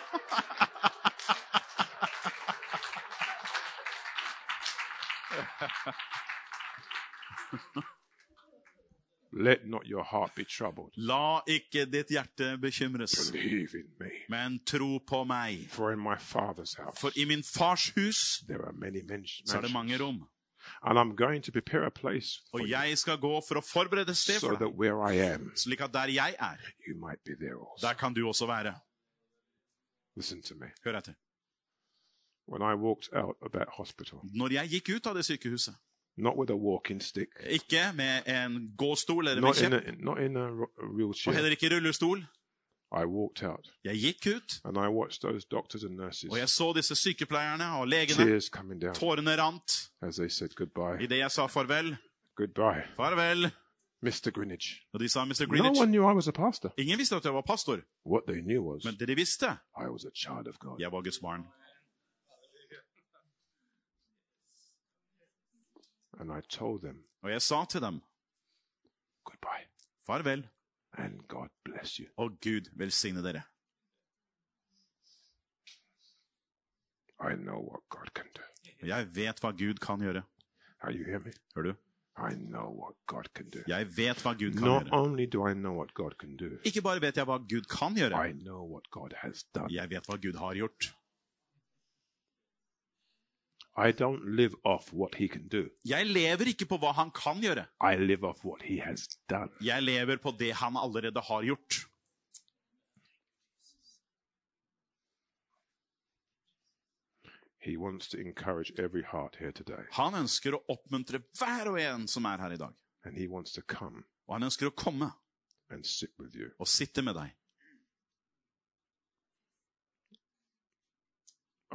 Let 9.37 9.65
not 9.67 9.85
your 9.85 10.03
heart 10.03 10.33
be 10.35 10.45
troubled. 10.45 10.91
La 10.95 11.41
ikke 11.47 11.83
ditt 11.91 12.07
hjerte 12.13 12.53
bekymres, 12.61 13.31
Believe 13.33 13.73
in 13.81 13.89
me. 13.99 14.11
men 14.29 14.59
tro 14.65 14.99
på 14.99 15.25
meg. 15.27 15.65
For 15.69 15.91
in 15.91 15.99
my 15.99 16.15
Father's 16.15 16.77
house 16.77 16.99
For 17.01 17.11
i 17.19 17.25
min 17.25 17.43
fars 17.43 17.89
hus 17.97 18.43
there 18.47 18.63
are 18.65 18.71
many 18.73 19.01
men- 19.03 19.25
så 19.45 19.57
er 19.57 19.61
det 19.61 19.71
mange 19.73 19.97
rom. 19.99 20.27
And 20.83 20.99
I'm 20.99 21.15
going 21.15 21.43
to 21.43 21.51
prepare 21.51 21.85
a 21.85 21.91
place 21.91 22.41
for 22.51 22.61
Og 22.61 22.69
jeg 22.69 22.97
skal 22.97 23.17
gå 23.17 23.41
for 23.47 23.59
å 23.59 23.63
forberede 23.65 24.11
et 24.11 24.17
sted 24.17 24.39
so 24.39 24.47
for 24.49 24.57
deg, 24.61 25.19
am, 25.33 25.51
slik 25.55 25.81
at 25.81 25.93
der 25.93 26.13
jeg 26.15 26.35
er, 26.39 26.57
der 27.81 27.93
kan 27.93 28.13
du 28.13 28.27
også 28.27 28.45
være. 28.47 28.75
Hør 30.85 30.97
etter. 30.97 31.15
Når 34.35 34.51
jeg 34.53 34.69
gikk 34.69 34.89
ut 34.95 35.07
av 35.09 35.15
det 35.17 35.25
sykehuset, 35.25 35.75
not 36.17 36.37
with 36.37 36.51
a 36.51 36.55
walking 36.55 37.01
stick, 37.01 37.33
ikke 37.49 37.91
med 37.97 38.23
en 38.31 38.75
gåstol 38.77 39.27
eller 39.27 39.41
med 39.41 39.53
kjepp, 39.57 39.73
og 41.27 41.33
heller 41.33 41.51
ikke 41.57 41.73
rullestol, 41.75 42.21
I 42.91 43.05
walked 43.05 43.43
out 43.43 43.71
jeg 43.83 43.95
gikk 43.97 44.27
ut, 44.35 44.59
and 44.65 44.77
I 44.77 44.87
watched 44.87 45.21
those 45.21 45.45
doctors 45.45 45.83
and 45.83 45.95
nurses, 45.95 46.31
og 46.31 46.37
jeg 46.37 46.49
så 46.49 46.73
disse 46.75 46.95
sykepleierne 46.95 47.65
og 47.79 47.87
legene. 47.87 48.25
tears 48.25 48.45
coming 48.49 48.81
down 48.81 48.93
Tårene 48.95 49.35
rant 49.41 49.89
as 50.01 50.15
they 50.15 50.29
said 50.29 50.49
goodbye. 50.55 51.03
idet 51.03 51.17
jeg 51.17 51.31
sa 51.31 51.45
farvel. 51.47 51.95
Goodbye, 52.35 52.83
Farvel. 52.95 53.51
Mr. 54.01 54.29
Greenwich. 54.31 54.81
Og 54.93 54.99
de 54.99 55.09
sa 55.09 55.25
Mr. 55.25 55.47
No 55.47 55.71
one 55.79 55.89
knew 55.91 56.03
I 56.11 56.13
was 56.13 56.27
a 56.27 56.31
pastor. 56.31 56.69
Ingen 56.77 56.97
visste 56.99 57.15
at 57.15 57.25
jeg 57.25 57.33
var 57.33 57.41
pastor, 57.41 57.77
What 58.05 58.23
they 58.27 58.41
knew 58.41 58.61
was 58.61 58.83
men 58.85 58.95
det 58.99 59.07
de 59.07 59.15
visste, 59.15 59.45
I 59.79 59.87
was 59.89 60.05
a 60.05 60.11
child 60.15 60.47
of 60.47 60.55
God. 60.59 60.79
jeg 60.79 60.91
var 60.91 61.01
Guds 61.01 61.19
barn. 61.19 61.43
And 66.19 66.31
I 66.31 66.41
told 66.49 66.81
them, 66.81 67.03
Og 67.23 67.31
jeg 67.31 67.41
sa 67.41 67.65
til 67.65 67.81
dem 67.81 68.01
goodbye 69.23 69.65
farvel, 70.07 70.47
and 70.97 71.27
God 71.27 71.49
bless 71.65 71.99
you. 71.99 72.07
og 72.17 72.37
Gud 72.41 72.69
velsigne 72.77 73.23
dere. 73.23 73.43
I 77.19 77.35
know 77.35 77.59
what 77.61 77.81
God 77.89 78.09
can 78.13 78.27
do. 78.35 78.41
Jeg 78.85 79.07
vet 79.15 79.39
hva 79.41 79.51
Gud 79.55 79.79
kan 79.81 80.01
gjøre. 80.03 80.23
Are 80.81 80.91
you 80.93 81.05
hear 81.05 81.19
me? 81.23 81.31
Hør 81.55 81.61
du? 81.69 81.73
I 82.17 82.33
know 82.35 82.69
what 82.71 82.95
God 83.07 83.27
can 83.35 83.49
do. 83.49 83.59
Jeg 83.67 83.87
vet 83.97 84.21
hva 84.23 84.33
Gud 84.39 84.53
kan 84.55 84.61
Not 84.67 84.83
gjøre. 84.87 84.99
only 84.99 85.25
do 85.25 85.47
I 85.47 85.53
know 85.53 85.73
what 85.75 85.93
God 85.93 86.13
can 86.19 86.35
do, 86.37 86.49
Ikke 86.63 86.81
bare 86.81 87.01
vet 87.01 87.17
jeg 87.17 87.25
hva 87.27 87.37
Gud 87.49 87.65
kan 87.71 87.95
gjøre, 87.95 88.19
I 88.29 88.33
know 88.33 88.61
what 88.71 88.89
God 88.91 89.15
has 89.23 89.43
done. 89.55 89.71
jeg 89.73 89.89
vet 89.89 90.05
hva 90.07 90.17
Gud 90.21 90.37
har 90.39 90.53
gjort. 90.55 90.93
I 93.77 93.91
don't 93.91 94.23
live 94.35 94.55
off 94.63 94.93
what 94.93 95.15
He 95.15 95.27
can 95.27 95.47
do. 95.47 95.65
Jeg 95.85 96.05
lever 96.07 96.47
ikke 96.53 96.65
på 96.65 96.77
hva 96.79 96.93
han 96.95 97.11
kan 97.11 97.41
gjøre. 97.43 97.65
I 97.83 97.97
live 97.99 98.23
off 98.23 98.45
what 98.45 98.61
He 98.63 98.79
has 98.79 99.07
done. 99.29 99.49
Jeg 99.61 99.83
lever 99.83 100.17
på 100.23 100.31
det 100.39 100.53
han 100.61 100.77
allerede 100.79 101.21
har 101.21 101.43
gjort. 101.43 101.81
He 107.59 107.77
wants 107.77 108.07
to 108.09 108.17
encourage 108.17 108.71
every 108.77 109.01
heart 109.03 109.35
here 109.39 109.51
today. 109.51 109.85
Han 109.97 110.13
ønsker 110.19 110.53
å 110.53 110.61
oppmuntre 110.69 111.21
hver 111.39 111.71
og 111.71 111.79
en 111.81 112.05
som 112.07 112.27
er 112.29 112.41
her 112.43 112.53
i 112.53 112.59
dag. 112.61 112.73
And 113.05 113.17
He 113.17 113.27
wants 113.29 113.53
to 113.53 113.61
come 113.61 114.03
Og 114.27 114.35
han 114.37 114.47
ønsker 114.47 114.69
å 114.69 114.73
komme 114.73 115.11
and 115.69 115.85
sit 115.85 116.11
with 116.19 116.35
you. 116.37 116.51
og 116.59 116.67
sitte 116.69 117.01
med 117.01 117.15
deg. 117.17 117.33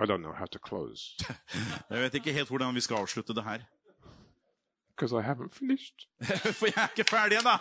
I 0.03 0.07
don't 0.07 0.22
know 0.22 0.32
how 0.32 0.46
to 0.46 0.59
close 0.68 1.16
Jeg 1.90 2.01
vet 2.03 2.14
ikke 2.14 2.32
helt 2.32 2.48
hvordan 2.48 2.74
vi 2.74 2.80
skal 2.80 2.96
avslutte 2.96 3.34
det 3.34 3.44
her. 3.44 3.59
because 4.96 5.12
I 5.14 5.22
haven't 5.22 5.53
finished. 5.59 5.96
For 6.59 6.66
jeg 6.66 6.76
er 6.84 6.88
ikke 6.96 7.11
ferdig 7.11 7.38
ennå. 7.38 7.57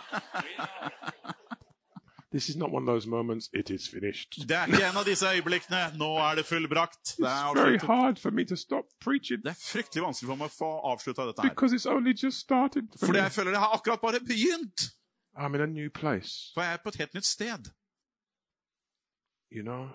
This 2.32 2.48
is 2.48 2.56
not 2.56 2.70
one 2.70 2.82
of 2.84 2.86
those 2.86 3.08
moments, 3.08 3.48
it 3.52 3.70
is 3.70 3.88
finished. 3.88 4.30
Det 4.48 4.50
er 4.56 4.66
ikke 4.66 4.84
en 4.90 4.96
av 4.96 5.04
disse 5.04 5.26
øyeblikkene 5.26 5.80
'nå 5.98 6.10
er 6.30 6.34
det 6.34 6.44
fullbrakt'. 6.46 7.16
Det 7.18 7.26
er, 7.26 7.54
very 7.54 7.74
avsluttet. 7.74 7.86
hard 7.86 8.16
for 8.18 8.30
me 8.30 8.44
to 8.44 8.56
stop 8.56 8.84
preaching 9.00 9.42
det 9.44 9.50
er 9.50 9.58
fryktelig 9.72 10.02
vanskelig 10.04 10.28
for 10.28 10.36
meg 10.36 10.46
å 10.46 10.54
få 10.58 10.70
avslutta 10.92 11.26
dette 11.26 11.42
her. 11.42 11.48
because 11.50 11.72
it's 11.76 11.86
only 11.96 12.12
just 12.24 12.38
started 12.38 12.86
for 12.98 13.06
Fordi 13.06 13.18
me. 13.18 13.22
jeg 13.24 13.32
føler 13.32 13.50
det 13.50 13.58
har 13.60 13.72
akkurat 13.78 14.00
bare 14.00 14.20
begynt. 14.20 14.78
I'm 15.36 15.54
in 15.54 15.60
a 15.60 15.66
new 15.66 15.90
place. 15.90 16.30
For 16.54 16.60
jeg 16.62 16.72
er 16.72 16.76
på 16.84 16.88
et 16.88 16.96
helt 17.02 17.14
nytt 17.14 17.26
sted. 17.26 17.62
You 19.52 19.62
know, 19.62 19.88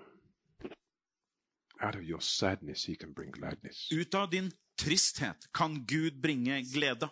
out 1.82 1.96
of 1.96 2.02
your 2.04 2.22
sadness, 2.22 2.84
he 2.86 2.96
can 2.96 3.14
bring 3.14 3.32
gladness. 3.32 3.90
Ut 3.92 4.14
av 4.16 4.30
din 4.32 4.52
tristhet 4.78 5.48
kan 5.54 5.86
Gud 5.86 6.22
bringe 6.22 6.64
glede. 6.74 7.10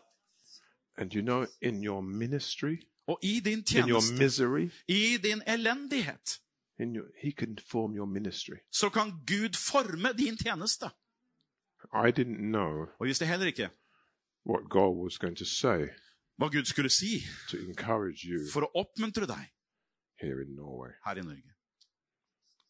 And 0.97 1.13
you 1.13 1.21
know, 1.21 1.45
in 1.61 1.83
your 1.83 2.01
ministry, 2.01 2.77
Og 3.07 3.19
i 3.23 3.39
din 3.39 3.59
in 3.59 3.87
your 3.89 3.99
tjeneste, 4.01 4.17
misery, 4.17 4.69
i 4.87 5.17
din 5.23 5.41
elendighet, 5.47 6.39
in 6.79 6.95
your, 6.95 7.05
he 7.21 7.31
can 7.31 7.57
form 7.71 7.95
your 7.95 8.05
ministry. 8.07 8.57
så 8.71 8.89
kan 8.89 9.11
Gud 9.27 9.55
forme 9.55 10.13
din 10.17 10.37
tjeneste. 10.37 10.85
I 11.93 12.11
didn't 12.11 12.37
know 12.39 12.85
Og 12.99 13.07
visste 13.07 13.25
heller 13.25 13.45
ikke 13.45 13.69
what 14.45 14.69
God 14.69 15.03
was 15.03 15.17
going 15.17 15.37
to 15.37 15.45
say 15.45 15.87
hva 16.37 16.47
Gud 16.49 16.65
skulle 16.65 16.89
si 16.89 17.21
to 17.49 17.57
encourage 17.57 18.23
you 18.27 18.39
for 18.53 18.61
å 18.61 18.71
oppmuntre 18.75 19.25
deg 19.27 19.51
here 20.21 20.41
in 20.41 20.55
Norway. 20.55 20.91
her 21.05 21.15
i 21.17 21.21
Norge. 21.21 21.52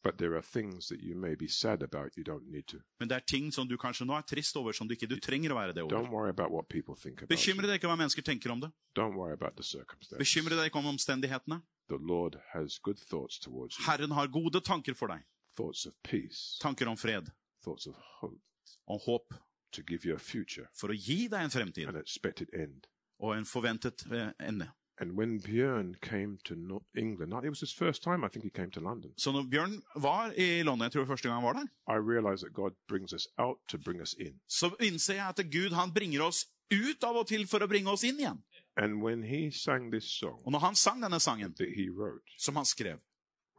But 0.04 0.18
there 0.18 0.36
are 0.36 0.42
things 0.42 0.88
that 0.90 1.00
you 1.02 1.16
may 1.16 1.36
be 1.36 1.48
sad 1.48 1.82
about 1.84 2.18
you 2.18 2.24
don't 2.24 2.50
need 2.52 2.68
to. 2.68 2.78
Men 3.00 3.08
det 3.10 3.16
er 3.16 3.20
ting 3.28 3.52
som 3.54 3.68
du 3.68 3.78
kanskje 3.78 4.06
nå 4.06 4.18
er 4.18 4.22
trist 4.28 4.58
over, 4.60 4.74
som 4.76 4.88
du 4.88 4.94
ikke 4.98 5.08
du 5.08 5.16
trenger 5.20 5.54
å 5.54 5.56
være 5.56 5.74
det 5.78 5.84
over. 5.84 5.96
Don't 5.96 6.12
worry 6.12 6.30
about 6.30 6.52
what 6.52 6.68
people 6.70 6.96
think 6.96 7.22
about 7.22 7.30
Bekymre 7.32 7.68
deg 7.70 7.80
ikke 7.80 7.88
hva 7.88 7.96
mennesker 7.96 8.22
tenker 8.28 8.52
om 8.52 8.60
det. 8.60 8.72
Don't 9.00 9.16
worry 9.16 9.34
about 9.34 9.56
the 9.56 9.64
circumstances. 9.64 10.20
Bekymre 10.20 10.58
deg 10.60 10.68
ikke 10.72 10.82
om 10.84 10.90
omstendighetene. 10.92 11.62
The 11.88 11.98
Lord 12.00 12.36
has 12.52 12.80
good 12.84 13.00
thoughts 13.00 13.40
towards 13.40 13.80
you. 13.80 13.86
Herren 13.88 14.12
har 14.12 14.28
gode 14.28 14.60
tanker 14.62 14.94
for 14.94 15.08
deg. 15.08 15.24
Thoughts 15.56 15.86
of 15.86 15.94
peace, 16.04 16.58
Tanker 16.60 16.88
om 16.90 16.98
fred, 16.98 17.32
thoughts 17.64 17.86
of 17.88 17.96
hope, 18.20 18.42
om 18.88 19.00
håp, 19.06 19.34
to 19.72 19.82
give 19.88 20.04
you 20.08 20.16
a 20.16 20.20
future, 20.20 20.68
for 20.74 20.90
å 20.90 20.96
gi 20.98 21.28
deg 21.30 21.44
en 21.46 21.50
fremtid 21.54 21.88
an 21.88 21.96
expected 21.96 22.50
end. 22.54 22.88
og 23.20 23.38
en 23.38 23.46
forventet 23.46 24.04
eh, 24.12 24.32
ende. 24.44 24.68
And 25.04 25.18
when 25.18 25.42
Björn 25.42 26.00
came 26.02 26.38
to 26.46 26.54
England, 26.96 27.34
it 27.44 27.50
was 27.50 27.60
his 27.60 27.74
first 27.74 28.02
time 28.04 28.24
I 28.24 28.30
think 28.30 28.46
he 28.46 28.50
came 28.50 28.72
to 28.72 28.80
London. 28.80 29.12
Så 29.18 29.32
når 29.32 29.44
Bjørn 29.44 29.82
var 29.96 30.32
i 30.32 30.64
London, 30.64 30.84
jeg 30.84 30.92
tror 30.92 31.02
det 31.02 31.08
var 31.08 31.14
første 31.14 31.28
gang 31.28 31.42
han 31.42 31.48
var 31.48 31.54
der, 31.54 31.68
I 31.96 31.98
realized 32.14 32.42
that 32.48 32.54
God 32.54 32.72
brings 32.88 33.14
us 33.14 33.28
out 33.38 33.58
to 33.68 33.78
bring 33.78 34.02
us 34.02 34.14
in. 34.20 34.40
så 34.48 34.76
innser 34.80 35.14
jeg 35.14 35.28
at 35.28 35.52
Gud 35.52 35.72
han 35.74 35.94
bringer 35.94 36.22
oss 36.22 36.46
ut 36.72 37.04
av 37.04 37.16
og 37.16 37.28
til 37.28 37.48
for 37.48 37.60
å 37.60 37.68
bringe 37.68 37.92
oss 37.92 38.04
inn 38.04 38.20
igjen. 38.20 38.40
And 38.78 39.04
when 39.04 39.24
he 39.24 39.52
sang 39.52 39.92
this 39.92 40.08
song 40.20 40.40
Og 40.46 40.52
når 40.52 40.60
han 40.60 40.76
sang 40.76 41.04
denne 41.04 41.20
sangen, 41.20 41.54
that 41.60 41.70
he 41.76 41.90
wrote 41.90 42.30
som 42.40 42.56
han 42.56 42.66
skrev 42.66 42.98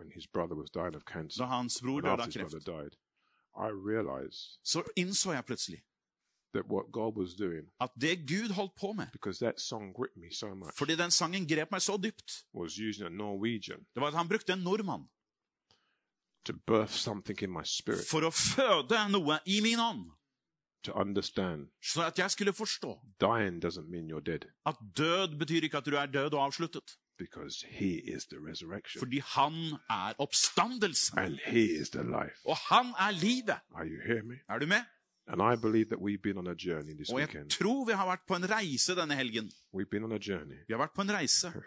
when 0.01 0.11
his 0.14 0.26
brother 0.26 0.57
was 0.57 0.70
dying 0.70 0.97
of 0.97 1.05
cancer, 1.05 1.45
da 1.45 1.47
hans 1.47 1.80
bror 1.82 1.99
and 1.99 2.07
døde 2.07 2.22
after 2.22 2.40
av 2.40 2.47
his 2.47 2.64
brother 2.64 2.64
kreft, 2.64 2.66
died, 2.66 2.95
I 3.66 3.68
realized 3.90 4.59
så 4.64 4.82
innså 4.97 5.32
jeg 5.32 5.45
plutselig 5.45 5.82
that 6.55 6.64
what 6.70 6.86
God 6.92 7.16
was 7.16 7.34
doing, 7.34 7.64
at 7.80 7.90
det 8.00 8.18
Gud 8.28 8.52
holdt 8.55 8.72
på 8.80 8.92
med, 8.92 9.07
because 9.12 9.38
that 9.44 9.61
song 9.61 9.92
gripped 9.94 10.16
me 10.16 10.30
so 10.32 10.55
much, 10.55 10.72
fordi 10.78 10.96
den 10.96 11.11
sangen 11.11 11.48
grep 11.48 11.70
meg 11.70 11.82
så 11.82 11.96
dypt, 11.96 12.44
was 12.55 12.72
using 12.88 13.07
a 13.07 13.11
Norwegian 13.11 13.80
det 13.94 14.00
var 14.00 14.07
at 14.07 14.14
han 14.14 14.28
brukte 14.28 14.52
en 14.52 14.59
nordmann 14.59 15.05
to 16.44 16.52
birth 16.66 16.92
something 16.92 17.42
in 17.42 17.50
my 17.50 17.64
spirit, 17.64 18.07
for 18.11 18.20
å 18.28 18.30
føde 18.30 18.98
noe 19.11 19.38
i 19.46 19.61
min 19.64 19.80
ånd, 19.80 20.11
to 20.84 20.92
understand 20.92 21.68
så 21.82 22.02
at 22.02 22.18
jeg 22.18 22.30
skulle 22.30 22.52
forstå 22.52 22.98
dying 23.20 23.64
doesn't 23.64 23.88
mean 23.90 24.11
you're 24.11 24.24
dead, 24.24 24.44
at 24.66 24.76
død 24.96 25.38
betyr 25.38 25.64
ikke 25.64 25.78
at 25.80 25.86
du 25.86 25.96
er 25.96 26.07
død 26.07 26.34
og 26.34 26.44
avsluttet, 26.46 26.98
because 27.18 27.66
he 27.70 27.90
is 28.14 28.26
the 28.26 28.36
resurrection 28.50 28.98
fordi 29.00 29.18
han 29.24 29.52
er 29.90 30.12
oppstandelsen. 30.18 31.18
and 31.18 31.38
he 31.46 31.64
is 31.80 31.90
the 31.90 32.02
life. 32.02 32.38
og 32.44 32.57
han 32.57 32.86
er 32.98 33.11
livet. 33.11 33.59
Are 33.74 33.86
you 33.86 34.00
hearing 34.07 34.28
me? 34.28 34.34
Er 34.48 34.59
du 34.59 34.66
med? 34.66 34.82
And 35.27 35.41
I 35.43 35.57
believe 35.57 35.89
that 35.89 36.01
we've 36.01 36.22
been 36.22 36.39
on 36.39 36.47
a 36.47 36.55
journey 36.55 36.95
this 36.95 37.11
Og 37.11 37.20
jeg 37.20 37.29
weekend. 37.29 37.51
tror 37.51 37.85
vi 37.87 37.93
har 37.93 38.07
vært 38.07 38.27
på 38.29 38.35
en 38.37 38.51
reise 38.51 38.95
denne 38.95 39.14
helgen. 39.14 39.51
We've 39.72 39.91
been 39.91 40.05
on 40.05 40.12
a 40.12 40.18
journey. 40.18 40.57
Vi 40.68 40.75
har 40.75 40.79
vært 40.79 40.95
på 40.95 41.03
en 41.03 41.11
reise. 41.11 41.53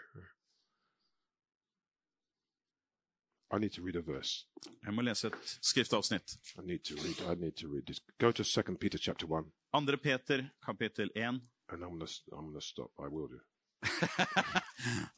I 3.50 3.58
need 3.58 3.72
to 3.72 3.82
read 3.82 3.96
a 3.96 4.02
verse. 4.12 4.46
Jeg 4.84 4.94
må 4.94 5.02
lese 5.02 5.26
et 5.26 5.58
skriftavsnitt. 5.62 6.36
I 6.58 6.60
need 6.66 6.84
to 6.84 6.94
read. 6.94 7.20
I 7.32 7.34
need 7.40 7.52
to 7.52 7.68
read 7.68 7.86
this. 7.86 8.00
Go 8.18 8.30
to 8.30 8.44
Second 8.44 8.78
Peter 8.78 8.98
chapter 8.98 9.26
one, 9.26 9.44
2. 9.74 9.96
Peter, 9.96 10.50
kapittel 10.66 11.08
1. 11.16 11.40
and 11.70 11.82
I'm 11.82 11.98
gonna 11.98 12.06
I'm 12.32 12.46
gonna 12.46 12.60
stop. 12.60 12.90
I 12.98 13.08
will 13.08 13.28
do. 13.28 13.40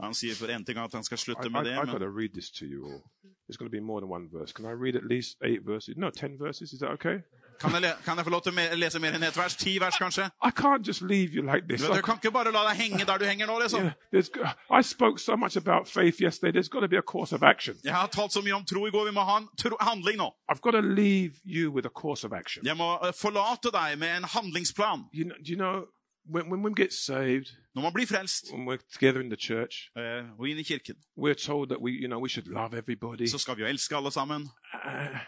Han 0.00 0.14
sier 0.14 0.34
for 0.34 0.48
en 0.48 0.64
ting 0.64 0.78
at 0.78 0.92
han 0.92 1.04
skal 1.04 1.16
I, 1.16 1.18
slutte 1.18 1.46
I, 1.46 1.50
med 1.50 1.64
det, 1.64 1.72
I 1.72 1.76
got 1.76 1.86
men 1.86 2.00
to 2.00 2.08
read 2.08 2.32
this 2.34 2.50
to 2.50 2.64
you 2.66 2.84
all. 2.86 3.02
It's 3.48 3.56
going 3.56 3.70
to 3.70 3.76
be 3.76 3.80
more 3.80 4.00
than 4.00 4.10
one 4.10 4.28
verse. 4.32 4.52
Can 4.52 4.64
I 4.66 4.72
read 4.72 4.96
at 4.96 5.04
least 5.04 5.36
eight 5.42 5.62
verses? 5.64 5.96
No, 5.96 6.10
ten 6.10 6.38
verses. 6.38 6.72
Is 6.72 6.78
that 6.80 6.90
okay? 6.90 7.22
Kan 7.60 7.82
jeg, 7.82 7.94
kan 8.04 8.16
jeg 8.16 8.24
få 8.24 8.30
lov 8.30 8.42
til 8.42 8.56
å 8.56 8.76
lese 8.78 9.00
mer 9.02 9.16
enn 9.16 9.24
ett 9.26 9.36
vers? 9.36 9.56
Ti 9.56 9.74
vers, 9.80 9.98
kanskje? 10.00 10.30
I 10.42 10.50
can't 10.50 10.86
just 10.86 11.02
leave 11.02 11.34
you 11.36 11.42
like 11.42 11.68
this. 11.68 11.82
Du, 11.82 12.02
kan 12.02 12.16
ikke 12.16 12.32
bare 12.32 12.52
la 12.52 12.64
deg 12.70 12.80
henge 12.80 13.04
der 13.06 13.20
du 13.20 13.26
henger 13.28 13.50
nå, 13.50 13.58
liksom. 13.60 13.90
Yeah, 14.12 14.54
I 14.70 14.82
spoke 14.82 15.20
so 15.20 15.36
much 15.36 15.56
about 15.56 15.88
faith 15.88 16.20
yesterday. 16.20 16.52
There's 16.52 16.68
got 16.68 16.80
to 16.80 16.88
be 16.88 16.96
a 16.96 17.02
course 17.02 17.34
of 17.34 17.42
action. 17.42 17.76
Jeg 17.84 17.94
har 17.94 18.06
talt 18.06 18.32
så 18.32 18.42
mye 18.42 18.56
om 18.56 18.64
tro 18.64 18.86
i 18.86 18.90
går. 18.90 19.04
Vi 19.10 19.14
må 19.14 19.24
ha 19.28 19.38
en 19.42 19.48
tro 19.58 19.76
handling 19.80 20.18
nå. 20.18 20.30
I've 20.48 20.60
got 20.60 20.72
to 20.72 20.80
leave 20.82 21.40
you 21.44 21.70
with 21.70 21.86
a 21.86 21.94
course 22.02 22.26
of 22.26 22.32
action. 22.32 22.66
Jeg 22.66 22.76
må 22.76 22.96
eh, 23.04 23.12
forlate 23.14 23.72
deg 23.72 23.98
med 23.98 24.16
en 24.16 24.24
handlingsplan. 24.24 25.08
You 25.12 25.24
know, 25.24 25.36
you 25.44 25.56
know 25.56 25.84
when, 26.24 26.50
when 26.50 26.62
we 26.62 26.72
get 26.74 26.92
saved, 26.92 27.46
Når 27.74 27.82
man 27.82 27.92
blir 27.92 28.06
frelst 28.06 28.52
when 28.52 28.66
we're 28.66 28.82
together 28.92 29.20
in 29.20 29.30
the 29.30 29.36
church, 29.36 29.90
uh, 29.96 30.38
og 30.38 30.48
inn 30.48 30.58
i 30.58 30.62
kirken, 30.62 30.96
we're 31.16 31.34
told 31.34 31.68
that 31.68 31.80
we, 31.80 31.92
you 31.92 32.08
know, 32.08 32.18
we 32.18 32.28
should 32.28 32.48
love 32.48 32.74
everybody. 32.74 33.26
så 33.26 33.38
skal 33.38 33.56
vi 33.56 33.62
jo 33.62 33.68
elske 33.68 33.96
alle 33.96 34.10
sammen. 34.10 34.48
Uh, 34.74 35.18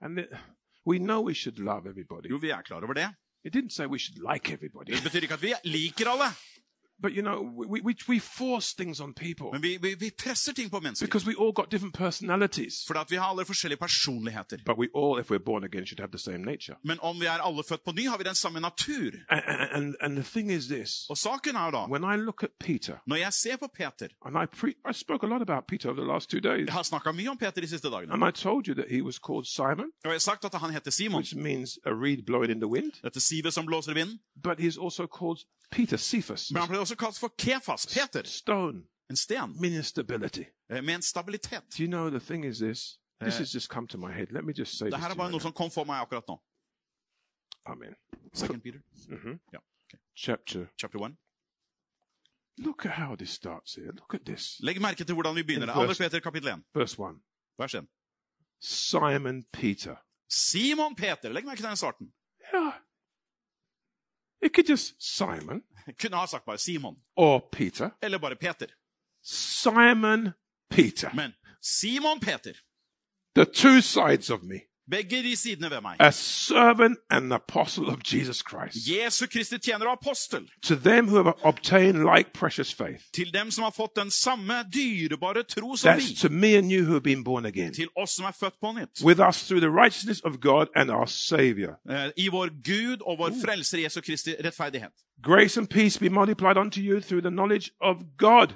and 0.00 0.16
the, 0.16 0.26
we 0.90 0.98
know 0.98 1.20
we 1.26 1.34
should 1.34 1.58
love 1.58 1.88
everybody. 1.88 2.28
Jo, 2.28 2.36
vi 2.36 2.50
er 2.50 2.62
klar 2.62 2.82
over 2.82 2.94
det. 2.94 3.08
It 3.44 3.56
didn't 3.56 3.70
say 3.70 3.86
we 3.86 3.98
should 3.98 4.18
like 4.32 4.52
everybody. 4.52 4.92
Det 4.92 5.02
betyr 5.02 5.20
ikke 5.26 5.34
at 5.34 5.42
vi 5.42 5.54
liker 5.64 6.08
alle, 6.10 6.28
But, 7.02 7.12
you 7.12 7.22
know, 7.22 7.42
we, 7.72 7.80
we, 7.82 7.94
we 8.08 8.18
force 8.20 8.74
things 8.76 9.00
on 9.00 9.14
people 9.14 9.46
men 9.52 9.62
vi, 9.62 9.78
vi, 9.82 9.94
vi 9.98 10.10
presser 10.18 10.52
ting 10.52 10.70
på 10.70 10.80
mennesker. 10.80 11.06
because 11.06 11.26
we 11.26 11.34
all 11.40 11.52
got 11.52 11.70
different 11.70 11.94
personalities. 11.94 12.84
For 12.86 12.94
at 12.98 13.10
vi 13.10 13.16
har 13.16 13.24
alle 13.26 13.44
forskjellige 13.44 13.78
personligheter. 13.78 14.58
But 14.66 14.78
we 14.78 14.86
all, 14.94 15.20
if 15.20 15.30
we're 15.30 15.44
born 15.44 15.64
again, 15.64 15.86
should 15.86 16.00
have 16.00 16.10
the 16.12 16.18
same 16.18 16.38
nature. 16.38 16.76
Men 16.84 16.98
om 17.02 17.20
vi 17.20 17.26
er 17.26 17.30
alle 17.46 17.62
født 17.68 17.84
på 17.84 17.92
ny, 17.92 18.08
har 18.08 18.18
vi 18.18 18.24
den 18.24 18.34
samme 18.34 18.60
natur. 18.60 19.10
And, 19.28 19.42
and, 19.76 19.94
and 20.00 20.16
the 20.16 20.22
thing 20.24 20.50
is 20.52 20.66
this 20.66 21.06
Og 21.10 21.16
saken 21.18 21.56
er 21.56 21.70
da, 21.70 21.86
when 21.88 22.04
I 22.04 22.16
look 22.16 22.42
at 22.42 22.50
Peter, 22.60 22.96
når 23.06 23.16
jeg 23.16 23.32
ser 23.32 23.56
på 23.56 23.68
Peter 23.74 24.08
and 24.26 24.36
I, 24.36 24.46
pre- 24.56 24.90
I 24.90 24.92
spoke 24.92 25.26
a 25.26 25.28
lot 25.30 25.42
about 25.42 25.64
Peter 25.68 25.88
over 25.90 26.00
the 26.02 26.12
last 26.12 26.30
two 26.30 26.40
days, 26.40 26.66
Jeg 26.66 26.72
har 26.74 26.82
snakka 26.82 27.12
mye 27.12 27.28
om 27.30 27.36
Peter 27.38 27.60
de 27.60 27.68
siste 27.68 27.88
dagene. 27.90 28.12
and 28.12 28.24
I 28.28 28.30
told 28.30 28.66
you 28.68 28.74
that 28.74 28.86
he 28.90 29.02
was 29.02 29.16
called 29.26 29.44
Simon, 29.46 29.86
Og 30.04 30.10
jeg 30.10 30.12
har 30.12 30.18
sagt 30.18 30.44
at 30.44 30.54
han 30.54 30.70
heter 30.72 30.90
Simon. 30.90 31.16
which 31.16 31.34
means 31.36 31.78
a 31.86 31.90
reed 31.90 32.22
blowing 32.26 32.50
in 32.50 32.60
the 32.60 32.68
wind, 32.68 32.92
Dette 33.04 33.20
sivet 33.20 33.52
som 33.54 33.66
blåser 33.66 33.90
i 33.90 33.94
vinden. 33.94 34.18
but 34.44 34.58
he's 34.60 34.78
also 34.84 35.06
called 35.06 35.38
Peter 35.72 35.96
Cephas, 35.96 36.50
Men 36.50 36.60
han 36.60 36.68
ble 36.68 36.78
også 36.78 36.89
kalt 36.96 37.18
for 37.18 37.28
Kefas, 37.42 37.86
Peter. 37.86 38.22
stone, 38.26 38.82
En 39.10 39.16
sten 39.16 39.60
meaning 39.60 39.84
stability. 39.84 40.44
eh, 40.70 40.82
med 40.84 40.94
en 40.94 41.02
stabilitet. 41.02 41.62
Do 41.78 41.82
you 41.82 41.86
know 41.88 42.10
the 42.10 42.20
thing 42.20 42.44
is 42.44 42.58
this? 42.58 42.98
This 43.22 43.34
Uh, 43.34 43.38
has 43.38 43.52
just 43.54 43.68
come 43.70 43.86
to 43.88 43.98
my 43.98 44.12
head. 44.12 44.26
Let 44.32 44.44
me 44.44 44.52
just 44.58 44.78
say 44.78 44.86
Det 44.86 44.94
this 44.94 45.02
her 45.04 45.10
er 45.10 45.14
bare 45.14 45.30
noe 45.30 45.40
som 45.40 45.52
kom 45.52 45.70
for 45.70 45.84
meg 45.84 46.00
akkurat 46.00 46.24
nå. 46.28 46.40
Amen. 47.66 47.94
Second 48.34 48.62
Peter, 48.62 48.80
Ja, 49.52 49.58
Chapter. 50.16 50.66
chapter 50.80 50.98
1. 50.98 51.16
Look 52.58 52.84
at 52.86 52.92
how 52.92 53.16
this 53.16 53.30
starts 53.30 53.74
here. 53.74 53.92
Look 53.92 54.14
at 54.14 54.20
this. 54.26 54.56
Legg 54.60 54.80
merke 54.80 55.04
til 55.04 55.14
hvordan 55.14 55.34
vi 55.36 55.42
begynner. 55.42 55.66
Verse- 55.74 55.98
Peter 56.02 56.20
kapittel 56.20 56.48
1. 56.50 56.64
Verse 56.74 56.96
1. 57.02 57.22
Vers 57.58 57.74
1. 57.74 57.86
Simon 58.60 59.44
Peter. 59.52 59.96
Simon 60.28 60.94
Peter. 60.96 61.28
Legg 61.32 61.44
merke 61.44 61.58
til 61.60 61.66
den 61.68 61.76
starten. 61.76 62.12
Yeah. 62.54 62.72
It 64.42 64.52
could 64.54 64.66
just 64.66 64.94
Simon 64.98 65.62
Kunne 65.98 66.16
ha 66.16 66.26
sagt 66.26 66.46
bare 66.46 66.58
Simon. 66.58 66.96
or 67.16 67.40
Peter. 67.50 67.90
Eller 68.02 68.18
bare 68.18 68.36
Peter. 68.36 68.68
Simon 69.22 70.34
Peter. 70.70 71.10
Men 71.14 71.34
Simon 71.60 72.20
Peter. 72.20 72.54
The 73.34 73.44
two 73.44 73.80
sides 73.80 74.30
of 74.30 74.42
me. 74.42 74.66
Begge 74.90 75.22
de 75.22 75.36
sidene 75.36 75.70
ved 75.70 75.80
meg. 75.80 75.96
A 76.00 76.10
servant 76.12 76.98
and 77.10 77.32
apostle 77.32 77.86
of 77.86 77.98
Jesus 78.12 78.36
Christ. 78.50 78.88
Jesu 78.88 79.26
Kristi 79.26 79.58
tjener 79.58 79.86
og 79.86 79.92
apostel. 79.92 80.48
To 80.62 80.74
them 80.74 81.08
who 81.08 81.16
have 81.16 81.32
obtained 81.42 81.98
like 82.16 82.32
precious 82.32 82.74
faith. 82.74 83.04
Til 83.14 83.34
dem 83.34 83.50
som 83.50 83.62
har 83.64 83.70
fått 83.76 83.96
den 83.96 84.10
samme 84.10 84.54
dyrebare 84.74 85.42
tro 85.42 85.76
som 85.76 85.90
That's 85.90 86.08
vi. 86.10 86.14
to 86.14 86.28
me 86.28 86.56
and 86.58 86.72
you 86.72 86.82
who 86.84 86.92
have 86.92 87.02
been 87.02 87.24
born 87.24 87.46
again. 87.46 87.74
Til 87.74 87.88
oss 87.96 88.10
som 88.10 88.24
er 88.24 88.32
født 88.40 88.54
på 88.60 88.72
nytt. 88.72 89.04
With 89.04 89.20
us 89.28 89.46
through 89.46 89.60
the 89.60 89.70
righteousness 89.82 90.20
of 90.24 90.32
God 90.40 90.66
and 90.76 90.90
our 90.90 91.06
Savior. 91.06 91.72
Eh, 91.90 92.10
I 92.16 92.28
vår 92.28 92.48
Gud 92.64 92.98
og 93.06 93.18
vår 93.18 93.32
frelser 93.44 93.78
Jesu 93.78 94.00
Kristi 94.00 94.34
rettferdighet. 94.44 94.92
Grace 95.22 95.60
and 95.60 95.68
peace 95.68 95.98
be 95.98 96.08
multiplied 96.08 96.56
unto 96.56 96.80
you 96.80 97.00
through 97.00 97.22
the 97.22 97.30
knowledge 97.30 97.70
of 97.80 97.96
God. 98.18 98.48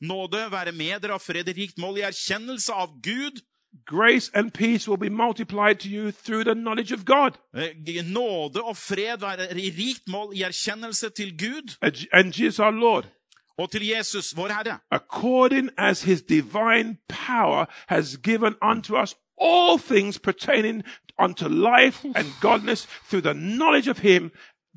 Nåde 0.00 0.50
være 0.50 0.72
med 0.72 1.00
dere 1.00 1.12
av 1.12 1.20
fred 1.20 1.48
rikt 1.56 1.78
mål 1.78 1.98
i 1.98 2.00
erkjennelse 2.06 2.72
av 2.72 2.88
Gud. 3.02 3.40
Grace 3.86 4.30
and 4.34 4.50
peace 4.50 4.88
will 4.88 4.96
be 4.96 5.08
multiplied 5.08 5.78
to 5.80 5.88
you 5.88 6.10
through 6.10 6.44
the 6.44 6.54
knowledge 6.54 6.92
of 6.92 7.04
God. 7.04 7.30
Eh, 7.56 8.04
Nåde 8.04 8.62
og 8.62 8.76
fred 8.76 9.18
være 9.20 9.60
i 9.60 9.70
rikt 9.70 10.08
mål 10.08 10.32
i 10.34 10.42
erkjennelse 10.42 11.08
til 11.08 11.38
Gud. 11.38 11.76
And 12.12 12.42
Jesus 12.42 12.58
our 12.58 12.70
Lord. 12.70 13.04
og 13.58 13.70
til 13.70 13.86
Jesus, 13.86 14.36
vår 14.36 14.48
Herre, 14.48 14.78
according 14.90 15.70
as 15.78 16.02
his 16.02 16.22
divine 16.22 16.96
power 17.08 17.64
has 17.88 18.16
given 18.16 18.54
unto 18.62 19.02
us 19.02 19.14
all 19.40 19.78
things 19.78 20.18
pertaining 20.18 20.82
unto 21.18 21.48
life 21.48 22.08
and 22.14 22.26
godliness 22.40 22.86
through 23.08 23.22
the 23.22 23.34
knowledge 23.34 23.90
of 23.90 23.98
him 23.98 24.30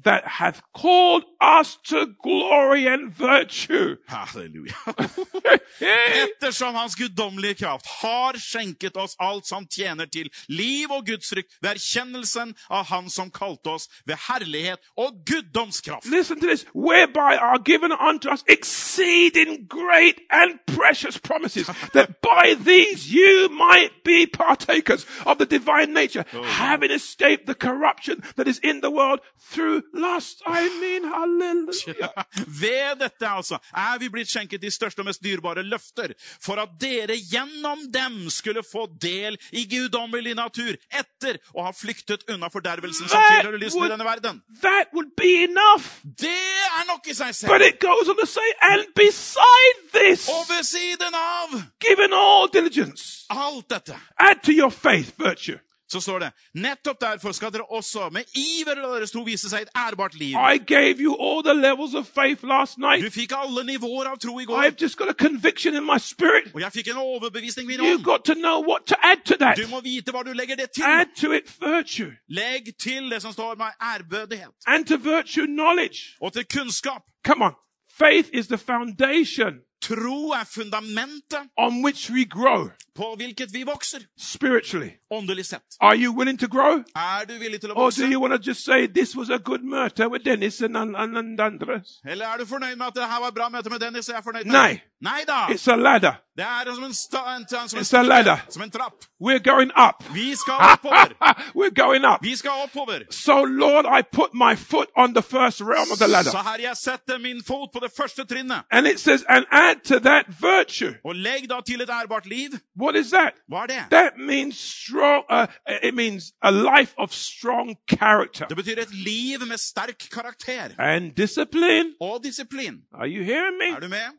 that 0.03 0.27
hath 0.27 0.61
called 0.73 1.23
us 1.39 1.77
to 1.85 2.07
glory 2.23 2.87
and 2.87 3.11
virtue. 3.11 3.97
Halleluja. 4.09 5.59
Hey! 5.79 6.27
Ettersom 6.27 6.75
hans 6.75 6.95
guddommelige 6.95 7.53
kraft 7.53 7.87
har 7.87 8.37
skjenket 8.37 8.97
oss 9.01 9.15
alt 9.19 9.47
som 9.47 9.65
tjener 9.65 10.05
til 10.05 10.29
liv 10.51 10.91
og 10.93 11.07
gudsfrykt 11.07 11.55
ved 11.61 11.71
erkjennelsen 11.71 12.51
av 12.69 12.85
Han 12.91 13.09
som 13.09 13.31
kalte 13.33 13.73
oss 13.73 13.87
ved 14.05 14.19
herlighet 14.27 14.77
og 14.97 15.23
guddomskraft. 15.25 16.05
Listen 16.05 16.39
to 16.39 16.47
this. 16.47 16.65
Whereby 16.75 17.37
are 17.39 17.57
given 17.57 17.91
unto 17.91 18.29
us 18.29 18.43
exceeding 18.47 19.65
great 19.67 20.21
and 20.29 20.59
precious 20.67 21.17
promises, 21.17 21.67
that 21.93 22.21
by 22.21 22.53
these 22.53 23.11
you 23.11 23.49
might 23.49 24.03
be 24.03 24.27
partakers 24.27 25.05
of 25.25 25.39
the 25.39 25.45
divine 25.45 25.93
nature, 25.93 26.25
oh, 26.33 26.43
having 26.43 26.91
escaped 26.91 27.47
the 27.47 27.55
corruption 27.55 28.21
that 28.35 28.47
is 28.47 28.59
in 28.59 28.81
the 28.81 28.91
world 28.91 29.19
through 29.39 29.81
lust. 29.93 30.41
I 30.45 30.69
mean, 30.79 31.03
hallelujah. 31.11 32.25
Ved 32.61 32.99
dette 33.01 33.27
altså 33.27 33.59
er 33.71 33.99
vi 34.01 34.09
blitt 34.13 34.31
skjenket 34.31 34.61
de 34.61 34.71
største 34.71 35.03
og 35.03 35.09
mest 35.09 35.23
dyrebare 35.23 35.63
løfter, 35.65 36.13
for 36.41 36.61
at 36.61 36.73
dere 36.81 37.17
gjennom 37.17 37.85
dem 37.91 38.29
skulle 38.33 38.63
få 38.63 38.87
del 39.01 39.37
i 39.51 39.65
guddommelig 39.69 40.35
natur, 40.37 40.77
etter 40.89 41.39
å 41.53 41.67
ha 41.67 41.73
flyktet 41.75 42.25
unna 42.31 42.49
fordervelsen 42.53 43.09
som 43.11 43.25
tilhører 43.31 43.61
lysten 43.61 43.85
i 43.85 43.91
denne 43.91 44.07
verden. 44.07 44.41
That 44.61 44.93
would 44.93 45.15
be 45.17 45.43
enough. 45.45 46.01
Det 46.03 46.31
er 46.31 46.87
nok 46.89 47.07
i 47.07 47.15
seg 47.17 47.33
But 47.47 47.61
it 47.61 47.79
goes 47.79 48.09
on 48.09 48.17
to 48.19 48.27
say, 48.27 48.47
and 48.61 48.85
beside 48.95 49.77
this, 49.93 50.27
Og 50.29 50.45
ved 50.49 50.63
siden 50.63 51.15
av 51.15 51.57
given 51.81 52.13
all 52.13 52.47
diligence, 52.53 53.25
alt 53.29 53.69
dette, 53.69 53.97
add 54.19 54.43
to 54.43 54.51
your 54.51 54.71
faith 54.71 55.13
virtue. 55.17 55.59
Så 55.91 55.99
står 56.01 56.19
det 56.23 56.29
nettopp 56.55 56.99
derfor 57.01 57.31
skal 57.35 57.51
dere 57.51 57.65
også 57.69 58.09
med 58.15 58.23
iver 58.37 58.75
la 58.79 58.91
deres 58.95 59.11
tro 59.11 59.23
vise 59.27 59.49
seg 59.51 59.65
et 59.67 59.69
ærbart 59.75 60.13
liv. 60.15 60.35
I 60.39 60.57
gave 60.57 61.01
you 61.03 61.15
all 61.19 61.43
the 61.43 61.53
levels 61.53 61.93
of 61.95 62.07
faith 62.07 62.45
last 62.47 62.77
night. 62.79 63.03
Du 63.03 63.09
fikk 63.11 63.33
alle 63.35 63.63
nivåer 63.67 64.07
av 64.11 64.17
tro 64.23 64.39
i 64.39 64.45
går, 64.45 64.63
I've 64.63 64.79
just 64.81 64.97
got 64.97 65.09
a 65.09 65.13
conviction 65.13 65.75
in 65.75 65.83
my 65.85 65.97
spirit. 65.99 66.51
og 66.53 66.61
jeg 66.61 66.71
fikk 66.71 66.87
en 66.93 66.97
overbevisning 67.03 67.67
min 67.67 67.79
You've 67.79 67.95
ånd. 67.99 68.03
got 68.03 68.25
to 68.25 68.33
know 68.33 68.63
what 68.63 68.85
to 68.87 68.95
add 69.03 69.25
to 69.25 69.35
that. 69.37 69.57
Du 69.57 69.67
må 69.67 69.81
vite 69.81 70.11
hva 70.11 70.23
du 70.23 70.31
legger 70.33 70.55
det 70.55 70.71
til. 70.75 70.83
Add 70.83 71.15
to 71.21 71.31
it 71.33 71.51
virtue. 71.61 72.11
Legg 72.29 72.71
til 72.79 73.09
det 73.11 73.21
som 73.21 73.31
står 73.33 73.55
med 73.55 73.65
ærbødighet. 73.81 74.51
And 74.67 74.85
to 74.85 74.95
virtue, 74.95 75.45
knowledge. 75.45 76.15
Og 76.21 76.33
til 76.33 76.45
kunnskap. 76.57 77.01
Come 77.25 77.45
on. 77.45 77.53
Faith 77.99 78.29
is 78.33 78.47
the 78.47 78.57
foundation 78.57 79.53
Tro 79.81 80.31
er 80.31 80.43
fundamentet 80.55 81.39
on 81.57 81.83
which 81.83 82.11
we 82.11 82.25
grow 82.25 82.69
på 82.95 83.15
hvilket 83.17 83.53
vi 83.53 83.63
vokser, 83.63 83.99
spiritually. 84.19 84.89
åndelig 85.11 85.45
sett. 85.45 85.61
Are 85.81 85.95
you 85.97 86.11
willing 86.17 86.39
to 86.39 86.47
grow? 86.47 86.83
Er 86.95 87.25
du 87.27 87.33
villig 87.39 87.61
til 87.61 87.69
å 87.71 87.73
Or 87.73 87.83
vokse? 87.83 88.01
do 88.01 88.07
you 88.11 88.19
want 88.21 88.33
to 88.33 88.49
just 88.49 88.63
say 88.65 88.87
this 88.87 89.15
was 89.15 89.29
a 89.29 89.37
good 89.37 89.63
murder 89.63 90.09
with 90.09 90.23
Dennis 90.25 90.61
and, 90.61 90.77
and, 90.77 90.95
and, 90.95 91.17
and 91.17 91.39
Andres? 91.39 91.99
Eller 92.05 92.25
er 92.25 92.37
du 92.37 92.45
fornøyd 92.45 92.75
med 92.75 92.85
at 92.87 92.95
det 92.95 93.03
her 93.03 93.19
var 93.19 93.27
et 93.27 93.33
bra 93.35 93.49
møte 93.49 93.69
med 93.69 93.79
Dennis, 93.79 94.09
og 94.09 94.13
jeg 94.13 94.17
er 94.19 94.23
fornøyd 94.23 94.45
med 94.45 94.53
Nei. 94.53 94.71
det? 94.73 94.81
Nei 95.01 95.21
da! 95.27 95.39
It's 95.49 95.67
a 95.71 95.75
ladder. 95.75 96.13
Det 96.37 96.45
er 96.45 96.73
som 96.75 96.83
en, 96.83 96.93
sta, 96.93 97.17
en, 97.35 97.47
som 97.49 97.77
en, 97.79 97.81
It's 97.83 97.97
a 97.97 98.01
ladder. 98.01 98.37
som 98.49 98.61
en 98.63 98.71
trapp. 98.71 98.93
We're 99.19 99.39
going 99.51 99.71
up. 99.75 100.03
Vi 100.13 100.35
skal 100.35 100.53
oppover. 100.71 101.07
We're 101.55 101.73
going 101.83 102.05
up. 102.05 102.19
Vi 102.23 102.35
skal 102.35 102.51
oppover. 102.65 102.99
So, 103.11 103.43
Lord, 103.43 103.85
I 103.85 104.01
put 104.11 104.33
my 104.33 104.55
foot 104.55 104.89
on 104.97 105.13
the 105.13 105.21
first 105.23 105.61
realm 105.61 105.91
of 105.91 105.97
the 105.97 106.07
ladder. 106.07 106.31
Så 106.31 106.37
her 106.37 106.57
jeg 106.61 106.77
setter 106.77 107.17
min 107.19 107.43
fot 107.47 107.69
på 107.73 107.79
det 107.79 107.91
første 107.97 108.25
trinnet. 108.25 108.61
And 108.71 108.87
it 108.87 108.99
says, 108.99 109.23
and 109.29 109.45
add 109.71 109.83
to 109.83 109.99
that 109.99 110.25
virtue. 110.41 110.93
Og 111.05 111.15
legg 111.15 111.49
da 111.49 111.61
til 111.65 111.81
et 111.81 111.89
ærbart 111.89 112.25
liv. 112.25 112.49
What 112.81 112.95
is 112.95 113.09
that? 113.11 113.33
Hva 113.49 113.63
er 113.63 113.67
det? 113.67 113.83
That 113.91 114.11
means 114.17 114.55
strong, 114.57 115.23
uh, 115.29 115.47
it 115.83 115.93
means 115.93 116.33
a 116.41 116.51
life 116.51 116.93
of 116.97 117.13
strong 117.13 117.75
character 117.89 118.45
Det 118.47 118.57
betyr 118.57 118.77
et 118.81 118.93
liv 118.93 119.39
med 119.47 119.57
sterk 119.57 119.99
karakter. 120.11 120.69
and 120.79 121.11
discipline. 121.15 121.93
Og 122.01 122.19
disiplin. 122.23 122.75
Are 122.93 123.07
you 123.07 123.23
hearing 123.23 123.57
me? 123.57 123.75
Er 123.75 123.79
du 123.79 123.87
med? 123.87 124.11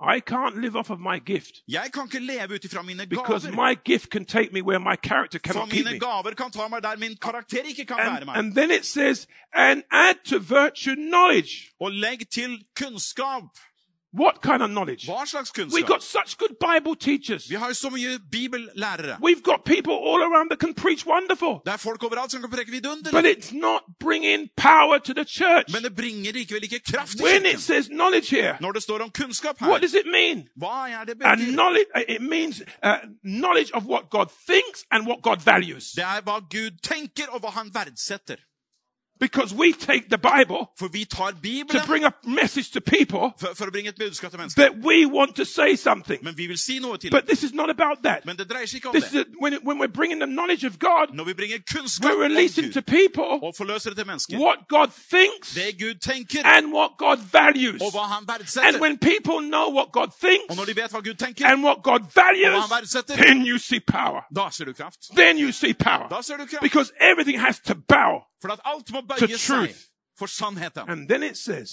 I 0.00 0.20
can't 0.30 0.60
live 0.60 0.76
off 0.76 0.90
of 0.90 0.98
my 1.00 1.18
gift 1.26 1.52
Jeg 1.68 1.90
kan 1.94 2.02
ikke 2.04 2.26
leve 2.26 2.54
ut 2.54 2.64
ifra 2.64 2.82
mine 2.82 3.06
because 3.06 3.48
my 3.50 3.74
gift 3.84 4.10
can 4.10 4.24
take 4.26 4.50
me 4.52 4.60
where 4.62 4.78
my 4.78 4.96
character 5.08 5.38
cannot 5.38 5.70
keep 5.70 5.86
me. 5.86 5.98
gaver 5.98 6.34
kan 6.36 6.50
ta 6.50 6.68
meg 6.68 6.82
der 6.82 6.96
min 6.96 7.16
karakter 7.22 7.62
ikke 7.64 7.84
kan 7.86 7.98
And, 8.00 8.26
meg. 8.26 8.36
and 8.38 8.52
then 8.54 8.70
it 8.70 8.84
says, 8.84 9.26
and 9.54 9.82
add 9.90 10.16
to 10.24 10.38
virtue 10.38 10.94
knowledge. 10.94 11.72
Og 11.80 11.90
legg 11.92 12.28
til 12.30 12.64
kunnskap. 12.78 13.42
What 14.16 14.40
kind 14.42 14.62
of 14.62 14.70
knowledge? 14.70 15.06
Hva 15.06 15.26
slags 15.26 15.52
We've 15.74 15.86
got 15.86 16.02
such 16.02 16.38
good 16.38 16.56
Bible 16.58 16.96
teachers. 16.96 17.50
Vi 17.50 17.54
har 17.56 17.68
jo 17.68 17.74
så 17.74 17.90
mye 17.90 18.18
bibellærere. 18.32 19.18
We've 19.20 19.42
got 19.42 19.64
people 19.64 19.92
all 19.92 20.22
around 20.22 20.48
that 20.50 20.58
can 20.58 20.74
preach 20.74 21.06
wonderful. 21.06 21.60
Det 21.66 21.72
er 21.72 21.76
folk 21.76 22.02
overalt 22.02 22.30
som 22.30 22.40
kan 22.40 22.50
preke 22.50 22.70
But 23.12 23.24
it's 23.26 23.52
not 23.52 23.82
bringing 24.00 24.48
power 24.56 24.98
to 24.98 25.12
the 25.14 25.24
church. 25.24 25.72
Men 25.72 25.82
det 25.82 25.96
bringer 25.96 26.32
likevel 26.32 26.62
ikke 26.64 26.80
kraft 26.92 27.16
til 27.16 27.24
When 27.24 27.46
it 27.46 27.60
says 27.60 27.88
knowledge 27.88 28.30
here, 28.30 28.56
Når 28.60 28.72
det 28.72 28.82
står 28.82 29.02
om 29.02 29.10
kunnskap 29.10 29.60
what 29.62 29.82
does 29.82 29.94
it 29.94 30.06
mean? 30.06 30.48
hva 30.56 30.88
er 30.88 31.04
det 31.04 31.16
And 31.24 31.40
betyr? 31.40 31.52
knowledge, 31.52 31.86
it 32.08 32.22
means 32.22 32.62
uh, 32.82 32.96
knowledge 33.22 33.70
of 33.74 33.84
what 33.84 34.10
God 34.10 34.26
thinks 34.50 34.84
and 34.90 35.06
what 35.06 35.22
God 35.22 35.36
values. 35.44 35.92
Det 35.92 36.04
er 36.04 36.20
hva 36.20 36.38
Gud 36.40 36.70
tenker, 36.82 37.26
og 37.28 37.40
hva 37.40 37.50
han 37.50 37.70
verdsetter. 37.74 38.36
Because 39.20 39.54
we 39.54 39.72
take 39.72 40.08
the 40.10 40.18
Bible 40.18 40.70
For 40.78 40.88
vi 40.88 41.04
tar 41.04 41.30
to 41.30 41.86
bring 41.86 42.04
a 42.04 42.12
message 42.24 42.70
to 42.72 42.80
people 42.80 43.34
for, 43.38 43.54
for 43.54 43.66
å 43.66 43.70
bringe 43.70 43.88
et 43.88 43.98
budskap 43.98 44.30
til 44.30 44.38
mennesker. 44.38 44.62
that 44.62 44.84
we 44.84 45.06
want 45.06 45.36
to 45.36 45.44
say 45.44 45.76
something. 45.76 46.18
Men 46.22 46.36
vi 46.36 46.46
vil 46.46 46.58
si 46.58 46.78
noe 46.78 46.96
til 46.96 47.10
But 47.10 47.26
this 47.26 47.42
is 47.42 47.52
not 47.52 47.70
about 47.70 48.02
that. 48.02 48.26
Men 48.26 48.36
det 48.36 48.50
dreier 48.50 48.66
seg 48.66 48.74
ikke 48.74 48.88
om 48.88 48.94
This 48.94 49.12
is 49.12 49.14
a, 49.14 49.24
when, 49.40 49.54
when 49.64 49.78
we're 49.78 49.96
bringing 49.98 50.20
the 50.20 50.26
knowledge 50.26 50.64
of 50.64 50.78
God, 50.78 51.14
Når 51.14 51.24
vi 51.24 51.34
bringer 51.34 51.58
kunnskap 51.72 52.10
we're 52.10 52.22
releasing 52.22 52.72
to 52.72 52.82
people 52.82 53.30
og 53.42 53.54
forløser 53.56 53.90
det 53.90 53.96
til 53.98 54.06
mennesker, 54.06 54.38
what 54.38 54.58
God 54.68 54.88
thinks 55.10 55.54
det 55.54 55.78
Gud 55.78 55.94
tenker, 56.00 56.42
and 56.44 56.72
what 56.72 56.90
God 56.98 57.18
values. 57.32 57.80
og 57.82 57.90
hva 57.90 58.04
han 58.14 58.22
And 58.66 58.80
when 58.80 58.98
people 58.98 59.38
know 59.40 59.66
what 59.78 59.92
God 59.92 60.08
thinks 60.20 60.48
Og 60.50 60.56
når 60.56 60.64
de 60.64 60.76
vet 60.76 60.90
hva 60.90 61.00
Gud 61.00 61.14
tenker, 61.14 61.46
and 61.46 61.64
what 61.64 61.82
God 61.82 62.00
og 62.00 62.10
hva 62.14 62.22
values, 62.22 62.60
han 62.60 62.70
verdsetter, 62.70 63.14
then 63.16 63.46
you 63.46 63.58
see 63.58 63.80
power. 63.80 64.20
da 64.36 64.50
ser 64.50 64.64
du 64.64 64.72
kraft. 64.72 64.98
Then 65.16 65.38
you 65.38 65.52
see 65.52 65.74
power. 65.74 66.08
Da 66.08 66.22
ser 66.22 66.36
du 66.36 66.46
kraft. 66.46 66.62
Because 66.62 66.92
everything 67.00 67.40
has 67.40 67.60
to 67.60 67.74
bow. 67.74 68.22
For 68.42 68.52
at 68.52 68.60
alt 68.64 68.92
må 68.92 69.00
To 69.18 69.26
truth. 69.26 69.90
And 70.88 71.08
then 71.08 71.22
it 71.22 71.36
says, 71.36 71.72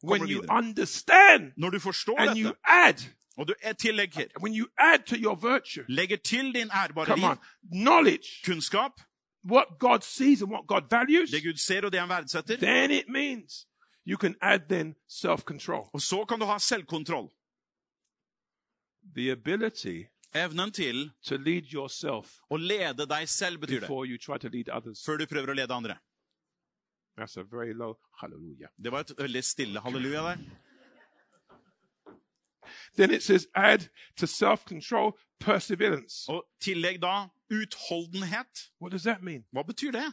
when 0.00 0.26
you 0.26 0.42
understand 0.48 1.52
and 1.56 2.36
you 2.36 2.54
add, 2.64 3.02
og 3.36 3.48
du 3.48 3.54
er 3.62 3.72
tillegger, 3.72 4.26
when 4.40 4.54
you 4.54 4.66
add 4.78 5.06
to 5.06 5.16
your 5.16 5.34
virtue, 5.34 5.84
legger 5.88 6.16
til 6.16 6.54
din 6.54 6.70
ærbare 6.70 7.16
liv 7.16 7.36
knowledge, 7.72 8.42
kunnskap, 8.44 8.92
what 9.44 9.66
God 9.78 10.00
sees 10.00 10.42
and 10.42 10.50
what 10.50 10.66
God 10.66 10.82
values, 10.90 11.30
det 11.30 11.42
Gud 11.42 11.56
ser 11.56 11.84
og 11.84 11.92
det 11.92 12.00
han 12.00 12.08
verdsetter, 12.08 12.56
then 12.56 12.90
it 12.90 13.08
means 13.08 13.66
you 14.06 14.16
can 14.16 14.34
add 14.40 14.68
then 14.68 14.94
self-control. 15.08 15.90
og 15.92 16.00
så 16.00 16.24
kan 16.24 16.38
du 16.38 16.44
ha 16.44 16.58
selvkontroll. 16.58 17.30
The 19.16 19.32
ability 19.32 20.04
Evnen 20.34 20.72
til 20.72 21.10
to 21.22 21.36
lead 21.36 21.62
yourself 21.74 22.26
å 22.50 22.56
lede 22.56 23.06
deg 23.06 23.28
selv, 23.28 23.58
betyr 23.58 23.80
det, 23.80 23.88
før 25.06 25.16
du 25.16 25.26
prøver 25.26 25.50
å 25.50 25.54
lede 25.54 25.74
andre. 25.74 25.98
That's 27.16 27.36
a 27.36 27.42
very 27.42 27.72
low 27.72 27.96
hallelujah. 28.20 28.68
Det 28.84 28.92
var 28.92 29.00
et 29.00 29.12
veldig 29.18 29.44
stille 29.44 29.80
halleluja 29.80 30.22
der. 30.22 30.36
Then 32.96 33.10
it 33.10 33.22
says 33.22 33.46
add 33.54 33.88
to 34.16 34.26
self-control 34.26 35.18
perseverance. 35.40 36.28
Og 36.28 36.44
tillegg 36.60 37.02
da 37.02 37.28
utholdenhet. 37.50 38.70
What 38.80 38.92
does 38.92 39.02
that 39.02 39.22
mean? 39.22 39.44
Hva 39.52 39.62
betyr 39.62 39.90
det? 39.90 40.12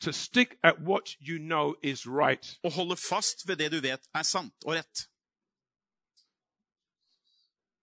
To 0.00 0.12
stick 0.12 0.58
at 0.62 0.74
what 0.80 1.16
you 1.20 1.38
know 1.38 1.74
is 1.82 2.06
right. 2.06 2.58
Å 2.64 2.70
holde 2.70 2.96
fast 2.96 3.48
ved 3.48 3.56
det 3.56 3.72
du 3.72 3.80
vet 3.80 4.08
er 4.14 4.22
sant 4.22 4.54
og 4.64 4.74
rett. 4.74 5.08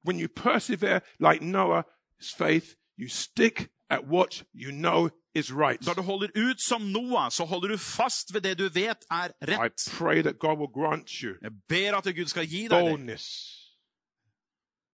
When 0.01 0.19
you 0.19 0.27
persevere 0.27 1.01
like 1.19 1.41
Noah's 1.41 2.31
faith, 2.37 2.75
you 2.95 3.09
stick 3.09 3.69
at 3.89 4.07
what 4.07 4.45
you 4.53 4.71
know 4.71 5.09
is 5.35 5.51
right. 5.53 5.85
Når 5.85 5.93
du 5.93 6.01
holder 6.01 6.27
ut 6.35 6.61
som 6.61 6.81
Noah, 6.81 7.31
så 7.31 7.45
holder 7.45 7.67
du 7.67 7.77
fast 7.77 8.33
ved 8.33 8.41
det 8.41 8.57
du 8.59 8.69
vet 8.69 9.05
er 9.11 9.27
I 9.41 9.45
rett. 9.45 9.87
pray 9.97 10.21
that 10.21 10.39
God 10.39 10.57
will 10.57 10.71
grant 10.73 11.09
you 11.09 11.33
Jeg 11.41 11.51
ber 11.69 11.97
at 11.97 12.15
Gud 12.15 12.25
skal 12.25 12.47
gi 12.47 12.67
deg 12.67 13.07
det. 13.07 13.21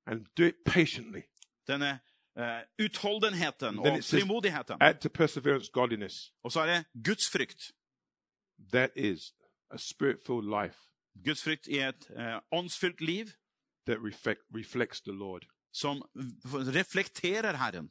and 0.08 0.26
do 0.38 0.44
it 0.44 0.56
patiently. 0.66 1.22
denne 1.68 2.00
uh, 2.40 2.62
utholdenheten 2.86 3.80
og 3.80 4.04
frimodigheten. 4.04 4.78
Add 4.82 5.00
to 5.02 5.10
perseverance 5.10 5.72
godliness. 5.74 6.34
Og 6.44 6.52
så 6.52 6.60
er 6.62 6.66
det 6.66 7.06
Guds 7.06 7.30
frykt. 7.30 7.72
That 8.74 8.90
is 8.96 9.34
a 9.72 9.78
spirit-filled 9.78 10.64
life 10.64 10.78
Guds 11.26 11.44
frykt 11.44 11.68
i 11.68 11.78
et 11.80 12.08
uh, 12.18 12.40
åndsfylt 12.52 13.02
liv 13.02 13.26
that 13.88 13.98
reflect, 14.04 14.42
reflects 14.56 15.02
the 15.02 15.12
Lord. 15.12 15.42
Som 15.72 16.02
reflekterer 16.44 17.56
Herren. 17.56 17.90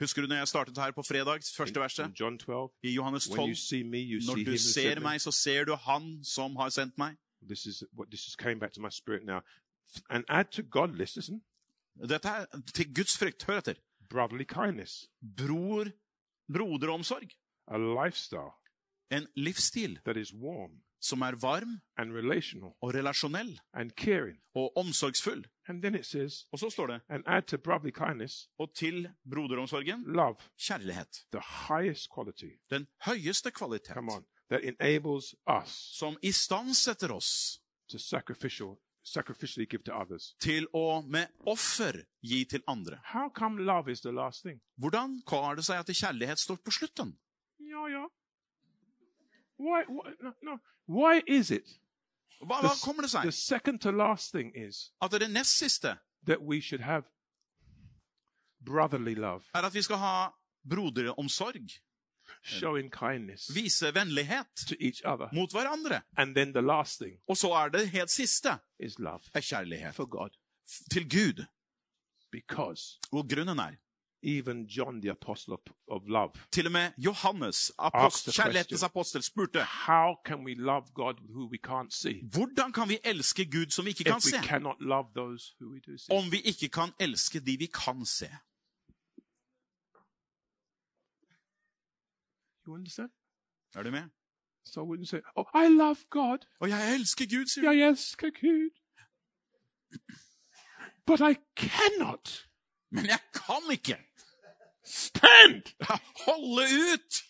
Husker 0.00 0.22
du 0.22 0.28
når 0.28 0.36
jeg 0.36 0.48
startet 0.48 0.78
her 0.78 0.92
på 0.92 1.02
fredag, 1.02 1.42
første 1.56 1.80
verset? 1.80 2.20
John 2.20 2.38
12. 2.38 2.70
I 2.82 2.94
Johannes 2.94 3.28
12. 3.28 3.86
me, 3.86 4.04
Når 4.26 4.44
du 4.46 4.56
ser 4.58 5.00
meg, 5.00 5.20
så 5.20 5.30
ser 5.30 5.64
du 5.64 5.74
Han 5.74 6.24
som 6.24 6.56
har 6.56 6.68
sendt 6.70 6.98
meg. 6.98 7.16
This 7.42 7.66
is 7.66 7.82
this 8.10 8.26
is 8.28 8.36
listen, 10.96 11.42
Dette 12.08 12.28
er 12.28 12.46
til 12.74 12.94
Guds 12.94 13.18
frykt. 13.18 13.44
Hør 13.44 13.58
etter. 13.58 13.74
brotherly 14.10 14.44
kindness, 14.44 15.08
Bror, 15.36 15.86
broderomsorg. 16.52 17.30
En 19.10 19.26
livsstil 19.36 19.98
that 20.04 20.16
is 20.16 20.34
warm 20.34 20.82
som 21.00 21.22
er 21.22 21.36
varm 21.40 21.80
og 22.82 22.94
relasjonell 22.94 23.58
og 24.54 24.76
omsorgsfull. 24.76 25.46
Says, 26.02 26.46
Og 26.52 26.58
så 26.58 26.70
står 26.70 26.86
det 26.86 27.00
kindness, 27.94 28.48
og 28.58 28.74
til 28.74 29.08
broderomsorgen 29.24 30.04
love, 30.06 30.36
kjærlighet. 30.58 31.26
quality. 32.14 32.58
Den 32.70 32.86
høyeste 33.06 33.50
kvalitet 33.50 33.96
on, 33.96 34.24
that 34.50 34.64
enables 34.64 35.34
us 35.46 35.70
som 35.98 36.16
istandsetter 36.22 37.12
oss 37.12 37.60
to 37.88 37.98
sacrificial, 37.98 38.78
sacrificially 39.04 39.66
give 39.66 39.82
to 39.84 39.92
others. 39.92 40.34
til 40.40 40.66
å 40.74 41.02
med 41.06 41.26
offer 41.46 42.04
gi 42.22 42.44
til 42.44 42.62
andre. 42.66 43.00
How 43.04 43.28
come 43.28 43.62
love 43.62 43.90
is 43.90 44.00
the 44.00 44.12
last? 44.12 44.46
Hvordan 44.76 45.22
kommer 45.26 45.56
det 45.56 45.64
seg 45.64 45.78
at 45.78 45.86
kjærlighet 45.94 46.38
står 46.38 46.56
på 46.64 46.70
slutten? 46.70 47.16
Ja, 47.60 47.86
yeah. 47.88 48.08
Why? 49.60 49.82
why 49.88 50.12
no, 50.22 50.32
no. 50.42 50.58
Why 50.86 51.22
is 51.26 51.50
it 51.50 51.68
Hva, 52.40 52.60
hva 52.62 52.72
kommer 52.84 53.02
det 53.02 53.10
the 53.10 53.28
seg? 53.30 53.32
second 53.32 53.80
to 53.80 53.90
last 53.90 54.32
thing 54.32 54.52
is 54.56 54.92
At 55.02 55.10
det 55.10 55.30
nest 55.30 55.58
siste 55.58 55.98
that 56.26 56.38
we 56.40 56.60
should 56.60 56.80
have 56.82 57.04
brotherly 58.64 59.14
love, 59.14 59.44
er 59.54 59.62
at 59.66 59.74
vi 59.74 59.82
skal 59.82 59.96
ha 59.96 60.28
broderomsorg. 60.70 61.68
showing 62.42 62.90
kindness 62.90 63.50
Vise 63.54 63.92
vennlighet 63.94 64.46
to 64.68 64.74
each 64.80 65.02
other, 65.04 65.28
mot 65.32 65.50
hverandre. 65.52 66.02
and 66.16 66.34
then 66.34 66.52
the 66.52 66.62
last 66.62 66.98
thing 66.98 67.18
Og 67.28 67.36
så 67.36 67.48
er 67.52 67.68
det 67.68 67.88
helt 67.90 68.10
siste 68.10 68.58
is 68.78 68.98
love 68.98 69.20
er 69.34 69.40
kjærlighet 69.40 69.94
for 69.94 70.06
God, 70.06 70.30
til 70.90 71.08
Gud. 71.10 71.44
because 72.32 72.98
Og 73.12 73.28
grunnen 73.28 73.58
er 73.58 73.76
even 74.22 74.66
John, 74.66 75.00
the 75.00 75.10
apostle 75.10 75.54
of, 75.54 75.60
of 75.88 76.02
love, 76.06 76.30
til 76.52 76.66
og 76.66 76.72
med 76.72 76.90
Johannes, 76.98 77.72
kjærlighetens 77.78 78.82
apostel, 78.82 79.22
spurte 79.22 79.64
how 79.64 80.14
can 80.24 80.44
we 80.44 80.54
love 80.54 80.86
God 80.94 81.14
who 81.28 81.48
we 81.50 81.58
can't 81.68 81.90
see 81.90 82.28
hvordan 82.32 82.72
kan 82.72 82.88
vi 82.88 82.98
elske 83.04 83.50
Gud 83.50 83.70
som 83.70 83.84
vi 83.84 83.90
ikke 83.90 84.04
kan 84.04 84.16
if 84.18 84.24
we 84.24 84.30
se, 84.30 84.42
cannot 84.42 84.76
love 84.80 85.06
those 85.14 85.54
who 85.60 85.72
we 85.72 85.80
do 85.80 85.98
see? 85.98 86.16
om 86.16 86.32
vi 86.32 86.40
ikke 86.40 86.68
kan 86.68 86.92
elske 87.00 87.40
de 87.40 87.58
vi 87.58 87.66
kan 87.66 88.04
se? 88.06 88.30
You 92.66 92.74
understand? 92.74 93.10
Er 93.74 93.82
du 93.82 93.90
med? 93.90 94.02
So 94.64 95.04
say, 95.04 95.20
"Oh, 95.36 95.44
I 95.54 95.68
love 95.68 95.96
God," 96.10 96.38
Og 96.60 96.68
jeg 96.68 96.94
elsker 96.94 97.26
Gud, 97.36 97.46
sier 97.46 97.64
du. 97.64 97.70
Jeg 97.70 97.88
elsker 97.88 98.30
Gud. 98.30 98.70
but 101.06 101.20
I 101.20 101.34
cannot 101.56 102.50
Men 102.90 103.06
jeg 103.06 103.18
kan 103.34 103.72
ikke 103.72 104.09
stand 104.90 105.62
holde 106.26 106.62
ut 106.94 107.22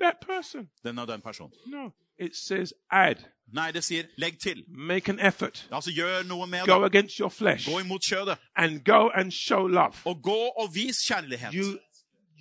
that 0.00 0.16
person. 0.20 0.68
den 0.84 0.98
og 0.98 1.08
den 1.08 1.20
personen. 1.22 1.52
No, 1.66 1.90
it 2.18 2.36
says 2.36 2.72
add, 2.90 3.16
Nei, 3.52 3.70
det 3.72 3.84
sier 3.84 4.04
legg 4.18 4.38
til. 4.40 4.64
make 4.68 5.08
an 5.12 5.18
effort, 5.20 5.68
Altså 5.72 5.90
gjør 5.90 6.22
noe 6.28 6.46
med 6.46 6.66
go 6.66 6.82
det. 6.82 6.86
against 6.94 7.16
your 7.16 7.28
flesh, 7.30 7.68
Gå 7.70 7.78
imot 7.80 8.00
kjødet. 8.02 8.38
and 8.56 8.84
go 8.84 9.08
and 9.14 9.32
show 9.32 9.66
love. 9.66 9.94
Og 10.04 10.22
gå 10.22 10.36
og 10.58 10.74
vis 10.74 10.96
kjærlighet. 11.08 11.54
You, 11.54 11.78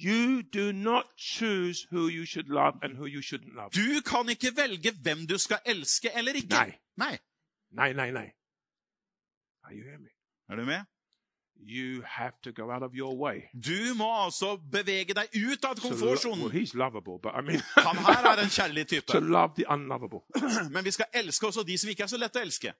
you 0.05 0.41
do 0.41 0.71
not 0.71 1.05
choose 1.19 1.87
who 1.91 2.07
you 2.09 2.25
should 2.25 2.47
love 2.47 2.73
and 2.83 2.93
who 2.97 3.05
you 3.05 3.21
shouldn't 3.21 3.55
love. 3.55 3.69
Du 3.75 4.01
kan 4.05 4.29
ikke 4.29 4.51
velge 4.55 4.91
hvem 5.01 5.27
du 5.27 5.37
skal 5.37 5.59
elske 5.65 6.09
eller 6.17 6.33
ikke. 6.33 6.49
Nei. 6.49 6.71
Nei. 6.97 7.17
nei, 7.71 7.93
nei. 7.93 8.11
nei. 8.11 8.27
Are 9.63 9.73
you 9.75 9.83
hearing 9.83 10.03
me? 10.03 10.09
Er 10.49 10.55
du 10.55 10.65
med? 10.65 10.81
You 11.59 12.01
have 12.05 12.33
to 12.43 12.51
go 12.51 12.71
out 12.71 12.83
of 12.83 12.91
your 12.95 13.15
way. 13.15 13.41
Du 13.53 13.93
må 13.97 14.23
altså 14.23 14.57
bevege 14.71 15.13
deg 15.13 15.27
ut 15.35 15.65
av 15.65 15.75
komfortsonen. 15.75 16.39
So, 16.39 16.43
well, 16.43 16.49
he's 16.49 16.73
lovable, 16.73 17.19
but 17.19 17.33
I 17.35 17.41
mean, 17.41 17.61
Han 17.87 17.97
her 17.97 18.29
er 18.31 18.43
en 18.43 18.49
kjærlig 18.49 18.87
type. 18.87 19.07
to 19.17 19.19
love 19.19 19.53
the 19.55 19.65
unlovable. 19.73 20.19
Men 20.75 20.85
vi 20.85 20.91
skal 20.91 21.05
elske 21.13 21.47
også 21.47 21.63
de 21.63 21.77
som 21.77 21.89
ikke 21.89 22.03
er 22.03 22.07
så 22.07 22.17
lette 22.17 22.39
å 22.39 22.45
elske. 22.47 22.73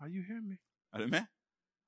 Are 0.00 0.08
you 0.08 0.22
hearing 0.22 0.48
me? 0.48 0.56
Er 0.94 0.98
du 0.98 1.06
med? 1.06 1.26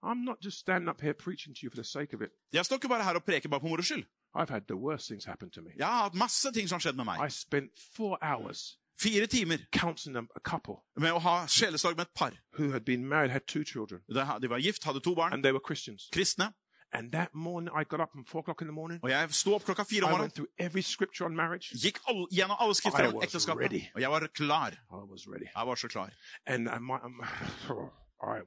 I'm 0.03 0.25
not 0.25 0.45
just 0.45 0.59
standing 0.59 0.89
up 0.89 1.01
here 1.01 1.15
preaching 1.15 1.55
to 1.55 1.61
you 1.63 1.71
for 1.71 1.77
the 1.77 1.85
sake 1.85 2.17
of 2.17 2.23
it. 2.23 2.31
Jeg 2.53 2.65
står 2.67 2.77
ikke 2.77 2.89
bare 2.89 3.05
her 3.05 3.15
og 3.15 3.25
preker 3.25 3.49
bare 3.49 3.61
på 3.61 3.69
moro 3.69 3.83
skyld. 3.83 4.05
I've 4.35 4.49
had 4.51 4.63
the 4.69 4.77
worst 4.77 5.07
things 5.07 5.25
happen 5.25 5.51
to 5.51 5.61
me. 5.61 5.71
Jeg 5.77 5.87
har 5.87 6.03
hatt 6.03 6.15
masse 6.15 6.53
ting 6.53 6.69
som 6.69 6.77
har 6.77 6.81
skjedd 6.81 6.97
med 6.97 7.05
meg. 7.05 7.21
I 7.27 7.31
spent 7.31 7.71
four 7.97 8.19
hours 8.23 8.79
Fire 9.01 9.27
timer 9.27 9.59
counseling 9.73 10.17
a, 10.17 10.21
a 10.37 10.41
couple 10.41 10.75
med 10.97 11.13
å 11.13 11.19
ha 11.19 11.47
sjelesorg 11.47 11.97
med 11.97 12.07
et 12.07 12.15
par. 12.15 12.33
who 12.59 12.71
had 12.73 12.85
been 12.85 13.05
married, 13.09 13.31
had 13.31 13.47
two 13.47 13.65
children, 13.65 14.01
De 14.09 14.49
var 14.49 14.59
gift, 14.59 14.85
hadde 14.85 15.01
to 15.01 15.15
barn, 15.15 15.33
and 15.33 15.43
they 15.43 15.53
were 15.53 15.61
Christians. 15.67 16.09
kristne. 16.13 16.53
And 16.95 17.11
that 17.13 17.35
morning, 17.35 17.71
I 17.75 17.85
got 17.85 18.01
up 18.01 18.11
at 18.19 18.29
four 18.29 18.41
o'clock 18.41 18.61
in 18.61 18.67
the 18.69 18.73
morning. 18.73 19.01
Og 19.03 19.11
jeg 19.11 19.29
sto 19.35 19.55
opp 19.55 19.65
klokka 19.65 19.83
fire 19.89 20.05
om 20.05 20.09
I 20.09 20.13
morgenen, 20.13 20.21
went 20.21 20.35
through 20.35 20.49
every 20.59 20.83
scripture 20.83 21.25
on 21.27 21.35
marriage. 21.37 21.73
gikk 21.73 21.99
all, 22.09 22.27
gjennom 22.31 22.57
alle 22.61 22.75
skrifter 22.75 23.05
I 23.05 23.07
om 23.09 23.15
was 23.15 23.25
ekteskapet. 23.25 23.61
ready. 23.63 23.81
Og 23.95 24.01
jeg 24.01 24.11
var 24.11 24.27
klar. 24.35 24.71
I 24.91 25.05
was 25.13 25.27
ready. 25.29 25.47
Jeg 25.57 25.67
var 25.67 25.75
så 25.75 25.89
klar. 25.89 26.11
And 26.47 26.69
uh, 26.69 26.79
my, 26.81 26.99
um, 27.03 27.23
I, 28.23 28.39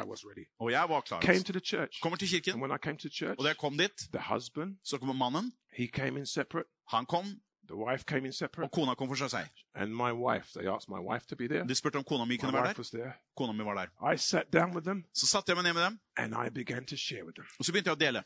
I 0.00 0.04
was 0.04 0.24
ready. 0.24 0.44
Og 0.60 0.70
jeg 0.72 0.88
var 0.88 1.00
klar. 1.00 1.20
Came 1.20 1.42
to 1.42 1.52
the 1.52 1.60
church. 1.60 2.00
Kommer 2.02 2.16
til 2.16 2.26
And 2.36 2.42
kirken, 2.44 2.60
when 2.60 2.70
I 2.70 2.78
came 2.82 2.96
to 2.98 3.08
church, 3.08 3.36
og 3.38 3.44
da 3.44 3.48
jeg 3.48 3.56
kom 3.56 3.78
dit, 3.78 3.96
the 4.12 4.22
husband, 4.34 4.76
så 4.84 4.98
kom 4.98 5.16
mannen. 5.16 5.52
he 5.72 5.86
came 5.86 6.18
in 6.18 6.26
separate. 6.26 6.68
Han 6.90 7.06
kom, 7.06 7.24
The 7.68 7.76
wife 7.76 8.04
came 8.06 8.24
in 8.26 8.32
og 8.62 8.70
kona 8.72 8.94
kom 8.94 9.08
for 9.08 9.14
seg 9.16 9.30
selv. 9.30 9.48
And 9.74 9.90
my 9.94 10.12
wife, 10.12 10.46
they 10.58 10.66
asked 10.68 10.88
my 10.88 11.00
wife 11.12 11.26
to 11.28 11.36
be 11.36 11.48
there. 11.48 11.64
De 11.68 11.74
spurte 11.74 11.96
om 11.96 12.04
kona 12.04 12.24
mi 12.24 12.36
kunne 12.36 12.52
være 12.52 12.72
der. 12.92 13.12
Kona 13.36 13.52
mi 13.52 13.64
var 13.64 13.74
der. 13.74 14.12
I 14.14 14.16
sat 14.16 14.52
down 14.52 14.74
with 14.74 14.84
them 14.84 15.04
Så 15.14 15.26
satte 15.26 15.50
jeg 15.50 15.56
meg 15.56 15.64
ned 15.64 15.72
med 15.74 15.84
dem, 15.84 16.00
and 16.16 16.34
I 16.46 16.50
began 16.50 16.84
to 16.86 16.96
share 16.96 17.24
with 17.26 17.34
them 17.36 17.46
og 17.58 17.64
så 17.64 17.72
begynte 17.72 17.88
jeg 17.90 17.96
å 17.96 18.00
dele. 18.00 18.22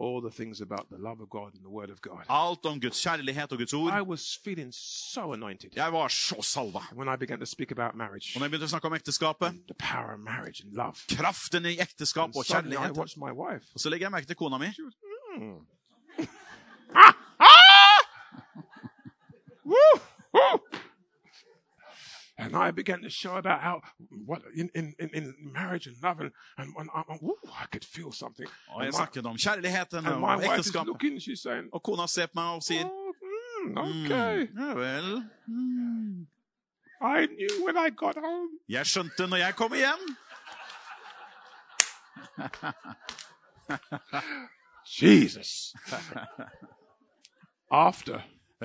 all 0.00 0.20
the 0.20 0.30
things 0.30 0.60
about 0.60 0.86
the 0.90 0.98
love 0.98 1.20
of 1.22 1.28
God 1.30 1.54
and 1.54 1.62
the 1.62 1.70
Word 1.70 1.90
of 1.90 2.00
God. 2.00 2.24
Alt 2.28 2.66
om 2.66 2.80
Guds 2.80 3.00
kjærlighet 3.06 3.52
og 3.52 3.58
Guds 3.58 3.72
I 3.72 3.76
ord. 3.76 4.72
so 4.72 5.32
anointed 5.32 5.70
Jeg 5.76 5.92
var 5.92 6.08
så 6.08 6.42
salva. 6.42 6.80
when 6.94 7.08
I 7.08 7.16
began 7.16 7.38
to 7.38 7.46
speak 7.46 7.70
about 7.70 7.94
marriage, 7.94 8.32
Og 8.34 8.40
når 8.40 8.44
jeg 8.46 8.50
begynte 8.50 8.64
å 8.64 8.68
snakke 8.74 8.86
om 8.86 8.94
ekteskapet, 8.94 9.50
the 9.68 9.74
power 9.78 10.14
of 10.14 10.20
marriage 10.20 10.62
and 10.64 10.72
love. 10.72 10.94
kraften 11.08 11.64
i 11.66 11.78
ekteskap 11.78 12.24
And 12.24 12.36
og 12.36 12.44
suddenly 12.44 12.74
I 12.76 12.78
kjærlighet, 12.78 12.96
watched 12.98 13.18
my 13.26 13.30
wife. 13.32 13.66
og 13.74 13.80
så 13.80 13.90
legger 13.90 14.04
jeg 14.06 14.12
merke 14.12 14.26
til 14.26 14.36
kona 14.36 14.58
mi. 14.58 14.66
She 14.72 14.82
was, 14.84 14.94
mm. 15.38 15.66
And 22.36 22.56
I 22.56 22.70
began 22.72 23.00
to 23.02 23.10
show 23.10 23.36
about 23.36 23.60
how 23.60 23.80
what 24.26 24.42
in, 24.56 24.68
in, 24.74 24.94
in, 24.98 25.34
marriage 25.52 25.86
and 25.86 25.96
love 26.02 26.20
and, 26.20 26.32
and, 26.58 26.74
and 26.78 26.90
I, 26.94 27.00
I- 27.08 27.18
woo, 27.22 27.36
I 27.62 27.66
could 27.72 27.84
feel 27.84 28.12
something. 28.12 28.48
Og 28.68 28.80
jeg 28.80 28.86
And 28.86 28.94
my, 28.94 28.96
snakket 28.96 29.26
om 29.26 29.36
kjærligheten 29.36 30.06
and 30.06 30.20
my 30.20 30.26
og 30.34 30.38
wife 30.40 30.60
is 30.60 30.74
looking, 30.74 31.20
she's 31.20 31.42
saying, 31.42 31.68
Og 31.72 31.82
kona 31.82 32.06
ser 32.06 32.26
på 32.26 32.32
meg 32.34 32.44
og 32.44 32.62
sier 32.62 32.84
oh, 32.84 33.14
mm, 33.64 33.70
mm, 33.70 33.78
okay. 33.78 34.48
Ja 34.58 34.74
vel. 34.74 35.24
Mm. 35.46 36.26
I 37.00 37.26
knew 37.26 37.64
when 37.66 37.76
I 37.86 37.90
got 37.96 38.14
home. 38.16 38.48
Jeg 38.68 38.86
skjønte 38.86 39.26
når 39.26 39.36
jeg 39.36 39.54
kom 39.54 39.74
igjen. 39.74 40.16
Jesus. 45.02 45.74
After 47.70 48.20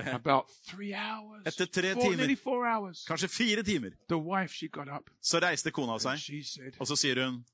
about 0.19 0.49
three 0.67 0.93
hours, 0.93 1.43
Etter 1.45 1.65
tre 1.65 1.93
four, 1.93 2.15
timer. 2.15 2.35
hours, 2.65 3.05
Kanskje 3.07 3.27
fire 3.27 3.63
timer. 3.63 3.91
wife, 4.09 4.53
up 4.97 5.09
Så 5.21 5.39
reiste 5.39 5.71
kona 5.71 5.99
seg, 5.99 6.19
said, 6.45 6.75
og 6.79 6.87
så 6.87 6.95
sier 6.95 7.25
hun 7.25 7.45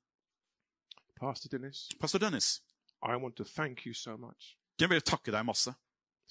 Pastor 1.19 1.49
Dennis, 1.49 1.89
Pastor 1.99 2.19
Dennis, 2.19 2.61
I 3.01 3.15
want 3.15 3.35
to 3.35 3.43
thank 3.43 3.85
you 3.85 3.93
so 3.93 4.17
jeg 4.79 4.89
vil 4.89 5.01
takke 5.01 5.31
deg 5.31 5.45
masse 5.45 5.73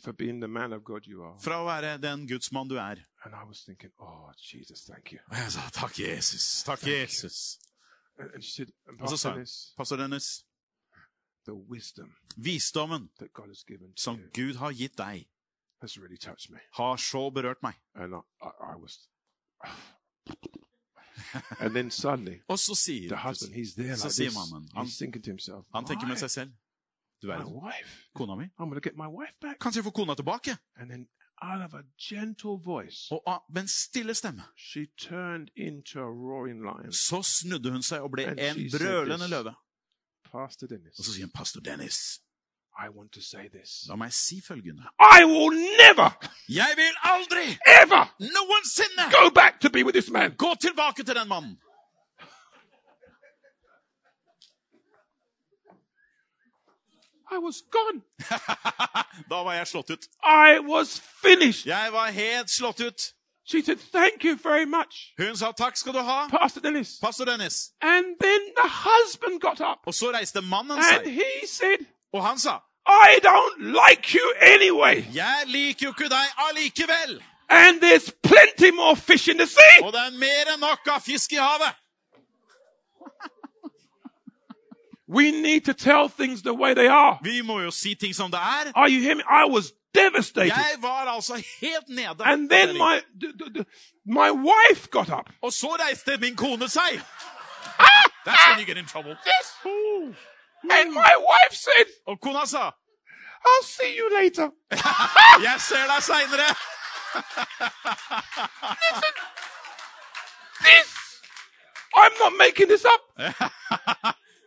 for 0.02 0.12
being 0.12 0.40
the 0.40 0.48
man 0.48 0.72
of 0.72 0.84
God 0.84 1.06
you 1.06 1.22
are. 1.22 1.38
for 1.40 1.54
å 1.56 1.64
være 1.64 1.98
den 1.98 2.26
Guds 2.28 2.52
mann 2.52 2.68
du 2.68 2.76
er. 2.76 3.04
And 3.24 3.34
I 3.34 3.44
was 3.48 3.64
thinking, 3.64 3.90
oh, 3.98 4.30
Jesus. 4.36 4.90
Og 4.90 5.36
jeg 5.36 5.52
sa 5.52 5.68
takk, 5.72 5.98
Jesus. 5.98 6.62
Takk, 6.66 6.82
Jesus. 6.86 7.58
And 8.18 8.30
and 8.34 8.42
said, 8.42 8.68
Og 9.00 9.08
så 9.08 9.16
sa 9.16 9.32
hun, 9.32 9.46
Pastor 9.76 9.96
Dennis, 9.96 10.44
visdommen 12.36 13.08
som 13.96 14.20
Gud 14.34 14.54
har 14.54 14.72
gitt 14.72 14.98
deg, 14.98 15.24
has 15.84 15.98
really 15.98 16.16
touched 16.18 16.50
me. 16.50 16.58
har 16.72 16.96
så 16.96 17.30
berørt 17.30 17.62
meg. 17.62 17.74
And 17.94 18.14
I, 18.14 18.20
I, 18.48 18.50
I 18.72 18.76
was. 18.82 18.98
and 21.60 21.74
then 21.74 21.90
suddenly, 21.90 22.40
Og 22.48 22.58
så 22.58 22.74
the 23.08 23.16
husband, 23.16 23.54
he's 23.54 23.74
there 23.74 23.96
Så 23.96 24.06
like 24.06 24.14
sier 24.14 24.28
this. 24.30 24.38
mannen, 24.52 24.68
han- 24.74 24.86
He's 24.86 24.98
thinking 24.98 25.24
to 25.24 25.30
himself, 25.30 25.66
Han 25.74 25.84
tenker 25.84 26.06
med 26.06 26.14
"My- 26.16 26.18
seg 26.18 26.30
selv 26.30 26.50
Du 27.22 27.26
my 27.26 27.32
verden, 27.32 27.52
wife. 27.64 28.08
kona 28.14 28.34
mi. 28.34 28.44
I'm 28.44 28.68
going 28.68 28.82
to 28.82 28.88
get 28.88 28.96
my 28.96 29.06
wife 29.18 29.36
back. 29.40 29.56
Kanskje 29.60 29.78
jeg 29.78 29.84
får 29.84 29.90
kona 29.90 30.14
tilbake? 30.14 30.56
And 30.76 30.90
then 30.90 31.08
out 31.42 31.60
of 31.66 31.74
a 31.74 31.82
gentle 32.10 32.56
voice, 32.64 32.98
Og 33.10 33.42
med 33.54 33.62
en 33.62 33.68
stille 33.68 34.14
stemme 34.14 34.42
she 34.58 34.86
turned 34.98 35.48
into 35.56 35.98
a 36.00 36.10
roaring 36.28 36.60
lion. 36.62 36.92
så 36.92 37.22
snudde 37.22 37.70
hun 37.70 37.82
seg 37.82 38.00
og 38.00 38.10
ble 38.10 38.24
And 38.26 38.38
en 38.40 38.56
brølende 38.78 39.28
løve. 39.28 39.54
Pastor 40.32 40.66
Dennis, 40.66 40.98
Og 40.98 41.04
så 41.04 41.12
sier 41.12 41.24
hun, 41.26 41.30
pastor 41.34 41.60
Dennis, 41.60 42.20
I 42.76 42.88
want 42.88 43.12
to 43.12 43.20
say 43.20 43.48
this. 43.48 43.86
la 43.88 43.96
meg 43.96 44.12
si 44.12 44.40
følgende. 44.48 44.82
I 44.98 45.24
will 45.24 45.54
never, 45.82 46.10
Jeg 46.48 46.72
vil 46.76 46.94
aldri, 47.02 47.58
ever 47.82 48.14
noensinne, 48.20 49.04
go 49.20 49.30
back 49.30 49.60
to 49.60 49.70
be 49.70 49.84
with 49.84 49.94
this 49.94 50.10
man. 50.10 50.30
gå 50.36 50.54
tilbake 50.60 51.02
til 51.04 51.14
den 51.14 51.28
mannen. 51.28 51.58
I 57.30 57.38
was 57.38 57.62
gone. 57.70 58.02
da 59.30 59.42
var 59.42 59.54
jeg 59.54 59.66
slått 59.66 59.90
ut. 59.90 60.04
I 60.22 60.58
was 60.60 61.00
finished. 61.22 61.66
Jeg 61.66 61.92
var 61.92 62.10
helt 62.10 62.50
slått 62.50 62.80
ut. 62.80 63.12
She 63.46 63.62
said, 63.62 63.78
Thank 63.92 64.24
you 64.24 64.36
very 64.36 64.64
much, 64.64 65.12
Hun 65.18 65.36
sa 65.36 65.50
takk 65.52 65.76
skal 65.76 65.92
du 65.92 65.98
ha, 66.00 66.28
Pastor 66.28 66.60
Dennis. 66.60 66.98
pastor 67.02 67.24
Dennis. 67.26 67.72
And 67.82 68.16
then 68.20 68.40
the 68.56 68.68
husband 68.68 69.40
got 69.40 69.60
up 69.60 69.78
Og 69.86 69.94
så 69.94 70.12
reiste 70.14 70.40
mannen 70.40 70.70
and 70.78 70.84
seg, 70.84 71.10
he 71.12 71.46
said, 71.46 71.84
og 72.14 72.26
han 72.28 72.38
sa, 72.38 72.54
I 72.86 73.18
don't 73.28 73.58
like 73.82 74.14
you 74.14 74.26
anyway. 74.40 75.04
jeg 75.14 75.42
liker 75.46 75.86
jo 75.86 75.90
ikke 75.90 76.08
deg 76.08 76.26
allikevel. 76.48 77.22
And 77.48 77.80
there's 77.80 78.10
plenty 78.22 78.70
more 78.70 78.96
fish 78.96 79.28
in 79.28 79.38
the 79.38 79.46
sea. 79.46 79.78
Og 79.82 79.92
det 79.92 80.00
er 80.00 80.18
mer 80.18 80.52
enn 80.54 80.60
nok 80.60 80.88
av 80.88 81.00
fisk 81.00 81.32
i 81.32 81.36
havet. 81.36 81.74
We 85.08 85.30
need 85.30 85.60
to 85.64 85.74
tell 85.74 86.08
things 86.08 86.42
the 86.42 86.54
way 86.54 86.74
they 86.74 86.88
are. 86.88 87.18
Vi 87.22 87.42
må 87.42 87.60
jo 87.60 87.70
si 87.70 87.94
ting 87.94 88.14
som 88.14 88.30
det 88.30 88.40
er. 88.40 88.72
Are 88.74 88.88
you 88.88 89.00
hearing 89.00 89.18
me? 89.18 89.24
I 89.28 89.44
was 89.44 89.72
devastated. 89.94 90.52
Jeg 90.56 90.76
var 90.80 91.04
altså 91.16 91.34
helt 91.60 91.88
nede. 91.88 92.24
And 92.24 92.50
then 92.50 92.74
my 92.74 93.00
my 94.06 94.30
wife 94.30 94.88
got 94.90 95.08
up. 95.08 95.30
Og 95.42 95.52
så 95.52 95.76
reiste 95.80 96.16
min 96.20 96.36
kone 96.36 96.68
seg. 96.68 97.00
That's 98.26 98.48
when 98.48 98.60
you 98.60 98.66
get 98.66 98.78
in 98.78 98.86
trouble. 98.86 99.16
Yes. 99.26 99.46
And 100.70 100.92
my 100.94 101.14
wife 101.30 101.54
said, 101.66 101.86
Og 102.06 102.20
kona 102.20 102.46
sa, 102.46 102.70
I'll 103.46 103.64
see 103.64 103.96
you 103.96 104.08
later. 104.20 104.48
jeg 105.42 105.60
ser 105.60 105.86
deg 105.92 106.02
seinere. 106.02 106.48
Listen. 108.84 109.14
This, 110.64 110.88
I'm 111.94 112.12
not 112.20 112.32
making 112.38 112.68
this 112.68 112.84
up. 112.84 113.00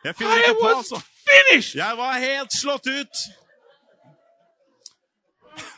Jeg 0.03 0.15
finner 0.15 0.35
I 0.35 0.39
ikke 0.39 0.53
på, 0.61 0.67
was 0.67 0.77
altså. 0.77 1.01
finished. 1.29 1.75
Jeg 1.75 1.97
var 1.97 2.11
helt 2.13 2.51
slått 2.61 2.87
ut. 2.87 3.17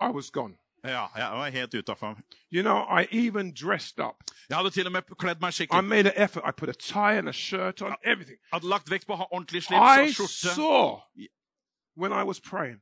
I 0.00 0.08
was 0.10 0.30
gone. 0.30 0.56
Ja, 0.84 1.06
jeg 1.16 1.30
var 1.32 1.48
helt 1.50 1.74
utafor. 1.74 2.18
You 2.52 2.62
know, 2.62 2.98
I 3.00 3.06
even 3.10 3.52
dressed 3.54 3.98
up. 3.98 4.14
Jeg 4.48 4.56
hadde 4.56 4.70
til 4.70 4.86
og 4.86 4.92
med 4.92 5.02
kledd 5.18 5.40
meg 5.40 5.48
I 5.48 5.52
skikkelig. 5.52 5.84
made 5.84 6.06
an 6.16 6.24
effort. 6.24 6.44
I 6.48 6.52
put 6.52 6.68
a 6.68 6.72
tie 6.72 7.18
and 7.18 7.28
a 7.28 7.32
shirt 7.32 7.82
on, 7.82 7.94
everything. 8.04 8.38
Hadde 8.52 8.68
lagt 8.68 8.90
vekt 8.90 9.06
på 9.06 9.12
å 9.12 9.16
ha 9.16 9.26
ordentlig 9.32 9.62
slips 9.62 10.20
og 10.20 10.28
skjorte. 10.28 10.54
saw 10.54 11.00
when 11.96 12.12
I 12.12 12.22
was 12.24 12.40
praying, 12.40 12.80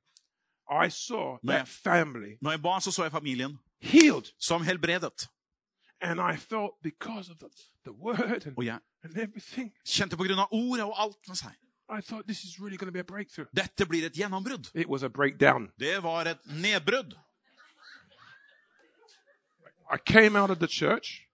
I 0.70 0.88
saw 0.88 1.38
Man. 1.42 1.54
that 1.56 1.68
family 1.68 2.36
Når 2.40 2.50
jeg 2.50 2.62
ba, 2.62 2.80
så 2.80 2.90
så 2.92 3.02
jeg 3.02 3.12
familien 3.12 3.58
healed. 3.80 4.32
som 4.40 4.62
helbredet. 4.62 5.28
And 6.00 6.20
I 6.20 6.36
felt 6.36 6.72
because 6.82 7.30
of 7.30 7.38
the, 7.38 7.48
the 7.84 7.92
word 7.92 8.46
and, 8.46 8.54
Og 8.56 8.64
jeg 8.64 8.78
and 9.04 9.16
everything, 9.16 9.72
kjente 9.86 10.16
på 10.16 10.24
grunn 10.24 10.38
av 10.38 10.48
ordet 10.50 10.84
og 10.84 10.94
alt 11.02 11.28
med 11.28 11.36
seg. 11.36 11.52
I 11.88 12.00
thought 12.00 12.26
this 12.26 12.42
is 12.44 12.58
really 12.60 12.76
going 12.76 12.88
to 12.88 12.92
be 12.92 13.00
a 13.00 13.04
breakthrough. 13.14 13.46
Dette 13.56 13.86
blir 13.86 14.06
et 14.06 14.12
gjennombrudd. 14.16 14.70
It 14.74 14.88
was 14.88 15.02
a 15.02 15.08
breakdown. 15.08 15.70
Det 15.78 16.02
var 16.02 16.24
et 16.26 16.38
nedbrudd. 16.46 17.14
I 19.90 19.96
came 20.06 20.36
out 20.38 20.50
of 20.50 20.58
the 20.58 20.68
church. 20.68 21.28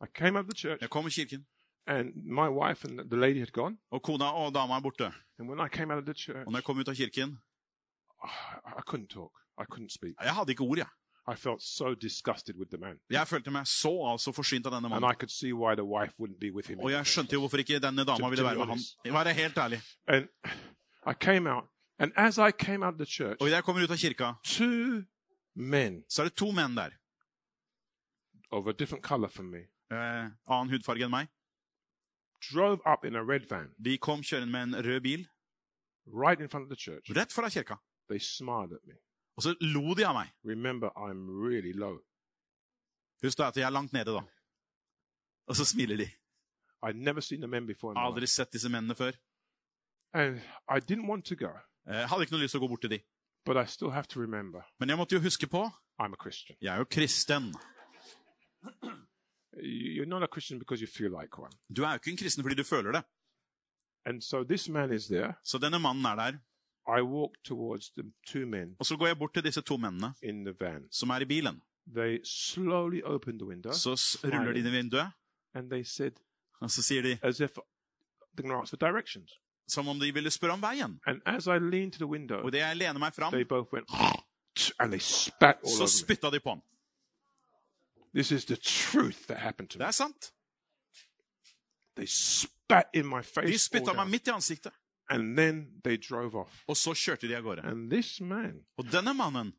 I 0.00 0.06
came 0.14 0.36
out 0.38 0.44
of 0.44 0.50
the 0.54 0.58
church, 0.58 0.80
Jeg 0.80 0.90
kom 0.90 1.06
i 1.06 1.10
kirken, 1.10 1.46
and 1.86 2.12
my 2.24 2.48
wife 2.48 2.84
and 2.88 2.98
the 3.10 3.16
lady 3.20 3.38
had 3.38 3.52
gone. 3.52 3.76
og 3.90 4.02
kona 4.02 4.24
og 4.24 4.54
dama 4.54 4.74
er 4.74 4.80
borte. 4.80 5.04
And 5.38 5.48
when 5.48 5.66
I 5.66 5.68
came 5.76 5.92
out 5.92 5.98
of 5.98 6.04
the 6.04 6.14
church, 6.14 6.46
Og 6.46 6.52
når 6.52 6.58
jeg 6.58 6.64
kom 6.64 6.78
ut 6.78 6.88
av 6.88 6.94
kirken 6.94 7.38
I 8.24 8.28
I 8.78 8.82
couldn't 8.90 9.08
talk. 9.08 9.32
I 9.58 9.64
couldn't 9.72 9.88
speak. 9.94 10.14
Jeg 10.22 10.34
hadde 10.34 10.50
ikke 10.52 10.62
ord, 10.64 10.78
jeg. 10.78 10.86
I 11.32 11.36
felt 11.36 11.62
so 11.62 11.94
disgusted 11.94 12.54
with 12.58 12.70
the 12.70 12.78
man. 12.78 12.96
Jeg 13.10 13.28
følte 13.28 13.50
meg 13.50 13.66
så 13.66 13.92
altså 14.12 14.32
forsynt 14.32 14.66
av 14.66 14.72
denne 14.72 14.86
And 14.86 15.00
mannen. 15.00 15.10
I 15.10 15.14
could 15.14 15.30
see 15.30 15.52
why 15.52 15.74
the 15.74 15.84
wife 15.84 16.12
wouldn't 16.20 16.38
be 16.40 16.52
with 16.52 16.68
him. 16.68 16.78
Og 16.78 16.90
jeg 16.90 17.06
skjønte 17.06 17.32
jo 17.32 17.40
hvorfor 17.40 17.56
ikke 17.56 17.78
denne 17.80 18.04
dama 18.04 18.28
ville 18.28 18.44
være 18.44 18.66
med. 18.66 18.76
Jeg 19.04 19.12
var 19.12 19.28
helt 19.28 19.58
ærlig. 19.58 19.80
And 20.08 20.28
I 21.10 21.14
came 21.20 21.50
out. 21.50 21.64
And 21.98 22.12
as 22.16 22.38
I 22.38 22.50
came 22.50 22.86
out 22.86 22.94
of 22.94 22.98
the 22.98 23.06
church, 23.06 23.36
Og 23.40 23.50
jeg 23.50 23.64
kommer 23.64 23.82
ut 23.84 23.90
av 23.90 23.96
kirka, 23.96 24.32
two 24.44 25.02
men 25.56 26.02
så 26.08 26.22
er 26.22 26.28
det 26.28 26.34
to 26.36 26.50
menn 26.50 26.76
der. 26.76 26.90
Of 28.54 28.66
a 28.66 28.72
different 28.72 29.04
color 29.04 29.28
from 29.28 29.50
me 29.50 29.58
Eh, 29.90 30.28
annen 30.48 30.70
hudfarge 30.72 31.04
enn 31.04 31.10
meg. 31.10 31.28
drove 32.52 32.80
up 32.86 33.04
in 33.04 33.16
a 33.16 33.22
red 33.22 33.46
van 33.50 33.74
De 33.84 33.98
kom 33.98 34.20
kjørende 34.22 34.50
med 34.52 34.62
en 34.62 34.74
rød 34.86 35.00
bil 35.00 35.26
right 36.06 36.40
in 36.40 36.48
front 36.48 36.64
of 36.64 36.68
the 36.68 36.76
church. 36.76 37.10
rett 37.16 37.32
foran 37.32 37.50
kirka. 37.50 37.76
They 38.08 38.18
smiled 38.18 38.72
at 38.72 38.84
me. 38.86 38.94
Og 39.36 39.42
så 39.42 39.54
lo 39.60 39.94
de 39.94 40.04
av 40.06 40.14
meg. 40.14 40.28
Remember, 40.44 40.90
I'm 40.96 41.28
really 41.48 41.72
low. 41.72 41.98
Husk 43.22 43.38
da 43.38 43.48
at 43.48 43.56
jeg 43.56 43.64
er 43.66 43.70
langt 43.70 43.92
nede, 43.92 44.12
da. 44.12 44.20
Og 45.48 45.56
så 45.56 45.64
smiler 45.64 45.96
de. 45.96 46.08
I'd 46.86 46.96
never 46.96 47.20
seen 47.20 47.40
the 47.40 47.48
men 47.48 47.66
before 47.66 47.92
in 47.92 47.98
my 47.98 48.04
Aldri 48.06 48.26
sett 48.26 48.52
disse 48.52 48.68
mennene 48.68 48.94
før. 48.94 49.12
And 50.12 50.36
I 50.68 50.78
didn't 50.80 51.08
want 51.08 51.24
to 51.26 51.34
go, 51.36 51.50
Eh, 51.88 52.08
hadde 52.08 52.22
ikke 52.22 52.32
noe 52.32 52.40
lyst 52.42 52.52
til 52.52 52.60
å 52.60 52.64
gå 52.64 52.68
bort 52.68 52.80
til 52.80 52.90
de. 52.90 53.00
but 53.46 53.56
I 53.56 53.64
still 53.66 53.90
have 53.90 54.06
to 54.08 54.20
remember 54.20 54.62
Men 54.80 54.88
jeg 54.88 54.96
måtte 54.98 55.12
jo 55.16 55.20
huske 55.20 55.46
på 55.46 55.64
I'm 56.00 56.12
a 56.12 56.16
Christian. 56.22 56.56
jeg 56.60 56.74
er 56.74 56.78
jo 56.78 56.84
kristen. 56.84 57.54
You- 59.56 59.92
You're 59.96 60.08
not 60.08 60.22
a 60.22 60.26
Christian 60.26 60.58
because 60.58 60.80
you 60.82 60.88
feel 60.88 61.10
like 61.20 61.38
one. 61.38 61.52
Du 61.76 61.82
er 61.82 61.88
jo 61.88 61.94
ikke 61.94 62.10
en 62.10 62.16
kristen 62.16 62.42
fordi 62.44 62.54
du 62.54 62.64
føler 62.64 62.92
det. 62.92 63.02
And 64.06 64.22
so 64.22 64.44
this 64.44 64.68
man 64.68 64.92
is 64.92 65.06
there. 65.06 65.32
Så 65.44 65.58
denne 65.58 65.78
mannen 65.78 66.04
er 66.04 66.14
der. 66.14 66.32
I 66.98 67.02
walk 67.02 67.30
towards 67.44 67.90
the 67.90 68.02
two 68.26 68.46
men 68.46 68.76
Og 68.78 68.86
så 68.86 68.96
går 68.96 69.06
jeg 69.06 69.18
bort 69.18 69.34
til 69.34 69.44
disse 69.44 69.60
to 69.60 69.76
mennene 69.76 70.14
in 70.22 70.44
the 70.44 70.54
van. 70.60 70.82
som 70.90 71.10
er 71.10 71.20
i 71.20 71.24
bilen. 71.24 71.62
They 71.96 72.18
slowly 72.24 73.00
open 73.04 73.38
the 73.38 73.46
window 73.46 73.72
Så 73.72 74.18
ruller 74.24 74.52
de 74.52 74.62
ned 74.62 74.70
vinduet, 74.70 75.06
and 75.54 75.70
they 75.70 75.82
said, 75.84 76.12
og 76.60 76.70
så 76.70 76.82
sier 76.82 77.02
de 77.02 77.18
as 77.22 77.40
if 77.40 77.50
they're 77.50 78.42
going 78.42 78.50
to 78.52 78.60
ask 78.60 78.70
for 78.70 78.76
directions. 78.76 79.32
som 79.68 79.88
om 79.88 80.00
de 80.00 80.14
ville 80.14 80.30
spørre 80.30 80.52
om 80.52 80.62
veien. 80.62 81.00
And 81.06 81.20
as 81.26 81.46
I 81.46 81.58
leaned 81.58 81.92
to 81.92 81.98
the 81.98 82.06
window, 82.06 82.36
Og 82.44 82.52
det 82.52 82.58
jeg 82.58 82.76
lener 82.76 82.98
meg 82.98 83.14
fram, 83.14 83.32
they 83.32 83.44
both 83.44 83.72
went 83.72 83.88
and 84.80 84.90
they 84.92 85.00
spat 85.00 85.56
all 85.64 85.70
så 85.76 85.82
me. 85.82 85.88
spytta 85.88 86.30
de 86.30 86.40
på 86.40 86.50
han. 86.50 86.60
This 88.14 88.30
is 88.32 88.44
the 88.44 88.56
truth 88.56 89.26
that 89.26 89.38
happened 89.38 89.68
to 89.70 89.78
Det 89.78 89.86
er 89.86 89.90
sant. 89.90 90.32
They 91.96 92.06
spat 92.06 92.84
in 92.94 93.06
my 93.06 93.22
face, 93.22 93.52
De 93.52 93.58
spytta 93.58 93.92
meg 93.92 94.10
midt 94.10 94.26
i 94.26 94.30
ansiktet. 94.30 94.72
and 95.10 95.36
then 95.36 95.80
they 95.84 95.96
drove 95.96 96.34
off. 96.34 96.64
Og 96.68 96.76
så 96.76 96.94
kjørte 96.94 97.28
de 97.28 97.36
av 97.36 97.42
gårde. 97.42 97.62
And 97.64 97.90
this 97.90 98.20
man, 98.20 98.64
Og 98.76 98.84
denne 98.92 99.14
mannen, 99.14 99.52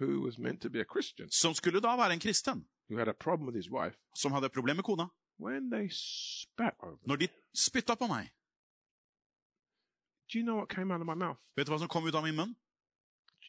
who 0.00 0.20
was 0.24 0.38
meant 0.38 0.62
to 0.62 0.68
be 0.70 0.80
a 0.80 0.84
Christian, 0.92 1.30
som 1.30 1.54
skulle 1.54 1.80
da 1.80 1.96
være 1.96 2.12
en 2.12 2.20
kristen, 2.20 2.66
who 2.88 2.98
had 2.98 3.08
a 3.08 3.12
problem 3.12 3.46
with 3.46 3.56
his 3.56 3.70
wife, 3.70 3.96
som 4.16 4.32
hadde 4.32 4.46
et 4.46 4.52
problem 4.52 4.76
med 4.76 4.84
kona, 4.84 5.06
when 5.38 5.70
they 5.70 5.88
spat 5.92 6.74
over, 6.82 6.96
når 7.06 7.16
de 7.16 7.28
spytta 7.54 7.94
på 7.94 8.06
meg, 8.06 8.28
do 10.32 10.38
you 10.38 10.44
know 10.44 10.56
what 10.56 10.68
came 10.68 10.94
out 10.94 11.00
of 11.00 11.06
my 11.06 11.14
mouth? 11.14 11.38
vet 11.56 11.66
du 11.66 11.72
hva 11.72 11.78
som 11.78 11.88
kom 11.88 12.06
ut 12.06 12.14
av 12.14 12.22
min 12.22 12.36
munn? 12.36 12.56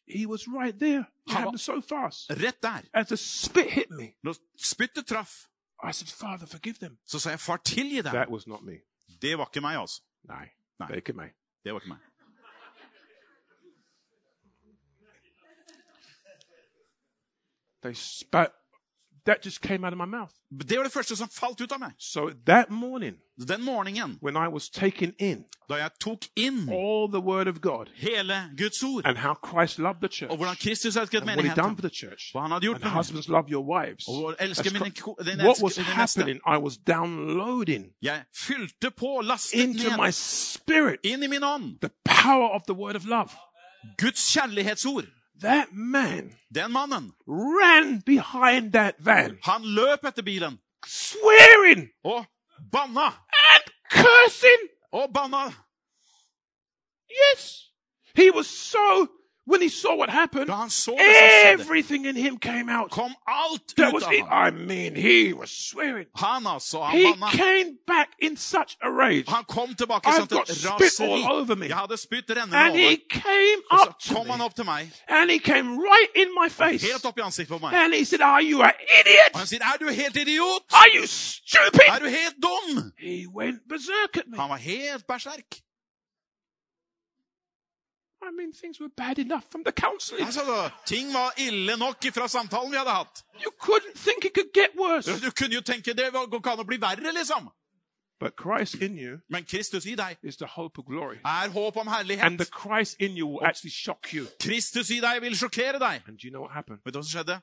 He 0.07 0.25
was 0.25 0.47
right 0.47 0.79
there. 0.79 1.05
It 1.27 1.33
happened 1.33 1.59
so 1.59 1.81
fast. 1.81 2.29
Rett 2.31 2.61
der. 2.61 2.81
As 2.93 3.07
the 3.07 3.17
spit 3.17 3.71
hit 3.71 3.89
me, 3.91 4.13
Når 4.23 4.35
spyttet 4.57 5.05
traff, 5.07 5.47
I 5.83 5.91
said, 5.93 6.09
Father, 6.09 6.45
forgive 6.47 6.75
them. 6.79 6.97
så 7.05 7.19
sa 7.19 7.29
jeg 7.29 7.39
'far, 7.39 7.57
tilgi 7.57 8.01
dem'. 8.01 8.11
That 8.13 8.29
was 8.29 8.47
not 8.47 8.63
me. 8.63 8.73
Det 9.21 9.37
var 9.37 9.45
ikke 9.45 9.61
meg, 9.61 9.75
altså. 9.77 10.01
Nei, 10.23 10.47
Nei. 10.79 10.87
det 10.87 10.93
er 10.93 10.95
ikke 10.95 11.13
meg. 11.13 11.31
Det 11.63 11.73
var 11.73 11.79
ikke 11.79 11.89
meg. 11.89 11.97
They 17.81 17.93
spat. 17.93 18.51
That 19.25 19.45
just 19.45 19.61
came 19.61 19.85
out 19.87 19.93
of 19.93 19.97
my 19.97 20.05
mouth. 20.05 20.31
Det 20.69 20.77
var 20.77 20.83
det 20.83 20.91
første 20.91 21.15
som 21.15 21.29
falt 21.29 21.61
ut 21.61 21.71
av 21.71 21.79
meg. 21.79 21.91
So 21.99 22.29
that 22.45 22.69
morning, 22.69 23.15
Den 23.47 23.63
morgenen, 23.63 24.17
when 24.21 24.35
I 24.35 24.47
was 24.53 24.69
taken 24.69 25.13
in 25.19 25.43
da 25.69 25.75
jeg 25.75 25.89
tok 25.99 26.25
inn 26.35 26.69
all 26.69 27.07
the 27.11 27.19
word 27.21 27.47
of 27.47 27.61
God 27.61 27.85
hele 27.95 28.33
Guds 28.57 28.83
ord, 28.83 29.05
and 29.05 29.17
how 29.17 29.33
Christ 29.49 29.79
loved 29.79 29.99
the 30.01 30.07
church 30.09 30.31
og 30.31 30.37
hvordan 30.37 30.55
Kristus 30.55 30.95
elsket 30.95 31.21
and 31.21 31.29
what 31.29 31.45
he 31.45 31.55
done 31.55 31.75
for 31.75 31.81
the 31.87 31.95
church, 31.95 32.31
hva 32.33 32.41
han 32.41 32.51
hadde 32.51 32.65
gjort 32.65 32.75
and 32.75 32.83
med 32.83 32.91
husbands 32.91 33.27
love 33.29 33.45
your 33.51 33.65
wives. 33.75 34.03
og 34.07 34.35
elsker 34.39 34.69
That's 34.69 34.83
min, 34.83 34.91
co- 34.93 35.15
den 35.25 35.39
What 35.41 35.61
was 35.63 35.75
din 35.75 35.83
happening, 35.83 36.39
I 36.55 36.57
was 36.57 36.77
downloading 36.77 37.85
Jeg 38.01 38.23
fylte 38.47 38.91
på, 38.91 39.21
lastet 39.23 39.59
into 39.59 39.89
my 40.03 40.11
spirit 40.11 40.99
inn 41.03 41.23
i 41.23 41.27
min 41.27 41.43
ånd, 41.43 41.79
the 41.81 41.89
power 42.05 42.49
of 42.49 42.61
the 42.67 42.73
word 42.75 42.95
of 42.95 43.05
love. 43.05 43.29
Guds 43.97 44.33
kjærlighetsord. 44.33 45.05
That 45.41 45.73
man 45.73 46.35
Den 46.53 46.71
mannen, 46.71 47.13
ran 47.25 48.01
behind 48.05 48.73
that 48.73 48.95
van, 48.99 49.37
han 49.43 49.63
løp 49.63 50.03
etter 50.03 50.21
bilen, 50.21 50.59
swearing 50.85 51.89
og 52.03 52.25
banna, 52.71 53.07
and 53.53 53.71
cursing. 53.89 54.67
og 54.91 55.13
banna. 55.13 55.53
Yes. 57.09 57.69
He 58.15 58.31
was 58.31 58.47
so, 58.47 59.07
when 59.45 59.61
he 59.61 59.69
saw 59.69 59.95
what 59.95 60.09
happened, 60.09 60.47
Da 60.47 60.55
han 60.55 60.69
så 60.69 60.91
det 60.91 60.99
som 60.99 61.29
skjedde, 61.29 61.61
everything 61.63 62.05
in 62.05 62.15
him 62.15 62.37
came 62.39 62.69
out. 62.69 62.91
kom 62.91 63.15
alt 63.27 63.73
That 63.77 63.93
was 63.93 64.03
it. 64.11 64.25
I 64.31 64.51
mean, 64.51 64.95
he 64.95 65.33
was 65.33 65.49
swearing. 65.49 66.07
Han 66.15 66.47
altså, 66.47 66.81
han 66.83 66.97
He 66.99 67.05
banna. 67.13 67.29
came 67.31 67.77
back 67.87 68.09
in 68.21 68.37
such 68.37 68.77
a 68.81 68.89
rage. 68.89 69.25
Han 69.27 69.43
kom 69.43 69.69
I've 69.69 70.27
got 70.29 70.47
spit 70.47 70.99
all 71.01 71.31
over 71.39 71.55
me. 71.55 71.67
Spytt 71.97 72.29
rennende 72.29 72.55
And 72.55 72.75
he 72.75 72.97
came 73.09 73.61
up 73.71 73.99
to 73.99 74.13
kom 74.13 74.29
han 74.29 74.37
me. 74.39 74.45
opp 74.45 74.55
til 74.55 74.65
meg, 74.65 74.91
And 75.07 75.29
he 75.31 75.39
came 75.39 75.77
right 75.79 76.11
in 76.15 76.29
my 76.41 76.49
face. 76.49 76.81
helt 76.91 77.05
opp 77.05 77.17
i 77.17 77.21
ansiktet 77.21 77.59
på 77.59 77.65
meg. 77.67 77.73
And 77.73 77.93
he 77.93 78.05
said, 78.05 78.21
Are 78.21 78.41
you 78.43 78.61
an 78.61 78.71
idiot? 78.99 79.35
han 79.35 79.47
sier, 79.47 79.59
er 79.63 79.77
du 79.79 79.91
helt 79.91 80.15
idiot? 80.17 80.63
Are 80.73 80.89
you 80.95 81.05
stupid? 81.07 81.81
Er 81.87 81.99
du 81.99 82.05
helt 82.09 82.35
dum? 82.41 82.91
He 82.99 83.25
went 83.35 83.59
berserk 83.69 84.17
at 84.17 84.27
me. 84.27 84.37
Han 84.37 84.49
var 84.49 84.57
helt 84.57 85.07
berserk. 85.07 85.61
I 88.21 88.31
mean, 88.37 88.53
things 88.53 88.79
were 88.79 88.89
bad 88.97 89.17
enough 89.19 89.45
from 89.51 89.63
the 89.63 89.71
counseling. 89.71 90.25
Altså, 90.25 90.69
ting 90.85 91.13
var 91.13 91.33
ille 91.37 91.77
nok 91.77 91.95
fra 92.13 92.27
samtalen 92.27 92.71
vi 92.71 92.77
hadde 92.77 92.91
hatt. 92.91 93.23
You 93.43 93.51
couldn't 93.65 93.95
think 93.95 94.25
it 94.25 94.33
could 94.33 94.51
get 94.53 94.71
worse. 94.77 95.09
Du 95.25 95.31
kunne 95.31 95.55
jo 95.55 95.61
tenke 95.61 95.93
det 95.93 96.13
går 96.13 96.37
ikke 96.37 96.51
an 96.51 96.59
å 96.59 96.63
bli 96.63 96.77
verre, 96.77 97.11
liksom. 97.13 97.49
But 98.21 98.33
Christ 98.37 98.75
in 98.75 98.99
you 98.99 99.17
Men 99.29 99.45
Kristus 99.45 99.85
i 99.85 99.95
deg 99.95 100.17
is 100.21 100.37
the 100.37 100.45
hope 100.45 100.77
of 100.77 100.85
glory. 100.85 101.17
er 101.25 101.49
håp 101.49 101.77
om 101.77 101.87
And 101.87 102.37
the 102.37 102.45
Christ 102.45 102.95
in 102.99 103.17
you 103.17 103.25
will 103.27 103.43
actually 103.43 103.71
shock 103.71 104.13
you. 104.13 104.27
Kristus 104.39 104.91
i 104.91 104.99
deg 104.99 105.21
vil 105.21 105.35
sjokkere 105.35 105.79
deg. 105.79 106.03
And 106.07 106.17
do 106.19 106.27
you 106.27 106.31
know 106.31 106.41
what 106.41 106.51
happened? 106.53 106.79
Vet 106.85 106.93
du 106.93 106.99
hva 106.99 107.03
som 107.03 107.17
skjedde? 107.17 107.41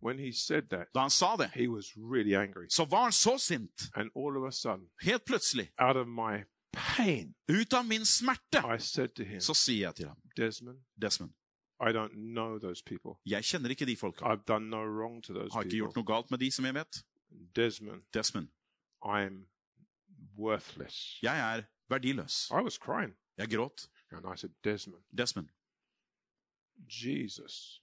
When 0.00 0.18
he 0.18 0.32
said 0.32 0.62
that, 0.70 0.86
Da 0.94 1.00
han 1.00 1.10
sa 1.10 1.36
det, 1.36 1.50
he 1.54 1.68
was 1.68 1.92
really 1.96 2.34
angry. 2.34 2.66
så 2.68 2.84
var 2.84 3.02
han 3.02 3.12
så 3.12 3.38
sint. 3.38 3.82
And 3.94 4.10
all 4.16 4.36
of 4.36 4.44
a 4.48 4.52
sudden, 4.52 4.86
Helt 5.02 5.24
plutselig, 5.24 5.70
out 5.78 5.96
of 5.96 6.06
my 6.06 6.44
pain, 6.72 7.34
ut 7.48 7.72
av 7.72 7.84
min 7.86 8.04
smerte, 8.06 8.62
I 8.74 8.78
said 8.78 9.08
to 9.16 9.24
him, 9.24 9.40
så 9.40 9.54
sier 9.54 9.86
jeg 9.88 9.94
til 9.94 10.08
ham, 10.08 10.16
Desmond, 10.36 10.78
Desmond, 11.02 11.32
I 11.80 11.92
don't 11.92 12.14
know 12.14 12.58
those 12.58 12.82
people. 12.86 13.20
jeg 13.26 13.44
kjenner 13.44 13.70
ikke 13.70 13.86
de 13.86 13.96
folka. 13.96 14.24
I've 14.24 14.44
done 14.48 14.70
no 14.70 14.82
wrong 14.84 15.22
to 15.24 15.32
those 15.32 15.52
Har 15.52 15.62
ikke 15.62 15.76
gjort 15.76 15.96
noe 15.96 16.04
galt 16.04 16.30
med 16.30 16.38
de 16.38 16.50
som 16.50 16.64
jeg 16.64 16.74
vet. 16.74 17.04
Desmond, 17.56 18.02
Desmond, 18.14 18.48
I'm 19.04 19.46
worthless. 20.36 21.18
jeg 21.22 21.38
er 21.56 21.62
verdiløs. 21.88 22.50
I 22.50 22.62
was 22.62 22.74
crying. 22.74 23.14
Jeg 23.38 23.48
gråt. 23.50 23.88
And 24.10 24.26
I 24.34 24.36
said, 24.36 24.50
Desmond, 24.64 25.02
Desmond, 25.18 25.48
Jesus 26.88 27.80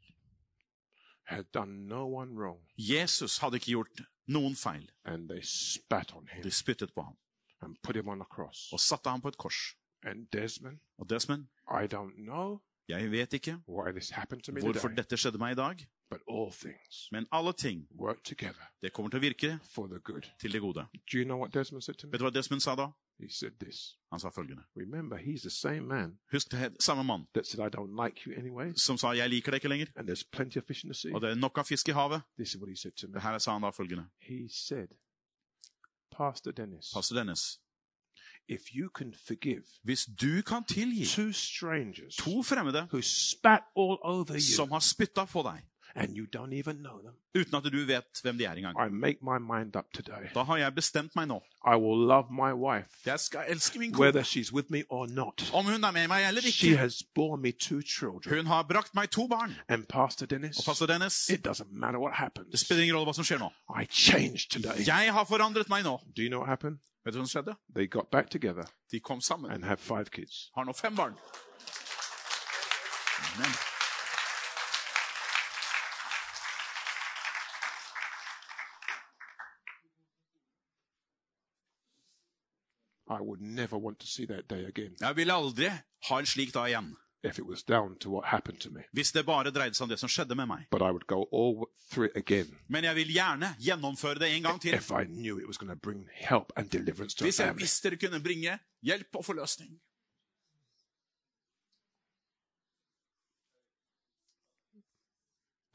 had 1.23 1.43
done 1.53 1.87
no 1.87 2.05
one 2.07 2.33
wrong. 2.35 2.59
Jesus 2.77 3.37
hadde 3.37 3.55
ikke 3.55 3.65
gjort 3.65 4.01
noen 4.27 4.55
feil. 4.55 4.89
And 5.05 5.29
they 5.29 5.41
spat 5.43 6.13
on 6.13 6.27
him 6.27 6.43
De 6.43 6.51
spyttet 6.51 6.93
på 6.93 7.01
ham 7.01 7.17
and 7.65 7.75
put 7.83 7.95
him 7.95 8.07
on 8.07 8.21
a 8.21 8.25
cross. 8.35 8.71
og 8.73 8.79
satte 8.79 9.09
ham 9.09 9.21
på 9.21 9.27
et 9.27 9.37
kors. 9.37 9.75
And 10.03 10.27
Desmond, 10.33 10.79
Og 10.97 11.09
Desmond, 11.09 11.45
I 11.67 11.85
don't 11.95 12.15
know 12.23 12.59
jeg 12.87 13.11
vet 13.11 13.33
ikke 13.33 13.57
why 13.67 13.91
this 13.91 14.09
happened 14.09 14.41
to 14.41 14.51
me 14.51 14.61
hvorfor 14.61 14.87
today, 14.87 14.95
dette 14.95 15.17
skjedde 15.17 15.37
meg 15.37 15.51
i 15.51 15.55
dag, 15.55 15.87
but 16.09 16.19
all 16.29 16.51
things 16.53 17.07
men 17.11 17.25
alle 17.31 17.53
ting, 17.53 17.87
work 17.99 18.23
together 18.23 18.61
det 18.81 18.93
kommer 18.93 19.09
til 19.09 19.17
å 19.17 19.21
virke 19.21 19.59
for 19.73 19.87
the 19.87 19.99
good. 19.99 20.21
til 20.39 20.53
det 20.53 20.61
gode. 20.61 20.85
Do 21.11 21.17
you 21.17 21.23
know 21.25 21.37
what 21.39 21.53
Desmond 21.53 21.81
said 21.83 21.95
to 21.95 22.07
me? 22.07 22.11
Vet 22.11 22.19
du 22.19 22.25
hva 22.25 22.33
Desmond 22.33 22.61
sa 22.61 22.75
da? 22.75 22.87
He 23.19 23.29
said 23.29 23.51
this. 23.59 23.97
Han 24.11 24.19
sa 24.19 24.29
følgende. 24.29 24.63
Remember, 24.75 25.17
he's 25.17 25.41
the 25.41 25.49
same 25.49 25.81
man 25.81 26.19
Husk 26.31 26.51
det 26.51 26.75
samme 26.79 27.03
mann 27.03 27.25
that 27.33 27.47
said, 27.47 27.65
I 27.65 27.69
don't 27.77 28.05
like 28.05 28.21
you 28.29 28.35
anyway, 28.37 28.73
som 28.75 28.97
sa 28.97 29.13
'jeg 29.13 29.29
liker 29.29 29.51
deg 29.51 29.63
ikke 29.63 29.69
lenger', 29.75 29.91
and 29.95 30.09
there's 30.09 30.23
plenty 30.31 30.57
of 30.59 30.63
fish 30.67 30.83
in 30.83 30.89
the 30.89 30.93
sea. 30.93 31.13
og 31.15 31.21
det 31.21 31.29
er 31.29 31.35
nok 31.35 31.57
av 31.57 31.63
fisk 31.65 31.89
i 31.89 31.91
havet. 31.91 32.21
This 32.37 32.49
is 32.49 32.57
what 32.57 32.69
he 32.69 32.75
said 32.75 32.91
to 32.91 33.07
me. 33.07 33.13
Det 33.13 33.21
her 33.21 33.37
sa 33.37 33.51
han 33.51 33.61
da 33.61 33.69
følgende. 33.69 34.05
He 34.19 34.49
said, 34.49 34.87
Pastor 36.17 36.51
Dennis, 36.51 36.85
Pastor 36.93 37.15
Dennis, 37.15 37.59
if 38.47 38.61
you 38.75 38.89
can 38.95 39.13
forgive 39.27 39.63
hvis 39.83 40.05
du 40.21 40.41
kan 40.41 40.63
tilgi 40.63 41.05
to, 41.05 41.31
strangers 41.31 42.15
to 42.15 42.43
fremmede 42.43 42.87
who 42.91 43.01
spat 43.01 43.61
all 43.75 43.97
over 44.01 44.33
you 44.33 44.55
som 44.55 44.71
har 44.71 44.79
spytta 44.79 45.25
på 45.25 45.41
deg, 45.41 45.63
and 45.95 46.15
you 46.17 46.25
don't 46.25 46.53
even 46.53 46.75
know 46.83 46.99
them, 47.01 47.15
uten 47.35 47.55
at 47.55 47.63
du 47.71 47.85
vet 47.85 48.21
hvem 48.23 48.37
de 48.37 48.45
er 48.45 48.51
engang, 48.55 48.75
I 48.87 48.89
make 48.89 49.17
my 49.21 49.37
mind 49.39 49.75
up 49.75 49.85
today. 49.93 50.27
da 50.35 50.43
har 50.43 50.57
jeg 50.57 50.75
bestemt 50.75 51.15
meg 51.15 51.27
nå. 51.27 51.41
I 51.65 51.75
will 51.75 52.07
love 52.07 52.27
my 52.31 52.51
wife 52.53 52.89
Jeg 53.05 53.19
skal 53.19 53.45
elske 53.47 53.79
min 53.79 53.95
whether 53.95 54.19
kone. 54.21 54.25
she's 54.25 54.53
with 54.53 54.67
me 54.71 54.83
or 54.89 55.07
not. 55.07 55.51
Om 55.53 55.65
hun 55.65 55.83
er 55.83 55.91
med 55.91 56.07
meg 56.07 56.27
eller 56.27 56.41
She 56.41 56.67
ikke. 56.67 56.77
has 56.77 57.03
borne 57.15 57.41
me 57.41 57.51
two 57.51 57.81
children. 57.81 58.35
Hun 58.37 58.45
har 58.45 58.63
brakt 58.63 58.95
meg 58.95 59.09
to 59.11 59.27
barn. 59.27 59.55
And 59.69 59.85
Pastor 59.89 60.25
Dennis, 60.25 60.57
Og 60.59 60.63
pastor 60.65 60.85
Dennis, 60.85 61.29
it 61.29 61.47
doesn't 61.47 61.71
matter 61.71 61.99
what 61.99 62.13
det 62.51 62.59
spiller 62.59 62.83
ingen 62.83 62.95
rolle 62.95 63.05
hva 63.09 63.13
som 63.13 63.23
skjer 63.23 63.39
nå. 63.39 63.49
I 63.81 63.85
changed 63.89 64.49
today. 64.51 64.85
Jeg 64.87 65.13
har 65.13 65.23
forandret 65.25 65.69
meg 65.69 65.83
nå. 65.83 65.97
Do 66.15 66.21
you 66.21 66.29
know 66.29 66.39
what 66.39 66.49
happened? 66.49 66.77
Vet 67.05 67.13
du 67.13 67.19
hva 67.19 67.27
som 67.27 67.33
skjedde? 67.43 67.55
They 67.75 67.87
got 67.87 68.11
back 68.11 68.29
together 68.29 68.65
De 68.91 68.99
kom 68.99 69.21
sammen. 69.21 69.51
and 69.51 69.63
have 69.63 69.77
five 69.77 70.05
kids. 70.11 70.51
Har 70.55 70.63
nå 70.65 70.73
fem 70.73 70.95
barn. 70.95 71.13
Amen. 73.35 73.74
I 83.07 83.21
would 83.21 83.41
never 83.41 83.77
want 83.77 83.99
to 83.99 84.07
see 84.07 84.25
that 84.25 84.47
day 84.49 84.65
again 84.65 84.95
Jeg 85.01 85.15
vil 85.15 85.31
aldri 85.31 85.69
ha 86.09 86.19
en 86.19 86.25
slik 86.25 86.53
dag 86.53 86.67
igjen. 86.69 86.95
if 87.23 87.39
it 87.39 87.45
was 87.45 87.63
down 87.63 87.97
to 87.99 88.09
what 88.09 88.25
happened 88.25 88.59
to 88.61 88.69
me. 88.69 88.81
Hvis 88.93 89.11
det 89.11 89.25
bare 89.25 89.51
dreide 89.51 89.73
seg 89.73 89.83
om 89.83 89.89
det 89.89 89.99
som 89.99 90.09
skjedde 90.09 90.35
med 90.35 90.45
meg. 90.47 90.65
But 90.71 90.81
I 90.81 90.91
would 90.93 91.07
go 91.07 91.23
all 91.33 91.65
through 91.91 92.05
it 92.09 92.17
again 92.17 92.57
Men 92.67 92.83
jeg 92.83 92.95
vil 92.95 93.07
gjerne 93.13 93.55
gjennomføre 93.59 94.19
det 94.19 94.29
en 94.35 94.43
gang 94.43 94.61
til. 94.61 94.73
if 94.73 94.91
I 94.91 95.03
knew 95.05 95.37
it 95.39 95.47
was 95.47 95.57
going 95.57 95.69
to 95.73 95.79
bring 95.79 96.07
help 96.13 96.51
and 96.55 96.69
deliverance 96.69 97.15
to 97.17 97.25
Hvis 97.25 97.39
jeg 97.39 97.57
visste 97.57 97.89
det 97.89 97.99
kunne 97.99 98.23
bringe 98.23 98.59
hjelp 98.81 99.15
og 99.15 99.25
forløsning. 99.25 99.79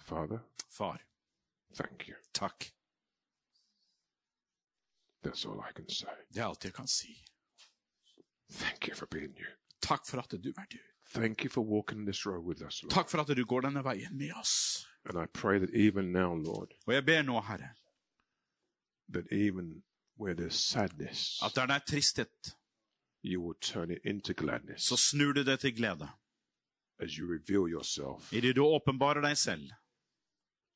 Father, 0.03 0.41
Far, 0.69 0.99
thank 1.75 2.09
you. 2.09 2.15
takk. 2.33 2.73
That's 5.23 5.45
all 5.47 5.61
I 5.61 5.73
can 5.77 5.89
say. 5.89 6.09
Det 6.35 6.41
er 6.41 6.47
alt 6.47 6.65
jeg 6.65 6.73
kan 6.75 6.87
si. 6.89 7.25
Thank 8.53 8.89
you 8.89 8.95
for 8.97 9.07
being 9.07 9.35
you. 9.39 9.47
Takk 9.83 10.07
for 10.07 10.19
at 10.19 10.31
du 10.31 10.49
er 10.59 10.67
du. 10.71 10.79
Thank 11.15 11.45
you 11.45 11.51
for 11.51 11.61
walking 11.65 12.07
this 12.07 12.27
road 12.27 12.45
with 12.45 12.63
us, 12.63 12.83
Lord. 12.83 12.91
Takk 12.93 13.09
for 13.11 13.19
at 13.21 13.37
du 13.37 13.45
går 13.45 13.61
denne 13.61 13.85
veien 13.85 14.17
med 14.17 14.33
oss. 14.41 14.87
And 15.05 15.19
I 15.19 15.27
pray 15.27 15.59
that 15.59 15.71
even 15.75 16.13
now, 16.13 16.35
Lord, 16.35 16.69
Og 16.87 16.95
jeg 16.95 17.05
ber 17.07 17.23
nå, 17.23 17.41
Herre, 17.41 17.69
that 19.13 19.27
even 19.33 19.83
where 20.19 20.35
there's 20.35 20.55
sadness, 20.73 21.43
at 21.43 21.53
der 21.57 21.67
det 21.67 21.75
er 21.75 21.79
tristhet, 21.89 22.57
you 23.25 23.41
will 23.43 23.57
turn 23.61 23.91
it 23.91 23.99
into 24.05 24.33
gladness 24.33 24.83
så 24.83 24.97
snur 24.97 25.33
du 25.33 25.43
det 25.45 25.61
til 25.61 25.77
glede. 25.77 26.09
as 26.99 27.11
you 27.13 27.27
reveal 27.33 27.73
yourself 27.73 28.33
Idet 28.33 28.57
du 28.57 28.65
åpenbarer 28.65 29.21
deg 29.21 29.37
selv 29.39 29.71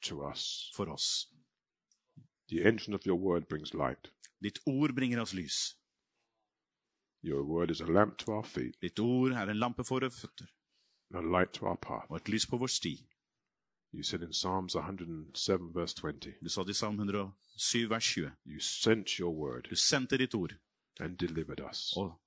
to 0.02 0.30
us. 0.30 0.70
for 0.76 0.84
oss. 0.92 1.28
The 2.48 2.68
engine 2.68 2.94
of 2.94 3.00
your 3.06 3.18
word 3.18 3.42
brings 3.48 3.74
light. 3.74 4.10
Ditt 4.42 4.58
ord 4.66 4.94
bringer 4.94 5.20
oss 5.20 5.32
lys. 5.34 5.74
Your 7.22 7.42
word 7.44 7.70
is 7.70 7.80
a 7.80 7.86
lamp 7.86 8.18
to 8.18 8.32
our 8.32 8.42
feet 8.44 8.76
Ditt 8.82 8.98
ord 9.00 9.32
er 9.32 9.48
en 9.50 9.56
lampe 9.58 9.84
for 9.84 10.00
våre 10.00 10.10
føtter 10.10 10.46
and 11.10 11.24
a 11.26 11.38
light 11.38 11.52
to 11.54 11.66
our 11.66 11.76
path. 11.76 12.10
og 12.10 12.16
et 12.16 12.28
lys 12.28 12.46
på 12.46 12.56
vår 12.58 12.66
sti. 12.66 13.06
You 13.92 14.02
said 14.02 14.22
in 14.22 14.32
Psalms 14.32 14.74
107, 14.74 15.72
verse 15.74 15.94
20, 15.94 16.34
Du 16.42 16.48
sa 16.48 16.62
det 16.64 16.70
i 16.70 16.74
Salm 16.74 16.96
107, 16.98 17.88
vers 17.90 18.04
20. 18.04 18.32
you 18.44 18.58
sent 18.60 19.18
your 19.20 19.30
word 19.32 19.68
Du 19.70 19.76
sendte 19.76 20.18
ditt 20.18 20.34
ord 20.34 20.56
and 21.00 21.16
delivered 21.18 21.60
us. 21.70 21.92
og 21.96 22.20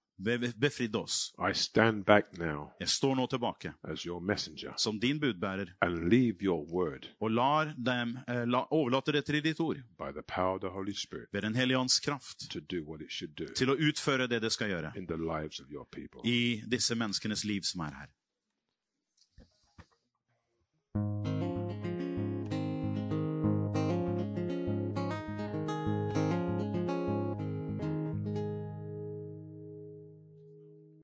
oss. 0.96 1.34
I 1.40 1.54
stand 1.54 2.06
back 2.06 2.38
now 2.38 2.72
Jeg 2.80 2.90
står 2.90 3.16
nå 3.16 3.28
tilbake 3.28 3.74
as 3.84 4.02
your 4.06 4.20
messenger 4.20 4.74
som 4.78 5.00
din 5.00 5.20
budbærer 5.20 5.66
and 5.82 6.10
leave 6.10 6.36
your 6.42 6.66
word 6.74 7.08
og 7.22 7.32
lar 7.32 7.74
dem, 7.86 8.18
eh, 8.28 8.48
la, 8.48 8.66
overlater 8.72 9.12
det 9.12 9.26
til 9.26 9.44
ditt 9.44 9.60
ord 9.60 9.76
by 9.98 10.12
the 10.12 10.24
power 10.28 10.56
of 10.56 10.62
the 10.62 10.70
Holy 10.70 10.94
Spirit 10.94 11.28
ved 11.34 11.42
Den 11.42 11.56
hellige 11.56 11.78
ånds 11.78 12.00
kraft 12.00 12.50
to 12.52 12.60
do 12.60 12.84
what 12.84 13.02
it 13.02 13.12
should 13.12 13.36
do 13.36 13.54
til 13.56 13.70
å 13.70 13.76
utføre 13.76 14.28
det 14.28 14.42
det 14.42 14.52
skal 14.52 14.70
gjøre 14.70 14.92
in 14.98 15.08
the 15.08 15.18
lives 15.18 15.60
of 15.60 15.68
your 15.72 15.88
people. 15.92 16.22
i 16.24 16.62
disse 16.72 16.96
menneskenes 16.96 17.46
liv 17.46 17.62
som 17.62 17.82
er 17.82 17.92
her. 17.92 18.08